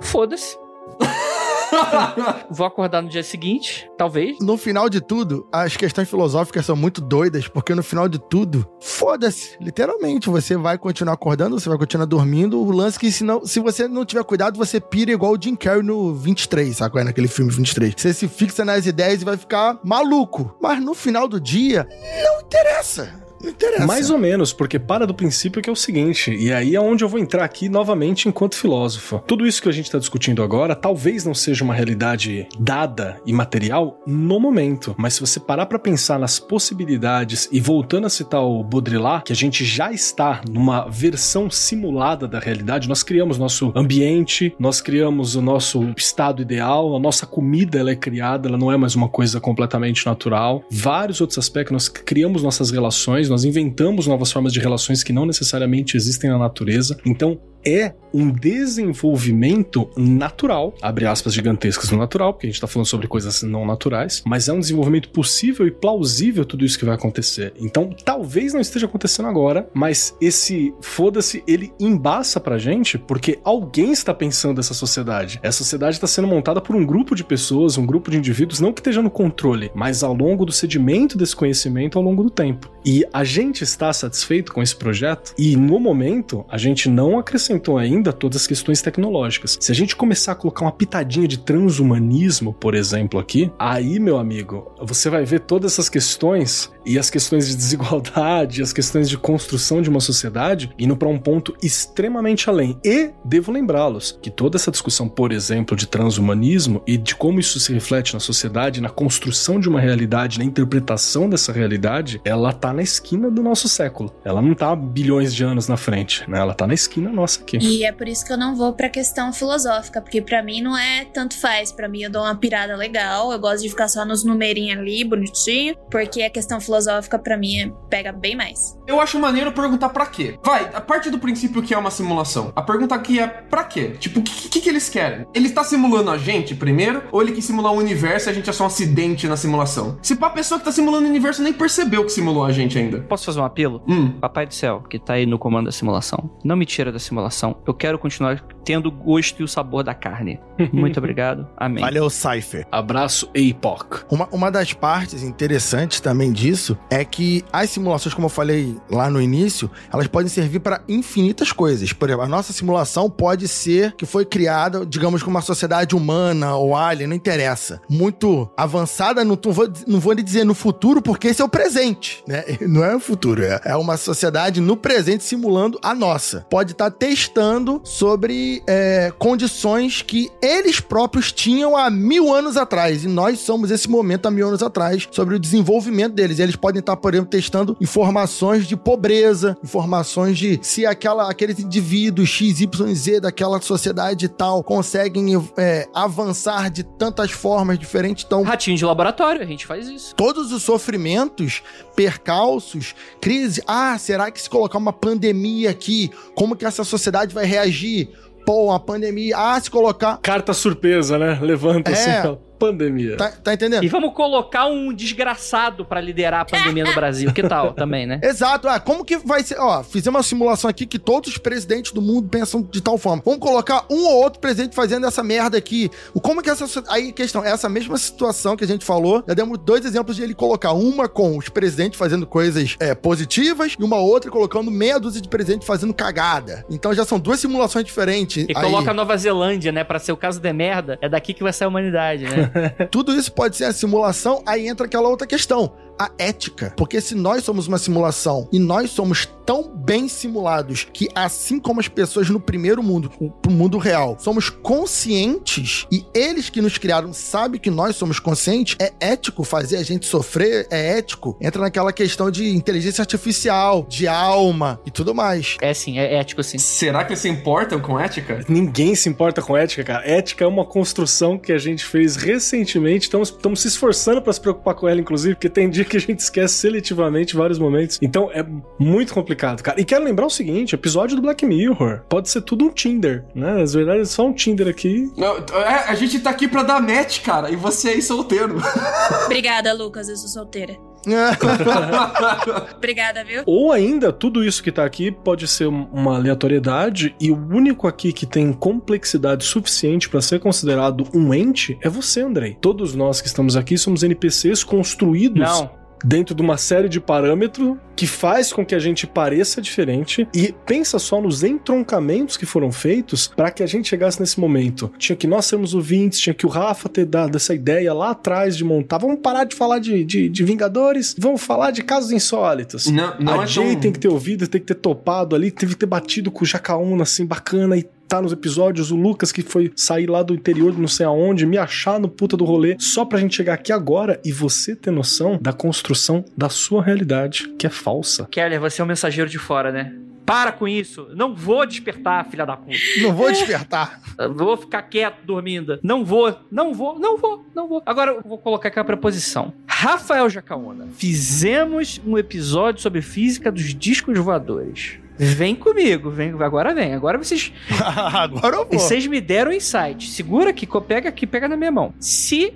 Foda-se. 0.00 0.56
Vou 2.50 2.66
acordar 2.66 3.00
no 3.00 3.08
dia 3.08 3.22
seguinte, 3.22 3.88
talvez. 3.96 4.38
No 4.40 4.56
final 4.56 4.88
de 4.88 5.00
tudo, 5.00 5.46
as 5.52 5.76
questões 5.76 6.08
filosóficas 6.08 6.66
são 6.66 6.74
muito 6.74 7.00
doidas, 7.00 7.46
porque 7.46 7.74
no 7.74 7.82
final 7.82 8.08
de 8.08 8.18
tudo, 8.18 8.66
foda-se. 8.80 9.56
Literalmente, 9.60 10.28
você 10.28 10.56
vai 10.56 10.76
continuar 10.76 11.14
acordando, 11.14 11.60
você 11.60 11.68
vai 11.68 11.78
continuar 11.78 12.06
dormindo. 12.06 12.60
O 12.60 12.72
lance 12.72 12.98
que 12.98 13.12
se, 13.12 13.22
não, 13.22 13.44
se 13.46 13.60
você 13.60 13.86
não 13.86 14.04
tiver 14.04 14.24
cuidado, 14.24 14.58
você 14.58 14.80
pira 14.80 15.12
igual 15.12 15.32
o 15.32 15.38
Jim 15.40 15.54
Carrey 15.54 15.82
no 15.82 16.12
23, 16.12 16.76
sabe? 16.76 16.98
é? 17.00 17.04
Naquele 17.04 17.28
filme 17.28 17.52
23. 17.52 17.94
Você 17.96 18.12
se 18.12 18.26
fixa 18.26 18.64
nas 18.64 18.86
ideias 18.86 19.22
e 19.22 19.24
vai 19.24 19.36
ficar 19.36 19.78
maluco. 19.84 20.56
Mas 20.60 20.82
no 20.82 20.94
final 20.94 21.28
do 21.28 21.40
dia, 21.40 21.86
não 22.24 22.40
interessa. 22.40 23.19
Interessa. 23.42 23.86
Mais 23.86 24.10
ou 24.10 24.18
menos, 24.18 24.52
porque 24.52 24.78
para 24.78 25.06
do 25.06 25.14
princípio 25.14 25.62
que 25.62 25.70
é 25.70 25.72
o 25.72 25.76
seguinte, 25.76 26.34
e 26.34 26.52
aí 26.52 26.74
é 26.74 26.80
onde 26.80 27.02
eu 27.02 27.08
vou 27.08 27.18
entrar 27.18 27.44
aqui 27.44 27.68
novamente 27.68 28.28
enquanto 28.28 28.54
filósofo. 28.54 29.22
Tudo 29.26 29.46
isso 29.46 29.62
que 29.62 29.68
a 29.68 29.72
gente 29.72 29.86
está 29.86 29.98
discutindo 29.98 30.42
agora 30.42 30.74
talvez 30.74 31.24
não 31.24 31.34
seja 31.34 31.64
uma 31.64 31.74
realidade 31.74 32.46
dada 32.58 33.20
e 33.24 33.32
material 33.32 33.98
no 34.06 34.38
momento, 34.38 34.94
mas 34.98 35.14
se 35.14 35.20
você 35.20 35.40
parar 35.40 35.66
para 35.66 35.78
pensar 35.78 36.18
nas 36.18 36.38
possibilidades 36.38 37.48
e 37.50 37.60
voltando 37.60 38.06
a 38.06 38.10
citar 38.10 38.42
o 38.42 38.62
Baudrillard, 38.62 39.24
que 39.24 39.32
a 39.32 39.36
gente 39.36 39.64
já 39.64 39.90
está 39.92 40.42
numa 40.48 40.88
versão 40.88 41.50
simulada 41.50 42.28
da 42.28 42.38
realidade, 42.38 42.88
nós 42.88 43.02
criamos 43.02 43.38
nosso 43.38 43.72
ambiente, 43.74 44.54
nós 44.58 44.80
criamos 44.80 45.34
o 45.34 45.42
nosso 45.42 45.92
estado 45.96 46.42
ideal, 46.42 46.94
a 46.94 46.98
nossa 46.98 47.26
comida 47.26 47.78
ela 47.78 47.90
é 47.90 47.96
criada, 47.96 48.48
ela 48.48 48.58
não 48.58 48.70
é 48.70 48.76
mais 48.76 48.94
uma 48.94 49.08
coisa 49.08 49.40
completamente 49.40 50.04
natural. 50.04 50.62
Vários 50.70 51.20
outros 51.20 51.38
aspectos, 51.38 51.72
nós 51.72 51.88
criamos 51.88 52.42
nossas 52.42 52.70
relações, 52.70 53.29
nós 53.30 53.44
inventamos 53.44 54.06
novas 54.06 54.30
formas 54.30 54.52
de 54.52 54.60
relações 54.60 55.02
que 55.02 55.12
não 55.12 55.24
necessariamente 55.24 55.96
existem 55.96 56.28
na 56.28 56.38
natureza. 56.38 56.98
Então, 57.06 57.40
é 57.64 57.94
um 58.12 58.30
desenvolvimento 58.30 59.88
natural, 59.96 60.74
abre 60.82 61.06
aspas 61.06 61.32
gigantescas 61.32 61.90
no 61.90 61.98
natural, 61.98 62.32
porque 62.32 62.46
a 62.46 62.50
gente 62.50 62.60
tá 62.60 62.66
falando 62.66 62.86
sobre 62.86 63.06
coisas 63.06 63.42
não 63.42 63.64
naturais, 63.64 64.22
mas 64.26 64.48
é 64.48 64.52
um 64.52 64.60
desenvolvimento 64.60 65.08
possível 65.10 65.66
e 65.66 65.70
plausível 65.70 66.44
tudo 66.44 66.64
isso 66.64 66.78
que 66.78 66.84
vai 66.84 66.94
acontecer. 66.94 67.52
Então, 67.58 67.90
talvez 68.04 68.52
não 68.52 68.60
esteja 68.60 68.86
acontecendo 68.86 69.28
agora, 69.28 69.68
mas 69.72 70.16
esse 70.20 70.74
foda-se, 70.80 71.42
ele 71.46 71.72
embaça 71.78 72.40
pra 72.40 72.58
gente 72.58 72.98
porque 72.98 73.38
alguém 73.44 73.92
está 73.92 74.12
pensando 74.12 74.60
essa 74.60 74.74
sociedade. 74.74 75.38
Essa 75.42 75.58
sociedade 75.58 75.96
está 75.96 76.06
sendo 76.06 76.28
montada 76.28 76.60
por 76.60 76.74
um 76.74 76.84
grupo 76.84 77.14
de 77.14 77.24
pessoas, 77.24 77.78
um 77.78 77.86
grupo 77.86 78.10
de 78.10 78.18
indivíduos, 78.18 78.60
não 78.60 78.72
que 78.72 78.80
esteja 78.80 79.02
no 79.02 79.10
controle, 79.10 79.70
mas 79.74 80.02
ao 80.02 80.14
longo 80.14 80.44
do 80.44 80.52
sedimento 80.52 81.16
desse 81.16 81.36
conhecimento 81.36 81.98
ao 81.98 82.04
longo 82.04 82.22
do 82.22 82.30
tempo. 82.30 82.70
E 82.84 83.04
a 83.12 83.24
gente 83.24 83.62
está 83.62 83.92
satisfeito 83.92 84.52
com 84.52 84.62
esse 84.62 84.74
projeto 84.74 85.34
e 85.38 85.56
no 85.56 85.78
momento 85.78 86.44
a 86.48 86.56
gente 86.56 86.88
não 86.88 87.18
acrescentou 87.50 87.78
ainda 87.78 88.12
todas 88.12 88.42
as 88.42 88.46
questões 88.46 88.80
tecnológicas. 88.80 89.58
Se 89.60 89.72
a 89.72 89.74
gente 89.74 89.96
começar 89.96 90.32
a 90.32 90.34
colocar 90.34 90.64
uma 90.64 90.72
pitadinha 90.72 91.26
de 91.26 91.38
transhumanismo, 91.38 92.52
por 92.52 92.74
exemplo, 92.74 93.18
aqui, 93.18 93.50
aí, 93.58 93.98
meu 93.98 94.18
amigo, 94.18 94.70
você 94.80 95.10
vai 95.10 95.24
ver 95.24 95.40
todas 95.40 95.72
essas 95.72 95.88
questões 95.88 96.70
e 96.84 96.98
as 96.98 97.10
questões 97.10 97.48
de 97.48 97.56
desigualdade, 97.56 98.62
as 98.62 98.72
questões 98.72 99.08
de 99.08 99.16
construção 99.16 99.82
de 99.82 99.88
uma 99.88 100.00
sociedade 100.00 100.72
indo 100.78 100.96
para 100.96 101.08
um 101.08 101.18
ponto 101.18 101.54
extremamente 101.62 102.48
além. 102.48 102.78
E 102.84 103.10
devo 103.24 103.52
lembrá-los 103.52 104.18
que 104.20 104.30
toda 104.30 104.56
essa 104.56 104.70
discussão, 104.70 105.08
por 105.08 105.32
exemplo, 105.32 105.76
de 105.76 105.86
transhumanismo 105.86 106.82
e 106.86 106.96
de 106.96 107.14
como 107.14 107.40
isso 107.40 107.58
se 107.60 107.72
reflete 107.72 108.14
na 108.14 108.20
sociedade, 108.20 108.80
na 108.80 108.90
construção 108.90 109.60
de 109.60 109.68
uma 109.68 109.80
realidade, 109.80 110.38
na 110.38 110.44
interpretação 110.44 111.28
dessa 111.28 111.52
realidade, 111.52 112.20
ela 112.24 112.52
tá 112.52 112.72
na 112.72 112.82
esquina 112.82 113.30
do 113.30 113.42
nosso 113.42 113.68
século. 113.68 114.14
Ela 114.24 114.42
não 114.42 114.54
tá 114.54 114.74
bilhões 114.74 115.34
de 115.34 115.44
anos 115.44 115.68
na 115.68 115.76
frente, 115.76 116.28
né? 116.28 116.38
Ela 116.38 116.54
tá 116.54 116.66
na 116.66 116.74
esquina 116.74 117.10
nossa 117.10 117.40
aqui. 117.40 117.58
E 117.58 117.84
é 117.84 117.92
por 117.92 118.08
isso 118.08 118.24
que 118.24 118.32
eu 118.32 118.38
não 118.38 118.54
vou 118.54 118.72
pra 118.72 118.88
questão 118.88 119.32
filosófica, 119.32 120.00
porque 120.00 120.20
pra 120.20 120.42
mim 120.42 120.60
não 120.60 120.76
é 120.76 121.04
tanto 121.04 121.36
faz. 121.36 121.72
Pra 121.72 121.88
mim 121.88 122.02
eu 122.02 122.10
dou 122.10 122.22
uma 122.22 122.34
pirada 122.34 122.76
legal, 122.76 123.32
eu 123.32 123.38
gosto 123.38 123.62
de 123.62 123.68
ficar 123.68 123.88
só 123.88 124.04
nos 124.04 124.24
numerinhos 124.24 124.78
ali, 124.78 125.04
bonitinho, 125.04 125.76
porque 125.90 126.22
a 126.22 126.30
questão 126.30 126.60
filosófica 126.60 126.79
pra 127.22 127.36
mim 127.36 127.58
é- 127.58 127.72
pega 127.88 128.12
bem 128.12 128.36
mais. 128.36 128.78
Eu 128.86 129.00
acho 129.00 129.18
maneiro 129.18 129.52
perguntar 129.52 129.88
pra 129.90 130.06
quê. 130.06 130.38
Vai, 130.44 130.70
a 130.74 130.80
parte 130.80 131.10
do 131.10 131.18
princípio 131.18 131.62
que 131.62 131.74
é 131.74 131.78
uma 131.78 131.90
simulação. 131.90 132.52
A 132.54 132.62
pergunta 132.62 132.94
aqui 132.94 133.18
é 133.20 133.26
pra 133.26 133.64
quê? 133.64 133.90
Tipo, 133.98 134.20
o 134.20 134.22
que, 134.22 134.48
que, 134.48 134.60
que 134.60 134.68
eles 134.68 134.88
querem? 134.88 135.26
Ele 135.34 135.50
tá 135.50 135.62
simulando 135.64 136.10
a 136.10 136.18
gente 136.18 136.54
primeiro? 136.54 137.02
Ou 137.12 137.22
ele 137.22 137.32
quer 137.32 137.40
simular 137.42 137.72
o 137.72 137.76
universo 137.76 138.28
e 138.28 138.30
a 138.30 138.34
gente 138.34 138.48
é 138.48 138.52
só 138.52 138.64
um 138.64 138.66
acidente 138.66 139.26
na 139.28 139.36
simulação? 139.36 139.98
Se 140.02 140.16
pá, 140.16 140.28
a 140.28 140.30
pessoa 140.30 140.58
que 140.58 140.64
tá 140.64 140.72
simulando 140.72 141.06
o 141.06 141.08
universo 141.10 141.42
nem 141.42 141.52
percebeu 141.52 142.04
que 142.04 142.12
simulou 142.12 142.44
a 142.44 142.52
gente 142.52 142.78
ainda. 142.78 143.00
Posso 143.00 143.24
fazer 143.26 143.40
um 143.40 143.44
apelo? 143.44 143.82
Hum. 143.88 144.10
Papai 144.20 144.46
do 144.46 144.54
céu, 144.54 144.82
que 144.88 144.98
tá 144.98 145.14
aí 145.14 145.26
no 145.26 145.38
comando 145.38 145.66
da 145.66 145.72
simulação, 145.72 146.30
não 146.44 146.56
me 146.56 146.66
tira 146.66 146.90
da 146.92 146.98
simulação. 146.98 147.56
Eu 147.66 147.74
quero 147.74 147.98
continuar 147.98 148.40
tendo 148.64 148.86
o 148.86 148.92
gosto 148.92 149.40
e 149.40 149.44
o 149.44 149.48
sabor 149.48 149.82
da 149.82 149.94
carne. 149.94 150.40
Muito 150.72 150.98
obrigado. 150.98 151.48
Amém. 151.56 151.82
Valeu, 151.82 152.08
Cypher. 152.10 152.66
Abraço, 152.70 153.28
Epoch. 153.34 154.04
Uma, 154.10 154.28
uma 154.30 154.50
das 154.50 154.72
partes 154.72 155.22
interessantes 155.22 156.00
também 156.00 156.32
disso 156.32 156.59
é 156.88 157.04
que 157.04 157.44
as 157.52 157.70
simulações, 157.70 158.14
como 158.14 158.26
eu 158.26 158.30
falei 158.30 158.76
lá 158.90 159.10
no 159.10 159.20
início, 159.20 159.70
elas 159.92 160.06
podem 160.06 160.28
servir 160.28 160.60
para 160.60 160.82
infinitas 160.88 161.52
coisas. 161.52 161.92
Por 161.92 162.08
exemplo, 162.08 162.24
a 162.24 162.28
nossa 162.28 162.52
simulação 162.52 163.08
pode 163.08 163.48
ser 163.48 163.94
que 163.96 164.06
foi 164.06 164.24
criada, 164.24 164.84
digamos, 164.84 165.22
com 165.22 165.30
uma 165.30 165.40
sociedade 165.40 165.94
humana 165.94 166.56
ou 166.56 166.76
alien, 166.76 167.08
não 167.08 167.16
interessa. 167.16 167.80
Muito 167.88 168.48
avançada, 168.56 169.24
não, 169.24 169.38
vou, 169.42 169.68
não 169.86 170.00
vou 170.00 170.12
lhe 170.12 170.22
dizer 170.22 170.44
no 170.44 170.54
futuro, 170.54 171.00
porque 171.00 171.28
esse 171.28 171.40
é 171.40 171.44
o 171.44 171.48
presente, 171.48 172.22
né? 172.26 172.44
Não 172.70 172.84
é 172.84 172.94
o 172.94 173.00
futuro, 173.00 173.42
é, 173.42 173.60
é 173.64 173.76
uma 173.76 173.96
sociedade 173.96 174.60
no 174.60 174.76
presente 174.76 175.24
simulando 175.24 175.78
a 175.82 175.94
nossa. 175.94 176.46
Pode 176.48 176.72
estar 176.72 176.90
testando 176.90 177.80
sobre 177.84 178.62
é, 178.66 179.12
condições 179.18 180.02
que 180.02 180.30
eles 180.42 180.80
próprios 180.80 181.32
tinham 181.32 181.76
há 181.76 181.90
mil 181.90 182.32
anos 182.32 182.56
atrás. 182.56 183.04
E 183.04 183.08
nós 183.08 183.40
somos 183.40 183.70
esse 183.70 183.88
momento 183.88 184.26
há 184.26 184.30
mil 184.30 184.48
anos 184.48 184.62
atrás 184.62 185.08
sobre 185.10 185.34
o 185.34 185.38
desenvolvimento 185.38 186.14
deles. 186.14 186.38
E 186.38 186.42
eles 186.50 186.56
podem 186.56 186.80
estar, 186.80 186.96
por 186.96 187.14
exemplo, 187.14 187.30
testando 187.30 187.76
informações 187.80 188.66
de 188.66 188.76
pobreza, 188.76 189.56
informações 189.64 190.36
de 190.36 190.58
se 190.62 190.84
aquela, 190.84 191.30
aqueles 191.30 191.58
indivíduos 191.58 192.28
XYZ 192.28 193.20
daquela 193.22 193.60
sociedade 193.60 194.28
tal 194.28 194.62
conseguem 194.62 195.26
é, 195.56 195.88
avançar 195.94 196.70
de 196.70 196.82
tantas 196.82 197.30
formas 197.30 197.78
diferentes. 197.78 198.24
Então, 198.26 198.42
Ratinho 198.42 198.76
de 198.76 198.84
laboratório, 198.84 199.40
a 199.42 199.46
gente 199.46 199.66
faz 199.66 199.88
isso. 199.88 200.14
todos 200.14 200.52
os 200.52 200.62
sofrimentos, 200.62 201.62
percalços, 201.96 202.94
crise. 203.20 203.62
Ah, 203.66 203.96
será 203.98 204.30
que 204.30 204.40
se 204.40 204.50
colocar 204.50 204.78
uma 204.78 204.92
pandemia 204.92 205.70
aqui, 205.70 206.10
como 206.34 206.56
que 206.56 206.64
essa 206.64 206.84
sociedade 206.84 207.34
vai 207.34 207.44
reagir? 207.46 208.10
Pô, 208.44 208.66
uma 208.66 208.80
pandemia. 208.80 209.36
Ah, 209.36 209.60
se 209.60 209.70
colocar. 209.70 210.18
Carta 210.18 210.52
surpresa, 210.52 211.18
né? 211.18 211.38
Levanta 211.40 211.90
assim, 211.92 212.10
É. 212.10 212.26
ó, 212.26 212.36
pandemia. 212.60 213.16
Tá, 213.16 213.30
tá 213.30 213.54
entendendo? 213.54 213.82
E 213.82 213.88
vamos 213.88 214.12
colocar 214.12 214.66
um 214.66 214.92
desgraçado 214.92 215.82
pra 215.82 215.98
liderar 215.98 216.42
a 216.42 216.44
pandemia 216.44 216.84
no 216.84 216.92
Brasil. 216.92 217.32
Que 217.32 217.42
tal 217.42 217.72
também, 217.74 218.06
né? 218.06 218.20
Exato, 218.22 218.68
ah, 218.68 218.78
como 218.78 219.02
que 219.02 219.16
vai 219.16 219.42
ser? 219.42 219.58
Ó, 219.58 219.82
fizemos 219.82 220.18
uma 220.18 220.22
simulação 220.22 220.68
aqui 220.68 220.84
que 220.84 220.98
todos 220.98 221.30
os 221.30 221.38
presidentes 221.38 221.92
do 221.92 222.02
mundo 222.02 222.28
pensam 222.28 222.62
de 222.62 222.82
tal 222.82 222.98
forma. 222.98 223.22
Vamos 223.24 223.40
colocar 223.40 223.86
um 223.90 224.04
ou 224.04 224.22
outro 224.22 224.40
presidente 224.40 224.76
fazendo 224.76 225.06
essa 225.06 225.22
merda 225.22 225.56
aqui. 225.56 225.90
O 226.12 226.20
como 226.20 226.42
que 226.42 226.50
essa. 226.50 226.66
Aí, 226.88 227.12
questão, 227.12 227.42
essa 227.42 227.68
mesma 227.68 227.96
situação 227.96 228.56
que 228.56 228.64
a 228.64 228.66
gente 228.66 228.84
falou, 228.84 229.24
já 229.26 229.32
demos 229.32 229.58
dois 229.58 229.84
exemplos 229.86 230.16
de 230.16 230.22
ele 230.22 230.34
colocar 230.34 230.72
uma 230.72 231.08
com 231.08 231.38
os 231.38 231.48
presidentes 231.48 231.98
fazendo 231.98 232.26
coisas 232.26 232.76
é, 232.78 232.94
positivas 232.94 233.74
e 233.78 233.82
uma 233.82 233.96
outra 233.96 234.30
colocando 234.30 234.70
meia 234.70 235.00
dúzia 235.00 235.22
de 235.22 235.28
presidentes 235.28 235.66
fazendo 235.66 235.94
cagada. 235.94 236.64
Então 236.68 236.92
já 236.92 237.04
são 237.04 237.18
duas 237.18 237.40
simulações 237.40 237.84
diferentes. 237.84 238.44
E 238.48 238.52
Aí, 238.54 238.64
coloca 238.64 238.90
a 238.90 238.94
Nova 238.94 239.16
Zelândia, 239.16 239.72
né? 239.72 239.82
Pra 239.82 239.98
ser 239.98 240.12
o 240.12 240.16
caso 240.16 240.40
de 240.40 240.52
merda, 240.52 240.98
é 241.00 241.08
daqui 241.08 241.32
que 241.32 241.42
vai 241.42 241.52
sair 241.52 241.66
a 241.66 241.68
humanidade, 241.68 242.24
né? 242.24 242.49
Tudo 242.90 243.12
isso 243.12 243.32
pode 243.32 243.56
ser 243.56 243.64
a 243.64 243.72
simulação, 243.72 244.42
aí 244.46 244.68
entra 244.68 244.86
aquela 244.86 245.08
outra 245.08 245.26
questão. 245.26 245.72
A 246.00 246.10
ética. 246.18 246.72
Porque 246.78 246.98
se 247.00 247.14
nós 247.14 247.44
somos 247.44 247.66
uma 247.68 247.76
simulação 247.78 248.48
e 248.50 248.58
nós 248.58 248.90
somos 248.90 249.28
tão 249.44 249.68
bem 249.68 250.08
simulados 250.08 250.86
que, 250.92 251.08
assim 251.14 251.58
como 251.60 251.78
as 251.80 251.88
pessoas 251.88 252.30
no 252.30 252.40
primeiro 252.40 252.82
mundo, 252.82 253.10
o- 253.20 253.30
pro 253.30 253.50
mundo 253.52 253.76
real, 253.78 254.16
somos 254.18 254.48
conscientes 254.48 255.86
e 255.90 256.04
eles 256.14 256.48
que 256.48 256.60
nos 256.62 256.78
criaram 256.78 257.12
sabem 257.12 257.60
que 257.60 257.70
nós 257.70 257.96
somos 257.96 258.18
conscientes, 258.18 258.76
é 258.80 258.92
ético 259.00 259.44
fazer 259.44 259.76
a 259.76 259.82
gente 259.82 260.06
sofrer? 260.06 260.66
É 260.70 260.98
ético? 260.98 261.36
Entra 261.40 261.60
naquela 261.62 261.92
questão 261.92 262.30
de 262.30 262.48
inteligência 262.54 263.02
artificial, 263.02 263.84
de 263.88 264.06
alma 264.08 264.80
e 264.86 264.90
tudo 264.90 265.14
mais. 265.14 265.56
é 265.60 265.74
sim, 265.74 265.98
é 265.98 266.14
ético 266.14 266.42
sim. 266.42 266.58
Será 266.58 267.04
que 267.04 267.10
eles 267.12 267.20
se 267.20 267.28
importam 267.28 267.80
com 267.80 267.98
ética? 267.98 268.44
Ninguém 268.48 268.94
se 268.94 269.08
importa 269.08 269.42
com 269.42 269.56
ética, 269.56 269.84
cara. 269.84 270.08
Ética 270.08 270.44
é 270.44 270.46
uma 270.48 270.64
construção 270.64 271.36
que 271.38 271.52
a 271.52 271.58
gente 271.58 271.84
fez 271.84 272.16
recentemente. 272.16 273.04
Estamos, 273.04 273.28
estamos 273.30 273.60
se 273.60 273.68
esforçando 273.68 274.22
pra 274.22 274.32
se 274.32 274.40
preocupar 274.40 274.74
com 274.74 274.88
ela, 274.88 275.00
inclusive, 275.00 275.34
porque 275.34 275.48
tem 275.48 275.68
dia 275.68 275.84
que 275.90 275.96
a 275.96 276.00
gente 276.00 276.20
esquece 276.20 276.54
seletivamente 276.54 277.34
em 277.34 277.38
vários 277.38 277.58
momentos. 277.58 277.98
Então 278.00 278.30
é 278.32 278.44
muito 278.78 279.12
complicado, 279.12 279.62
cara. 279.62 279.80
E 279.80 279.84
quero 279.84 280.04
lembrar 280.04 280.26
o 280.26 280.30
seguinte: 280.30 280.74
episódio 280.74 281.16
do 281.16 281.22
Black 281.22 281.44
Mirror 281.44 282.02
pode 282.08 282.28
ser 282.30 282.40
tudo 282.42 282.64
um 282.64 282.70
Tinder, 282.70 283.24
né? 283.34 283.62
Às 283.62 283.74
verdade 283.74 284.00
é 284.00 284.04
só 284.04 284.26
um 284.26 284.32
Tinder 284.32 284.68
aqui. 284.68 285.10
Não, 285.16 285.36
é, 285.36 285.84
a 285.88 285.94
gente 285.94 286.18
tá 286.20 286.30
aqui 286.30 286.46
pra 286.48 286.62
dar 286.62 286.80
match, 286.80 287.20
cara, 287.22 287.50
e 287.50 287.56
você 287.56 287.90
aí 287.90 288.02
solteiro. 288.02 288.56
Obrigada, 289.26 289.72
Lucas, 289.72 290.08
eu 290.08 290.16
sou 290.16 290.28
solteira. 290.28 290.76
Obrigada, 292.76 293.24
viu? 293.24 293.42
Ou 293.46 293.72
ainda, 293.72 294.12
tudo 294.12 294.44
isso 294.44 294.62
que 294.62 294.70
tá 294.70 294.84
aqui 294.84 295.10
pode 295.10 295.46
ser 295.48 295.66
um- 295.66 295.84
uma 295.92 296.16
aleatoriedade 296.16 297.14
e 297.20 297.30
o 297.30 297.36
único 297.36 297.86
aqui 297.88 298.12
que 298.12 298.26
tem 298.26 298.52
complexidade 298.52 299.44
suficiente 299.44 300.08
pra 300.08 300.20
ser 300.20 300.40
considerado 300.40 301.06
um 301.14 301.32
ente 301.32 301.78
é 301.82 301.88
você, 301.88 302.20
Andrei. 302.20 302.56
Todos 302.60 302.94
nós 302.94 303.20
que 303.20 303.28
estamos 303.28 303.56
aqui 303.56 303.78
somos 303.78 304.02
NPCs 304.02 304.62
construídos 304.64 305.40
Não. 305.42 305.70
Dentro 306.04 306.34
de 306.34 306.42
uma 306.42 306.56
série 306.56 306.88
de 306.88 307.00
parâmetros 307.00 307.76
que 307.96 308.06
faz 308.06 308.52
com 308.52 308.64
que 308.64 308.74
a 308.74 308.78
gente 308.78 309.06
pareça 309.06 309.60
diferente 309.60 310.26
e 310.34 310.54
pensa 310.64 310.98
só 310.98 311.20
nos 311.20 311.44
entroncamentos 311.44 312.36
que 312.36 312.46
foram 312.46 312.72
feitos 312.72 313.28
para 313.28 313.50
que 313.50 313.62
a 313.62 313.66
gente 313.66 313.88
chegasse 313.88 314.20
nesse 314.20 314.40
momento. 314.40 314.90
Tinha 314.96 315.16
que 315.16 315.26
nós 315.26 315.44
sermos 315.44 315.74
ouvintes, 315.74 316.18
tinha 316.18 316.32
que 316.32 316.46
o 316.46 316.48
Rafa 316.48 316.88
ter 316.88 317.04
dado 317.04 317.36
essa 317.36 317.54
ideia 317.54 317.92
lá 317.92 318.10
atrás 318.10 318.56
de 318.56 318.64
montar. 318.64 318.98
Vamos 318.98 319.20
parar 319.20 319.44
de 319.44 319.54
falar 319.54 319.78
de, 319.78 320.02
de, 320.04 320.28
de 320.28 320.44
Vingadores, 320.44 321.14
vamos 321.18 321.42
falar 321.42 321.70
de 321.70 321.82
casos 321.82 322.10
insólitos. 322.10 322.86
Não, 322.86 323.18
não 323.18 323.40
a 323.40 323.44
é 323.44 323.46
Jay 323.46 323.72
tão... 323.72 323.80
tem 323.80 323.92
que 323.92 323.98
ter 323.98 324.08
ouvido, 324.08 324.48
tem 324.48 324.60
que 324.60 324.66
ter 324.66 324.74
topado 324.74 325.36
ali, 325.36 325.50
teve 325.50 325.74
que 325.74 325.80
ter 325.80 325.86
batido 325.86 326.30
com 326.30 326.44
o 326.44 326.46
Jacaúna 326.46 327.02
assim, 327.02 327.26
bacana 327.26 327.76
e 327.76 327.86
tá 328.10 328.20
nos 328.20 328.32
episódios, 328.32 328.90
o 328.90 328.96
Lucas 328.96 329.30
que 329.30 329.40
foi 329.40 329.70
sair 329.76 330.10
lá 330.10 330.20
do 330.24 330.34
interior 330.34 330.72
de 330.72 330.80
não 330.80 330.88
sei 330.88 331.06
aonde, 331.06 331.46
me 331.46 331.56
achar 331.56 332.00
no 332.00 332.08
puta 332.08 332.36
do 332.36 332.44
rolê, 332.44 332.76
só 332.80 333.04
pra 333.04 333.20
gente 333.20 333.36
chegar 333.36 333.54
aqui 333.54 333.72
agora 333.72 334.20
e 334.24 334.32
você 334.32 334.74
ter 334.74 334.90
noção 334.90 335.38
da 335.40 335.52
construção 335.52 336.24
da 336.36 336.48
sua 336.48 336.82
realidade, 336.82 337.48
que 337.56 337.68
é 337.68 337.70
falsa. 337.70 338.26
Keller, 338.28 338.58
você 338.58 338.80
é 338.80 338.84
um 338.84 338.88
mensageiro 338.88 339.30
de 339.30 339.38
fora, 339.38 339.70
né? 339.70 339.94
Para 340.26 340.50
com 340.50 340.66
isso. 340.66 341.08
Não 341.14 341.34
vou 341.34 341.64
despertar, 341.64 342.28
filha 342.28 342.44
da 342.44 342.56
puta. 342.56 342.76
Não 343.00 343.14
vou 343.14 343.30
despertar. 343.30 344.00
Eu 344.18 344.34
Vou 344.34 344.56
ficar 344.56 344.82
quieto 344.82 345.24
dormindo. 345.24 345.78
Não 345.82 346.04
vou, 346.04 346.36
não 346.50 346.74
vou, 346.74 346.98
não 346.98 347.16
vou, 347.16 347.44
não 347.54 347.68
vou. 347.68 347.82
Agora 347.86 348.12
eu 348.12 348.22
vou 348.22 348.38
colocar 348.38 348.68
aqui 348.68 348.78
a 348.78 348.84
preposição. 348.84 349.52
Rafael 349.66 350.28
Jacaúna. 350.28 350.88
Fizemos 350.96 352.00
um 352.04 352.18
episódio 352.18 352.82
sobre 352.82 353.02
física 353.02 353.50
dos 353.52 353.74
discos 353.74 354.18
voadores. 354.18 354.98
Vem 355.22 355.54
comigo, 355.54 356.10
vem, 356.10 356.30
agora 356.30 356.74
vem. 356.74 356.94
Agora 356.94 357.18
vocês, 357.18 357.52
Agora 358.14 358.56
eu 358.56 358.66
vou. 358.66 358.78
vocês 358.78 359.06
me 359.06 359.20
deram 359.20 359.52
insight. 359.52 360.08
Segura 360.10 360.48
aqui, 360.50 360.66
pega 360.86 361.10
aqui, 361.10 361.26
pega 361.26 361.46
na 361.46 361.56
minha 361.58 361.70
mão. 361.70 361.92
Se 362.00 362.54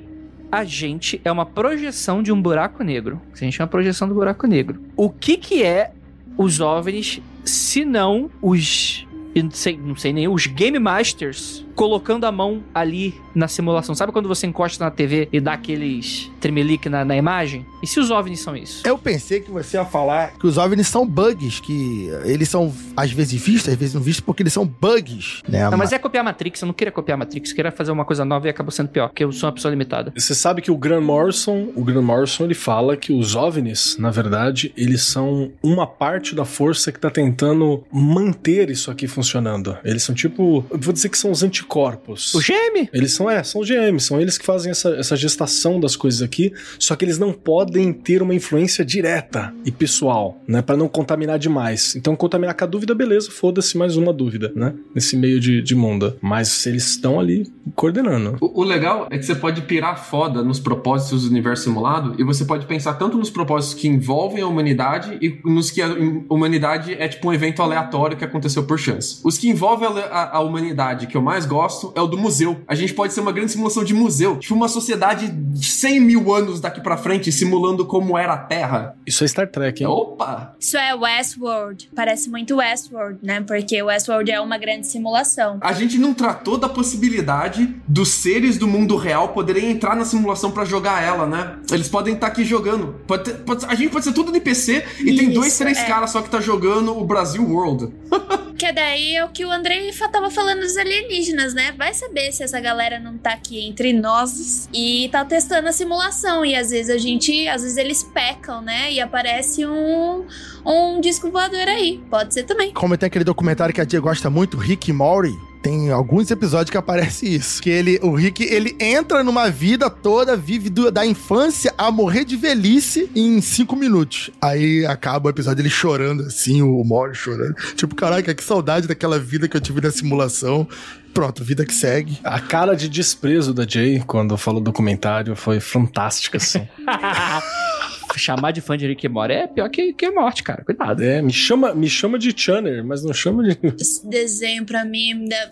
a 0.50 0.64
gente 0.64 1.20
é 1.24 1.30
uma 1.30 1.44
projeção 1.44 2.22
de 2.22 2.32
um 2.32 2.40
buraco 2.40 2.82
negro, 2.82 3.20
se 3.34 3.44
a 3.44 3.46
gente 3.46 3.60
é 3.60 3.62
uma 3.64 3.68
projeção 3.68 4.08
do 4.08 4.14
buraco 4.14 4.46
negro, 4.46 4.80
o 4.96 5.10
que 5.10 5.36
que 5.36 5.62
é 5.62 5.92
os 6.38 6.60
OVNIs 6.60 7.20
se 7.44 7.84
não 7.84 8.30
os 8.40 9.06
não 9.34 9.50
sei, 9.50 9.76
não 9.76 9.96
sei 9.96 10.12
nem 10.12 10.28
os 10.28 10.46
Game 10.46 10.78
Masters 10.78 11.66
colocando 11.74 12.24
a 12.24 12.32
mão 12.32 12.62
ali 12.74 13.14
na 13.34 13.48
simulação. 13.48 13.94
Sabe 13.94 14.12
quando 14.12 14.28
você 14.28 14.46
encosta 14.46 14.82
na 14.84 14.90
TV 14.90 15.28
e 15.32 15.40
dá 15.40 15.54
aqueles 15.54 16.30
tremelique 16.40 16.88
na, 16.88 17.04
na 17.04 17.16
imagem? 17.16 17.66
E 17.82 17.86
se 17.86 17.98
os 17.98 18.10
OVNIs 18.10 18.40
são 18.40 18.56
isso? 18.56 18.86
Eu 18.86 18.96
pensei 18.96 19.40
que 19.40 19.50
você 19.50 19.76
ia 19.76 19.84
falar 19.84 20.34
que 20.38 20.46
os 20.46 20.56
OVNIs 20.56 20.88
são 20.88 21.06
bugs, 21.06 21.60
que 21.60 22.08
eles 22.24 22.48
são 22.48 22.72
às 22.96 23.10
vezes 23.10 23.40
vistos, 23.40 23.72
às 23.72 23.78
vezes 23.78 23.94
não 23.94 24.00
vistos, 24.00 24.24
porque 24.24 24.42
eles 24.42 24.52
são 24.52 24.66
bugs, 24.66 25.42
né? 25.48 25.68
Não, 25.68 25.78
mas 25.78 25.92
é 25.92 25.98
copiar 25.98 26.22
a 26.22 26.24
Matrix. 26.24 26.60
Eu 26.62 26.66
não 26.66 26.74
queria 26.74 26.92
copiar 26.92 27.16
a 27.16 27.18
Matrix. 27.18 27.50
Eu 27.50 27.56
queria 27.56 27.72
fazer 27.72 27.90
uma 27.90 28.04
coisa 28.04 28.24
nova 28.24 28.46
e 28.46 28.50
acabou 28.50 28.70
sendo 28.70 28.88
pior, 28.88 29.08
porque 29.08 29.24
eu 29.24 29.32
sou 29.32 29.48
uma 29.48 29.52
pessoa 29.54 29.70
limitada. 29.70 30.12
Você 30.16 30.34
sabe 30.34 30.62
que 30.62 30.70
o 30.70 30.76
Grant 30.76 31.02
Morrison, 31.02 31.68
o 31.74 31.82
Grant 31.82 32.04
Morrison, 32.04 32.44
ele 32.44 32.54
fala 32.54 32.96
que 32.96 33.12
os 33.12 33.34
OVNIs, 33.34 33.96
na 33.98 34.10
verdade, 34.10 34.72
eles 34.76 35.02
são 35.02 35.52
uma 35.62 35.86
parte 35.86 36.34
da 36.34 36.44
força 36.44 36.92
que 36.92 37.00
tá 37.00 37.10
tentando 37.10 37.84
manter 37.92 38.70
isso 38.70 38.90
aqui 38.90 39.06
funcionando. 39.06 39.76
Eles 39.84 40.02
são 40.02 40.14
tipo, 40.14 40.64
eu 40.70 40.78
vou 40.78 40.92
dizer 40.92 41.08
que 41.08 41.18
são 41.18 41.30
os 41.30 41.42
anticorpos. 41.64 42.34
O 42.34 42.38
GM? 42.40 42.88
Eles 42.92 43.12
são, 43.12 43.28
é, 43.28 43.42
são 43.42 43.62
GMs, 43.62 44.06
são 44.06 44.20
eles 44.20 44.38
que 44.38 44.44
fazem 44.44 44.70
essa, 44.70 44.90
essa 44.90 45.16
gestação 45.16 45.80
das 45.80 45.96
coisas 45.96 46.22
aqui, 46.22 46.52
só 46.78 46.94
que 46.94 47.04
eles 47.04 47.18
não 47.18 47.32
podem 47.32 47.92
ter 47.92 48.22
uma 48.22 48.34
influência 48.34 48.84
direta 48.84 49.52
e 49.64 49.70
pessoal, 49.72 50.38
né, 50.46 50.62
Pra 50.62 50.76
não 50.76 50.88
contaminar 50.88 51.38
demais. 51.38 51.94
Então, 51.96 52.16
contaminar 52.16 52.54
com 52.54 52.64
a 52.64 52.66
dúvida, 52.66 52.94
beleza, 52.94 53.30
foda-se 53.30 53.76
mais 53.76 53.96
uma 53.96 54.12
dúvida, 54.12 54.52
né, 54.54 54.74
nesse 54.94 55.16
meio 55.16 55.38
de, 55.40 55.60
de 55.62 55.74
mundo. 55.74 56.16
Mas 56.20 56.66
eles 56.66 56.86
estão 56.88 57.18
ali 57.20 57.46
coordenando. 57.74 58.36
O, 58.40 58.60
o 58.62 58.64
legal 58.64 59.06
é 59.10 59.18
que 59.18 59.24
você 59.26 59.34
pode 59.34 59.62
pirar 59.62 60.02
foda 60.02 60.42
nos 60.42 60.58
propósitos 60.60 61.24
do 61.24 61.30
universo 61.30 61.64
simulado 61.64 62.14
e 62.18 62.24
você 62.24 62.44
pode 62.44 62.66
pensar 62.66 62.94
tanto 62.94 63.16
nos 63.16 63.30
propósitos 63.30 63.80
que 63.80 63.88
envolvem 63.88 64.42
a 64.42 64.46
humanidade 64.46 65.18
e 65.20 65.38
nos 65.44 65.70
que 65.70 65.80
a 65.82 65.88
hum- 65.88 66.24
humanidade 66.28 66.94
é 66.94 67.08
tipo 67.08 67.28
um 67.28 67.32
evento 67.32 67.62
aleatório 67.62 68.16
que 68.16 68.24
aconteceu 68.24 68.64
por 68.64 68.78
chance. 68.78 69.20
Os 69.24 69.38
que 69.38 69.48
envolvem 69.48 69.88
a, 69.88 69.90
a- 69.90 70.36
a 70.36 70.40
humanidade 70.40 71.06
que 71.06 71.16
eu 71.16 71.22
mais 71.22 71.44
gosto 71.46 71.53
gosto 71.54 71.92
é 71.94 72.00
o 72.00 72.06
do 72.06 72.18
museu. 72.18 72.60
A 72.66 72.74
gente 72.74 72.92
pode 72.92 73.12
ser 73.12 73.20
uma 73.20 73.32
grande 73.32 73.52
simulação 73.52 73.84
de 73.84 73.94
museu. 73.94 74.36
Tipo, 74.38 74.54
uma 74.54 74.68
sociedade 74.68 75.28
de 75.28 75.66
100 75.70 76.00
mil 76.00 76.34
anos 76.34 76.60
daqui 76.60 76.80
pra 76.80 76.96
frente, 76.96 77.30
simulando 77.30 77.86
como 77.86 78.18
era 78.18 78.32
a 78.34 78.38
Terra. 78.38 78.96
Isso 79.06 79.22
é 79.24 79.28
Star 79.28 79.48
Trek, 79.50 79.82
hein? 79.82 79.88
Opa! 79.88 80.54
Isso 80.58 80.76
é 80.76 80.94
Westworld. 80.94 81.90
Parece 81.94 82.28
muito 82.28 82.56
Westworld, 82.56 83.18
né? 83.22 83.40
Porque 83.40 83.80
Westworld 83.82 84.30
é 84.30 84.40
uma 84.40 84.58
grande 84.58 84.86
simulação. 84.86 85.58
A 85.60 85.72
gente 85.72 85.96
não 85.98 86.12
tratou 86.12 86.58
da 86.58 86.68
possibilidade 86.68 87.74
dos 87.86 88.08
seres 88.08 88.58
do 88.58 88.66
mundo 88.66 88.96
real 88.96 89.28
poderem 89.28 89.70
entrar 89.70 89.94
na 89.94 90.04
simulação 90.04 90.50
pra 90.50 90.64
jogar 90.64 91.02
ela, 91.02 91.26
né? 91.26 91.58
Eles 91.70 91.88
podem 91.88 92.14
estar 92.14 92.26
aqui 92.28 92.44
jogando. 92.44 92.96
Pode 93.06 93.24
ter- 93.24 93.34
pode- 93.44 93.64
a 93.66 93.74
gente 93.74 93.90
pode 93.90 94.04
ser 94.04 94.12
tudo 94.12 94.32
de 94.32 94.40
PC 94.40 94.84
e 95.00 95.04
tem 95.16 95.26
Isso, 95.26 95.34
dois, 95.34 95.56
três 95.58 95.78
é. 95.78 95.84
caras 95.84 96.10
só 96.10 96.20
que 96.22 96.28
tá 96.30 96.40
jogando 96.40 96.96
o 96.98 97.04
Brasil 97.04 97.44
World. 97.48 97.92
Que 98.56 98.72
daí 98.72 99.16
é 99.16 99.24
o 99.24 99.28
que 99.30 99.44
o 99.44 99.50
Andrei 99.50 99.90
tava 100.12 100.30
falando 100.30 100.60
dos 100.60 100.76
alienígenas, 100.76 101.43
né? 101.52 101.74
Vai 101.76 101.92
saber 101.92 102.32
se 102.32 102.42
essa 102.42 102.60
galera 102.60 102.98
não 103.00 103.18
tá 103.18 103.32
aqui 103.34 103.60
entre 103.66 103.92
nós 103.92 104.68
e 104.72 105.08
tá 105.10 105.24
testando 105.24 105.68
a 105.68 105.72
simulação. 105.72 106.44
E 106.46 106.54
às 106.54 106.70
vezes 106.70 106.88
a 106.88 106.96
gente, 106.98 107.46
às 107.48 107.62
vezes 107.62 107.76
eles 107.76 108.02
pecam, 108.02 108.62
né? 108.62 108.92
E 108.92 109.00
aparece 109.00 109.66
um, 109.66 110.24
um 110.64 111.00
disco 111.00 111.30
voador 111.30 111.68
aí. 111.68 112.00
Pode 112.08 112.32
ser 112.32 112.44
também. 112.44 112.72
Como 112.72 112.96
tem 112.96 113.08
aquele 113.08 113.24
documentário 113.24 113.74
que 113.74 113.80
a 113.80 113.86
Tia 113.86 114.00
gosta 114.00 114.30
muito, 114.30 114.56
Rick 114.56 114.92
Morty, 114.92 115.36
tem 115.62 115.90
alguns 115.90 116.30
episódios 116.30 116.68
que 116.70 116.76
aparece 116.76 117.26
isso. 117.34 117.62
Que 117.62 117.70
ele, 117.70 117.98
o 118.02 118.14
Rick, 118.14 118.44
ele 118.44 118.76
entra 118.78 119.24
numa 119.24 119.48
vida 119.50 119.88
toda, 119.88 120.36
vive 120.36 120.68
do- 120.68 120.90
da 120.92 121.06
infância 121.06 121.72
a 121.78 121.90
morrer 121.90 122.24
de 122.26 122.36
velhice 122.36 123.10
em 123.16 123.40
cinco 123.40 123.74
minutos. 123.74 124.30
Aí 124.42 124.84
acaba 124.84 125.28
o 125.28 125.30
episódio 125.30 125.62
ele 125.62 125.70
chorando 125.70 126.24
assim, 126.24 126.60
o 126.60 126.84
Morty 126.84 127.16
chorando. 127.16 127.54
Tipo, 127.76 127.94
caraca, 127.94 128.34
que 128.34 128.44
saudade 128.44 128.86
daquela 128.86 129.18
vida 129.18 129.48
que 129.48 129.56
eu 129.56 129.60
tive 129.60 129.80
na 129.80 129.90
simulação. 129.90 130.68
Pronto, 131.14 131.44
vida 131.44 131.64
que 131.64 131.72
segue. 131.72 132.18
A 132.24 132.40
cara 132.40 132.74
de 132.74 132.88
desprezo 132.88 133.54
da 133.54 133.64
Jay 133.66 134.02
quando 134.04 134.36
falou 134.36 134.60
do 134.60 134.64
documentário 134.64 135.36
foi 135.36 135.60
fantástica, 135.60 136.38
assim. 136.38 136.66
Chamar 138.16 138.52
de 138.52 138.60
fã 138.60 138.76
de 138.76 138.86
Rick 138.86 139.04
e 139.06 139.08
Morty 139.08 139.34
é 139.34 139.46
pior 139.46 139.68
que, 139.68 139.92
que 139.92 140.10
morte, 140.10 140.42
cara. 140.42 140.64
Cuidado. 140.64 141.02
é, 141.02 141.20
me 141.22 141.32
chama, 141.32 141.74
me 141.74 141.88
chama 141.88 142.18
de 142.18 142.32
Channer, 142.36 142.84
mas 142.84 143.02
não 143.02 143.12
chama 143.12 143.42
de. 143.42 143.58
Esse 143.78 144.06
desenho 144.08 144.64
pra 144.64 144.84
mim, 144.84 145.26
dá- 145.28 145.50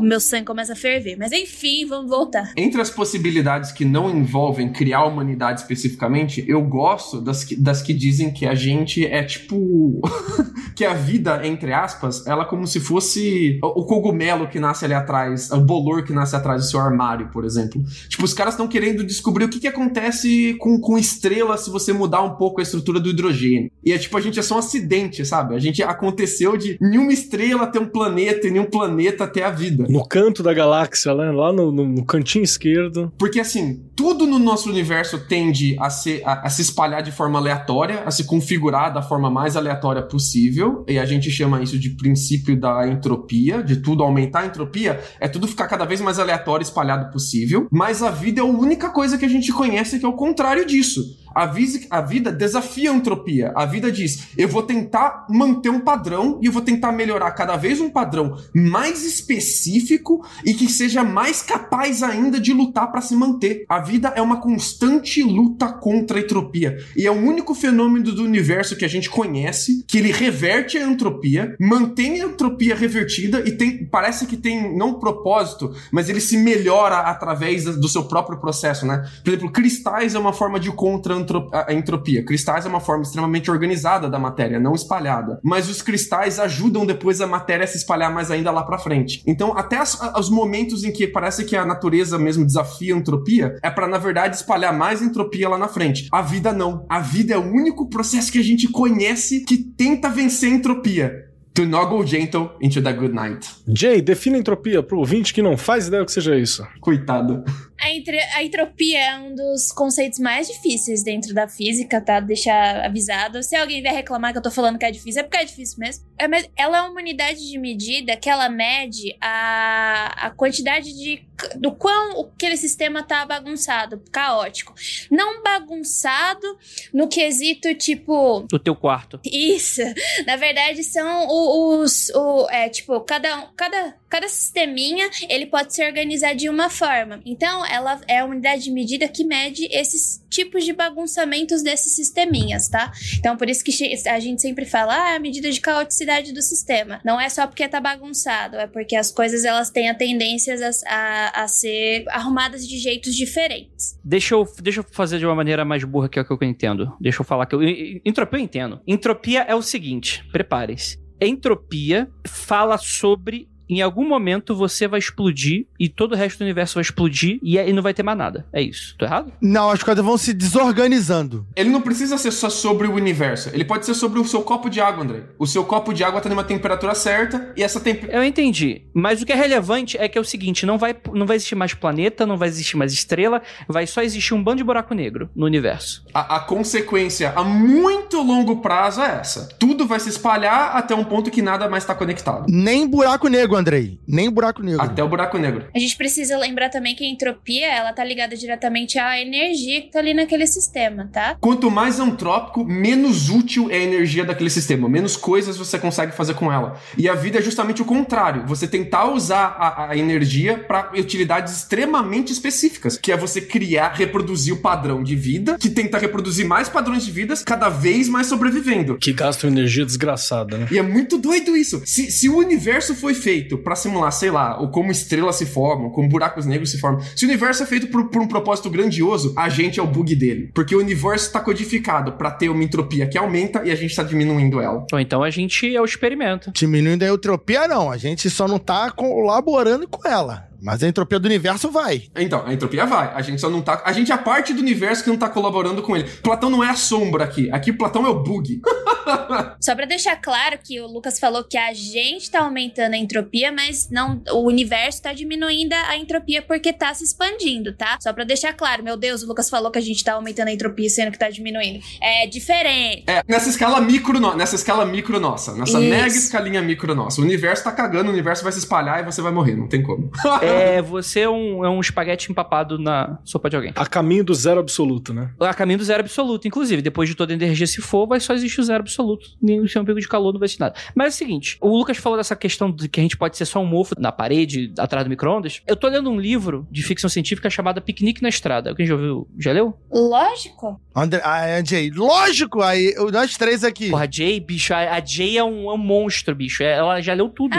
meu 0.00 0.20
sangue 0.20 0.46
começa 0.46 0.72
a 0.72 0.76
ferver. 0.76 1.16
Mas 1.18 1.32
enfim, 1.32 1.86
vamos 1.86 2.10
voltar. 2.10 2.52
Entre 2.56 2.80
as 2.80 2.90
possibilidades 2.90 3.72
que 3.72 3.84
não 3.84 4.10
envolvem 4.10 4.72
criar 4.72 4.98
a 4.98 5.06
humanidade 5.06 5.60
especificamente, 5.60 6.44
eu 6.48 6.62
gosto 6.62 7.20
das 7.20 7.44
que, 7.44 7.56
das 7.56 7.82
que 7.82 7.92
dizem 7.92 8.32
que 8.32 8.46
a 8.46 8.54
gente 8.54 9.04
é 9.06 9.22
tipo. 9.22 10.00
que 10.74 10.84
a 10.84 10.94
vida, 10.94 11.46
entre 11.46 11.72
aspas, 11.72 12.26
ela 12.26 12.44
é 12.44 12.46
como 12.46 12.66
se 12.66 12.80
fosse 12.80 13.58
o 13.62 13.82
o 13.82 13.84
cogumelo 13.84 14.46
que 14.48 14.60
nasce 14.60 14.84
ali 14.84 14.94
atrás, 14.94 15.50
o 15.50 15.60
bolor 15.60 16.04
que 16.04 16.12
nasce 16.12 16.36
atrás 16.36 16.62
do 16.62 16.68
seu 16.68 16.78
armário, 16.78 17.28
por 17.32 17.44
exemplo. 17.44 17.82
Tipo, 18.08 18.24
os 18.24 18.32
caras 18.32 18.54
estão 18.54 18.68
querendo 18.68 19.02
descobrir 19.02 19.44
o 19.44 19.48
que, 19.48 19.58
que 19.58 19.66
acontece 19.66 20.54
com, 20.60 20.80
com 20.80 20.96
estrela 20.96 21.56
se 21.56 21.68
você 21.68 21.91
mudar 21.92 22.22
um 22.22 22.36
pouco 22.36 22.60
a 22.60 22.62
estrutura 22.62 22.98
do 23.00 23.10
hidrogênio. 23.10 23.70
E 23.84 23.92
é 23.92 23.98
tipo, 23.98 24.16
a 24.16 24.20
gente 24.20 24.38
é 24.38 24.42
só 24.42 24.56
um 24.56 24.58
acidente, 24.58 25.24
sabe? 25.24 25.54
A 25.54 25.58
gente 25.58 25.82
aconteceu 25.82 26.56
de 26.56 26.76
nenhuma 26.80 27.12
estrela 27.12 27.66
ter 27.66 27.78
um 27.78 27.86
planeta 27.86 28.46
e 28.46 28.50
nenhum 28.50 28.64
planeta 28.66 29.26
ter 29.26 29.42
a 29.42 29.50
vida. 29.50 29.86
No 29.88 30.06
canto 30.06 30.42
da 30.42 30.52
galáxia, 30.54 31.14
né? 31.14 31.30
lá 31.30 31.52
no, 31.52 31.70
no- 31.72 31.86
no 31.86 32.04
cantinho 32.04 32.44
esquerdo. 32.44 33.12
Porque 33.18 33.40
assim, 33.40 33.82
tudo 33.96 34.26
no 34.26 34.38
nosso 34.38 34.68
universo 34.70 35.18
tende 35.26 35.76
a, 35.78 35.90
ser, 35.90 36.22
a, 36.24 36.46
a 36.46 36.50
se 36.50 36.62
espalhar 36.62 37.02
de 37.02 37.12
forma 37.12 37.38
aleatória, 37.38 38.02
a 38.04 38.10
se 38.10 38.24
configurar 38.24 38.92
da 38.92 39.02
forma 39.02 39.30
mais 39.30 39.56
aleatória 39.56 40.02
possível. 40.02 40.84
E 40.88 40.98
a 40.98 41.04
gente 41.04 41.30
chama 41.30 41.62
isso 41.62 41.78
de 41.78 41.90
princípio 41.90 42.58
da 42.58 42.86
entropia, 42.88 43.62
de 43.62 43.76
tudo 43.76 44.02
aumentar 44.02 44.40
a 44.40 44.46
entropia, 44.46 45.00
é 45.20 45.28
tudo 45.28 45.46
ficar 45.48 45.66
cada 45.68 45.84
vez 45.84 46.00
mais 46.00 46.18
aleatório, 46.18 46.62
espalhado 46.62 47.10
possível. 47.12 47.66
Mas 47.70 48.02
a 48.02 48.10
vida 48.10 48.40
é 48.40 48.42
a 48.42 48.46
única 48.46 48.90
coisa 48.90 49.18
que 49.18 49.24
a 49.24 49.28
gente 49.28 49.52
conhece 49.52 49.98
que 49.98 50.04
é 50.04 50.08
o 50.08 50.12
contrário 50.14 50.64
disso. 50.66 51.02
A, 51.34 51.46
vis- 51.46 51.86
a 51.90 52.00
vida 52.00 52.30
desafia 52.32 52.90
a 52.90 52.94
entropia. 52.94 53.52
A 53.54 53.66
vida 53.66 53.90
diz: 53.90 54.28
eu 54.36 54.48
vou 54.48 54.62
tentar 54.62 55.26
manter 55.28 55.70
um 55.70 55.80
padrão 55.80 56.38
e 56.42 56.46
eu 56.46 56.52
vou 56.52 56.62
tentar 56.62 56.92
melhorar 56.92 57.30
cada 57.32 57.56
vez 57.56 57.80
um 57.80 57.90
padrão 57.90 58.36
mais 58.54 59.04
específico 59.04 60.24
e 60.44 60.54
que 60.54 60.68
seja 60.68 61.02
mais 61.04 61.42
capaz 61.42 62.02
ainda 62.02 62.38
de 62.40 62.52
lutar 62.52 62.90
para 62.90 63.00
se 63.00 63.14
manter. 63.14 63.64
A 63.68 63.80
vida 63.80 64.12
é 64.16 64.22
uma 64.22 64.40
constante 64.40 65.22
luta 65.22 65.68
contra 65.72 66.18
a 66.18 66.22
entropia 66.22 66.76
e 66.96 67.06
é 67.06 67.10
o 67.10 67.14
único 67.14 67.54
fenômeno 67.54 68.12
do 68.12 68.24
universo 68.24 68.76
que 68.76 68.84
a 68.84 68.88
gente 68.88 69.10
conhece 69.10 69.84
que 69.86 69.98
ele 69.98 70.12
reverte 70.12 70.78
a 70.78 70.86
entropia, 70.86 71.56
mantém 71.60 72.20
a 72.20 72.26
entropia 72.26 72.74
revertida 72.74 73.42
e 73.46 73.52
tem 73.52 73.86
parece 73.86 74.26
que 74.26 74.36
tem 74.36 74.76
não 74.76 74.94
propósito, 74.98 75.74
mas 75.90 76.08
ele 76.08 76.20
se 76.20 76.36
melhora 76.36 76.98
através 76.98 77.64
do 77.64 77.88
seu 77.88 78.04
próprio 78.04 78.38
processo, 78.38 78.86
né? 78.86 79.08
Por 79.24 79.30
exemplo, 79.30 79.52
cristais 79.52 80.14
é 80.14 80.18
uma 80.18 80.32
forma 80.32 80.58
de 80.58 80.70
contra 80.70 81.14
a 81.52 81.70
a 81.70 81.74
entropia. 81.74 82.24
Cristais 82.24 82.66
é 82.66 82.68
uma 82.68 82.80
forma 82.80 83.02
extremamente 83.02 83.50
organizada 83.50 84.08
da 84.10 84.18
matéria, 84.18 84.58
não 84.58 84.74
espalhada. 84.74 85.38
Mas 85.42 85.68
os 85.68 85.80
cristais 85.80 86.38
ajudam 86.38 86.84
depois 86.84 87.20
a 87.20 87.26
matéria 87.26 87.64
a 87.64 87.66
se 87.66 87.76
espalhar 87.76 88.12
mais 88.12 88.30
ainda 88.30 88.50
lá 88.50 88.62
pra 88.64 88.78
frente. 88.78 89.22
Então, 89.26 89.56
até 89.56 89.78
as- 89.78 89.98
os 90.18 90.28
momentos 90.28 90.84
em 90.84 90.92
que 90.92 91.06
parece 91.06 91.44
que 91.44 91.56
a 91.56 91.64
natureza 91.64 92.18
mesmo 92.18 92.44
desafia 92.44 92.94
a 92.94 92.98
entropia, 92.98 93.56
é 93.62 93.70
pra 93.70 93.86
na 93.86 93.98
verdade 93.98 94.36
espalhar 94.36 94.76
mais 94.76 95.00
entropia 95.02 95.48
lá 95.48 95.56
na 95.58 95.68
frente. 95.68 96.08
A 96.12 96.20
vida 96.22 96.52
não. 96.52 96.84
A 96.88 97.00
vida 97.00 97.34
é 97.34 97.38
o 97.38 97.42
único 97.52 97.88
processo 97.88 98.30
que 98.32 98.38
a 98.38 98.42
gente 98.44 98.68
conhece 98.68 99.44
que 99.44 99.56
tenta 99.56 100.08
vencer 100.08 100.50
a 100.50 100.54
entropia. 100.54 101.12
To 101.54 101.66
not 101.66 101.90
go 101.90 102.02
gentle 102.06 102.48
into 102.62 102.80
the 102.82 102.92
good 102.94 103.12
night. 103.14 103.46
Jay, 103.68 104.00
defina 104.00 104.38
entropia 104.38 104.82
pro 104.82 104.98
ouvinte 104.98 105.34
que 105.34 105.42
não 105.42 105.54
faz 105.54 105.86
ideia 105.86 106.02
do 106.02 106.06
que 106.06 106.12
seja 106.12 106.34
isso. 106.34 106.66
Coitado. 106.80 107.44
A, 107.82 108.38
a 108.38 108.42
entropia 108.44 109.00
é 109.00 109.18
um 109.18 109.34
dos 109.34 109.72
conceitos 109.72 110.18
mais 110.18 110.46
difíceis 110.48 111.02
dentro 111.02 111.34
da 111.34 111.48
física, 111.48 112.00
tá? 112.00 112.20
Deixar 112.20 112.84
avisado. 112.84 113.42
Se 113.42 113.56
alguém 113.56 113.82
vier 113.82 113.94
reclamar 113.94 114.32
que 114.32 114.38
eu 114.38 114.42
tô 114.42 114.50
falando 114.50 114.78
que 114.78 114.84
é 114.84 114.90
difícil, 114.90 115.20
é 115.20 115.24
porque 115.24 115.38
é 115.38 115.44
difícil 115.44 115.78
mesmo. 115.78 116.04
É, 116.18 116.28
mas 116.28 116.48
ela 116.56 116.78
é 116.78 116.82
uma 116.82 117.00
unidade 117.00 117.50
de 117.50 117.58
medida 117.58 118.16
que 118.16 118.30
ela 118.30 118.48
mede 118.48 119.16
a, 119.20 120.26
a 120.26 120.30
quantidade 120.30 120.92
de. 120.92 121.22
do 121.56 121.72
quão 121.72 122.30
aquele 122.36 122.56
sistema 122.56 123.02
tá 123.02 123.26
bagunçado, 123.26 124.00
caótico. 124.12 124.74
Não 125.10 125.42
bagunçado 125.42 126.46
no 126.92 127.08
quesito 127.08 127.74
tipo. 127.74 128.46
Do 128.48 128.58
teu 128.58 128.76
quarto. 128.76 129.18
Isso. 129.24 129.80
Na 130.26 130.36
verdade, 130.36 130.84
são 130.84 131.26
o- 131.26 131.80
os. 131.82 132.08
O, 132.10 132.48
é, 132.50 132.68
tipo, 132.68 133.00
cada, 133.00 133.38
um- 133.38 133.48
cada, 133.56 133.96
cada 134.12 134.28
sisteminha 134.28 135.08
ele 135.26 135.46
pode 135.46 135.74
se 135.74 135.82
organizar 135.82 136.34
de 136.34 136.46
uma 136.50 136.68
forma. 136.68 137.22
Então, 137.24 137.64
ela 137.64 137.98
é 138.06 138.18
a 138.18 138.26
unidade 138.26 138.64
de 138.64 138.70
medida 138.70 139.08
que 139.08 139.24
mede 139.24 139.66
esses 139.70 140.22
tipos 140.28 140.66
de 140.66 140.74
bagunçamentos 140.74 141.62
desses 141.62 141.96
sisteminhas, 141.96 142.68
tá? 142.68 142.92
Então, 143.18 143.38
por 143.38 143.48
isso 143.48 143.64
que 143.64 143.72
a 144.06 144.20
gente 144.20 144.42
sempre 144.42 144.66
fala, 144.66 144.94
ah, 144.94 145.16
a 145.16 145.18
medida 145.18 145.50
de 145.50 145.58
caoticidade 145.62 146.34
do 146.34 146.42
sistema. 146.42 147.00
Não 147.02 147.18
é 147.18 147.30
só 147.30 147.46
porque 147.46 147.66
tá 147.66 147.80
bagunçado, 147.80 148.56
é 148.56 148.66
porque 148.66 148.96
as 148.96 149.10
coisas 149.10 149.46
elas 149.46 149.70
têm 149.70 149.88
a 149.88 149.94
tendência 149.94 150.54
a, 150.54 150.94
a, 150.94 151.44
a 151.44 151.48
ser 151.48 152.04
arrumadas 152.08 152.68
de 152.68 152.76
jeitos 152.76 153.16
diferentes. 153.16 153.98
Deixa 154.04 154.34
eu, 154.34 154.46
deixa 154.60 154.80
eu 154.80 154.84
fazer 154.92 155.20
de 155.20 155.24
uma 155.24 155.34
maneira 155.34 155.64
mais 155.64 155.84
burra 155.84 156.10
que 156.10 156.18
é 156.18 156.22
o 156.22 156.26
que 156.26 156.32
eu 156.44 156.48
entendo. 156.48 156.94
Deixa 157.00 157.22
eu 157.22 157.24
falar 157.24 157.46
que 157.46 157.54
eu. 157.54 157.62
Entropia 158.04 158.38
eu 158.38 158.44
entendo. 158.44 158.80
Entropia 158.86 159.40
é 159.40 159.54
o 159.54 159.62
seguinte: 159.62 160.22
preparem-se. 160.30 161.00
Entropia 161.20 162.10
fala 162.26 162.76
sobre. 162.76 163.48
Em 163.72 163.80
algum 163.80 164.06
momento 164.06 164.54
você 164.54 164.86
vai 164.86 164.98
explodir 164.98 165.64
e 165.80 165.88
todo 165.88 166.12
o 166.12 166.14
resto 166.14 166.40
do 166.40 166.42
universo 166.42 166.74
vai 166.74 166.82
explodir 166.82 167.38
e 167.42 167.58
aí 167.58 167.72
não 167.72 167.82
vai 167.82 167.94
ter 167.94 168.02
mais 168.02 168.18
nada. 168.18 168.44
É 168.52 168.60
isso. 168.60 168.94
Tô 168.98 169.06
errado? 169.06 169.32
Não, 169.40 169.70
as 169.70 169.82
coisas 169.82 170.04
vão 170.04 170.18
se 170.18 170.34
desorganizando. 170.34 171.46
Ele 171.56 171.70
não 171.70 171.80
precisa 171.80 172.18
ser 172.18 172.32
só 172.32 172.50
sobre 172.50 172.86
o 172.86 172.92
universo. 172.92 173.48
Ele 173.50 173.64
pode 173.64 173.86
ser 173.86 173.94
sobre 173.94 174.20
o 174.20 174.26
seu 174.26 174.42
copo 174.42 174.68
de 174.68 174.78
água, 174.78 175.02
André. 175.02 175.22
O 175.38 175.46
seu 175.46 175.64
copo 175.64 175.94
de 175.94 176.04
água 176.04 176.20
tá 176.20 176.28
numa 176.28 176.44
temperatura 176.44 176.94
certa 176.94 177.50
e 177.56 177.62
essa 177.62 177.80
temperatura. 177.80 178.18
Eu 178.18 178.22
entendi. 178.22 178.82
Mas 178.92 179.22
o 179.22 179.24
que 179.24 179.32
é 179.32 179.36
relevante 179.36 179.96
é 179.96 180.06
que 180.06 180.18
é 180.18 180.20
o 180.20 180.24
seguinte: 180.24 180.66
não 180.66 180.76
vai, 180.76 180.94
não 181.10 181.24
vai 181.24 181.36
existir 181.36 181.54
mais 181.54 181.72
planeta, 181.72 182.26
não 182.26 182.36
vai 182.36 182.48
existir 182.48 182.76
mais 182.76 182.92
estrela, 182.92 183.40
vai 183.66 183.86
só 183.86 184.02
existir 184.02 184.34
um 184.34 184.44
bando 184.44 184.58
de 184.58 184.64
buraco 184.64 184.92
negro 184.94 185.30
no 185.34 185.46
universo. 185.46 186.04
A, 186.12 186.36
a 186.36 186.40
consequência 186.40 187.32
a 187.34 187.42
muito 187.42 188.20
longo 188.20 188.56
prazo 188.56 189.00
é 189.00 189.18
essa. 189.18 189.48
Tudo 189.58 189.86
vai 189.86 189.98
se 189.98 190.10
espalhar 190.10 190.76
até 190.76 190.94
um 190.94 191.04
ponto 191.04 191.30
que 191.30 191.40
nada 191.40 191.70
mais 191.70 191.86
tá 191.86 191.94
conectado. 191.94 192.44
Nem 192.50 192.86
buraco 192.86 193.28
negro, 193.28 193.61
Andrei. 193.62 194.00
Nem 194.06 194.28
buraco 194.28 194.60
negro. 194.60 194.82
Até 194.82 195.04
o 195.04 195.08
buraco 195.08 195.38
negro. 195.38 195.66
A 195.72 195.78
gente 195.78 195.96
precisa 195.96 196.36
lembrar 196.36 196.68
também 196.68 196.96
que 196.96 197.04
a 197.04 197.08
entropia, 197.08 197.72
ela 197.72 197.92
tá 197.92 198.02
ligada 198.02 198.36
diretamente 198.36 198.98
à 198.98 199.20
energia 199.20 199.82
que 199.82 199.92
tá 199.92 200.00
ali 200.00 200.12
naquele 200.12 200.48
sistema, 200.48 201.08
tá? 201.12 201.36
Quanto 201.40 201.70
mais 201.70 202.00
antrópico, 202.00 202.64
menos 202.64 203.30
útil 203.30 203.70
é 203.70 203.76
a 203.76 203.82
energia 203.82 204.24
daquele 204.24 204.50
sistema, 204.50 204.88
menos 204.88 205.16
coisas 205.16 205.56
você 205.56 205.78
consegue 205.78 206.12
fazer 206.12 206.34
com 206.34 206.52
ela. 206.52 206.76
E 206.98 207.08
a 207.08 207.14
vida 207.14 207.38
é 207.38 207.42
justamente 207.42 207.80
o 207.80 207.84
contrário. 207.84 208.44
Você 208.46 208.66
tentar 208.66 209.06
usar 209.06 209.56
a, 209.58 209.90
a 209.90 209.96
energia 209.96 210.58
para 210.58 210.90
utilidades 210.98 211.56
extremamente 211.56 212.32
específicas, 212.32 212.98
que 212.98 213.12
é 213.12 213.16
você 213.16 213.40
criar, 213.40 213.92
reproduzir 213.92 214.54
o 214.54 214.56
padrão 214.56 215.04
de 215.04 215.14
vida, 215.14 215.56
que 215.56 215.70
tenta 215.70 215.98
reproduzir 215.98 216.44
mais 216.44 216.68
padrões 216.68 217.04
de 217.04 217.12
vidas, 217.12 217.44
cada 217.44 217.68
vez 217.68 218.08
mais 218.08 218.26
sobrevivendo. 218.26 218.98
Que 218.98 219.12
gasta 219.12 219.46
energia 219.46 219.84
desgraçada, 219.84 220.58
né? 220.58 220.66
E 220.72 220.78
é 220.78 220.82
muito 220.82 221.16
doido 221.16 221.56
isso. 221.56 221.80
Se, 221.84 222.10
se 222.10 222.28
o 222.28 222.38
universo 222.38 222.94
foi 222.96 223.14
feito 223.14 223.51
feito 223.52 223.58
pra 223.58 223.76
simular, 223.76 224.12
sei 224.12 224.30
lá, 224.30 224.60
o 224.60 224.68
como 224.68 224.90
estrelas 224.90 225.36
se 225.36 225.46
formam, 225.46 225.90
como 225.90 226.08
buracos 226.08 226.46
negros 226.46 226.70
se 226.70 226.78
formam, 226.78 227.00
se 227.14 227.24
o 227.24 227.28
universo 227.28 227.62
é 227.62 227.66
feito 227.66 227.88
por, 227.88 228.08
por 228.08 228.22
um 228.22 228.28
propósito 228.28 228.70
grandioso, 228.70 229.34
a 229.36 229.48
gente 229.48 229.78
é 229.78 229.82
o 229.82 229.86
bug 229.86 230.14
dele. 230.14 230.50
Porque 230.54 230.74
o 230.74 230.78
universo 230.78 231.32
tá 231.32 231.40
codificado 231.40 232.12
pra 232.12 232.30
ter 232.30 232.48
uma 232.48 232.62
entropia 232.62 233.06
que 233.06 233.18
aumenta 233.18 233.62
e 233.64 233.70
a 233.70 233.74
gente 233.74 233.94
tá 233.94 234.02
diminuindo 234.02 234.60
ela. 234.60 234.86
Ou 234.92 235.00
então 235.00 235.22
a 235.22 235.30
gente 235.30 235.74
é 235.74 235.80
o 235.80 235.84
experimento. 235.84 236.50
Diminuindo 236.52 237.04
a 237.04 237.08
entropia, 237.08 237.68
não. 237.68 237.90
A 237.90 237.96
gente 237.96 238.30
só 238.30 238.48
não 238.48 238.58
tá 238.58 238.90
colaborando 238.90 239.86
com 239.88 240.08
ela. 240.08 240.51
Mas 240.62 240.82
a 240.82 240.88
entropia 240.88 241.18
do 241.18 241.26
universo 241.26 241.70
vai. 241.70 242.04
Então, 242.16 242.44
a 242.46 242.52
entropia 242.54 242.86
vai. 242.86 243.12
A 243.14 243.20
gente 243.20 243.40
só 243.40 243.50
não 243.50 243.60
tá. 243.60 243.82
A 243.84 243.92
gente 243.92 244.12
é 244.12 244.14
a 244.14 244.18
parte 244.18 244.54
do 244.54 244.60
universo 244.60 245.02
que 245.02 245.10
não 245.10 245.16
tá 245.16 245.28
colaborando 245.28 245.82
com 245.82 245.96
ele. 245.96 246.08
Platão 246.22 246.48
não 246.48 246.62
é 246.62 246.70
a 246.70 246.76
sombra 246.76 247.24
aqui. 247.24 247.50
Aqui 247.50 247.72
Platão 247.72 248.06
é 248.06 248.08
o 248.08 248.22
bug. 248.22 248.60
Só 249.60 249.74
pra 249.74 249.84
deixar 249.86 250.16
claro 250.16 250.58
que 250.62 250.80
o 250.80 250.86
Lucas 250.86 251.18
falou 251.18 251.42
que 251.44 251.56
a 251.58 251.72
gente 251.74 252.30
tá 252.30 252.40
aumentando 252.40 252.94
a 252.94 252.96
entropia, 252.96 253.50
mas 253.50 253.88
não 253.90 254.22
o 254.30 254.46
universo 254.46 255.02
tá 255.02 255.12
diminuindo 255.12 255.72
a 255.74 255.96
entropia 255.96 256.40
porque 256.42 256.72
tá 256.72 256.94
se 256.94 257.04
expandindo, 257.04 257.72
tá? 257.72 257.98
Só 258.00 258.12
pra 258.12 258.24
deixar 258.24 258.52
claro. 258.52 258.82
Meu 258.84 258.96
Deus, 258.96 259.22
o 259.22 259.26
Lucas 259.26 259.50
falou 259.50 259.70
que 259.70 259.78
a 259.78 259.82
gente 259.82 260.02
tá 260.04 260.12
aumentando 260.14 260.48
a 260.48 260.52
entropia 260.52 260.88
sendo 260.88 261.10
que 261.10 261.18
tá 261.18 261.28
diminuindo. 261.28 261.80
É 262.00 262.26
diferente. 262.26 263.04
É, 263.08 263.22
nessa 263.28 263.48
escala 263.48 263.80
micro, 263.80 264.20
no- 264.20 264.36
nessa 264.36 264.54
escala 264.54 264.84
micro 264.84 265.18
nossa, 265.18 265.54
nessa 265.54 265.80
Isso. 265.80 265.90
mega 265.90 266.06
escalinha 266.06 266.62
micro 266.62 266.94
nossa. 266.94 267.20
O 267.20 267.24
universo 267.24 267.64
tá 267.64 267.72
cagando, 267.72 268.10
o 268.10 268.12
universo 268.12 268.42
vai 268.44 268.52
se 268.52 268.58
espalhar 268.60 269.00
e 269.00 269.04
você 269.04 269.20
vai 269.20 269.32
morrer, 269.32 269.56
não 269.56 269.66
tem 269.68 269.82
como. 269.82 270.10
É, 270.42 270.51
você 270.82 271.20
é 271.20 271.28
um, 271.30 271.64
é 271.64 271.68
um 271.70 271.80
espaguete 271.80 272.30
empapado 272.30 272.78
na 272.78 273.18
sopa 273.24 273.48
de 273.48 273.56
alguém. 273.56 273.72
A 273.76 273.86
caminho 273.86 274.24
do 274.24 274.34
zero 274.34 274.60
absoluto, 274.60 275.12
né? 275.14 275.30
A 275.40 275.54
caminho 275.54 275.78
do 275.78 275.84
zero 275.84 276.00
absoluto, 276.00 276.46
inclusive. 276.46 276.82
Depois 276.82 277.08
de 277.08 277.14
toda 277.14 277.32
a 277.32 277.34
energia 277.34 277.66
se 277.66 277.80
for, 277.80 278.06
vai 278.06 278.20
só 278.20 278.34
existir 278.34 278.60
o 278.60 278.64
zero 278.64 278.80
absoluto. 278.80 279.26
Nem 279.40 279.66
se 279.66 279.76
é 279.78 279.80
um 279.80 279.84
pico 279.84 280.00
de 280.00 280.08
calor, 280.08 280.32
não 280.32 280.40
vai 280.40 280.48
ser 280.48 280.58
nada. 280.60 280.74
Mas 280.94 281.06
é 281.06 281.08
o 281.10 281.12
seguinte: 281.18 281.58
o 281.60 281.68
Lucas 281.76 281.96
falou 281.96 282.16
dessa 282.18 282.36
questão 282.36 282.70
de 282.70 282.88
que 282.88 283.00
a 283.00 283.02
gente 283.02 283.16
pode 283.16 283.36
ser 283.36 283.44
só 283.44 283.60
um 283.60 283.66
mofo 283.66 283.94
na 283.98 284.12
parede, 284.12 284.72
atrás 284.78 285.04
do 285.04 285.10
micro-ondas. 285.10 285.60
Eu 285.66 285.76
tô 285.76 285.88
lendo 285.88 286.10
um 286.10 286.18
livro 286.20 286.66
de 286.70 286.82
ficção 286.82 287.08
científica 287.08 287.48
chamado 287.50 287.80
Piquenique 287.80 288.22
na 288.22 288.28
Estrada. 288.28 288.70
Alguém 288.70 288.86
já 288.86 288.94
ouviu? 288.94 289.28
Já 289.38 289.52
leu? 289.52 289.76
Lógico. 289.90 290.80
André, 290.94 291.20
ah, 291.24 291.58
Andy, 291.58 291.90
lógico, 291.90 292.62
aí, 292.62 292.94
nós 293.12 293.36
três 293.36 293.64
aqui. 293.64 293.90
Porra, 293.90 294.04
a 294.04 294.10
Jay, 294.10 294.40
bicho, 294.40 294.74
a, 294.74 294.78
a 294.96 295.04
Jay 295.04 295.38
é 295.38 295.44
um, 295.44 295.70
é 295.70 295.74
um 295.74 295.78
monstro, 295.78 296.34
bicho. 296.34 296.62
É- 296.62 296.72
Ela 296.72 297.00
já 297.00 297.14
leu 297.14 297.28
tudo. 297.28 297.56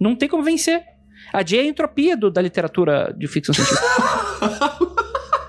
Não 0.00 0.14
tem 0.16 0.28
como 0.28 0.42
vencer. 0.42 0.82
A 1.34 1.42
é 1.58 1.60
a 1.62 1.66
entropia 1.66 2.16
do- 2.16 2.30
da 2.30 2.40
literatura 2.40 3.14
de 3.18 3.26
ficção 3.26 3.54
científica. 3.54 3.82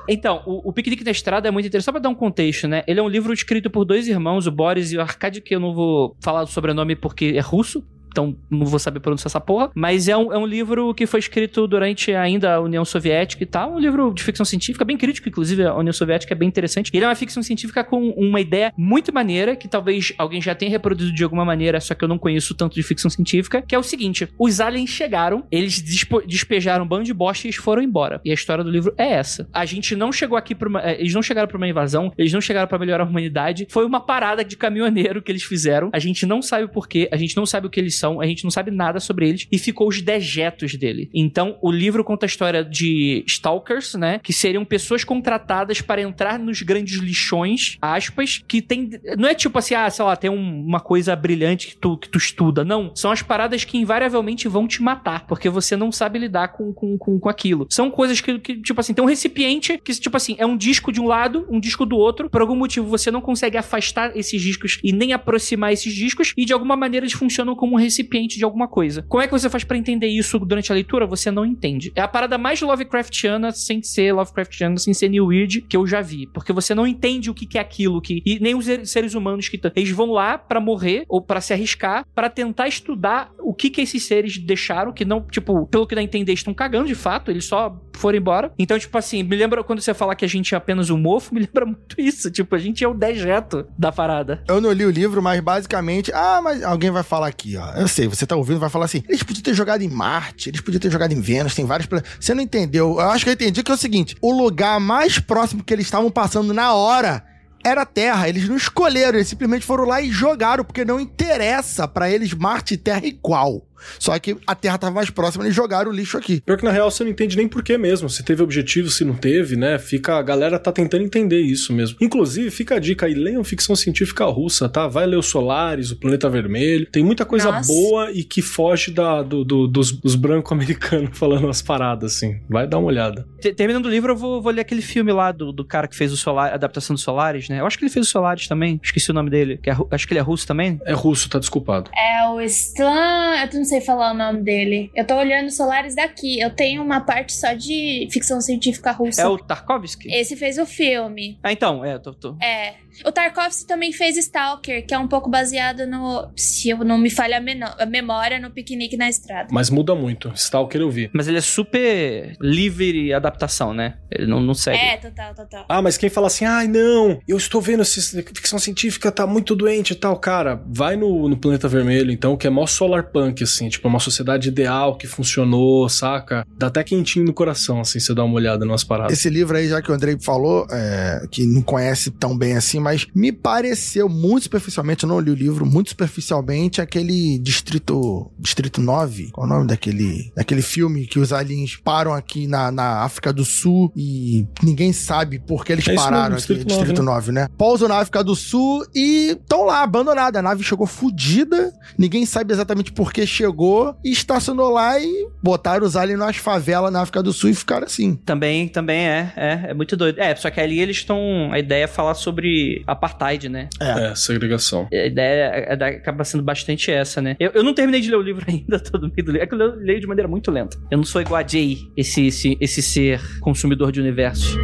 Então, 0.07 0.43
o, 0.45 0.69
o 0.69 0.71
Piquenique 0.71 1.03
na 1.03 1.09
Estrada 1.09 1.47
é 1.47 1.51
muito 1.51 1.65
interessante. 1.65 1.85
Só 1.85 1.91
pra 1.91 1.99
dar 1.99 2.09
um 2.09 2.13
contexto, 2.15 2.67
né? 2.67 2.83
Ele 2.87 2.99
é 2.99 3.03
um 3.03 3.07
livro 3.07 3.33
escrito 3.33 3.71
por 3.71 3.85
dois 3.85 4.07
irmãos, 4.07 4.45
o 4.45 4.51
Boris 4.51 4.91
e 4.91 4.97
o 4.97 5.01
Arkady, 5.01 5.41
que 5.41 5.55
eu 5.55 5.59
não 5.59 5.73
vou 5.73 6.15
falar 6.23 6.43
o 6.43 6.47
sobrenome 6.47 6.95
porque 6.95 7.33
é 7.35 7.39
russo. 7.39 7.83
Então, 8.15 8.33
não 8.49 8.65
vou 8.65 8.79
saber 8.79 9.01
pronunciar 9.01 9.25
essa 9.27 9.41
porra. 9.41 9.69
Mas 9.75 10.07
é 10.07 10.15
um, 10.15 10.31
é 10.31 10.37
um 10.37 10.45
livro 10.45 10.93
que 10.93 11.05
foi 11.05 11.19
escrito 11.19 11.67
durante 11.67 12.13
ainda 12.13 12.55
a 12.55 12.61
União 12.61 12.85
Soviética 12.85 13.43
e 13.43 13.45
tal. 13.45 13.73
Um 13.73 13.79
livro 13.79 14.13
de 14.13 14.23
ficção 14.23 14.45
científica, 14.45 14.85
bem 14.85 14.95
crítico, 14.95 15.27
inclusive. 15.27 15.63
A 15.65 15.75
União 15.75 15.91
Soviética 15.91 16.33
é 16.33 16.37
bem 16.37 16.47
interessante. 16.47 16.89
Ele 16.93 17.03
é 17.03 17.07
uma 17.09 17.15
ficção 17.15 17.43
científica 17.43 17.83
com 17.83 18.11
uma 18.11 18.39
ideia 18.39 18.71
muito 18.77 19.13
maneira, 19.13 19.53
que 19.53 19.67
talvez 19.67 20.13
alguém 20.17 20.41
já 20.41 20.55
tenha 20.55 20.71
reproduzido 20.71 21.13
de 21.13 21.23
alguma 21.25 21.43
maneira, 21.43 21.81
só 21.81 21.93
que 21.93 22.05
eu 22.05 22.07
não 22.07 22.17
conheço 22.17 22.55
tanto 22.55 22.75
de 22.75 22.83
ficção 22.83 23.09
científica, 23.11 23.61
que 23.61 23.75
é 23.75 23.77
o 23.79 23.83
seguinte: 23.83 24.29
os 24.39 24.61
aliens 24.61 24.89
chegaram, 24.91 25.43
eles 25.51 25.81
despejaram 26.25 26.85
um 26.85 26.87
bando 26.87 27.03
de 27.03 27.13
bosta 27.13 27.45
e 27.45 27.49
eles 27.49 27.57
foram 27.57 27.81
embora. 27.81 28.21
E 28.23 28.31
a 28.31 28.33
história 28.33 28.63
do 28.63 28.69
livro 28.69 28.93
é 28.97 29.11
essa. 29.11 29.47
A 29.53 29.65
gente 29.65 29.95
não 29.95 30.11
chegou 30.11 30.37
aqui 30.37 30.55
pra 30.55 30.69
uma. 30.69 30.81
eh, 30.81 30.97
Eles 30.99 31.13
não 31.13 31.21
chegaram 31.21 31.47
pra 31.47 31.57
uma 31.57 31.67
invasão, 31.67 32.11
eles 32.17 32.31
não 32.31 32.39
chegaram 32.41 32.67
pra 32.67 32.79
melhorar 32.79 33.03
a 33.03 33.07
humanidade. 33.07 33.67
Foi 33.69 33.85
uma 33.85 33.99
parada 33.99 34.43
de 34.43 34.55
caminhoneiro 34.55 35.21
que 35.21 35.31
eles 35.31 35.43
fizeram. 35.43 35.89
A 35.93 35.99
gente 35.99 36.25
não 36.25 36.41
sabe 36.41 36.63
o 36.65 36.69
porquê, 36.69 37.09
a 37.11 37.17
gente 37.17 37.35
não 37.35 37.45
sabe 37.45 37.67
o 37.67 37.69
que 37.69 37.79
eles 37.79 37.95
são, 37.97 38.04
a 38.21 38.25
gente 38.25 38.43
não 38.43 38.51
sabe 38.51 38.71
nada 38.71 38.99
sobre 38.99 39.27
eles. 39.29 39.47
E 39.51 39.57
ficou 39.57 39.87
os 39.87 40.01
dejetos 40.01 40.75
dele. 40.75 41.09
Então, 41.13 41.57
o 41.61 41.71
livro 41.71 42.03
conta 42.03 42.25
a 42.25 42.27
história 42.27 42.63
de 42.63 43.23
stalkers, 43.27 43.93
né? 43.95 44.19
Que 44.23 44.33
seriam 44.33 44.63
pessoas 44.65 45.03
contratadas 45.03 45.81
para 45.81 46.01
entrar 46.01 46.39
nos 46.39 46.61
grandes 46.61 46.99
lixões, 46.99 47.77
aspas, 47.81 48.43
que 48.47 48.61
tem. 48.61 48.89
Não 49.17 49.29
é 49.29 49.33
tipo 49.33 49.57
assim, 49.57 49.73
ah, 49.75 49.89
sei 49.89 50.05
lá, 50.05 50.15
tem 50.15 50.29
um- 50.29 50.65
uma 50.65 50.79
coisa 50.79 51.15
brilhante 51.15 51.67
que 51.67 51.77
tu, 51.77 51.97
que 51.97 52.09
tu 52.09 52.17
estuda. 52.17 52.63
Não. 52.63 52.91
São 52.95 53.11
as 53.11 53.21
paradas 53.21 53.63
que 53.63 53.77
invariavelmente 53.77 54.47
vão 54.47 54.67
te 54.67 54.81
matar, 54.81 55.25
porque 55.27 55.49
você 55.49 55.75
não 55.75 55.91
sabe 55.91 56.19
lidar 56.19 56.49
com, 56.49 56.73
com, 56.73 56.97
com, 56.97 57.19
com 57.19 57.29
aquilo. 57.29 57.67
São 57.69 57.89
coisas 57.89 58.21
que, 58.21 58.39
que, 58.39 58.61
tipo 58.61 58.79
assim, 58.79 58.93
tem 58.93 59.03
um 59.03 59.07
recipiente 59.07 59.77
que, 59.83 59.93
tipo 59.93 60.15
assim, 60.17 60.35
é 60.37 60.45
um 60.45 60.57
disco 60.57 60.91
de 60.91 60.99
um 61.01 61.07
lado, 61.07 61.45
um 61.49 61.59
disco 61.59 61.85
do 61.85 61.95
outro. 61.97 62.29
Por 62.29 62.41
algum 62.41 62.55
motivo, 62.55 62.87
você 62.87 63.09
não 63.11 63.21
consegue 63.21 63.57
afastar 63.57 64.15
esses 64.15 64.41
discos 64.41 64.79
e 64.83 64.91
nem 64.91 65.13
aproximar 65.13 65.71
esses 65.73 65.93
discos, 65.93 66.33
e 66.37 66.45
de 66.45 66.53
alguma 66.53 66.75
maneira 66.75 67.05
eles 67.05 67.13
funcionam 67.13 67.55
como 67.55 67.73
um 67.75 67.79
recipiente 67.79 67.94
de 68.03 68.43
alguma 68.43 68.67
coisa. 68.67 69.03
Como 69.07 69.21
é 69.21 69.27
que 69.27 69.31
você 69.33 69.49
faz 69.49 69.63
pra 69.63 69.77
entender 69.77 70.07
isso 70.07 70.37
durante 70.39 70.71
a 70.71 70.75
leitura? 70.75 71.05
Você 71.05 71.29
não 71.31 71.45
entende. 71.45 71.91
É 71.95 72.01
a 72.01 72.07
parada 72.07 72.37
mais 72.37 72.61
Lovecraftiana, 72.61 73.51
sem 73.51 73.81
ser 73.83 74.13
Lovecraftiana, 74.13 74.77
sem 74.77 74.93
ser 74.93 75.09
New 75.09 75.27
Weird, 75.27 75.61
que 75.61 75.75
eu 75.77 75.85
já 75.85 76.01
vi. 76.01 76.27
Porque 76.27 76.53
você 76.53 76.73
não 76.73 76.85
entende 76.87 77.29
o 77.29 77.33
que 77.33 77.57
é 77.57 77.61
aquilo, 77.61 78.01
que, 78.01 78.21
e 78.25 78.39
nem 78.39 78.55
os 78.55 78.65
ser- 78.65 78.85
seres 78.85 79.13
humanos 79.13 79.47
que. 79.49 79.59
Eles 79.75 79.91
vão 79.91 80.11
lá 80.11 80.37
pra 80.37 80.59
morrer, 80.59 81.05
ou 81.07 81.21
pra 81.21 81.41
se 81.41 81.53
arriscar, 81.53 82.05
pra 82.13 82.29
tentar 82.29 82.67
estudar 82.67 83.31
o 83.39 83.53
que 83.53 83.69
que 83.69 83.81
esses 83.81 84.05
seres 84.05 84.37
deixaram, 84.37 84.91
que 84.91 85.05
não, 85.05 85.21
tipo, 85.21 85.65
pelo 85.67 85.87
que 85.87 85.95
dá 85.95 86.01
a 86.01 86.03
entender, 86.03 86.33
estão 86.33 86.53
cagando 86.53 86.87
de 86.87 86.95
fato, 86.95 87.31
eles 87.31 87.45
só 87.45 87.79
foram 87.95 88.17
embora. 88.17 88.51
Então, 88.59 88.77
tipo 88.77 88.97
assim, 88.97 89.23
me 89.23 89.35
lembra 89.35 89.63
quando 89.63 89.81
você 89.81 89.93
fala 89.93 90.15
que 90.15 90.25
a 90.25 90.27
gente 90.27 90.53
é 90.53 90.57
apenas 90.57 90.89
um 90.89 90.97
mofo, 90.97 91.33
me 91.35 91.41
lembra 91.41 91.65
muito 91.65 91.95
isso. 91.99 92.29
Tipo, 92.31 92.55
a 92.55 92.59
gente 92.59 92.83
é 92.83 92.87
o 92.87 92.93
dejeto 92.93 93.65
da 93.77 93.91
parada. 93.91 94.43
Eu 94.47 94.59
não 94.61 94.71
li 94.71 94.85
o 94.85 94.89
livro, 94.91 95.21
mas 95.21 95.39
basicamente. 95.41 96.11
Ah, 96.13 96.41
mas 96.43 96.63
alguém 96.63 96.91
vai 96.91 97.03
falar 97.03 97.27
aqui, 97.27 97.55
ó. 97.57 97.71
Eu 97.77 97.87
sei, 97.87 98.07
você 98.07 98.25
tá 98.25 98.35
ouvindo, 98.35 98.59
vai 98.59 98.69
falar 98.69 98.85
assim. 98.85 99.03
Eles 99.07 99.23
podiam 99.23 99.43
ter 99.43 99.53
jogado 99.53 99.81
em 99.81 99.89
Marte, 99.89 100.49
eles 100.49 100.61
podiam 100.61 100.79
ter 100.79 100.91
jogado 100.91 101.11
em 101.11 101.21
Vênus, 101.21 101.55
tem 101.55 101.65
vários. 101.65 101.87
Você 102.19 102.33
não 102.33 102.41
entendeu? 102.41 102.99
Eu 102.99 103.09
acho 103.09 103.23
que 103.23 103.29
eu 103.29 103.33
entendi 103.33 103.63
que 103.63 103.71
é 103.71 103.73
o 103.73 103.77
seguinte: 103.77 104.15
o 104.21 104.31
lugar 104.31 104.79
mais 104.79 105.19
próximo 105.19 105.63
que 105.63 105.73
eles 105.73 105.85
estavam 105.85 106.09
passando 106.09 106.53
na 106.53 106.73
hora. 106.73 107.23
Era 107.63 107.81
a 107.81 107.85
Terra, 107.85 108.29
eles 108.29 108.47
não 108.47 108.55
escolheram, 108.55 109.17
eles 109.17 109.27
simplesmente 109.27 109.65
foram 109.65 109.85
lá 109.85 109.99
e 109.99 110.11
jogaram, 110.11 110.63
porque 110.63 110.85
não 110.85 110.99
interessa 110.99 111.87
pra 111.87 112.07
eles 112.07 112.31
Marte 112.31 112.75
e 112.75 112.77
Terra 112.77 113.03
igual. 113.07 113.65
Só 113.99 114.17
que 114.19 114.35
a 114.47 114.55
Terra 114.55 114.77
tava 114.77 114.93
mais 114.93 115.09
próxima, 115.09 115.43
eles 115.43 115.55
jogaram 115.55 115.91
o 115.91 115.93
lixo 115.93 116.17
aqui. 116.17 116.41
Pior 116.41 116.57
que 116.57 116.63
na 116.65 116.71
real 116.71 116.89
você 116.89 117.03
não 117.03 117.11
entende 117.11 117.37
nem 117.37 117.47
por 117.47 117.63
que 117.63 117.77
mesmo. 117.77 118.09
Se 118.09 118.23
teve 118.23 118.41
objetivo, 118.43 118.89
se 118.89 119.03
não 119.05 119.13
teve, 119.15 119.55
né? 119.55 119.77
Fica, 119.77 120.15
a 120.17 120.21
galera 120.21 120.57
tá 120.59 120.71
tentando 120.71 121.03
entender 121.03 121.39
isso 121.41 121.73
mesmo. 121.73 121.97
Inclusive, 122.01 122.49
fica 122.51 122.75
a 122.75 122.79
dica 122.79 123.05
aí, 123.05 123.13
leiam 123.13 123.43
ficção 123.43 123.75
científica 123.75 124.25
russa, 124.25 124.67
tá? 124.69 124.87
Vai 124.87 125.05
ler 125.05 125.17
o 125.17 125.21
Solaris, 125.21 125.91
o 125.91 125.95
Planeta 125.99 126.29
Vermelho. 126.29 126.85
Tem 126.91 127.03
muita 127.03 127.25
coisa 127.25 127.51
Nossa. 127.51 127.67
boa 127.71 128.11
e 128.11 128.23
que 128.23 128.41
foge 128.41 128.91
da, 128.91 129.21
do, 129.21 129.43
do- 129.43 129.67
dos, 129.67 129.91
dos 129.91 130.15
brancos 130.15 130.51
americanos 130.53 131.17
falando 131.17 131.45
umas 131.45 131.61
paradas, 131.61 132.15
assim. 132.15 132.39
Vai 132.49 132.67
dar 132.67 132.77
uma 132.77 132.87
olhada. 132.87 133.27
Te- 133.39 133.53
Terminando 133.53 133.85
o 133.85 133.89
livro, 133.89 134.11
eu 134.11 134.15
vou, 134.17 134.41
vou 134.41 134.51
ler 134.51 134.61
aquele 134.61 134.81
filme 134.81 135.11
lá 135.11 135.31
do, 135.31 135.51
do 135.51 135.63
cara 135.65 135.87
que 135.87 135.95
fez 135.95 136.11
o 136.11 136.17
Solar, 136.17 136.51
a 136.51 136.55
adaptação 136.55 136.93
do 136.95 136.99
Solaris, 136.99 137.49
né? 137.49 137.59
Eu 137.59 137.65
acho 137.65 137.77
que 137.77 137.83
ele 137.85 137.91
fez 137.91 138.07
o 138.07 138.09
Solaris 138.09 138.47
também. 138.47 138.79
Esqueci 138.83 139.11
o 139.11 139.13
nome 139.13 139.29
dele. 139.29 139.57
que 139.61 139.69
é 139.69 139.75
acho 139.91 140.07
que 140.07 140.13
ele 140.13 140.19
é 140.19 140.23
russo 140.23 140.45
também. 140.47 140.79
É 140.85 140.93
russo, 140.93 141.29
tá 141.29 141.39
desculpado. 141.39 141.89
É 141.95 142.27
o 142.29 142.41
Stan. 142.41 143.35
Eu 143.41 143.47
não 143.65 143.69
sei 143.69 143.81
falar 143.81 144.11
o 144.11 144.13
nome 144.13 144.43
dele. 144.43 144.91
Eu 144.93 145.05
tô 145.05 145.15
olhando 145.15 145.49
Solares 145.49 145.95
daqui. 145.95 146.39
Eu 146.39 146.51
tenho 146.51 146.83
uma 146.83 147.01
parte 147.01 147.33
só 147.33 147.53
de 147.53 148.07
ficção 148.11 148.39
científica 148.39 148.91
russa. 148.91 149.23
É 149.23 149.27
o 149.27 149.39
Tarkovsky? 149.39 150.13
Esse 150.13 150.35
fez 150.35 150.59
o 150.59 150.67
filme. 150.67 151.39
Ah, 151.41 151.51
então, 151.51 151.83
é, 151.83 151.97
tô, 151.97 152.13
tô. 152.13 152.37
É. 152.39 152.75
O 153.03 153.11
Tarkovsky 153.11 153.67
também 153.67 153.91
fez 153.91 154.17
Stalker, 154.17 154.85
que 154.85 154.93
é 154.93 154.99
um 154.99 155.07
pouco 155.07 155.29
baseado 155.29 155.85
no. 155.85 156.29
Se 156.35 156.69
eu 156.69 156.77
não 156.79 156.97
me 156.97 157.09
falha 157.09 157.37
a, 157.37 157.85
memória, 157.85 158.39
no 158.39 158.51
piquenique 158.51 158.95
na 158.95 159.09
estrada. 159.09 159.49
Mas 159.51 159.69
muda 159.69 159.95
muito. 159.95 160.31
Stalker 160.35 160.81
eu 160.81 160.89
vi. 160.89 161.09
Mas 161.13 161.27
ele 161.27 161.37
é 161.37 161.41
super 161.41 162.35
livre 162.39 163.13
adaptação, 163.13 163.73
né? 163.73 163.95
Ele 164.11 164.27
não, 164.27 164.39
não 164.39 164.53
segue. 164.53 164.77
É, 164.77 164.97
total, 164.97 165.33
total. 165.33 165.65
Ah, 165.67 165.81
mas 165.81 165.97
quem 165.97 166.09
fala 166.09 166.27
assim, 166.27 166.45
ai 166.45 166.67
não, 166.67 167.19
eu 167.27 167.37
estou 167.37 167.61
vendo 167.61 167.81
essa 167.81 168.01
ficção 168.23 168.59
científica, 168.59 169.11
tá 169.11 169.25
muito 169.25 169.55
doente 169.55 169.91
e 169.91 169.95
tal, 169.95 170.17
cara, 170.19 170.61
vai 170.67 170.95
no, 170.95 171.27
no 171.27 171.37
Planeta 171.37 171.67
Vermelho, 171.67 172.11
então, 172.11 172.37
que 172.37 172.47
é 172.47 172.49
mó 172.49 172.65
solar 172.65 173.03
punk, 173.11 173.43
assim, 173.43 173.69
tipo, 173.69 173.87
uma 173.87 173.99
sociedade 173.99 174.49
ideal 174.49 174.97
que 174.97 175.07
funcionou, 175.07 175.87
saca? 175.89 176.45
Dá 176.57 176.67
até 176.67 176.83
quentinho 176.83 177.25
no 177.25 177.33
coração, 177.33 177.81
assim, 177.81 177.99
você 177.99 178.13
dá 178.13 178.23
uma 178.23 178.35
olhada 178.35 178.65
nas 178.65 178.83
paradas. 178.83 179.17
Esse 179.17 179.29
livro 179.29 179.57
aí, 179.57 179.67
já 179.67 179.81
que 179.81 179.91
o 179.91 179.93
Andrei 179.93 180.17
falou, 180.21 180.67
é, 180.71 181.25
que 181.31 181.45
não 181.45 181.61
conhece 181.61 182.11
tão 182.11 182.37
bem 182.37 182.55
assim, 182.55 182.79
mas 182.85 183.07
me 183.15 183.31
pareceu 183.31 184.07
muito 184.07 184.43
superficialmente, 184.43 185.03
eu 185.03 185.09
não 185.09 185.19
li 185.19 185.31
o 185.31 185.35
livro, 185.35 185.65
muito 185.65 185.89
superficialmente, 185.89 186.81
aquele 186.81 187.39
Distrito 187.39 188.31
Distrito 188.39 188.79
9, 188.79 189.31
qual 189.31 189.47
é 189.47 189.49
o 189.49 189.53
nome 189.53 189.67
daquele, 189.67 190.31
daquele 190.35 190.61
filme 190.61 191.07
que 191.07 191.19
os 191.19 191.33
aliens 191.33 191.75
param 191.75 192.13
aqui 192.13 192.47
na, 192.47 192.71
na 192.71 193.03
África 193.03 193.33
do 193.33 193.43
Sul 193.43 193.91
e 193.95 194.45
ninguém 194.61 194.93
sabe 194.93 195.39
por 195.39 195.65
que 195.65 195.71
eles 195.73 195.87
É 195.87 195.95
pararam 195.95 196.35
mesmo, 196.35 196.53
aqui, 196.53 196.65
Distrito 196.65 196.69
9, 196.69 196.83
Distrito 196.85 197.03
9, 197.03 197.31
né? 197.31 197.47
Pousam 197.57 197.87
na 197.87 197.97
África 197.97 198.23
do 198.23 198.35
Sul 198.35 198.85
e 198.93 199.31
estão 199.31 199.65
lá, 199.65 199.81
abandonados. 199.81 200.37
A 200.37 200.41
nave 200.41 200.63
chegou 200.63 200.85
fodida, 200.85 201.73
ninguém 201.97 202.25
sabe 202.25 202.53
exatamente 202.53 202.91
por 202.91 203.11
que 203.11 203.25
chegou 203.25 203.55
chegou 203.55 203.95
e 204.03 204.11
estacionou 204.11 204.69
lá 204.69 204.99
e 204.99 205.27
botaram 205.41 205.85
os 205.85 205.95
aliens 205.95 206.19
nas 206.19 206.37
favelas 206.37 206.91
na 206.91 207.01
África 207.01 207.23
do 207.23 207.31
Sul 207.31 207.49
e 207.49 207.55
ficaram 207.55 207.85
assim. 207.85 208.15
Também, 208.15 208.67
também 208.67 209.07
é, 209.07 209.33
é, 209.35 209.65
é 209.69 209.73
muito 209.73 209.95
doido. 209.95 210.19
É, 210.19 210.35
só 210.35 210.49
que 210.49 210.59
ali 210.59 210.79
eles 210.79 210.97
estão. 210.97 211.49
A 211.51 211.59
ideia 211.59 211.85
é 211.85 211.87
falar 211.87 212.13
sobre 212.15 212.74
apartheid, 212.87 213.49
né? 213.49 213.69
É, 213.79 214.13
segregação. 214.15 214.87
A 214.91 215.05
ideia 215.05 215.51
é- 215.53 215.73
é- 215.79 215.85
acaba 215.97 216.23
sendo 216.23 216.43
bastante 216.43 216.91
essa, 216.91 217.21
né? 217.21 217.35
Eu, 217.39 217.51
eu 217.53 217.63
não 217.63 217.73
terminei 217.73 218.01
de 218.01 218.09
ler 218.09 218.17
o 218.17 218.21
livro 218.21 218.45
ainda, 218.49 218.79
tô 218.79 218.97
no 218.97 219.07
meio 219.09 219.23
do 219.25 219.31
livro. 219.31 219.43
É 219.43 219.47
que 219.47 219.53
eu 219.53 219.57
leio- 219.57 219.75
leio 219.75 219.99
de 219.99 220.07
maneira 220.07 220.27
muito 220.27 220.51
lenta. 220.51 220.77
Eu 220.91 220.97
não 220.97 221.05
sou 221.05 221.21
igual 221.21 221.39
a 221.43 221.47
Jay, 221.47 221.77
esse, 221.95 222.27
esse, 222.27 222.57
esse 222.59 222.81
ser 222.81 223.21
consumidor 223.39 223.91
de 223.91 223.99
universos. 223.99 224.55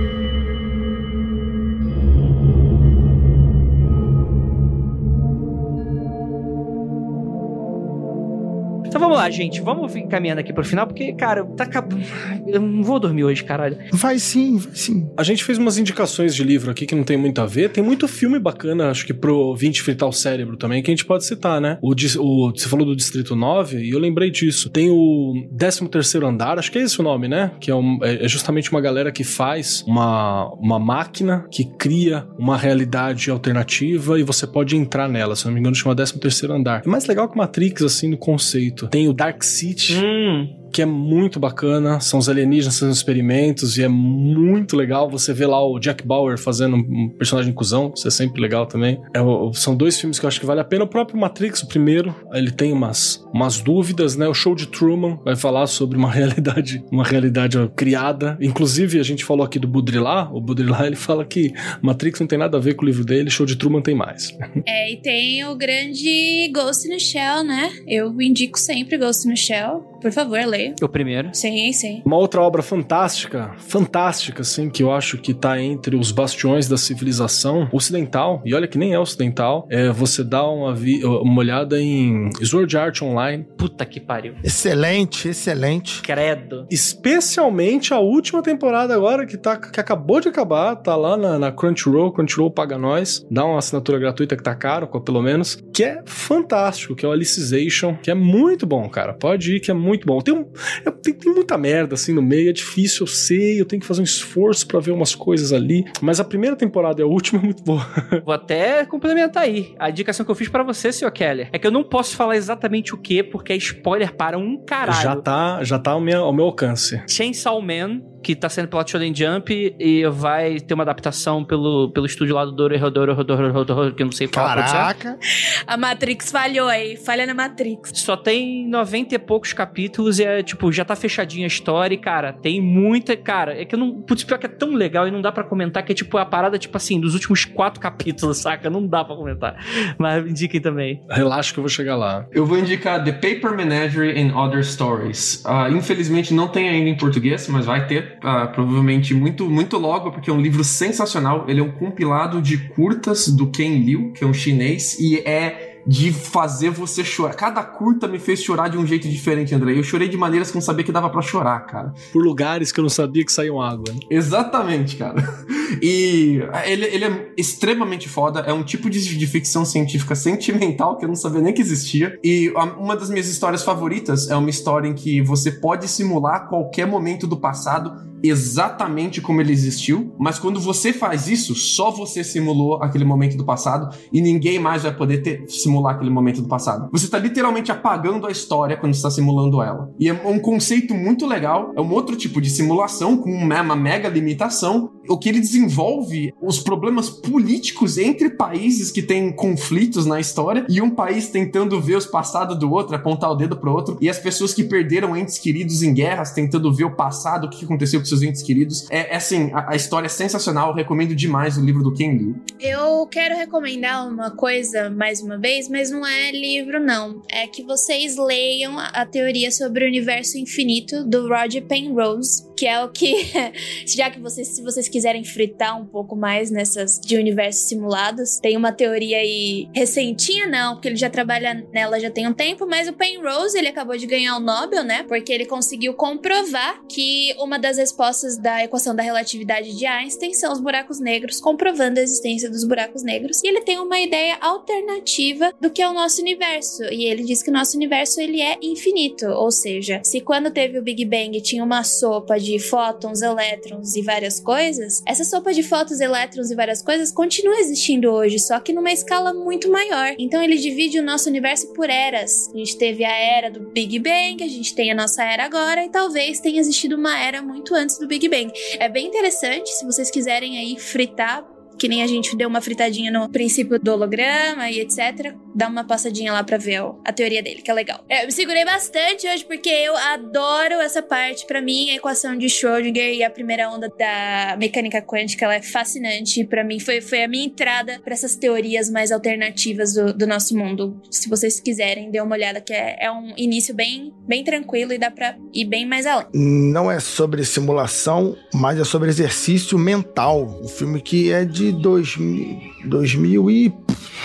Então 8.85 8.99
vamos 8.99 9.17
lá, 9.17 9.29
gente. 9.29 9.61
Vamos 9.61 9.91
vir 9.93 10.07
caminhando 10.07 10.39
aqui 10.39 10.51
pro 10.53 10.63
final, 10.65 10.85
porque, 10.85 11.13
cara, 11.13 11.45
tá 11.45 11.63
acabando. 11.63 12.03
Eu 12.47 12.59
não 12.61 12.83
vou 12.83 12.99
dormir 12.99 13.23
hoje, 13.23 13.43
caralho. 13.43 13.77
Vai 13.93 14.19
sim, 14.19 14.57
vai 14.57 14.75
sim. 14.75 15.09
A 15.17 15.23
gente 15.23 15.43
fez 15.43 15.57
umas 15.57 15.77
indicações 15.77 16.35
de 16.35 16.43
livro 16.43 16.71
aqui 16.71 16.85
que 16.85 16.95
não 16.95 17.03
tem 17.03 17.15
muito 17.17 17.39
a 17.41 17.45
ver. 17.45 17.69
Tem 17.69 17.83
muito 17.83 18.07
filme 18.07 18.37
bacana, 18.39 18.89
acho 18.89 19.05
que 19.05 19.13
pro 19.13 19.37
ouvinte 19.37 19.81
fritar 19.81 20.07
o 20.09 20.11
cérebro 20.13 20.57
também, 20.57 20.81
que 20.83 20.91
a 20.91 20.93
gente 20.93 21.05
pode 21.05 21.25
citar, 21.25 21.61
né? 21.61 21.77
O, 21.81 21.91
o- 21.93 22.51
você 22.55 22.67
falou 22.67 22.85
do 22.85 22.95
Distrito 22.95 23.35
9 23.35 23.77
e 23.81 23.91
eu 23.91 23.99
lembrei 23.99 24.29
disso. 24.29 24.69
Tem 24.69 24.89
o 24.89 25.33
13º 25.57 26.25
Andar, 26.27 26.59
acho 26.59 26.71
que 26.71 26.77
é 26.77 26.81
esse 26.81 26.99
o 26.99 27.03
nome, 27.03 27.27
né? 27.27 27.51
Que 27.59 27.71
é, 27.71 27.75
um- 27.75 27.99
é- 28.03 28.25
é 28.25 28.27
justamente 28.27 28.69
uma 28.71 28.81
galera 28.81 29.11
que 29.11 29.23
faz 29.23 29.83
uma, 29.87 30.47
uma 30.55 30.79
máquina 30.79 31.45
que 31.51 31.65
cria 31.77 32.27
uma 32.37 32.57
realidade 32.57 33.29
alternativa 33.31 34.19
e 34.19 34.23
você 34.23 34.45
pode 34.45 34.75
entrar 34.75 35.07
nela. 35.07 35.35
Se 35.35 35.45
não 35.45 35.53
me 35.53 35.59
engano, 35.59 35.75
chama 35.75 35.95
13º 35.95 36.51
Andar. 36.53 36.81
É 36.85 36.89
mais 36.89 37.05
legal 37.07 37.29
que 37.29 37.37
Matrix, 37.37 37.81
assim, 37.83 38.09
no 38.09 38.17
conceito. 38.17 38.70
Tem 38.89 39.07
o 39.07 39.13
Dark 39.13 39.43
City, 39.43 39.93
Hum, 39.97 40.60
que 40.71 40.81
é 40.81 40.85
muito 40.85 41.39
bacana. 41.39 41.99
São 41.99 42.19
os 42.19 42.29
alienígenas 42.29 42.79
fazendo 42.79 42.95
experimentos 42.95 43.77
e 43.77 43.83
é 43.83 43.87
muito 43.87 44.75
legal. 44.75 45.09
Você 45.09 45.33
vê 45.33 45.45
lá 45.45 45.63
o 45.65 45.79
Jack 45.79 46.05
Bauer 46.05 46.37
fazendo 46.37 46.75
um 46.75 47.09
personagem 47.09 47.53
cuzão, 47.53 47.93
isso 47.95 48.07
é 48.07 48.11
sempre 48.11 48.41
legal 48.41 48.65
também. 48.65 48.99
É 49.13 49.19
são 49.53 49.75
dois 49.75 49.99
filmes 49.99 50.19
que 50.19 50.25
eu 50.25 50.27
acho 50.27 50.39
que 50.39 50.45
vale 50.45 50.61
a 50.61 50.63
pena. 50.63 50.83
O 50.83 50.87
próprio 50.87 51.19
Matrix, 51.19 51.61
o 51.63 51.67
primeiro, 51.67 52.15
ele 52.33 52.51
tem 52.51 52.71
umas, 52.71 53.25
umas 53.33 53.59
dúvidas, 53.59 54.15
né? 54.15 54.27
O 54.27 54.33
show 54.33 54.55
de 54.55 54.67
Truman 54.67 55.19
vai 55.23 55.35
falar 55.35 55.67
sobre 55.67 55.97
uma 55.97 56.09
realidade, 56.11 56.83
uma 56.91 57.03
realidade 57.03 57.57
criada. 57.75 58.37
Inclusive, 58.41 58.99
a 58.99 59.03
gente 59.03 59.25
falou 59.25 59.45
aqui 59.45 59.59
do 59.59 59.67
Baudrillard. 59.67 60.31
O 60.33 60.41
Baudrillard, 60.41 60.87
ele 60.87 60.95
fala 60.95 61.25
que 61.25 61.53
Matrix 61.81 62.19
não 62.19 62.27
tem 62.27 62.39
nada 62.39 62.57
a 62.57 62.61
ver 62.61 62.75
com 62.75 62.83
o 62.83 62.85
livro 62.85 63.05
dele, 63.05 63.29
show 63.29 63.45
de 63.45 63.55
Truman 63.55 63.81
tem 63.81 63.95
mais. 63.95 64.37
É, 64.67 64.93
e 64.93 64.97
tem 64.97 65.43
o 65.45 65.55
grande 65.55 66.49
Ghost 66.53 66.87
in 66.87 66.91
the 66.91 66.99
Shell, 66.99 67.43
né? 67.43 67.71
Eu 67.87 68.21
indico 68.21 68.59
sempre 68.59 68.97
Ghost 68.97 69.27
in 69.27 69.31
the 69.31 69.35
Shell. 69.35 69.90
Por 70.01 70.11
favor, 70.11 70.39
leia. 70.45 70.73
o 70.81 70.89
primeiro. 70.89 71.29
Sim, 71.33 71.71
sim. 71.73 72.01
Uma 72.05 72.17
outra 72.17 72.41
obra 72.41 72.61
fantástica, 72.61 73.51
fantástica, 73.57 74.41
assim, 74.41 74.69
que 74.69 74.81
eu 74.83 74.91
acho 74.91 75.17
que 75.17 75.33
tá 75.33 75.59
entre 75.61 75.95
os 75.95 76.11
bastiões 76.11 76.67
da 76.67 76.77
civilização 76.77 77.67
ocidental, 77.71 78.41
e 78.45 78.53
olha 78.53 78.67
que 78.67 78.77
nem 78.77 78.93
é 78.93 78.99
ocidental, 78.99 79.67
é 79.69 79.89
você 79.89 80.23
dá 80.23 80.43
uma, 80.47 80.73
vi- 80.73 81.03
uma 81.05 81.39
olhada 81.39 81.79
em 81.81 82.29
Sword 82.43 82.75
Art 82.77 83.01
Online, 83.01 83.45
Puta 83.57 83.85
que 83.85 83.99
pariu. 83.99 84.33
Excelente, 84.43 85.27
excelente. 85.29 86.01
Credo. 86.01 86.65
especialmente 86.71 87.93
a 87.93 87.99
última 87.99 88.41
temporada 88.41 88.93
agora, 88.95 89.25
que, 89.25 89.37
tá, 89.37 89.57
que 89.57 89.79
acabou 89.79 90.19
de 90.21 90.27
acabar, 90.29 90.75
tá 90.75 90.95
lá 90.95 91.15
na, 91.17 91.37
na 91.37 91.51
Crunchyroll, 91.51 92.11
Crunchyroll 92.11 92.49
paga 92.51 92.77
nós, 92.77 93.25
dá 93.29 93.45
uma 93.45 93.59
assinatura 93.59 93.99
gratuita 93.99 94.35
que 94.35 94.43
tá 94.43 94.55
caro, 94.55 94.87
pelo 95.01 95.21
menos, 95.21 95.57
que 95.81 95.85
é 95.85 96.01
fantástico, 96.05 96.95
que 96.95 97.03
é 97.03 97.09
o 97.09 97.11
Alicization, 97.11 97.95
que 97.95 98.11
é 98.11 98.13
muito 98.13 98.65
bom, 98.67 98.87
cara, 98.87 99.13
pode 99.13 99.55
ir 99.55 99.59
que 99.59 99.71
é 99.71 99.73
muito 99.73 100.05
bom. 100.05 100.19
Tem, 100.21 100.33
um, 100.33 100.45
é- 100.85 100.91
tem, 100.91 101.13
tem 101.13 101.33
muita 101.33 101.57
merda 101.57 101.95
assim 101.95 102.13
no 102.13 102.21
meio, 102.21 102.49
é 102.49 102.53
difícil, 102.53 103.03
eu 103.03 103.07
sei, 103.07 103.59
eu 103.59 103.65
tenho 103.65 103.81
que 103.81 103.87
fazer 103.87 104.01
um 104.01 104.03
esforço 104.03 104.67
pra 104.67 104.79
ver 104.79 104.91
umas 104.91 105.15
coisas 105.15 105.51
ali, 105.51 105.83
mas 106.01 106.19
a 106.19 106.23
primeira 106.23 106.55
temporada 106.55 107.01
e 107.01 107.03
a 107.03 107.07
última 107.07 107.41
é 107.41 107.43
muito 107.45 107.63
boa. 107.63 107.85
Vou 108.23 108.33
até 108.33 108.85
complementar 108.85 109.43
aí. 109.43 109.73
A 109.79 109.89
indicação 109.89 110.23
que 110.25 110.31
eu 110.31 110.35
fiz 110.35 110.49
pra 110.49 110.61
você, 110.63 110.91
Sr. 110.91 111.11
Keller, 111.11 111.49
é 111.51 111.57
que 111.57 111.65
eu 111.65 111.71
não 111.71 111.83
posso 111.83 112.15
falar 112.15 112.35
exatamente 112.35 112.93
o 112.93 112.97
que, 112.97 113.23
porque 113.23 113.53
é 113.53 113.55
spoiler 113.55 114.15
para 114.15 114.37
um 114.37 114.63
caralho. 114.63 115.01
Já 115.01 115.15
tá, 115.15 115.63
já 115.63 115.79
tá 115.79 115.91
ao 115.91 116.01
meu, 116.01 116.23
ao 116.23 116.33
meu 116.33 116.45
alcance. 116.45 117.01
Chainsaw 117.09 117.59
Man, 117.61 118.01
que 118.21 118.35
tá 118.35 118.49
sendo 118.49 118.67
pela 118.67 118.85
Shonen 118.85 119.13
Jump 119.13 119.75
e 119.79 120.05
vai 120.07 120.59
ter 120.59 120.73
uma 120.73 120.83
adaptação 120.83 121.43
pelo, 121.43 121.89
pelo 121.91 122.05
estúdio 122.05 122.35
lá 122.35 122.45
do 122.45 122.51
Doro 122.51 122.77
Rodoro 122.77 123.13
Rodoro 123.13 123.51
Rodoro, 123.51 123.95
que 123.95 124.01
eu 124.01 124.05
não 124.05 124.11
sei 124.11 124.27
falar. 124.27 124.55
Caraca. 124.55 125.17
A 125.65 125.77
Matrix 125.77 126.31
falhou 126.31 126.67
aí. 126.67 126.97
Falha 126.97 127.25
na 127.25 127.33
Matrix. 127.33 127.91
Só 127.95 128.15
tem 128.15 128.67
90 128.67 129.15
e 129.15 129.19
poucos 129.19 129.53
capítulos 129.53 130.19
e 130.19 130.23
é, 130.23 130.43
tipo, 130.43 130.71
já 130.71 130.85
tá 130.85 130.95
fechadinha 130.95 131.45
a 131.45 131.47
história 131.47 131.95
e, 131.95 131.97
cara, 131.97 132.33
tem 132.33 132.61
muita. 132.61 133.15
Cara, 133.15 133.59
é 133.59 133.65
que 133.65 133.75
eu 133.75 133.79
não. 133.79 134.01
Putz, 134.01 134.23
pior 134.23 134.37
que 134.37 134.45
é 134.45 134.49
tão 134.49 134.73
legal 134.73 135.07
e 135.07 135.11
não 135.11 135.21
dá 135.21 135.31
pra 135.31 135.43
comentar 135.43 135.83
que 135.83 135.91
é, 135.91 135.95
tipo, 135.95 136.17
a 136.17 136.25
parada, 136.25 136.57
tipo 136.57 136.75
assim, 136.77 136.99
dos 136.99 137.13
últimos 137.13 137.45
quatro 137.45 137.79
capítulos, 137.79 138.37
saca? 138.41 138.69
Não 138.69 138.85
dá 138.85 139.03
pra 139.03 139.15
comentar. 139.15 139.57
Mas 139.97 140.25
indiquem 140.25 140.61
também. 140.61 141.01
Relaxa 141.09 141.53
que 141.53 141.59
eu 141.59 141.63
vou 141.63 141.69
chegar 141.69 141.95
lá. 141.95 142.25
Eu 142.31 142.45
vou 142.45 142.57
indicar 142.57 143.03
The 143.03 143.11
Paper 143.11 143.55
Menagerie 143.55 144.19
and 144.19 144.35
Other 144.35 144.63
Stories. 144.63 145.43
Ah, 145.45 145.69
infelizmente 145.69 146.33
não 146.33 146.47
tem 146.47 146.69
ainda 146.69 146.89
em 146.89 146.97
português, 146.97 147.47
mas 147.47 147.65
vai 147.65 147.87
ter. 147.87 148.10
Ah, 148.21 148.47
provavelmente 148.47 149.13
muito, 149.13 149.49
muito 149.49 149.77
logo, 149.77 150.11
porque 150.11 150.29
é 150.29 150.33
um 150.33 150.41
livro 150.41 150.63
sensacional. 150.63 151.45
Ele 151.47 151.59
é 151.59 151.63
um 151.63 151.71
compilado 151.71 152.41
de 152.41 152.57
curtas 152.57 153.27
do 153.27 153.47
Ken 153.47 153.79
Liu, 153.79 154.11
que 154.13 154.23
é 154.23 154.27
um 154.27 154.33
chinês, 154.33 154.99
e 154.99 155.17
é 155.19 155.70
de 155.85 156.11
fazer 156.13 156.69
você 156.69 157.03
chorar. 157.03 157.33
Cada 157.33 157.63
curta 157.63 158.07
me 158.07 158.19
fez 158.19 158.41
chorar 158.43 158.67
de 158.69 158.77
um 158.77 158.85
jeito 158.85 159.07
diferente, 159.09 159.53
André. 159.55 159.77
Eu 159.77 159.83
chorei 159.83 160.07
de 160.07 160.17
maneiras 160.17 160.49
que 160.51 160.57
eu 160.57 160.59
não 160.59 160.65
sabia 160.65 160.83
que 160.85 160.91
dava 160.91 161.09
pra 161.09 161.21
chorar, 161.21 161.59
cara. 161.65 161.93
Por 162.13 162.23
lugares 162.23 162.71
que 162.71 162.79
eu 162.79 162.83
não 162.83 162.89
sabia 162.89 163.25
que 163.25 163.31
saíam 163.31 163.61
água. 163.61 163.85
né? 163.93 163.99
Exatamente, 164.09 164.95
cara. 164.97 165.21
E 165.81 166.41
ele, 166.65 166.85
ele 166.85 167.05
é 167.05 167.31
extremamente 167.37 168.09
foda. 168.09 168.41
É 168.41 168.51
um 168.51 168.61
tipo 168.61 168.89
de, 168.89 169.17
de 169.17 169.25
ficção 169.25 169.63
científica 169.63 170.13
sentimental 170.15 170.97
que 170.97 171.05
eu 171.05 171.07
não 171.07 171.15
sabia 171.15 171.39
nem 171.39 171.53
que 171.53 171.61
existia. 171.61 172.19
E 172.21 172.51
a- 172.57 172.65
uma 172.77 172.93
das 172.93 173.09
minhas 173.09 173.29
histórias 173.29 173.63
favoritas 173.63 174.29
é 174.29 174.35
uma 174.35 174.49
história 174.49 174.89
em 174.89 174.93
que 174.93 175.21
você 175.21 175.49
pode 175.49 175.87
simular 175.87 176.49
qualquer 176.49 176.85
momento 176.85 177.25
do 177.25 177.37
passado 177.37 177.93
exatamente 178.23 179.21
como 179.21 179.41
ele 179.41 179.53
existiu, 179.53 180.13
mas 180.19 180.37
quando 180.37 180.59
você 180.59 180.91
faz 180.91 181.27
isso, 181.27 181.55
só 181.55 181.89
você 181.89 182.23
simulou 182.23 182.81
aquele 182.83 183.05
momento 183.05 183.37
do 183.37 183.45
passado 183.45 183.95
e 184.11 184.21
ninguém 184.21 184.59
mais 184.59 184.83
vai 184.83 184.95
poder 184.95 185.19
ter, 185.19 185.45
simular 185.49 185.95
aquele 185.95 186.09
momento 186.09 186.41
do 186.41 186.47
passado. 186.47 186.89
Você 186.91 187.05
está 187.05 187.17
literalmente 187.17 187.71
apagando 187.71 188.27
a 188.27 188.31
história 188.31 188.77
quando 188.77 188.93
está 188.93 189.09
simulando 189.09 189.61
ela. 189.61 189.89
E 189.99 190.09
é 190.09 190.13
um 190.13 190.39
conceito 190.39 190.93
muito 190.93 191.25
legal, 191.25 191.71
é 191.75 191.81
um 191.81 191.91
outro 191.91 192.15
tipo 192.15 192.41
de 192.41 192.49
simulação 192.49 193.17
com 193.17 193.31
uma 193.31 193.61
uma 193.61 193.75
mega 193.75 194.09
limitação. 194.09 194.91
O 195.11 195.17
que 195.17 195.27
ele 195.27 195.41
desenvolve 195.41 196.33
os 196.41 196.59
problemas 196.59 197.09
políticos 197.09 197.97
entre 197.97 198.29
países 198.29 198.91
que 198.91 199.01
têm 199.01 199.29
conflitos 199.29 200.05
na 200.05 200.21
história 200.21 200.65
e 200.69 200.81
um 200.81 200.89
país 200.89 201.27
tentando 201.27 201.81
ver 201.81 201.97
os 201.97 202.05
passados 202.05 202.57
do 202.57 202.71
outro, 202.71 202.95
apontar 202.95 203.29
o 203.29 203.35
dedo 203.35 203.57
pro 203.57 203.73
outro, 203.73 203.97
e 203.99 204.09
as 204.09 204.17
pessoas 204.17 204.53
que 204.53 204.63
perderam 204.63 205.17
entes 205.17 205.37
queridos 205.37 205.83
em 205.83 205.93
guerras 205.93 206.31
tentando 206.31 206.73
ver 206.73 206.85
o 206.85 206.95
passado, 206.95 207.45
o 207.45 207.49
que 207.49 207.65
aconteceu 207.65 207.99
com 207.99 208.05
seus 208.05 208.21
entes 208.21 208.41
queridos. 208.41 208.89
É, 208.89 209.13
é 209.13 209.17
assim, 209.17 209.51
a, 209.53 209.71
a 209.71 209.75
história 209.75 210.05
é 210.05 210.09
sensacional, 210.09 210.69
eu 210.69 210.75
recomendo 210.75 211.13
demais 211.13 211.57
o 211.57 211.61
livro 211.61 211.83
do 211.83 211.93
Ken 211.93 212.13
Liu. 212.13 212.35
Eu 212.57 213.05
quero 213.07 213.35
recomendar 213.35 214.07
uma 214.07 214.31
coisa 214.31 214.89
mais 214.89 215.21
uma 215.21 215.37
vez, 215.37 215.67
mas 215.67 215.91
não 215.91 216.07
é 216.07 216.31
livro, 216.31 216.79
não. 216.79 217.21
É 217.29 217.47
que 217.47 217.63
vocês 217.63 218.15
leiam 218.15 218.79
a, 218.79 219.05
teoria 219.05 219.51
sobre 219.51 219.83
o 219.83 219.87
universo 219.87 220.37
infinito 220.37 221.03
do 221.03 221.27
Roger 221.27 221.65
Penrose, 221.65 222.45
que 222.61 222.67
é 222.67 222.79
o 222.83 222.89
que, 222.89 223.15
já 223.87 224.11
que 224.11 224.19
vocês, 224.19 224.49
se 224.49 224.61
vocês 224.61 224.87
quiserem 224.87 225.23
fritar 225.23 225.81
um 225.81 225.83
pouco 225.87 226.15
mais 226.15 226.51
nessas 226.51 226.99
de 226.99 227.17
universos 227.17 227.63
simulados, 227.63 228.37
tem 228.37 228.55
uma 228.55 228.71
teoria 228.71 229.17
aí 229.17 229.67
recentinha, 229.73 230.45
não, 230.45 230.75
porque 230.75 230.87
ele 230.87 230.95
já 230.95 231.09
trabalha 231.09 231.67
nela 231.73 231.99
já 231.99 232.11
tem 232.11 232.27
um 232.27 232.33
tempo, 232.33 232.67
mas 232.67 232.87
o 232.87 232.93
Penrose, 232.93 233.57
ele 233.57 233.67
acabou 233.67 233.97
de 233.97 234.05
ganhar 234.05 234.37
o 234.37 234.39
Nobel, 234.39 234.83
né? 234.83 235.01
Porque 235.07 235.33
ele 235.33 235.47
conseguiu 235.47 235.95
comprovar 235.95 236.83
que 236.87 237.33
uma 237.39 237.57
das 237.57 237.77
respostas 237.77 238.37
da 238.37 238.63
equação 238.63 238.95
da 238.95 239.01
relatividade 239.01 239.75
de 239.75 239.87
Einstein 239.87 240.35
são 240.35 240.53
os 240.53 240.59
buracos 240.59 240.99
negros, 240.99 241.41
comprovando 241.41 241.99
a 241.99 242.03
existência 242.03 242.47
dos 242.47 242.63
buracos 242.63 243.01
negros. 243.01 243.43
E 243.43 243.47
ele 243.47 243.61
tem 243.61 243.79
uma 243.79 243.99
ideia 243.99 244.37
alternativa 244.39 245.51
do 245.59 245.71
que 245.71 245.81
é 245.81 245.89
o 245.89 245.93
nosso 245.93 246.21
universo. 246.21 246.83
E 246.91 247.05
ele 247.05 247.23
diz 247.23 247.41
que 247.41 247.49
o 247.49 247.53
nosso 247.53 247.75
universo 247.75 248.21
ele 248.21 248.39
é 248.39 248.59
infinito, 248.61 249.25
ou 249.25 249.49
seja, 249.49 249.99
se 250.03 250.21
quando 250.21 250.51
teve 250.51 250.77
o 250.77 250.83
Big 250.83 251.03
Bang 251.05 251.41
tinha 251.41 251.63
uma 251.63 251.83
sopa 251.83 252.39
de 252.39 252.50
fótons, 252.59 253.21
elétrons 253.21 253.95
e 253.95 254.01
várias 254.01 254.39
coisas, 254.39 255.01
essa 255.05 255.23
sopa 255.23 255.53
de 255.53 255.63
fótons, 255.63 255.99
elétrons 255.99 256.51
e 256.51 256.55
várias 256.55 256.81
coisas 256.81 257.11
continua 257.11 257.59
existindo 257.59 258.11
hoje, 258.11 258.39
só 258.39 258.59
que 258.59 258.73
numa 258.73 258.91
escala 258.91 259.33
muito 259.33 259.69
maior. 259.69 260.15
Então 260.17 260.41
ele 260.41 260.57
divide 260.57 260.99
o 260.99 261.03
nosso 261.03 261.29
universo 261.29 261.73
por 261.73 261.89
eras. 261.89 262.49
A 262.53 262.57
gente 262.57 262.77
teve 262.77 263.03
a 263.03 263.15
era 263.15 263.49
do 263.49 263.59
Big 263.71 263.99
Bang, 263.99 264.43
a 264.43 264.47
gente 264.47 264.73
tem 264.73 264.91
a 264.91 264.95
nossa 264.95 265.23
era 265.23 265.45
agora 265.45 265.85
e 265.85 265.89
talvez 265.89 266.39
tenha 266.39 266.59
existido 266.59 266.95
uma 266.95 267.19
era 267.19 267.41
muito 267.41 267.73
antes 267.75 267.97
do 267.97 268.07
Big 268.07 268.27
Bang. 268.27 268.51
É 268.79 268.87
bem 268.87 269.07
interessante, 269.07 269.69
se 269.69 269.85
vocês 269.85 270.09
quiserem 270.09 270.57
aí 270.57 270.79
fritar 270.79 271.50
que 271.81 271.87
nem 271.87 272.03
a 272.03 272.07
gente 272.07 272.37
deu 272.37 272.47
uma 272.47 272.61
fritadinha 272.61 273.11
no 273.11 273.27
princípio 273.27 273.79
do 273.79 273.91
holograma 273.91 274.69
e 274.69 274.81
etc. 274.81 275.33
Dá 275.55 275.67
uma 275.67 275.83
passadinha 275.83 276.31
lá 276.31 276.43
pra 276.43 276.55
ver 276.55 276.79
a 277.03 277.11
teoria 277.11 277.41
dele, 277.41 277.63
que 277.63 277.71
é 277.71 277.73
legal. 277.73 278.05
É, 278.07 278.21
eu 278.21 278.27
me 278.27 278.31
segurei 278.31 278.63
bastante 278.63 279.27
hoje 279.27 279.43
porque 279.43 279.67
eu 279.67 279.97
adoro 279.97 280.75
essa 280.75 281.01
parte. 281.01 281.43
Pra 281.47 281.59
mim, 281.59 281.89
a 281.89 281.95
equação 281.95 282.37
de 282.37 282.45
Schrödinger 282.45 283.15
e 283.15 283.23
a 283.23 283.31
primeira 283.31 283.67
onda 283.67 283.89
da 283.97 284.55
mecânica 284.59 285.01
quântica, 285.01 285.45
ela 285.45 285.55
é 285.55 285.61
fascinante. 285.63 286.43
Pra 286.45 286.63
mim, 286.63 286.79
foi, 286.79 287.01
foi 287.01 287.23
a 287.23 287.27
minha 287.27 287.45
entrada 287.45 287.99
pra 288.03 288.13
essas 288.13 288.35
teorias 288.35 288.87
mais 288.87 289.11
alternativas 289.11 289.95
do, 289.95 290.13
do 290.13 290.27
nosso 290.27 290.55
mundo. 290.55 291.01
Se 291.09 291.27
vocês 291.27 291.59
quiserem, 291.59 292.11
dê 292.11 292.21
uma 292.21 292.35
olhada, 292.35 292.61
que 292.61 292.73
é, 292.73 292.97
é 292.99 293.11
um 293.11 293.33
início 293.35 293.73
bem, 293.73 294.13
bem 294.27 294.43
tranquilo 294.43 294.93
e 294.93 294.99
dá 294.99 295.09
pra 295.09 295.35
ir 295.51 295.65
bem 295.65 295.87
mais 295.87 296.05
além. 296.05 296.27
Não 296.31 296.91
é 296.91 296.99
sobre 296.99 297.43
simulação, 297.43 298.37
mas 298.53 298.79
é 298.79 298.83
sobre 298.83 299.09
exercício 299.09 299.79
mental. 299.79 300.59
Um 300.63 300.67
filme 300.67 301.01
que 301.01 301.31
é 301.31 301.43
de 301.43 301.70
2000, 301.73 302.59
2000 302.85 303.49
e... 303.51 303.73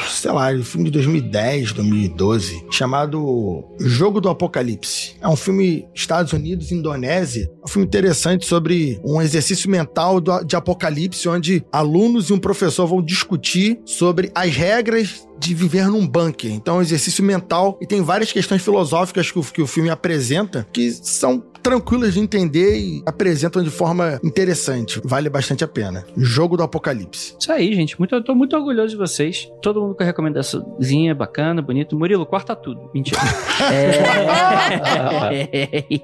sei 0.09 0.31
lá, 0.31 0.51
um 0.53 0.63
filme 0.63 0.87
de 0.87 0.91
2010, 0.93 1.73
2012, 1.73 2.65
chamado 2.71 3.65
Jogo 3.81 4.21
do 4.21 4.29
Apocalipse. 4.29 5.15
É 5.21 5.29
um 5.29 5.37
filme 5.37 5.87
Estados 5.95 6.33
Unidos, 6.33 6.71
Indonésia. 6.73 7.51
É 7.63 7.65
um 7.65 7.69
filme 7.69 7.87
interessante 7.87 8.47
sobre 8.47 9.01
um 9.05 9.21
exercício 9.21 9.71
mental 9.71 10.21
do- 10.21 10.45
de 10.45 10.57
apocalipse, 10.57 11.29
onde 11.29 11.65
alunos 11.73 12.31
e 12.31 12.33
um 12.33 12.39
professor 12.39 12.87
vão 12.87 13.03
discutir 13.03 13.79
sobre 13.85 14.31
as 14.35 14.55
regras 14.55 15.27
de 15.39 15.55
viver 15.55 15.87
num 15.89 16.07
bunker. 16.07 16.51
Então, 16.51 16.77
é 16.77 16.79
um 16.79 16.83
exercício 16.83 17.23
mental 17.23 17.79
e 17.81 17.87
tem 17.87 18.01
várias 18.03 18.33
questões 18.33 18.63
filosóficas 18.63 19.31
que 19.31 19.39
o, 19.39 19.43
que 19.43 19.61
o 19.63 19.67
filme 19.67 19.91
apresenta 19.91 20.67
que 20.73 20.91
são 20.91 21.43
tranquilas 21.67 22.15
de 22.15 22.21
entender 22.21 22.79
e 22.79 23.03
apresentam 23.05 23.61
de 23.61 23.71
forma 23.71 24.21
interessante. 24.23 25.01
Vale 25.05 25.29
bastante 25.29 25.65
a 25.65 25.69
pena. 25.69 26.07
Jogo 26.17 26.57
do 26.57 26.63
Apocalipse. 26.63 27.35
Isso 27.41 27.51
aí, 27.51 27.75
gente. 27.75 27.99
Muito, 27.99 28.15
eu 28.15 28.23
tô 28.23 28.37
muito 28.37 28.57
orgulhoso 28.57 28.91
de 28.91 28.97
vocês. 28.97 29.51
Todo 29.61 29.81
mundo 29.81 29.97
com 29.97 30.03
a 30.05 30.07
recomendaçãozinha 30.07 31.13
bacana, 31.13 31.61
bonito. 31.61 31.99
Murilo, 31.99 32.25
corta 32.25 32.55
tudo. 32.55 32.89
Mentira. 32.95 33.21
É... 33.73 34.03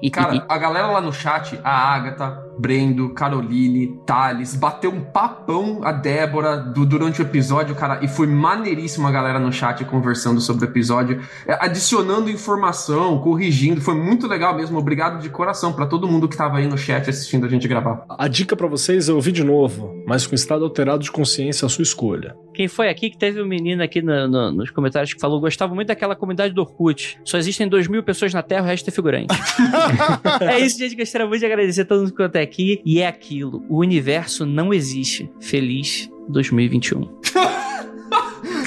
Cara, 0.09 0.43
a 0.49 0.57
galera 0.57 0.87
lá 0.87 0.99
no 0.99 1.13
chat, 1.13 1.57
a 1.63 1.93
Agatha, 1.93 2.43
Brendo, 2.57 3.09
Caroline, 3.13 3.99
Thales, 4.05 4.55
bateu 4.55 4.91
um 4.91 5.01
papão 5.01 5.81
a 5.83 5.91
Débora 5.91 6.57
do- 6.57 6.85
durante 6.85 7.21
o 7.21 7.23
episódio, 7.23 7.73
cara, 7.75 7.99
e 8.03 8.07
foi 8.07 8.27
maneiríssimo 8.27 9.07
a 9.07 9.11
galera 9.11 9.39
no 9.39 9.51
chat 9.51 9.83
conversando 9.85 10.39
sobre 10.41 10.65
o 10.65 10.69
episódio, 10.69 11.21
é, 11.47 11.53
adicionando 11.59 12.29
informação, 12.29 13.17
corrigindo, 13.19 13.81
foi 13.81 13.95
muito 13.95 14.27
legal 14.27 14.55
mesmo. 14.55 14.77
Obrigado 14.77 15.21
de 15.21 15.29
coração 15.29 15.73
pra 15.73 15.85
todo 15.85 16.07
mundo 16.07 16.27
que 16.27 16.37
tava 16.37 16.57
aí 16.57 16.67
no 16.67 16.77
chat 16.77 17.09
assistindo 17.09 17.45
a 17.45 17.49
gente 17.49 17.67
gravar. 17.67 18.05
A 18.09 18.27
dica 18.27 18.55
pra 18.55 18.67
vocês 18.67 19.09
é 19.09 19.13
ouvir 19.13 19.31
de 19.31 19.43
novo, 19.43 19.93
mas 20.07 20.27
com 20.27 20.35
estado 20.35 20.63
alterado 20.63 21.03
de 21.03 21.11
consciência 21.11 21.65
à 21.65 21.69
sua 21.69 21.83
escolha. 21.83 22.35
Quem 22.53 22.67
foi 22.67 22.87
aqui 22.87 23.09
que 23.09 23.17
teve 23.17 23.41
um 23.41 23.47
menino 23.47 23.81
aqui 23.81 24.01
no- 24.01 24.27
no- 24.27 24.51
nos 24.51 24.69
comentários 24.69 25.11
que 25.13 25.19
falou 25.19 25.39
gostava 25.41 25.73
muito 25.73 25.87
daquela 25.87 26.15
comunidade 26.15 26.53
do 26.53 26.61
Orkut. 26.61 27.17
Só 27.25 27.37
existem 27.37 27.67
2 27.67 27.87
mil 27.87 28.03
pessoas 28.03 28.31
na 28.33 28.43
Terra, 28.43 28.61
o 28.61 28.65
resto 28.67 28.87
é 28.89 28.91
figurante. 28.91 29.33
é 30.41 30.59
isso, 30.59 30.77
gente. 30.77 30.95
Gostaria 30.95 31.25
muito 31.27 31.39
de 31.39 31.45
agradecer 31.45 31.81
a 31.81 31.85
todo 31.85 31.97
mundo 31.99 32.07
que 32.07 32.11
ficou 32.13 32.25
até 32.27 32.42
aqui. 32.43 32.81
E 32.85 32.99
é 32.99 33.07
aquilo: 33.07 33.63
o 33.69 33.79
universo 33.79 34.45
não 34.45 34.73
existe. 34.73 35.29
Feliz 35.39 36.09
2021. 36.29 37.05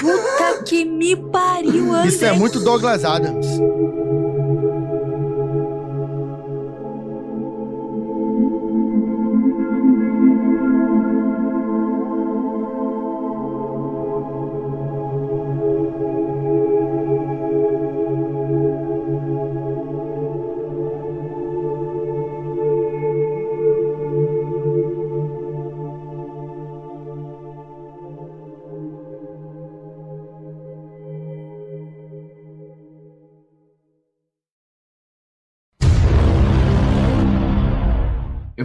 Puta 0.00 0.62
que 0.66 0.84
me 0.84 1.16
pariu, 1.16 1.92
André. 1.92 2.08
Isso 2.08 2.24
é 2.24 2.32
muito 2.32 2.60
Douglas 2.60 3.04
Adams. 3.04 3.46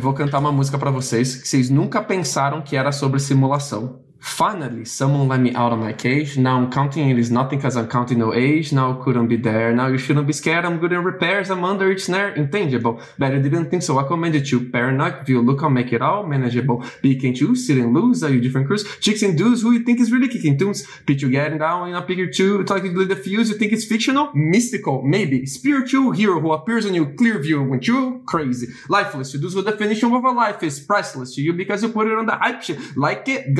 Eu 0.01 0.03
vou 0.05 0.15
cantar 0.15 0.39
uma 0.39 0.51
música 0.51 0.79
pra 0.79 0.89
vocês 0.89 1.35
que 1.35 1.47
vocês 1.47 1.69
nunca 1.69 2.01
pensaram 2.01 2.59
que 2.59 2.75
era 2.75 2.91
sobre 2.91 3.19
simulação. 3.19 3.99
Finally, 4.21 4.85
someone 4.85 5.27
let 5.27 5.39
me 5.39 5.51
out 5.55 5.73
of 5.73 5.79
my 5.79 5.91
cage. 5.91 6.37
Now 6.37 6.55
I'm 6.55 6.71
counting 6.71 7.09
it 7.09 7.17
is 7.17 7.31
nothing 7.31 7.59
cause 7.59 7.75
I'm 7.75 7.87
counting 7.87 8.19
no 8.19 8.35
age. 8.35 8.71
Now 8.71 8.93
couldn't 9.01 9.27
be 9.27 9.35
there. 9.35 9.73
Now 9.73 9.87
you 9.87 9.97
shouldn't 9.97 10.27
be 10.27 10.33
scared. 10.33 10.63
I'm 10.63 10.77
good 10.77 10.91
in 10.93 11.03
repairs. 11.03 11.49
I'm 11.49 11.65
under 11.65 11.91
each 11.91 12.03
snare. 12.03 12.29
Intangible. 12.35 13.01
Bet 13.17 13.33
you 13.33 13.41
didn't 13.41 13.71
think 13.71 13.81
so. 13.81 13.97
I 13.97 14.03
commended 14.03 14.51
you. 14.51 14.69
Paranoid 14.69 15.25
view. 15.25 15.41
Look, 15.41 15.63
I'll 15.63 15.71
make 15.71 15.91
it 15.91 16.03
all 16.03 16.23
manageable. 16.23 16.85
Be 17.01 17.15
can't 17.15 17.39
you 17.41 17.55
sit 17.55 17.79
and 17.79 17.95
lose? 17.95 18.23
Are 18.23 18.31
you 18.31 18.39
different 18.39 18.67
crews? 18.67 18.85
Chicks 18.99 19.23
and 19.23 19.35
dudes 19.35 19.63
who 19.63 19.71
you 19.71 19.83
think 19.83 19.99
is 19.99 20.11
really 20.11 20.27
kicking 20.27 20.55
tunes. 20.55 20.85
Pitch 21.07 21.23
you 21.23 21.31
getting 21.31 21.57
down 21.57 21.89
in 21.89 21.95
a 21.95 22.01
picture 22.03 22.63
like 22.63 22.83
you 22.83 23.05
the 23.05 23.15
fuse. 23.15 23.49
You 23.49 23.57
think 23.57 23.73
it's 23.73 23.85
fictional? 23.85 24.29
Mystical. 24.35 25.01
Maybe. 25.01 25.47
Spiritual 25.47 26.11
hero 26.11 26.39
who 26.39 26.51
appears 26.51 26.85
on 26.85 26.93
you. 26.93 27.07
Clear 27.15 27.39
view. 27.39 27.63
When 27.63 27.81
you 27.81 28.21
crazy. 28.27 28.67
Lifeless. 28.87 29.31
To 29.31 29.39
those 29.39 29.55
who 29.55 29.63
definition 29.63 30.13
of 30.13 30.23
a 30.23 30.29
life 30.29 30.61
is 30.61 30.79
priceless 30.79 31.33
to 31.35 31.41
you 31.41 31.53
because 31.53 31.81
you 31.81 31.89
put 31.89 32.05
it 32.05 32.13
on 32.13 32.27
the 32.27 32.35
hype 32.35 32.61
shit. 32.61 32.77
Like 32.95 33.27
it. 33.27 33.47
And 33.47 33.55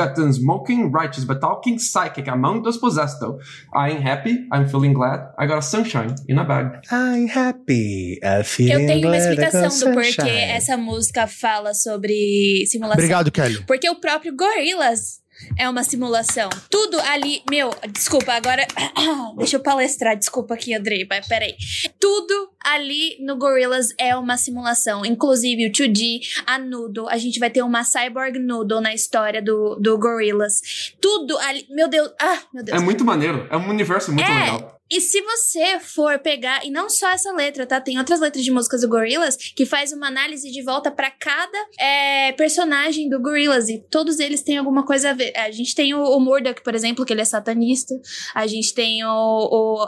smoking 0.51 0.91
righteous, 0.91 1.23
but 1.23 1.39
talking 1.39 1.79
psychic 1.79 2.27
among 2.27 2.63
those 2.63 2.77
possessed 2.77 3.19
though. 3.19 3.39
I 3.73 3.91
ain't 3.91 4.03
happy. 4.03 4.47
I'm 4.51 4.67
feeling 4.67 4.93
glad. 4.93 5.31
I 5.37 5.47
got 5.47 5.59
a 5.59 5.61
sunshine 5.61 6.15
in 6.27 6.37
a 6.37 6.43
bag. 6.43 6.81
I'm 6.91 7.27
happy. 7.27 8.19
I 8.23 8.43
feel 8.43 8.79
Eu 8.79 8.85
tenho 8.85 9.07
uma 9.07 9.17
glad 9.17 9.33
explicação 9.33 9.89
do 9.89 9.93
porquê 9.93 10.29
essa 10.29 10.77
música 10.77 11.27
fala 11.27 11.73
sobre 11.73 12.65
simulação. 12.67 12.99
Obrigado, 12.99 13.31
Kelly. 13.31 13.63
Porque 13.65 13.89
o 13.89 13.95
próprio 13.95 14.35
Gorillaz 14.35 15.20
é 15.57 15.69
uma 15.69 15.83
simulação. 15.83 16.49
Tudo 16.69 16.99
ali. 17.01 17.41
Meu, 17.49 17.71
desculpa, 17.91 18.33
agora. 18.33 18.65
Deixa 19.37 19.57
eu 19.57 19.59
palestrar, 19.61 20.17
desculpa 20.17 20.53
aqui, 20.53 20.73
Andrei, 20.73 21.05
mas 21.09 21.27
peraí. 21.27 21.55
Tudo 21.99 22.51
ali 22.63 23.17
no 23.19 23.37
Gorillaz 23.37 23.93
é 23.97 24.15
uma 24.15 24.37
simulação. 24.37 25.05
Inclusive 25.05 25.67
o 25.67 25.71
2D, 25.71 26.19
a 26.45 26.57
Noodle. 26.59 27.09
A 27.09 27.17
gente 27.17 27.39
vai 27.39 27.49
ter 27.49 27.61
uma 27.61 27.83
Cyborg 27.83 28.37
Noodle 28.39 28.81
na 28.81 28.93
história 28.93 29.41
do, 29.41 29.75
do 29.75 29.97
Gorillaz. 29.97 30.93
Tudo 30.99 31.37
ali. 31.39 31.65
Meu 31.69 31.87
Deus. 31.87 32.11
Ah, 32.19 32.39
meu 32.53 32.63
Deus. 32.63 32.79
É 32.79 32.83
muito 32.83 33.03
maneiro. 33.05 33.47
É 33.49 33.57
um 33.57 33.69
universo 33.69 34.11
muito 34.11 34.29
É. 34.29 34.39
legal. 34.51 34.80
E 34.91 34.99
se 34.99 35.21
você 35.21 35.79
for 35.79 36.19
pegar, 36.19 36.65
e 36.65 36.69
não 36.69 36.89
só 36.89 37.09
essa 37.09 37.31
letra, 37.31 37.65
tá? 37.65 37.79
Tem 37.79 37.97
outras 37.97 38.19
letras 38.19 38.43
de 38.43 38.51
músicas 38.51 38.81
do 38.81 38.89
Gorillaz 38.89 39.37
que 39.55 39.65
faz 39.65 39.93
uma 39.93 40.07
análise 40.07 40.51
de 40.51 40.61
volta 40.61 40.91
pra 40.91 41.09
cada 41.09 41.57
é, 41.79 42.33
personagem 42.33 43.07
do 43.07 43.19
Gorillaz 43.19 43.69
e 43.69 43.79
todos 43.89 44.19
eles 44.19 44.41
têm 44.41 44.57
alguma 44.57 44.85
coisa 44.85 45.11
a 45.11 45.13
ver. 45.13 45.31
A 45.37 45.49
gente 45.49 45.73
tem 45.73 45.93
o, 45.93 46.03
o 46.03 46.19
Murdoch, 46.19 46.61
por 46.61 46.75
exemplo, 46.75 47.05
que 47.05 47.13
ele 47.13 47.21
é 47.21 47.25
satanista. 47.25 47.95
A 48.35 48.45
gente 48.47 48.73
tem 48.73 49.03
o, 49.05 49.07
o 49.09 49.87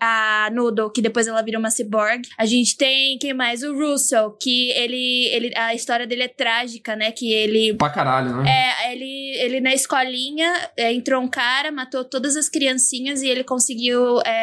a, 0.00 0.46
a 0.46 0.50
Noodle, 0.50 0.90
que 0.90 1.00
depois 1.00 1.28
ela 1.28 1.42
vira 1.42 1.58
uma 1.58 1.70
cyborg. 1.70 2.22
A 2.36 2.44
gente 2.44 2.76
tem, 2.76 3.18
quem 3.18 3.32
mais? 3.32 3.62
O 3.62 3.72
Russell, 3.72 4.32
que 4.32 4.70
ele, 4.72 5.26
ele 5.26 5.52
a 5.56 5.74
história 5.74 6.06
dele 6.06 6.24
é 6.24 6.28
trágica, 6.28 6.96
né? 6.96 7.12
Que 7.12 7.32
ele 7.32 7.74
Pra 7.74 7.90
caralho, 7.90 8.42
né? 8.42 8.50
é, 8.50 8.92
ele, 8.92 9.36
ele 9.38 9.60
na 9.60 9.72
escolinha 9.72 10.70
é, 10.76 10.92
entrou 10.92 11.22
um 11.22 11.28
cara, 11.28 11.70
matou 11.70 12.04
todas 12.04 12.36
as 12.36 12.48
criancinhas 12.48 13.22
e 13.22 13.28
ele 13.28 13.44
conseguiu 13.44 14.20
é, 14.22 14.39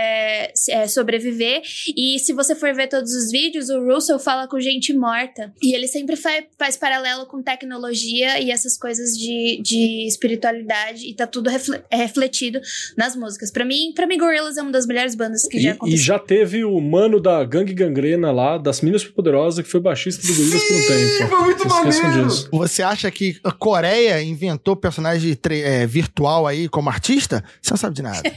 se- 0.56 0.72
é, 0.72 0.88
sobreviver. 0.88 1.61
E 1.95 2.19
se 2.19 2.34
você 2.34 2.56
for 2.56 2.74
ver 2.74 2.88
todos 2.88 3.11
os 3.14 3.32
vídeos, 3.32 3.69
o 3.69 3.80
Russell 3.86 4.19
fala 4.19 4.48
com 4.48 4.60
gente 4.60 4.94
morta. 4.94 5.53
E 5.61 5.74
ele 5.76 5.88
sempre 5.88 6.15
fa- 6.15 6.44
faz 6.57 6.78
paralelo 6.78 7.26
com 7.26 7.41
tecnologia 7.41 8.40
e 8.41 8.52
essas 8.52 8.78
coisas 8.78 9.18
de, 9.18 9.60
de 9.61 10.07
espiritualidade. 10.07 11.07
E 11.10 11.14
tá 11.14 11.26
tudo 11.28 11.49
é 11.90 11.95
refletido 11.98 12.60
nas 12.98 13.15
músicas. 13.15 13.52
Pra 13.52 13.65
mim, 13.65 13.91
pra 13.95 14.07
mim, 14.07 14.18
Gorillaz 14.18 14.57
é 14.57 14.61
uma 14.61 14.72
das 14.72 14.86
melhores 14.86 15.15
bandas 15.15 15.48
que 15.48 15.57
E, 15.57 15.61
já 15.61 15.69
e 15.69 15.72
aconteceu. 15.74 16.03
já 16.06 16.19
teve 16.19 16.64
o 16.64 16.80
mano 16.80 17.19
da 17.19 17.44
Gangue 17.44 17.74
Gangrena 17.74 18.32
lá, 18.32 18.57
das 18.57 18.82
Minas 18.82 19.03
Poderosas, 19.03 19.64
que 19.65 19.72
foi 19.72 19.80
baixista 19.80 20.26
do 20.26 20.34
Gorillaz 20.34 20.64
por 20.64 20.76
um 20.76 20.88
tempo. 20.88 21.30
Foi 21.30 21.41
muito 21.45 21.68
maneiro. 21.68 22.28
disso. 22.28 22.49
Você 22.52 22.84
acha 22.84 23.10
que 23.11 23.38
a 23.44 23.52
Coreia 23.52 24.22
inventou 24.22 24.76
personagem 24.76 25.38
é, 25.49 25.86
virtual 25.86 26.45
aí 26.48 26.68
como 26.69 26.90
artista? 26.90 27.44
Você 27.61 27.72
não 27.72 27.78
sabe 27.78 27.95
de 27.95 28.02
nada. 28.02 28.22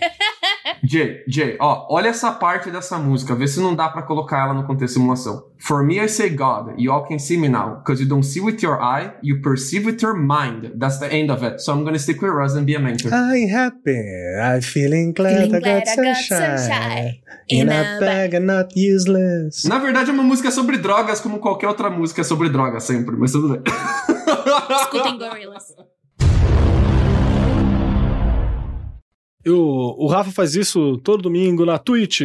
Jay, 0.83 1.23
Jay, 1.29 1.50
ó, 1.59 1.87
olha 1.91 2.09
essa 2.09 2.31
parte 2.33 2.71
dessa 2.71 2.99
música, 2.99 3.35
vê 3.35 3.47
se 3.47 3.61
não 3.61 3.75
dá 3.75 3.89
pra 3.89 4.03
colocar 4.03 4.45
ela 4.45 4.55
no 4.55 4.65
contexto 4.65 4.95
de 4.95 5.01
simulação. 5.01 5.45
For 5.59 5.83
me 5.85 5.99
I 5.99 6.09
say 6.09 6.31
God, 6.31 6.75
you 6.79 6.93
all 6.93 7.07
can 7.07 7.19
see 7.19 7.37
me 7.37 7.49
now, 7.49 7.83
cause 7.87 8.03
you 8.03 8.09
don't 8.09 8.25
see 8.25 8.41
with 8.41 8.63
your 8.63 8.81
eye, 8.81 9.13
you 9.23 9.41
perceive 9.43 9.85
with 9.87 10.03
your 10.03 10.15
mind. 10.15 10.73
That's 10.79 10.99
the 10.99 11.07
end 11.07 11.31
of 11.31 11.43
it. 11.45 11.61
So 11.61 11.73
I'm 11.73 11.85
gonna 11.85 11.99
stick 11.99 12.21
with 12.23 12.33
Russ 12.33 12.55
and 12.55 12.65
be 12.67 12.75
a 12.75 12.81
mentor. 12.81 13.11
I'm 13.13 13.49
happy. 13.49 13.99
I'm 14.43 14.63
feeling 14.63 15.13
glad, 15.13 15.37
Feeling 15.37 15.55
I, 15.57 15.61
glad 15.61 15.85
got 15.85 15.99
I 15.99 16.03
got 16.05 16.17
sunshine. 16.17 16.59
sunshine 16.59 17.21
In 17.49 17.63
in 17.63 17.69
a 17.69 17.97
a 17.97 18.01
bag 18.01 18.35
and 18.35 18.47
not 18.47 18.69
useless. 18.77 19.65
Na 19.65 19.79
verdade 19.79 20.11
é 20.11 20.13
uma 20.13 20.23
música 20.23 20.51
sobre 20.51 20.79
drogas, 20.79 21.21
como 21.21 21.39
qualquer 21.39 21.69
outra 21.69 21.91
música 21.91 22.23
sobre 22.25 22.49
drogas 22.49 22.85
sempre, 22.85 23.17
mas 23.17 23.33
tudo 23.33 23.49
bem. 23.49 23.63
Escutem 24.83 25.19
Gorillaz. 25.19 25.65
Eu, 29.43 29.59
o 29.59 30.07
Rafa 30.07 30.31
faz 30.31 30.55
isso 30.55 30.99
todo 30.99 31.23
domingo 31.23 31.65
na 31.65 31.79
Twitch. 31.79 32.21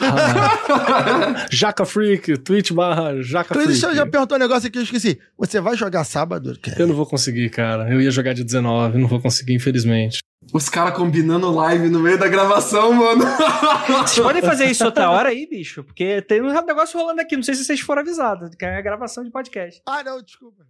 Ah, 0.00 1.46
Jaca 1.52 1.84
Freak, 1.84 2.38
Twitch 2.38 2.72
barra 2.72 3.20
Jaca 3.22 3.52
Freak. 3.52 3.68
deixa 3.68 3.88
eu 3.88 3.94
já 3.94 4.06
perguntar 4.06 4.36
um 4.36 4.38
negócio 4.38 4.66
aqui 4.66 4.72
que 4.72 4.78
eu 4.78 4.82
esqueci. 4.82 5.18
Você 5.36 5.60
vai 5.60 5.76
jogar 5.76 6.04
sábado? 6.04 6.58
cara? 6.60 6.80
Eu 6.80 6.86
não 6.86 6.94
vou 6.94 7.04
conseguir, 7.04 7.50
cara. 7.50 7.92
Eu 7.92 8.00
ia 8.00 8.10
jogar 8.10 8.32
de 8.32 8.42
19, 8.42 8.96
não 8.98 9.06
vou 9.06 9.20
conseguir, 9.20 9.52
infelizmente. 9.52 10.20
Os 10.52 10.68
caras 10.68 10.96
combinando 10.96 11.50
live 11.50 11.88
no 11.88 12.00
meio 12.00 12.18
da 12.18 12.28
gravação, 12.28 12.92
mano. 12.92 13.24
Vocês 14.06 14.24
podem 14.24 14.40
fazer 14.40 14.66
isso 14.66 14.84
outra 14.84 15.10
hora 15.10 15.30
aí, 15.30 15.46
bicho? 15.46 15.82
Porque 15.84 16.22
tem 16.22 16.40
um 16.40 16.52
negócio 16.64 16.98
rolando 16.98 17.20
aqui. 17.20 17.36
Não 17.36 17.42
sei 17.42 17.54
se 17.54 17.64
vocês 17.64 17.80
foram 17.80 18.02
avisados. 18.02 18.54
Que 18.54 18.64
é 18.64 18.78
a 18.78 18.80
gravação 18.80 19.24
de 19.24 19.30
podcast. 19.30 19.82
Ah, 19.84 20.04
não, 20.04 20.22
desculpa. 20.22 20.64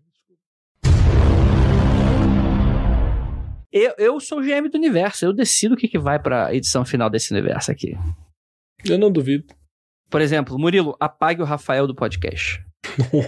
Eu, 3.73 3.95
eu 3.99 4.21
sou 4.21 4.39
o 4.39 4.43
GM 4.43 4.69
do 4.71 4.79
universo. 4.79 5.25
Eu 5.25 5.33
decido 5.33 5.75
o 5.75 5.77
que, 5.77 5.89
que 5.89 5.99
vai 5.99 6.19
pra 6.19 6.55
edição 6.55 6.85
final 6.85 7.11
desse 7.11 7.33
universo 7.33 7.71
aqui. 7.71 7.97
Eu 8.85 8.99
não 8.99 9.11
duvido. 9.11 9.45
Por 10.09 10.21
exemplo, 10.21 10.59
Murilo, 10.59 10.97
apague 11.01 11.43
o 11.43 11.45
Rafael 11.45 11.87
do 11.87 11.95
podcast. 11.95 12.61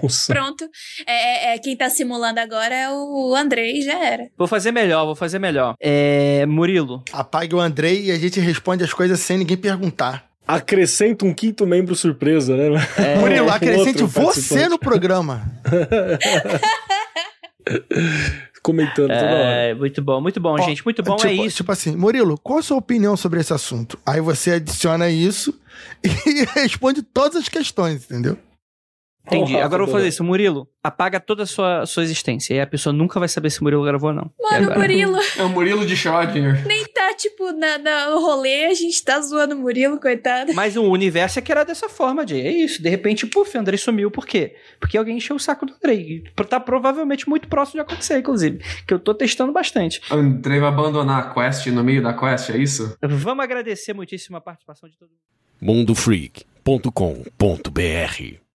Nossa. 0.03 0.33
Pronto. 0.33 0.65
É, 1.07 1.13
é- 1.53 1.55
é, 1.55 1.59
quem 1.59 1.77
tá 1.77 1.91
simulando 1.91 2.39
agora 2.39 2.75
é 2.75 2.89
o 2.91 3.35
Andrei, 3.35 3.83
já 3.83 3.99
era. 4.05 4.29
Vou 4.37 4.47
fazer 4.47 4.71
melhor, 4.71 5.05
vou 5.05 5.17
fazer 5.17 5.39
melhor. 5.41 5.75
É. 5.81 6.47
Murilo. 6.47 7.03
Apague 7.13 7.55
o 7.55 7.61
Andrei 7.61 8.05
e 8.07 8.13
a 8.13 8.19
gente 8.19 8.39
responde 8.39 8.85
as 8.85 8.93
coisas 8.93 9.19
sem 9.19 9.39
ninguém 9.39 9.57
perguntar. 9.57 10.29
Acrescenta 10.47 11.27
um 11.27 11.35
quinto 11.35 11.67
membro 11.67 11.95
surpresa, 11.95 12.57
né? 12.57 12.69
É, 12.97 13.17
Murilo, 13.21 13.51
acrescente 13.51 14.03
você 14.05 14.69
no 14.69 14.79
programa. 14.79 15.43
Comentando 18.63 19.09
toda 19.09 19.25
hora. 19.25 19.51
É, 19.51 19.75
muito 19.75 20.03
bom, 20.03 20.21
muito 20.21 20.41
bom, 20.41 20.55
Ó, 20.55 20.59
gente. 20.59 20.85
Muito 20.85 21.03
bom, 21.03 21.17
tipo, 21.17 21.29
é 21.29 21.33
isso. 21.35 21.59
Tipo 21.59 21.73
assim, 21.73 21.97
Murilo, 21.97 22.39
qual 22.39 22.59
a 22.59 22.63
sua 22.63 22.77
opinião 22.77 23.17
sobre 23.17 23.41
esse 23.41 23.53
assunto? 23.53 23.99
Aí 24.05 24.21
você 24.21 24.53
adiciona 24.53 25.09
isso 25.09 25.59
e 26.05 26.45
responde 26.61 27.03
todas 27.03 27.37
as 27.37 27.49
questões, 27.49 28.05
entendeu? 28.05 28.39
Entendi. 29.37 29.57
Agora 29.57 29.83
eu 29.83 29.87
vou 29.87 29.95
fazer 29.95 30.09
isso. 30.09 30.25
Murilo, 30.25 30.69
apaga 30.83 31.21
toda 31.21 31.45
a 31.45 31.47
sua, 31.47 31.87
sua 31.87 32.03
existência. 32.03 32.55
E 32.55 32.61
a 32.61 32.67
pessoa 32.67 32.93
nunca 32.93 33.19
vai 33.21 33.29
saber 33.29 33.51
se 33.51 33.61
o 33.61 33.65
Murilo 33.65 33.85
gravou 33.85 34.11
ou 34.11 34.17
não. 34.17 34.31
Mano, 34.41 34.73
o? 34.73 34.79
Murilo 34.79 35.17
É 35.39 35.43
o 35.43 35.49
Murilo 35.49 35.87
de 35.87 35.95
Schrödinger. 35.95 36.67
nem 36.67 36.85
tá, 36.87 37.15
tipo, 37.15 37.53
na, 37.53 37.79
na- 37.79 38.11
no 38.11 38.21
rolê, 38.21 38.65
a 38.67 38.75
gente 38.75 39.03
tá 39.05 39.21
zoando 39.21 39.55
o 39.55 39.59
Murilo, 39.59 40.01
coitado. 40.01 40.53
Mas 40.55 40.77
o 40.77 40.83
universo 40.83 41.39
é 41.39 41.43
que 41.43 41.53
era 41.53 41.65
dessa 41.65 41.89
forma, 41.89 42.27
Jay. 42.27 42.41
É 42.47 42.51
isso. 42.53 42.83
De 42.83 42.89
repente, 42.89 43.27
puf, 43.27 43.57
o 43.57 43.61
Andrei 43.61 43.79
sumiu. 43.79 44.11
Por 44.11 44.27
quê? 44.27 44.57
Porque 44.81 44.97
alguém 44.99 45.17
encheu 45.19 45.37
o 45.37 45.41
saco 45.41 45.67
do 45.67 45.75
Andrei. 45.75 46.25
Tá 46.49 46.59
provavelmente 46.59 47.29
muito 47.29 47.47
próximo 47.49 47.75
de 47.75 47.81
acontecer, 47.83 48.19
inclusive. 48.19 48.59
Que 48.87 48.95
eu 48.95 48.99
tô 48.99 49.13
testando 49.15 49.53
bastante. 49.53 50.01
Andrei 50.11 50.59
vai 50.61 50.69
abandonar 50.71 51.29
a 51.29 51.35
quest 51.35 51.67
no 51.67 51.85
meio 51.85 52.03
da 52.03 52.15
quest, 52.15 52.49
é 52.51 52.57
isso? 52.57 52.97
Vamos 53.03 53.45
agradecer 53.45 53.93
muitíssimo 53.93 54.37
a 54.37 54.41
participação 54.41 54.89
de 54.89 54.97
todo 54.97 55.09
mundo. 55.11 55.19
mundofreak.com.br 55.61 58.48